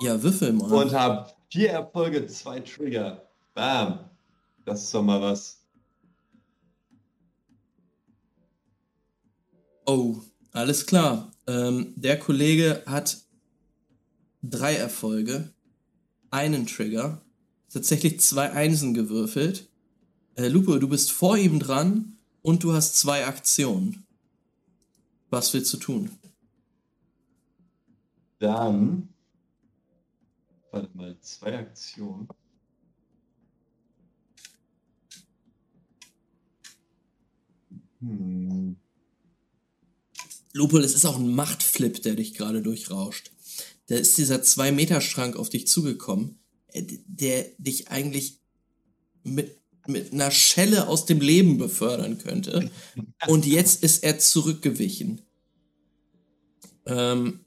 Ja, 0.00 0.22
würfel 0.22 0.52
mal. 0.52 0.72
und 0.72 0.92
habe 0.92 1.30
vier 1.50 1.70
Erfolge, 1.70 2.26
zwei 2.26 2.60
Trigger. 2.60 3.28
Bam. 3.54 4.10
Das 4.64 4.84
ist 4.84 4.94
doch 4.94 5.02
mal 5.02 5.20
was. 5.20 5.60
Oh, 9.86 10.16
alles 10.52 10.86
klar. 10.86 11.32
Ähm, 11.46 11.94
der 11.96 12.18
Kollege 12.18 12.82
hat 12.86 13.18
drei 14.42 14.74
Erfolge, 14.76 15.52
einen 16.30 16.66
Trigger, 16.66 17.20
tatsächlich 17.72 18.20
zwei 18.20 18.52
Einsen 18.52 18.94
gewürfelt. 18.94 19.68
Äh, 20.36 20.48
Lupo, 20.48 20.78
du 20.78 20.88
bist 20.88 21.10
vor 21.12 21.36
ihm 21.36 21.58
dran 21.58 22.16
und 22.42 22.62
du 22.62 22.72
hast 22.72 22.98
zwei 22.98 23.26
Aktionen. 23.26 24.06
Was 25.30 25.52
willst 25.54 25.72
du 25.72 25.76
tun? 25.76 26.10
Dann. 28.38 29.08
Warte 30.70 30.96
mal, 30.96 31.16
zwei 31.20 31.58
Aktionen. 31.58 32.28
Hm. 38.00 38.76
Lupol, 40.52 40.84
es 40.84 40.94
ist 40.94 41.04
auch 41.04 41.18
ein 41.18 41.32
Machtflip, 41.34 42.02
der 42.02 42.14
dich 42.14 42.34
gerade 42.34 42.62
durchrauscht. 42.62 43.30
Da 43.86 43.96
ist 43.96 44.18
dieser 44.18 44.36
2-Meter-Schrank 44.36 45.36
auf 45.36 45.48
dich 45.48 45.66
zugekommen, 45.66 46.38
äh, 46.68 46.82
der 47.06 47.46
dich 47.58 47.88
eigentlich 47.88 48.38
mit, 49.22 49.58
mit 49.86 50.12
einer 50.12 50.30
Schelle 50.30 50.88
aus 50.88 51.06
dem 51.06 51.20
Leben 51.20 51.58
befördern 51.58 52.18
könnte. 52.18 52.70
Und 53.26 53.46
jetzt 53.46 53.82
ist 53.82 54.02
er 54.02 54.18
zurückgewichen. 54.18 55.22
Ähm, 56.86 57.44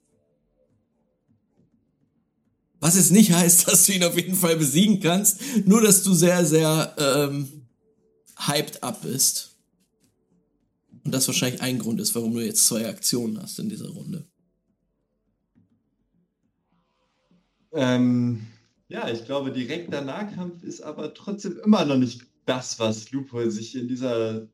was 2.84 2.98
jetzt 2.98 3.12
nicht 3.12 3.32
heißt, 3.32 3.68
dass 3.72 3.86
du 3.86 3.94
ihn 3.94 4.04
auf 4.04 4.18
jeden 4.18 4.36
Fall 4.36 4.58
besiegen 4.58 5.00
kannst, 5.00 5.40
nur 5.66 5.82
dass 5.82 6.04
du 6.04 6.14
sehr, 6.14 6.46
sehr 6.46 6.94
ähm, 6.98 7.48
hyped 8.38 8.84
up 8.84 9.02
bist. 9.04 9.56
Und 11.06 11.14
das 11.14 11.28
wahrscheinlich 11.28 11.62
ein 11.62 11.80
Grund 11.80 12.02
ist, 12.02 12.14
warum 12.14 12.34
du 12.34 12.42
jetzt 12.42 12.68
zwei 12.68 12.88
Aktionen 12.88 13.42
hast 13.42 13.58
in 13.60 13.70
dieser 13.70 13.90
Runde. 13.90 14.26
Ähm, 17.72 18.48
ja, 18.90 19.10
ich 19.10 19.24
glaube, 19.26 19.54
direkter 19.54 20.02
Nahkampf 20.02 20.62
ist 20.64 20.82
aber 20.82 21.14
trotzdem 21.14 21.60
immer 21.64 21.86
noch 21.86 21.98
nicht 21.98 22.22
das, 22.46 22.80
was 22.80 23.12
Lupo 23.12 23.50
sich 23.50 23.76
in 23.76 23.88
dieser 23.88 24.48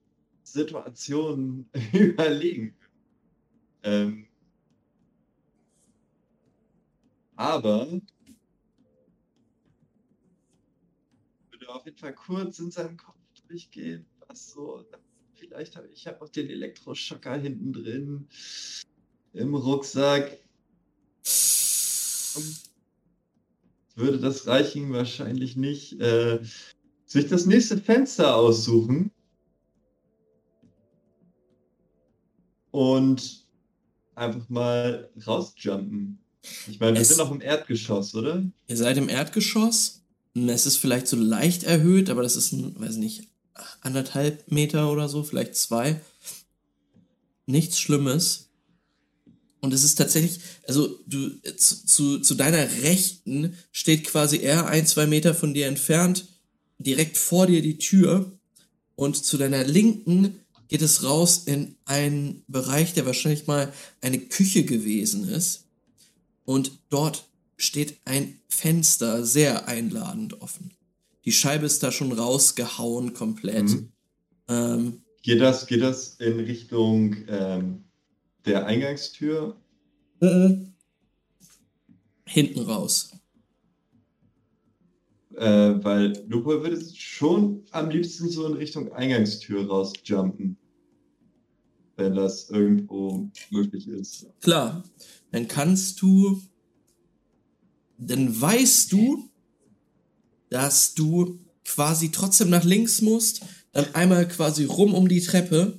Situation 0.44 1.68
überlegen. 1.94 2.76
Ähm, 3.82 4.28
aber 7.36 7.88
auf 11.76 11.86
jeden 11.86 11.98
Fall 11.98 12.14
kurz 12.14 12.60
in 12.60 12.72
seinem 12.72 12.98
Kopf 12.98 13.16
durchgehen, 13.48 14.06
was 14.28 14.52
so, 14.52 14.84
vielleicht 15.36 15.76
habe 15.76 15.88
ich 15.88 16.08
habe 16.08 16.22
auch 16.22 16.30
den 16.30 16.50
Elektroschocker 16.50 17.36
hinten 17.38 17.74
drin 17.74 18.28
im 19.34 19.56
Rucksack. 19.56 20.38
Würde 23.96 24.20
das 24.20 24.48
reichen? 24.48 24.92
Wahrscheinlich 24.94 25.56
nicht. 25.58 26.00
Äh, 26.00 26.40
sich 27.06 27.28
das 27.28 27.46
nächste 27.46 27.78
Fenster 27.78 28.36
aussuchen 28.36 29.12
und 32.72 33.46
einfach 34.16 34.48
mal 34.50 35.10
rausjumpen. 35.26 36.20
Ich 36.68 36.80
meine, 36.80 36.94
wir 36.96 37.02
Es- 37.02 37.10
sind 37.10 37.18
noch 37.18 37.32
im 37.32 37.42
Erdgeschoss, 37.42 38.14
oder? 38.16 38.44
Ihr 38.68 38.78
seid 38.78 38.98
im 38.98 39.10
Erdgeschoss. 39.10 40.04
Es 40.36 40.66
ist 40.66 40.78
vielleicht 40.78 41.08
so 41.08 41.18
leicht 41.18 41.64
erhöht, 41.64 42.10
aber 42.10 42.24
das 42.24 42.36
ist 42.36 42.52
ein, 42.52 42.80
weiß 42.80 42.98
nicht, 42.98 43.28
anderthalb 43.82 44.52
Meter 44.52 44.92
oder 44.92 45.10
so, 45.10 45.24
vielleicht 45.24 45.56
zwei. 45.56 46.02
Nichts 47.46 47.80
Schlimmes. 47.80 48.50
Und 49.62 49.74
es 49.74 49.84
ist 49.84 49.96
tatsächlich, 49.96 50.40
also 50.68 51.00
du, 51.06 51.32
zu, 51.58 52.20
zu 52.20 52.36
deiner 52.36 52.70
Rechten 52.84 53.58
steht 53.72 54.06
quasi 54.06 54.38
er 54.38 54.68
ein, 54.68 54.88
zwei 54.88 55.06
Meter 55.06 55.36
von 55.36 55.54
dir 55.54 55.68
entfernt, 55.68 56.28
direkt 56.78 57.18
vor 57.18 57.48
dir 57.48 57.62
die 57.62 57.78
Tür. 57.78 58.32
Und 58.96 59.18
zu 59.18 59.38
deiner 59.38 59.64
Linken 59.64 60.40
geht 60.70 60.82
es 60.82 61.04
raus 61.04 61.44
in 61.46 61.76
einen 61.86 62.44
Bereich, 62.48 62.94
der 62.94 63.06
wahrscheinlich 63.06 63.48
mal 63.48 63.74
eine 64.02 64.20
Küche 64.20 64.64
gewesen 64.64 65.28
ist. 65.28 65.66
Und 66.46 66.72
dort 66.90 67.26
steht 67.60 68.00
ein 68.06 68.40
Fenster 68.48 69.24
sehr 69.24 69.68
einladend 69.68 70.42
offen. 70.42 70.72
Die 71.26 71.32
Scheibe 71.32 71.66
ist 71.66 71.84
da 71.84 71.92
schon 71.92 72.12
rausgehauen 72.12 73.14
komplett. 73.14 73.66
Mhm. 73.66 73.92
Ähm, 74.48 75.02
Geht 75.22 75.42
das, 75.42 75.68
geht 75.68 75.82
das 75.82 76.16
in 76.16 76.40
Richtung 76.40 77.16
ähm, 77.28 77.84
der 78.46 78.66
Eingangstür? 78.66 79.56
hinten 82.26 82.60
raus. 82.60 83.12
Äh, 85.36 85.84
weil 85.84 86.24
Lupo 86.28 86.62
würde 86.62 86.80
schon 86.94 87.64
am 87.72 87.90
liebsten 87.90 88.30
so 88.30 88.46
in 88.46 88.54
Richtung 88.54 88.92
Eingangstür 88.92 89.68
rausjumpen. 89.68 90.58
Wenn 91.96 92.16
das 92.16 92.50
irgendwo 92.50 93.30
möglich 93.50 93.88
ist. 93.88 94.28
Klar, 94.42 94.84
dann 95.32 95.48
kannst 95.48 96.02
du, 96.02 96.42
dann 98.00 98.40
weißt 98.40 98.92
du, 98.92 99.30
dass 100.50 100.96
du 100.96 101.40
quasi 101.66 102.12
trotzdem 102.12 102.50
nach 102.50 102.64
links 102.64 103.02
musst, 103.02 103.42
dann 103.72 103.94
einmal 103.94 104.28
quasi 104.28 104.66
rum 104.66 104.94
um 104.94 105.08
die 105.08 105.22
Treppe 105.22 105.78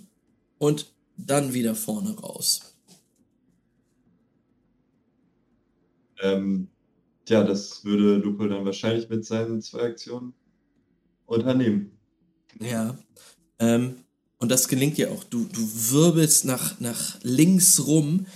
und 0.59 0.93
dann 1.17 1.55
wieder 1.55 1.75
vorne 1.75 2.17
raus. 2.19 2.61
Ähm, 6.23 6.69
tja, 7.25 7.43
das 7.43 7.85
würde 7.85 8.17
Lupo 8.17 8.47
dann 8.47 8.65
wahrscheinlich 8.65 9.09
mit 9.09 9.25
seinen 9.25 9.63
zwei 9.63 9.83
Aktionen 9.83 10.35
unternehmen. 11.27 11.99
Ja. 12.61 12.97
Ähm, 13.59 13.97
und 14.39 14.51
das 14.51 14.69
gelingt 14.69 14.99
dir 14.99 15.11
auch. 15.11 15.25
Du, 15.25 15.47
du 15.47 15.61
wirbelst 15.93 16.45
nach, 16.45 16.79
nach 16.81 17.19
links 17.23 17.87
rum. 17.87 18.27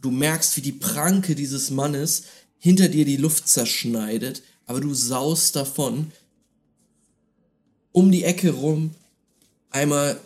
Du 0.00 0.10
merkst, 0.10 0.56
wie 0.56 0.62
die 0.62 0.72
Pranke 0.72 1.34
dieses 1.34 1.70
Mannes 1.70 2.24
hinter 2.58 2.88
dir 2.88 3.04
die 3.04 3.16
Luft 3.16 3.48
zerschneidet, 3.48 4.42
aber 4.66 4.80
du 4.80 4.94
saust 4.94 5.56
davon 5.56 6.12
um 7.92 8.12
die 8.12 8.24
Ecke 8.24 8.50
rum, 8.50 8.94
einmal 9.70 10.20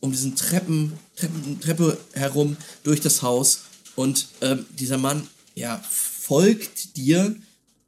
um 0.00 0.10
diesen 0.12 0.34
Treppen, 0.36 0.92
Treppen 1.16 1.60
Treppe 1.60 1.98
herum 2.12 2.56
durch 2.82 3.00
das 3.00 3.22
Haus 3.22 3.62
und 3.96 4.28
ähm, 4.40 4.66
dieser 4.78 4.98
Mann, 4.98 5.26
ja, 5.54 5.82
folgt 5.88 6.96
dir, 6.96 7.36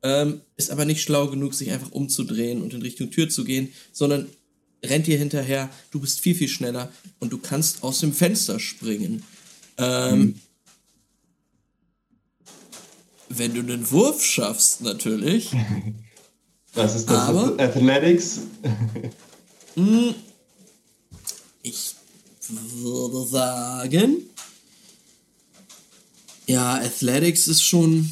ähm, 0.03 0.41
ist 0.57 0.71
aber 0.71 0.85
nicht 0.85 1.03
schlau 1.03 1.29
genug, 1.29 1.55
sich 1.55 1.71
einfach 1.71 1.93
umzudrehen 1.93 2.61
und 2.61 2.75
in 2.75 2.83
Richtung 2.83 3.11
Tür 3.11 3.29
zu 3.29 3.45
gehen, 3.45 3.73
sondern 3.93 4.29
rennt 4.85 5.07
dir 5.07 5.17
hinterher. 5.17 5.71
Du 5.91 6.01
bist 6.01 6.21
viel, 6.21 6.35
viel 6.35 6.49
schneller 6.49 6.93
und 7.21 7.33
du 7.33 7.39
kannst 7.39 7.83
aus 7.83 8.01
dem 8.01 8.13
Fenster 8.13 8.59
springen. 8.59 9.23
Ähm, 9.79 10.41
Wenn 13.35 13.55
du 13.55 13.61
einen 13.61 13.91
Wurf 13.91 14.23
schaffst, 14.23 14.81
natürlich. 14.83 15.51
Was 16.75 16.95
ist 16.97 17.09
das? 17.09 17.29
Aber- 17.29 17.59
Athletics? 17.59 18.41
Ich 21.63 21.95
würde 22.49 23.27
sagen, 23.27 24.17
ja, 26.47 26.75
Athletics 26.75 27.47
ist 27.49 27.63
schon, 27.63 28.11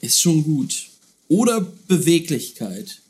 ist 0.00 0.20
schon 0.20 0.42
gut. 0.42 0.86
Oder 1.28 1.60
Beweglichkeit. 1.86 3.02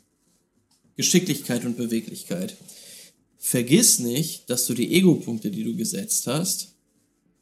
Geschicklichkeit 0.97 1.65
und 1.65 1.77
Beweglichkeit. 1.77 2.57
Vergiss 3.39 3.99
nicht, 3.99 4.49
dass 4.49 4.65
du 4.67 4.73
die 4.75 4.93
Ego-Punkte, 4.93 5.49
die 5.49 5.63
du 5.63 5.75
gesetzt 5.75 6.27
hast, 6.27 6.67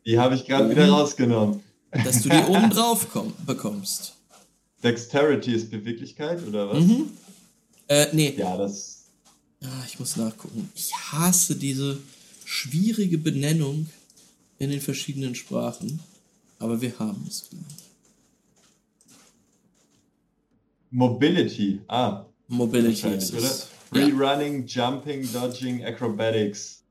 Die 0.05 0.17
habe 0.17 0.33
ich 0.35 0.45
gerade 0.45 0.69
wieder 0.69 0.85
Mhm. 0.85 0.93
rausgenommen. 0.93 1.59
Dass 1.91 2.21
du 2.21 2.29
die 2.29 2.37
oben 2.43 2.69
drauf 2.69 3.07
komm, 3.11 3.33
bekommst. 3.45 4.15
Dexterity 4.83 5.53
ist 5.53 5.69
Beweglichkeit, 5.71 6.45
oder 6.47 6.69
was? 6.69 6.83
Mhm. 6.83 7.09
Äh, 7.87 8.07
nee, 8.13 8.33
Ja, 8.37 8.55
das. 8.57 9.05
Ah, 9.61 9.83
ich 9.85 9.99
muss 9.99 10.15
nachgucken. 10.15 10.69
Ich 10.75 10.93
hasse 10.95 11.55
diese 11.55 11.97
schwierige 12.45 13.17
Benennung 13.17 13.89
in 14.57 14.69
den 14.69 14.79
verschiedenen 14.79 15.35
Sprachen. 15.35 15.99
Aber 16.59 16.79
wir 16.81 16.97
haben 16.99 17.25
es 17.27 17.49
gleich. 17.49 17.61
Mobility. 20.91 21.81
Ah, 21.87 22.25
Mobility 22.47 23.07
ist 23.09 23.33
oder? 23.33 23.43
es. 23.43 23.67
Free 23.89 24.09
Ja, 24.09 24.15
Running, 24.15 24.65
Jumping, 24.65 25.27
Dodging, 25.33 25.83
Acrobatics. 25.83 26.81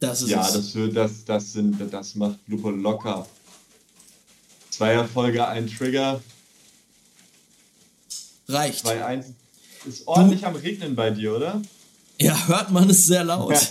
das 0.00 0.22
ist 0.22 0.30
Ja, 0.30 0.46
es. 0.46 0.52
das, 0.54 0.74
wird, 0.74 0.96
das, 0.96 1.24
das, 1.24 1.52
sind, 1.52 1.78
das 1.92 2.14
macht 2.14 2.38
Lupo 2.46 2.70
locker 2.70 3.26
Zwei 4.80 4.92
Erfolge, 4.92 5.46
ein 5.46 5.68
Trigger, 5.68 6.22
Reicht. 8.48 8.78
zwei 8.78 9.04
Eins. 9.04 9.26
Ist 9.86 10.08
ordentlich 10.08 10.46
am 10.46 10.56
Regnen 10.56 10.96
bei 10.96 11.10
dir, 11.10 11.36
oder? 11.36 11.60
Ja, 12.18 12.46
hört 12.48 12.70
man 12.70 12.88
es 12.88 13.04
sehr 13.04 13.22
laut. 13.24 13.52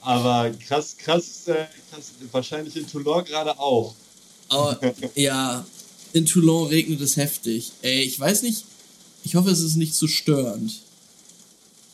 Aber 0.00 0.50
krass, 0.66 0.96
krass, 0.96 1.48
äh, 1.48 1.66
krass, 1.90 2.12
wahrscheinlich 2.32 2.74
in 2.78 2.86
Toulon 2.88 3.26
gerade 3.26 3.58
auch. 3.58 3.94
Aber 4.48 4.80
ja, 5.14 5.66
in 6.14 6.24
Toulon 6.24 6.68
regnet 6.68 7.02
es 7.02 7.18
heftig. 7.18 7.72
Ey, 7.82 8.04
ich 8.04 8.18
weiß 8.18 8.40
nicht. 8.40 8.64
Ich 9.24 9.34
hoffe, 9.34 9.50
es 9.50 9.60
ist 9.60 9.76
nicht 9.76 9.94
zu 9.94 10.08
störend. 10.08 10.80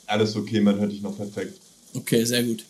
Alles 0.07 0.37
okay, 0.37 0.61
man 0.61 0.79
hört 0.79 0.93
dich 0.93 1.03
noch 1.03 1.17
perfekt. 1.17 1.61
Okay, 1.93 2.25
sehr 2.25 2.45
gut. 2.45 2.65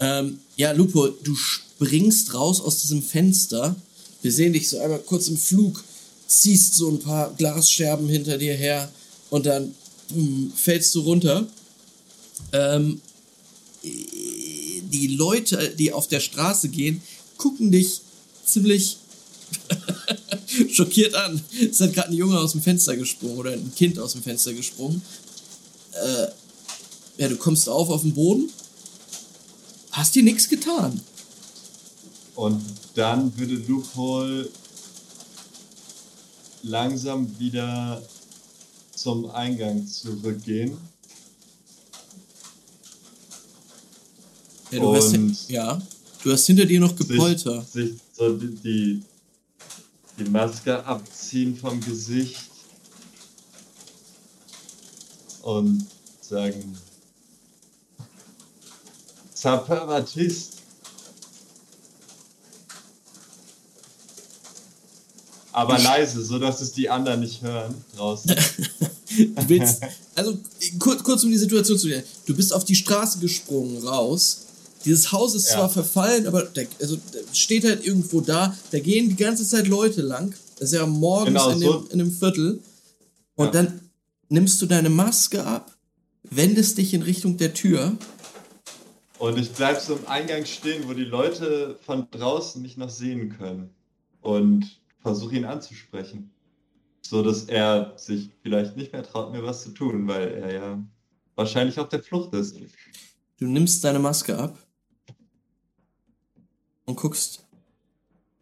Ähm, 0.00 0.38
ja, 0.56 0.72
Lupo, 0.72 1.08
du 1.08 1.34
springst 1.34 2.34
raus 2.34 2.60
aus 2.60 2.82
diesem 2.82 3.02
Fenster. 3.02 3.76
Wir 4.22 4.32
sehen 4.32 4.52
dich 4.52 4.68
so 4.68 4.78
einmal 4.78 5.00
kurz 5.00 5.28
im 5.28 5.36
Flug, 5.36 5.82
ziehst 6.26 6.74
so 6.74 6.88
ein 6.88 7.00
paar 7.00 7.32
Glasscherben 7.34 8.08
hinter 8.08 8.38
dir 8.38 8.54
her 8.54 8.90
und 9.30 9.46
dann 9.46 9.74
boom, 10.08 10.52
fällst 10.54 10.94
du 10.94 11.00
runter. 11.00 11.46
Ähm, 12.52 13.00
die 13.82 15.16
Leute, 15.16 15.74
die 15.78 15.92
auf 15.92 16.08
der 16.08 16.20
Straße 16.20 16.68
gehen, 16.68 17.02
gucken 17.36 17.70
dich 17.70 18.00
ziemlich 18.44 18.96
schockiert 20.72 21.14
an. 21.14 21.40
Es 21.70 21.80
hat 21.80 21.94
gerade 21.94 22.08
ein 22.08 22.16
Junge 22.16 22.38
aus 22.38 22.52
dem 22.52 22.62
Fenster 22.62 22.96
gesprungen 22.96 23.38
oder 23.38 23.52
ein 23.52 23.72
Kind 23.74 23.98
aus 23.98 24.12
dem 24.12 24.22
Fenster 24.22 24.52
gesprungen. 24.52 25.02
Äh, 25.92 26.26
ja, 27.18 27.28
du 27.28 27.36
kommst 27.36 27.68
auf 27.68 27.90
auf 27.90 28.02
den 28.02 28.14
Boden, 28.14 28.50
hast 29.98 30.14
dir 30.14 30.22
nichts 30.22 30.48
getan. 30.48 31.00
Und 32.34 32.62
dann 32.94 33.36
würde 33.36 33.54
Loophole 33.54 34.48
langsam 36.62 37.38
wieder 37.38 38.00
zum 38.94 39.28
Eingang 39.30 39.86
zurückgehen. 39.86 40.76
Ja, 44.70 44.80
du 44.80 44.94
hast, 44.94 45.48
ja, 45.48 45.82
du 46.22 46.32
hast 46.32 46.46
hinter 46.46 46.66
dir 46.66 46.78
noch 46.78 46.94
Gepolter. 46.94 47.62
Sich, 47.62 47.90
sich 47.90 48.00
so 48.12 48.36
die, 48.36 48.54
die, 48.54 49.02
die 50.18 50.30
Maske 50.30 50.84
abziehen 50.84 51.56
vom 51.56 51.80
Gesicht 51.80 52.36
und 55.42 55.86
sagen: 56.20 56.76
Sapper 59.40 59.86
Baptiste. 59.86 60.56
Aber 65.52 65.78
leise, 65.78 66.24
so 66.24 66.38
dass 66.38 66.60
es 66.60 66.72
die 66.72 66.88
anderen 66.88 67.20
nicht 67.20 67.42
hören 67.42 67.74
draußen. 67.96 68.34
Du 69.10 69.48
willst, 69.48 69.80
also 70.14 70.38
kurz, 70.78 71.02
kurz 71.02 71.24
um 71.24 71.30
die 71.30 71.38
Situation 71.38 71.78
zu 71.78 71.88
erklären. 71.88 72.06
Du 72.26 72.36
bist 72.36 72.52
auf 72.52 72.64
die 72.66 72.74
Straße 72.74 73.18
gesprungen 73.18 73.78
raus. 73.84 74.42
Dieses 74.84 75.10
Haus 75.10 75.34
ist 75.34 75.48
Ja. 75.48 75.54
zwar 75.54 75.70
verfallen, 75.70 76.26
aber 76.26 76.42
der, 76.42 76.66
also, 76.78 76.98
steht 77.32 77.64
halt 77.64 77.84
irgendwo 77.86 78.20
da. 78.20 78.54
Da 78.70 78.78
gehen 78.78 79.08
die 79.08 79.16
ganze 79.16 79.44
Zeit 79.48 79.66
Leute 79.66 80.02
lang. 80.02 80.34
Das 80.58 80.72
ist 80.72 80.78
ja 80.78 80.84
morgens 80.86 81.28
Genau, 81.28 81.50
in, 81.50 81.58
so. 81.58 81.72
dem, 81.80 81.90
in 81.90 81.98
dem 82.00 82.12
Viertel. 82.12 82.60
Und 83.34 83.46
Ja. 83.46 83.50
dann 83.52 83.80
nimmst 84.28 84.60
du 84.60 84.66
deine 84.66 84.90
Maske 84.90 85.42
ab, 85.44 85.74
wendest 86.22 86.76
dich 86.76 86.92
in 86.92 87.02
Richtung 87.02 87.38
der 87.38 87.54
Tür. 87.54 87.96
Und 89.18 89.36
ich 89.38 89.52
bleib 89.52 89.80
so 89.80 89.96
im 89.96 90.06
Eingang 90.06 90.44
stehen, 90.44 90.88
wo 90.88 90.94
die 90.94 91.04
Leute 91.04 91.76
von 91.84 92.08
draußen 92.10 92.62
mich 92.62 92.76
noch 92.76 92.90
sehen 92.90 93.36
können. 93.36 93.70
Und 94.20 94.80
versuche 95.00 95.36
ihn 95.36 95.44
anzusprechen. 95.44 96.30
So 97.02 97.22
dass 97.22 97.44
er 97.44 97.94
sich 97.96 98.30
vielleicht 98.42 98.76
nicht 98.76 98.92
mehr 98.92 99.02
traut, 99.02 99.32
mir 99.32 99.42
was 99.42 99.62
zu 99.62 99.70
tun, 99.70 100.06
weil 100.06 100.28
er 100.34 100.52
ja 100.52 100.84
wahrscheinlich 101.34 101.78
auf 101.78 101.88
der 101.88 102.02
Flucht 102.02 102.34
ist. 102.34 102.56
Du 103.38 103.46
nimmst 103.46 103.82
deine 103.84 103.98
Maske 103.98 104.36
ab 104.36 104.58
und 106.84 106.96
guckst 106.96 107.44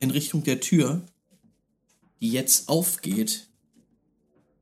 in 0.00 0.10
Richtung 0.10 0.42
der 0.42 0.60
Tür, 0.60 1.02
die 2.20 2.30
jetzt 2.30 2.68
aufgeht. 2.68 3.48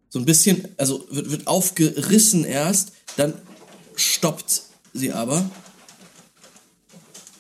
So 0.09 0.19
ein 0.19 0.25
bisschen, 0.25 0.69
also 0.77 1.07
wird, 1.11 1.31
wird 1.31 1.47
aufgerissen 1.47 2.45
erst, 2.45 2.93
dann 3.17 3.35
stoppt 3.95 4.63
sie 4.93 5.13
aber. 5.13 5.49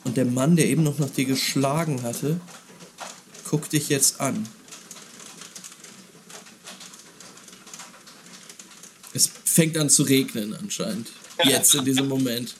Und 0.05 0.16
der 0.16 0.26
Mann, 0.26 0.56
der 0.56 0.66
eben 0.66 0.82
noch 0.82 0.98
nach 0.98 1.10
dir 1.10 1.24
geschlagen 1.24 2.02
hatte, 2.02 2.40
guckt 3.48 3.72
dich 3.72 3.89
jetzt 3.89 4.20
an. 4.20 4.47
Es 9.12 9.31
fängt 9.44 9.76
an 9.78 9.89
zu 9.89 10.02
regnen 10.02 10.55
anscheinend. 10.55 11.09
Jetzt 11.44 11.74
in 11.74 11.85
diesem 11.85 12.09
Moment. 12.09 12.55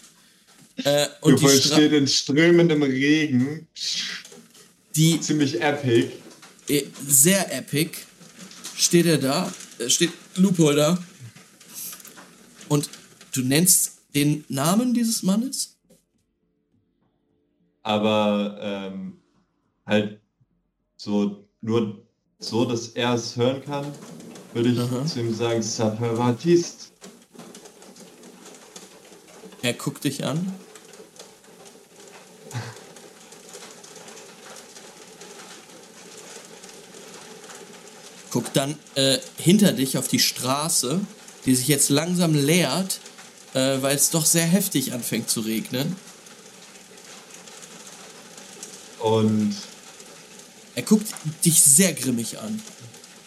Äh, 0.77 1.07
und 1.21 1.41
Du 1.41 1.49
steht 1.49 1.93
in 1.93 2.07
strömendem 2.09 2.83
Regen. 2.83 3.67
die 4.97 5.21
Ziemlich 5.21 5.61
epic. 5.61 6.11
äh, 6.69 6.85
sehr 7.07 7.53
epic 7.57 7.99
steht 8.77 9.07
er 9.07 9.19
da, 9.19 9.53
äh, 9.79 9.89
steht 9.89 10.11
Lupo 10.37 10.73
da. 10.73 11.03
Und 12.69 12.89
du 13.33 13.43
nennst 13.43 13.93
den 14.15 14.45
Namen 14.49 14.95
dieses 14.95 15.23
Mannes? 15.23 15.74
Aber 17.85 18.59
ähm, 18.61 19.21
halt 19.87 20.21
so 20.97 21.47
nur 21.61 22.03
so, 22.39 22.65
dass 22.65 22.89
er 22.89 23.15
es 23.15 23.37
hören 23.37 23.63
kann, 23.65 23.87
würde 24.53 24.71
ich 24.71 24.79
Aha. 24.79 25.07
zu 25.07 25.21
ihm 25.21 25.33
sagen, 25.35 25.63
Sapper 25.63 26.15
Baptiste. 26.15 26.87
Er 29.63 29.75
guckt 29.75 30.03
dich 30.05 30.25
an. 30.25 30.55
Guckt 38.31 38.57
dann 38.57 38.79
äh, 38.95 39.19
hinter 39.37 39.73
dich 39.73 39.99
auf 39.99 40.09
die 40.09 40.19
Straße, 40.21 41.01
die 41.45 41.55
sich 41.55 41.69
jetzt 41.69 41.91
langsam 41.91 42.35
leert, 42.35 43.01
äh, 43.53 43.83
weil 43.83 43.95
es 43.97 44.09
doch 44.11 44.25
sehr 44.25 44.47
heftig 44.47 44.95
anfängt 44.95 45.29
zu 45.29 45.41
regnen. 45.41 45.97
Und 49.05 49.55
Er 50.77 50.83
guckt 50.83 51.07
dich 51.45 51.61
sehr 51.61 51.93
grimmig 51.93 52.39
an 52.39 52.61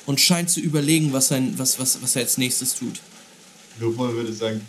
und 0.07 0.19
scheint 0.19 0.49
zu 0.49 0.59
überlegen, 0.59 1.13
was, 1.13 1.27
sein, 1.27 1.53
was, 1.59 1.77
was, 1.77 2.01
was 2.01 2.15
er 2.15 2.23
als 2.23 2.39
nächstes 2.39 2.73
tut. 2.73 2.99
Lupol 3.79 4.11
würde 4.15 4.33
sagen, 4.33 4.65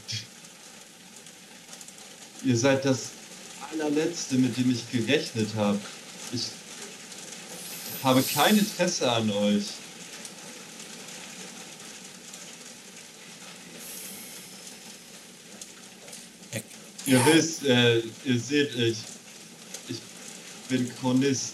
ihr 2.44 2.56
seid 2.56 2.84
das 2.84 3.06
allerletzte, 3.72 4.34
mit 4.34 4.54
dem 4.58 4.70
ich 4.70 4.90
gerechnet 4.92 5.48
habe. 5.56 5.80
Ich 6.32 6.42
habe 8.02 8.22
kein 8.22 8.58
Interesse 8.58 9.10
an 9.10 9.30
euch. 9.30 9.64
Ihr 17.06 17.24
wisst, 17.24 17.64
äh, 17.64 18.00
ihr 18.26 18.38
seht, 18.38 18.74
ich 18.76 18.98
bin 20.68 20.90
Chronist. 21.00 21.52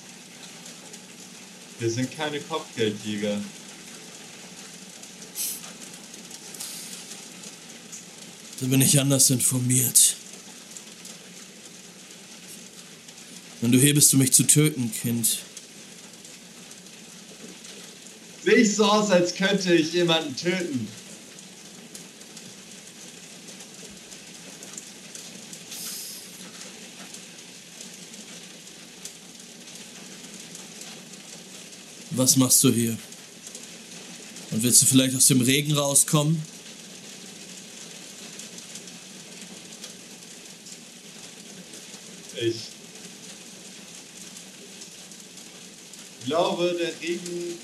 Wir 1.78 1.90
sind 1.90 2.10
keine 2.16 2.40
Kopfgeldjäger. 2.40 3.40
da 8.64 8.70
bin 8.70 8.80
ich 8.80 8.98
anders 8.98 9.28
informiert. 9.28 10.16
Und 13.60 13.72
du 13.72 13.78
hier 13.78 13.94
bist, 13.94 14.12
um 14.14 14.20
mich 14.20 14.32
zu 14.32 14.44
töten, 14.44 14.90
Kind. 14.90 15.38
Sehe 18.42 18.54
ich 18.54 18.74
so 18.74 18.84
aus, 18.84 19.10
als 19.10 19.34
könnte 19.34 19.74
ich 19.74 19.92
jemanden 19.92 20.34
töten. 20.34 20.88
Was 32.16 32.36
machst 32.36 32.62
du 32.62 32.72
hier? 32.72 32.96
Und 34.52 34.62
willst 34.62 34.82
du 34.82 34.86
vielleicht 34.86 35.16
aus 35.16 35.26
dem 35.26 35.40
Regen 35.40 35.72
rauskommen? 35.72 36.40
Ich 42.40 42.54
glaube, 46.24 46.76
der 46.78 46.92
Regen 47.00 47.58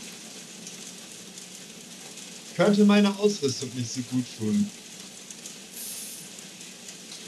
könnte 2.57 2.85
meine 2.85 3.17
Ausrüstung 3.19 3.71
nicht 3.77 3.93
so 3.93 4.01
gut 4.11 4.25
tun. 4.37 4.69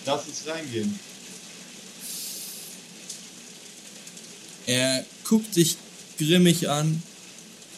Lass 0.05 0.27
uns 0.27 0.47
reingehen. 0.47 0.99
Er 4.67 5.05
guckt 5.23 5.55
dich 5.55 5.77
grimmig 6.19 6.69
an, 6.69 7.03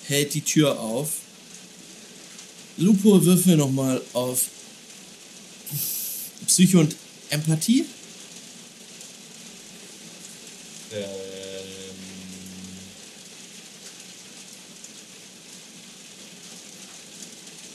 hält 0.09 0.35
die 0.35 0.41
Tür 0.43 0.79
auf. 0.79 1.11
Lupo, 2.77 3.25
würfel 3.25 3.57
nochmal 3.57 4.01
auf 4.13 4.43
Psycho 6.47 6.81
und 6.81 6.97
Empathie. 7.31 7.85
Ähm, 10.93 11.05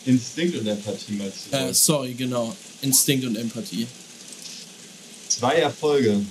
Instinkt 0.06 0.58
und 0.58 0.68
Empathie 0.68 1.14
meinst 1.14 1.38
du? 1.52 1.58
Äh, 1.58 1.74
sorry, 1.74 2.14
genau. 2.14 2.56
Instinkt 2.82 3.26
und 3.26 3.36
Empathie. 3.36 3.88
Zwei 5.28 5.56
Erfolge. 5.56 6.22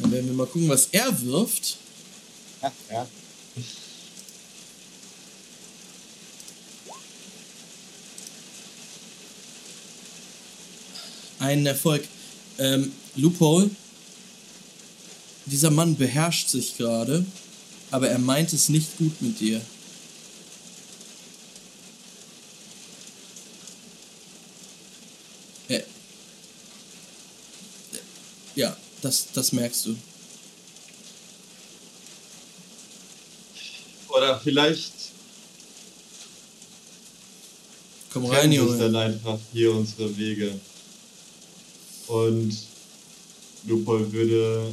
Dann 0.00 0.12
werden 0.12 0.26
wir 0.26 0.34
mal 0.34 0.39
gucken, 0.50 0.68
was 0.68 0.88
er 0.92 1.20
wirft. 1.22 1.78
Ja, 2.62 2.72
ja. 2.90 3.08
Einen 11.38 11.66
Erfolg. 11.66 12.06
Ähm, 12.58 12.92
Loophole. 13.16 13.70
Dieser 15.46 15.70
Mann 15.70 15.96
beherrscht 15.96 16.48
sich 16.48 16.76
gerade, 16.76 17.24
aber 17.90 18.08
er 18.08 18.18
meint 18.18 18.52
es 18.52 18.68
nicht 18.68 18.98
gut 18.98 19.20
mit 19.22 19.40
dir. 19.40 19.60
Äh, 25.68 25.82
ja, 28.54 28.76
das, 29.00 29.28
das 29.32 29.52
merkst 29.52 29.86
du. 29.86 29.96
Vielleicht 34.42 34.92
Komm 38.12 38.26
rein, 38.26 38.50
Junge. 38.50 38.76
dann 38.76 38.96
einfach 38.96 39.38
hier 39.52 39.72
unsere 39.72 40.16
Wege. 40.16 40.52
Und 42.08 42.56
Lupol 43.66 44.10
würde 44.12 44.72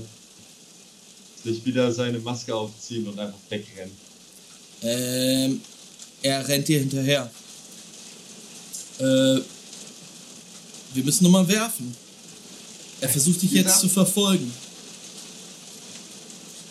sich 1.43 1.63
wieder 1.65 1.91
seine 1.93 2.19
Maske 2.19 2.53
aufziehen 2.55 3.07
und 3.07 3.19
einfach 3.19 3.37
wegrennen. 3.49 3.91
Ähm, 4.81 5.61
er 6.23 6.47
rennt 6.47 6.67
dir 6.67 6.79
hinterher. 6.79 7.29
Äh, 8.99 9.03
wir 10.93 11.03
müssen 11.03 11.25
nochmal 11.25 11.47
werfen. 11.47 11.95
Er 13.01 13.09
versucht 13.09 13.41
dich 13.43 13.51
jetzt 13.51 13.79
zu 13.81 13.87
verfolgen. 13.89 14.51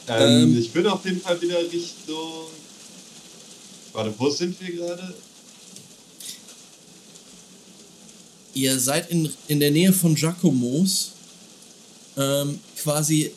Ähm, 0.09 0.43
Ähm. 0.52 0.59
ich 0.59 0.74
würde 0.74 0.93
auf 0.93 1.05
jeden 1.05 1.20
Fall 1.20 1.40
wieder 1.40 1.60
Richtung. 1.60 2.47
Warte, 3.97 4.12
wo 4.18 4.28
sind 4.28 4.60
wir 4.60 4.73
gerade? 4.73 5.14
Ihr 8.52 8.78
seid 8.78 9.10
in, 9.10 9.32
in 9.48 9.59
der 9.59 9.70
Nähe 9.70 9.90
von 9.90 10.14
Giacomos. 10.14 11.12
Ähm, 12.18 12.60
quasi 12.77 13.32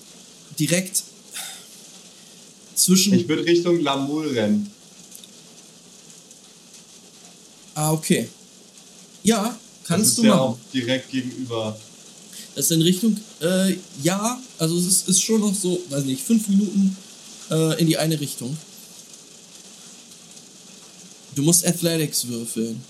direkt 0.59 1.01
zwischen. 2.75 3.13
Ich 3.13 3.25
würde 3.27 3.45
Richtung 3.45 3.79
Lamul 3.79 4.27
rennen. 4.27 4.69
ah, 7.75 7.93
okay. 7.93 8.27
Ja, 9.23 9.57
kannst 9.85 10.09
ist 10.09 10.17
du 10.17 10.23
ja 10.23 10.29
machen. 10.31 10.41
auch 10.41 10.57
direkt 10.73 11.09
gegenüber. 11.09 11.79
Das 12.55 12.65
ist 12.65 12.71
in 12.71 12.81
Richtung, 12.81 13.15
äh, 13.41 13.75
ja, 14.03 14.41
also 14.57 14.77
es 14.77 14.85
ist, 14.85 15.07
ist 15.09 15.21
schon 15.21 15.39
noch 15.39 15.55
so, 15.55 15.81
weiß 15.89 16.03
nicht, 16.03 16.21
fünf 16.21 16.49
Minuten 16.49 16.97
äh, 17.49 17.79
in 17.79 17.87
die 17.87 17.97
eine 17.97 18.19
Richtung. 18.19 18.57
Du 21.39 21.45
musst 21.45 21.65
Athletics 21.65 22.27
würfeln. 22.27 22.83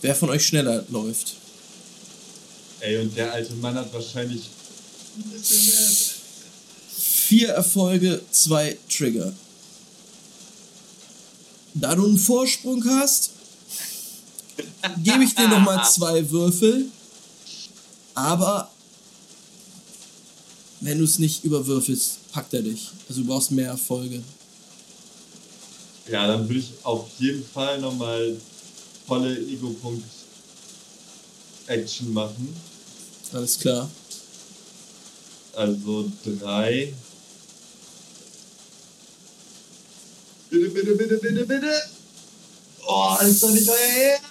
Wer 0.00 0.14
von 0.14 0.30
euch 0.30 0.46
schneller 0.46 0.82
läuft. 0.88 1.34
Ey, 2.80 2.96
und 2.96 3.14
der 3.14 3.30
alte 3.30 3.52
Mann 3.56 3.74
hat 3.74 3.92
wahrscheinlich 3.92 4.48
ein 5.18 5.30
bisschen 5.32 5.66
mehr. 5.66 5.90
Vier 6.96 7.48
Erfolge, 7.50 8.22
zwei 8.30 8.78
Trigger. 8.88 9.34
Da 11.74 11.94
du 11.94 12.06
einen 12.06 12.16
Vorsprung 12.16 12.82
hast, 12.86 13.32
gebe 15.04 15.24
ich 15.24 15.34
dir 15.34 15.48
nochmal 15.48 15.86
zwei 15.86 16.30
Würfel. 16.30 16.86
Aber 18.14 18.70
wenn 20.80 20.96
du 20.96 21.04
es 21.04 21.18
nicht 21.18 21.44
überwürfelst, 21.44 22.32
packt 22.32 22.54
er 22.54 22.62
dich. 22.62 22.88
Also 23.10 23.20
du 23.20 23.26
brauchst 23.26 23.50
mehr 23.50 23.68
Erfolge. 23.68 24.22
Ja, 26.10 26.26
dann 26.26 26.48
würde 26.48 26.58
ich 26.60 26.72
auf 26.82 27.08
jeden 27.18 27.44
Fall 27.46 27.80
nochmal 27.80 28.36
volle 29.06 29.38
Ego-Punkt-Action 29.38 32.12
machen. 32.12 32.54
Alles 33.32 33.58
klar. 33.58 33.90
Also 35.54 36.10
drei. 36.24 36.92
Bitte, 40.50 40.68
bitte, 40.68 40.94
bitte, 40.94 41.16
bitte, 41.18 41.46
bitte. 41.46 41.72
Oh, 42.86 43.16
ist 43.22 43.42
doch 43.42 43.50
nicht 43.50 43.68
euer 43.68 43.76
Ernst. 43.78 44.26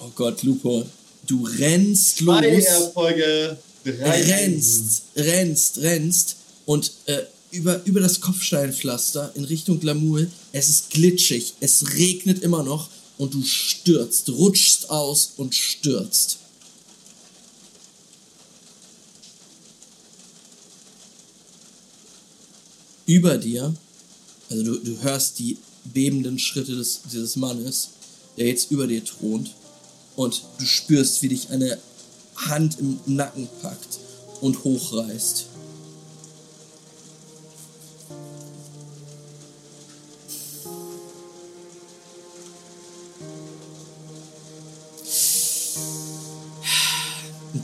Oh 0.00 0.10
Gott, 0.14 0.42
Lupo. 0.42 0.84
Du 1.26 1.46
rennst 1.58 2.18
Zwei 2.18 2.50
los. 2.50 2.64
Erfolge. 2.64 3.56
Drei. 3.84 4.22
rennst, 4.22 5.02
rennst, 5.16 5.78
rennst 5.78 6.36
und 6.66 6.92
äh, 7.06 7.22
über, 7.52 7.84
über 7.84 8.00
das 8.00 8.20
Kopfsteinpflaster 8.20 9.32
in 9.34 9.44
Richtung 9.44 9.78
Glamour. 9.78 10.26
Es 10.52 10.68
ist 10.68 10.90
glitschig, 10.90 11.54
es 11.60 11.94
regnet 11.94 12.42
immer 12.42 12.62
noch 12.62 12.88
und 13.18 13.34
du 13.34 13.42
stürzt, 13.44 14.28
rutschst 14.30 14.90
aus 14.90 15.34
und 15.36 15.54
stürzt. 15.54 16.38
Über 23.06 23.36
dir, 23.36 23.74
also 24.48 24.62
du, 24.62 24.78
du 24.78 25.02
hörst 25.02 25.38
die 25.38 25.58
bebenden 25.84 26.38
Schritte 26.38 26.74
des, 26.74 27.02
dieses 27.12 27.36
Mannes, 27.36 27.90
der 28.36 28.46
jetzt 28.46 28.70
über 28.70 28.86
dir 28.86 29.04
thront 29.04 29.50
und 30.16 30.42
du 30.58 30.64
spürst, 30.64 31.22
wie 31.22 31.28
dich 31.28 31.50
eine 31.50 31.78
Hand 32.36 32.78
im 32.78 32.98
Nacken 33.06 33.48
packt 33.60 33.98
und 34.40 34.64
hochreißt. 34.64 35.46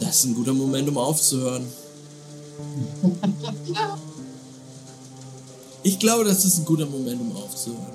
Das 0.09 0.21
ist 0.21 0.25
ein 0.25 0.35
guter 0.35 0.55
Moment, 0.55 0.89
um 0.89 0.97
aufzuhören. 0.97 1.67
Ich 5.85 5.99
glaube, 5.99 6.25
das 6.25 6.45
ist 6.45 6.59
ein 6.59 6.65
guter 6.65 6.87
Moment, 6.87 7.21
um 7.21 7.37
aufzuhören. 7.37 7.87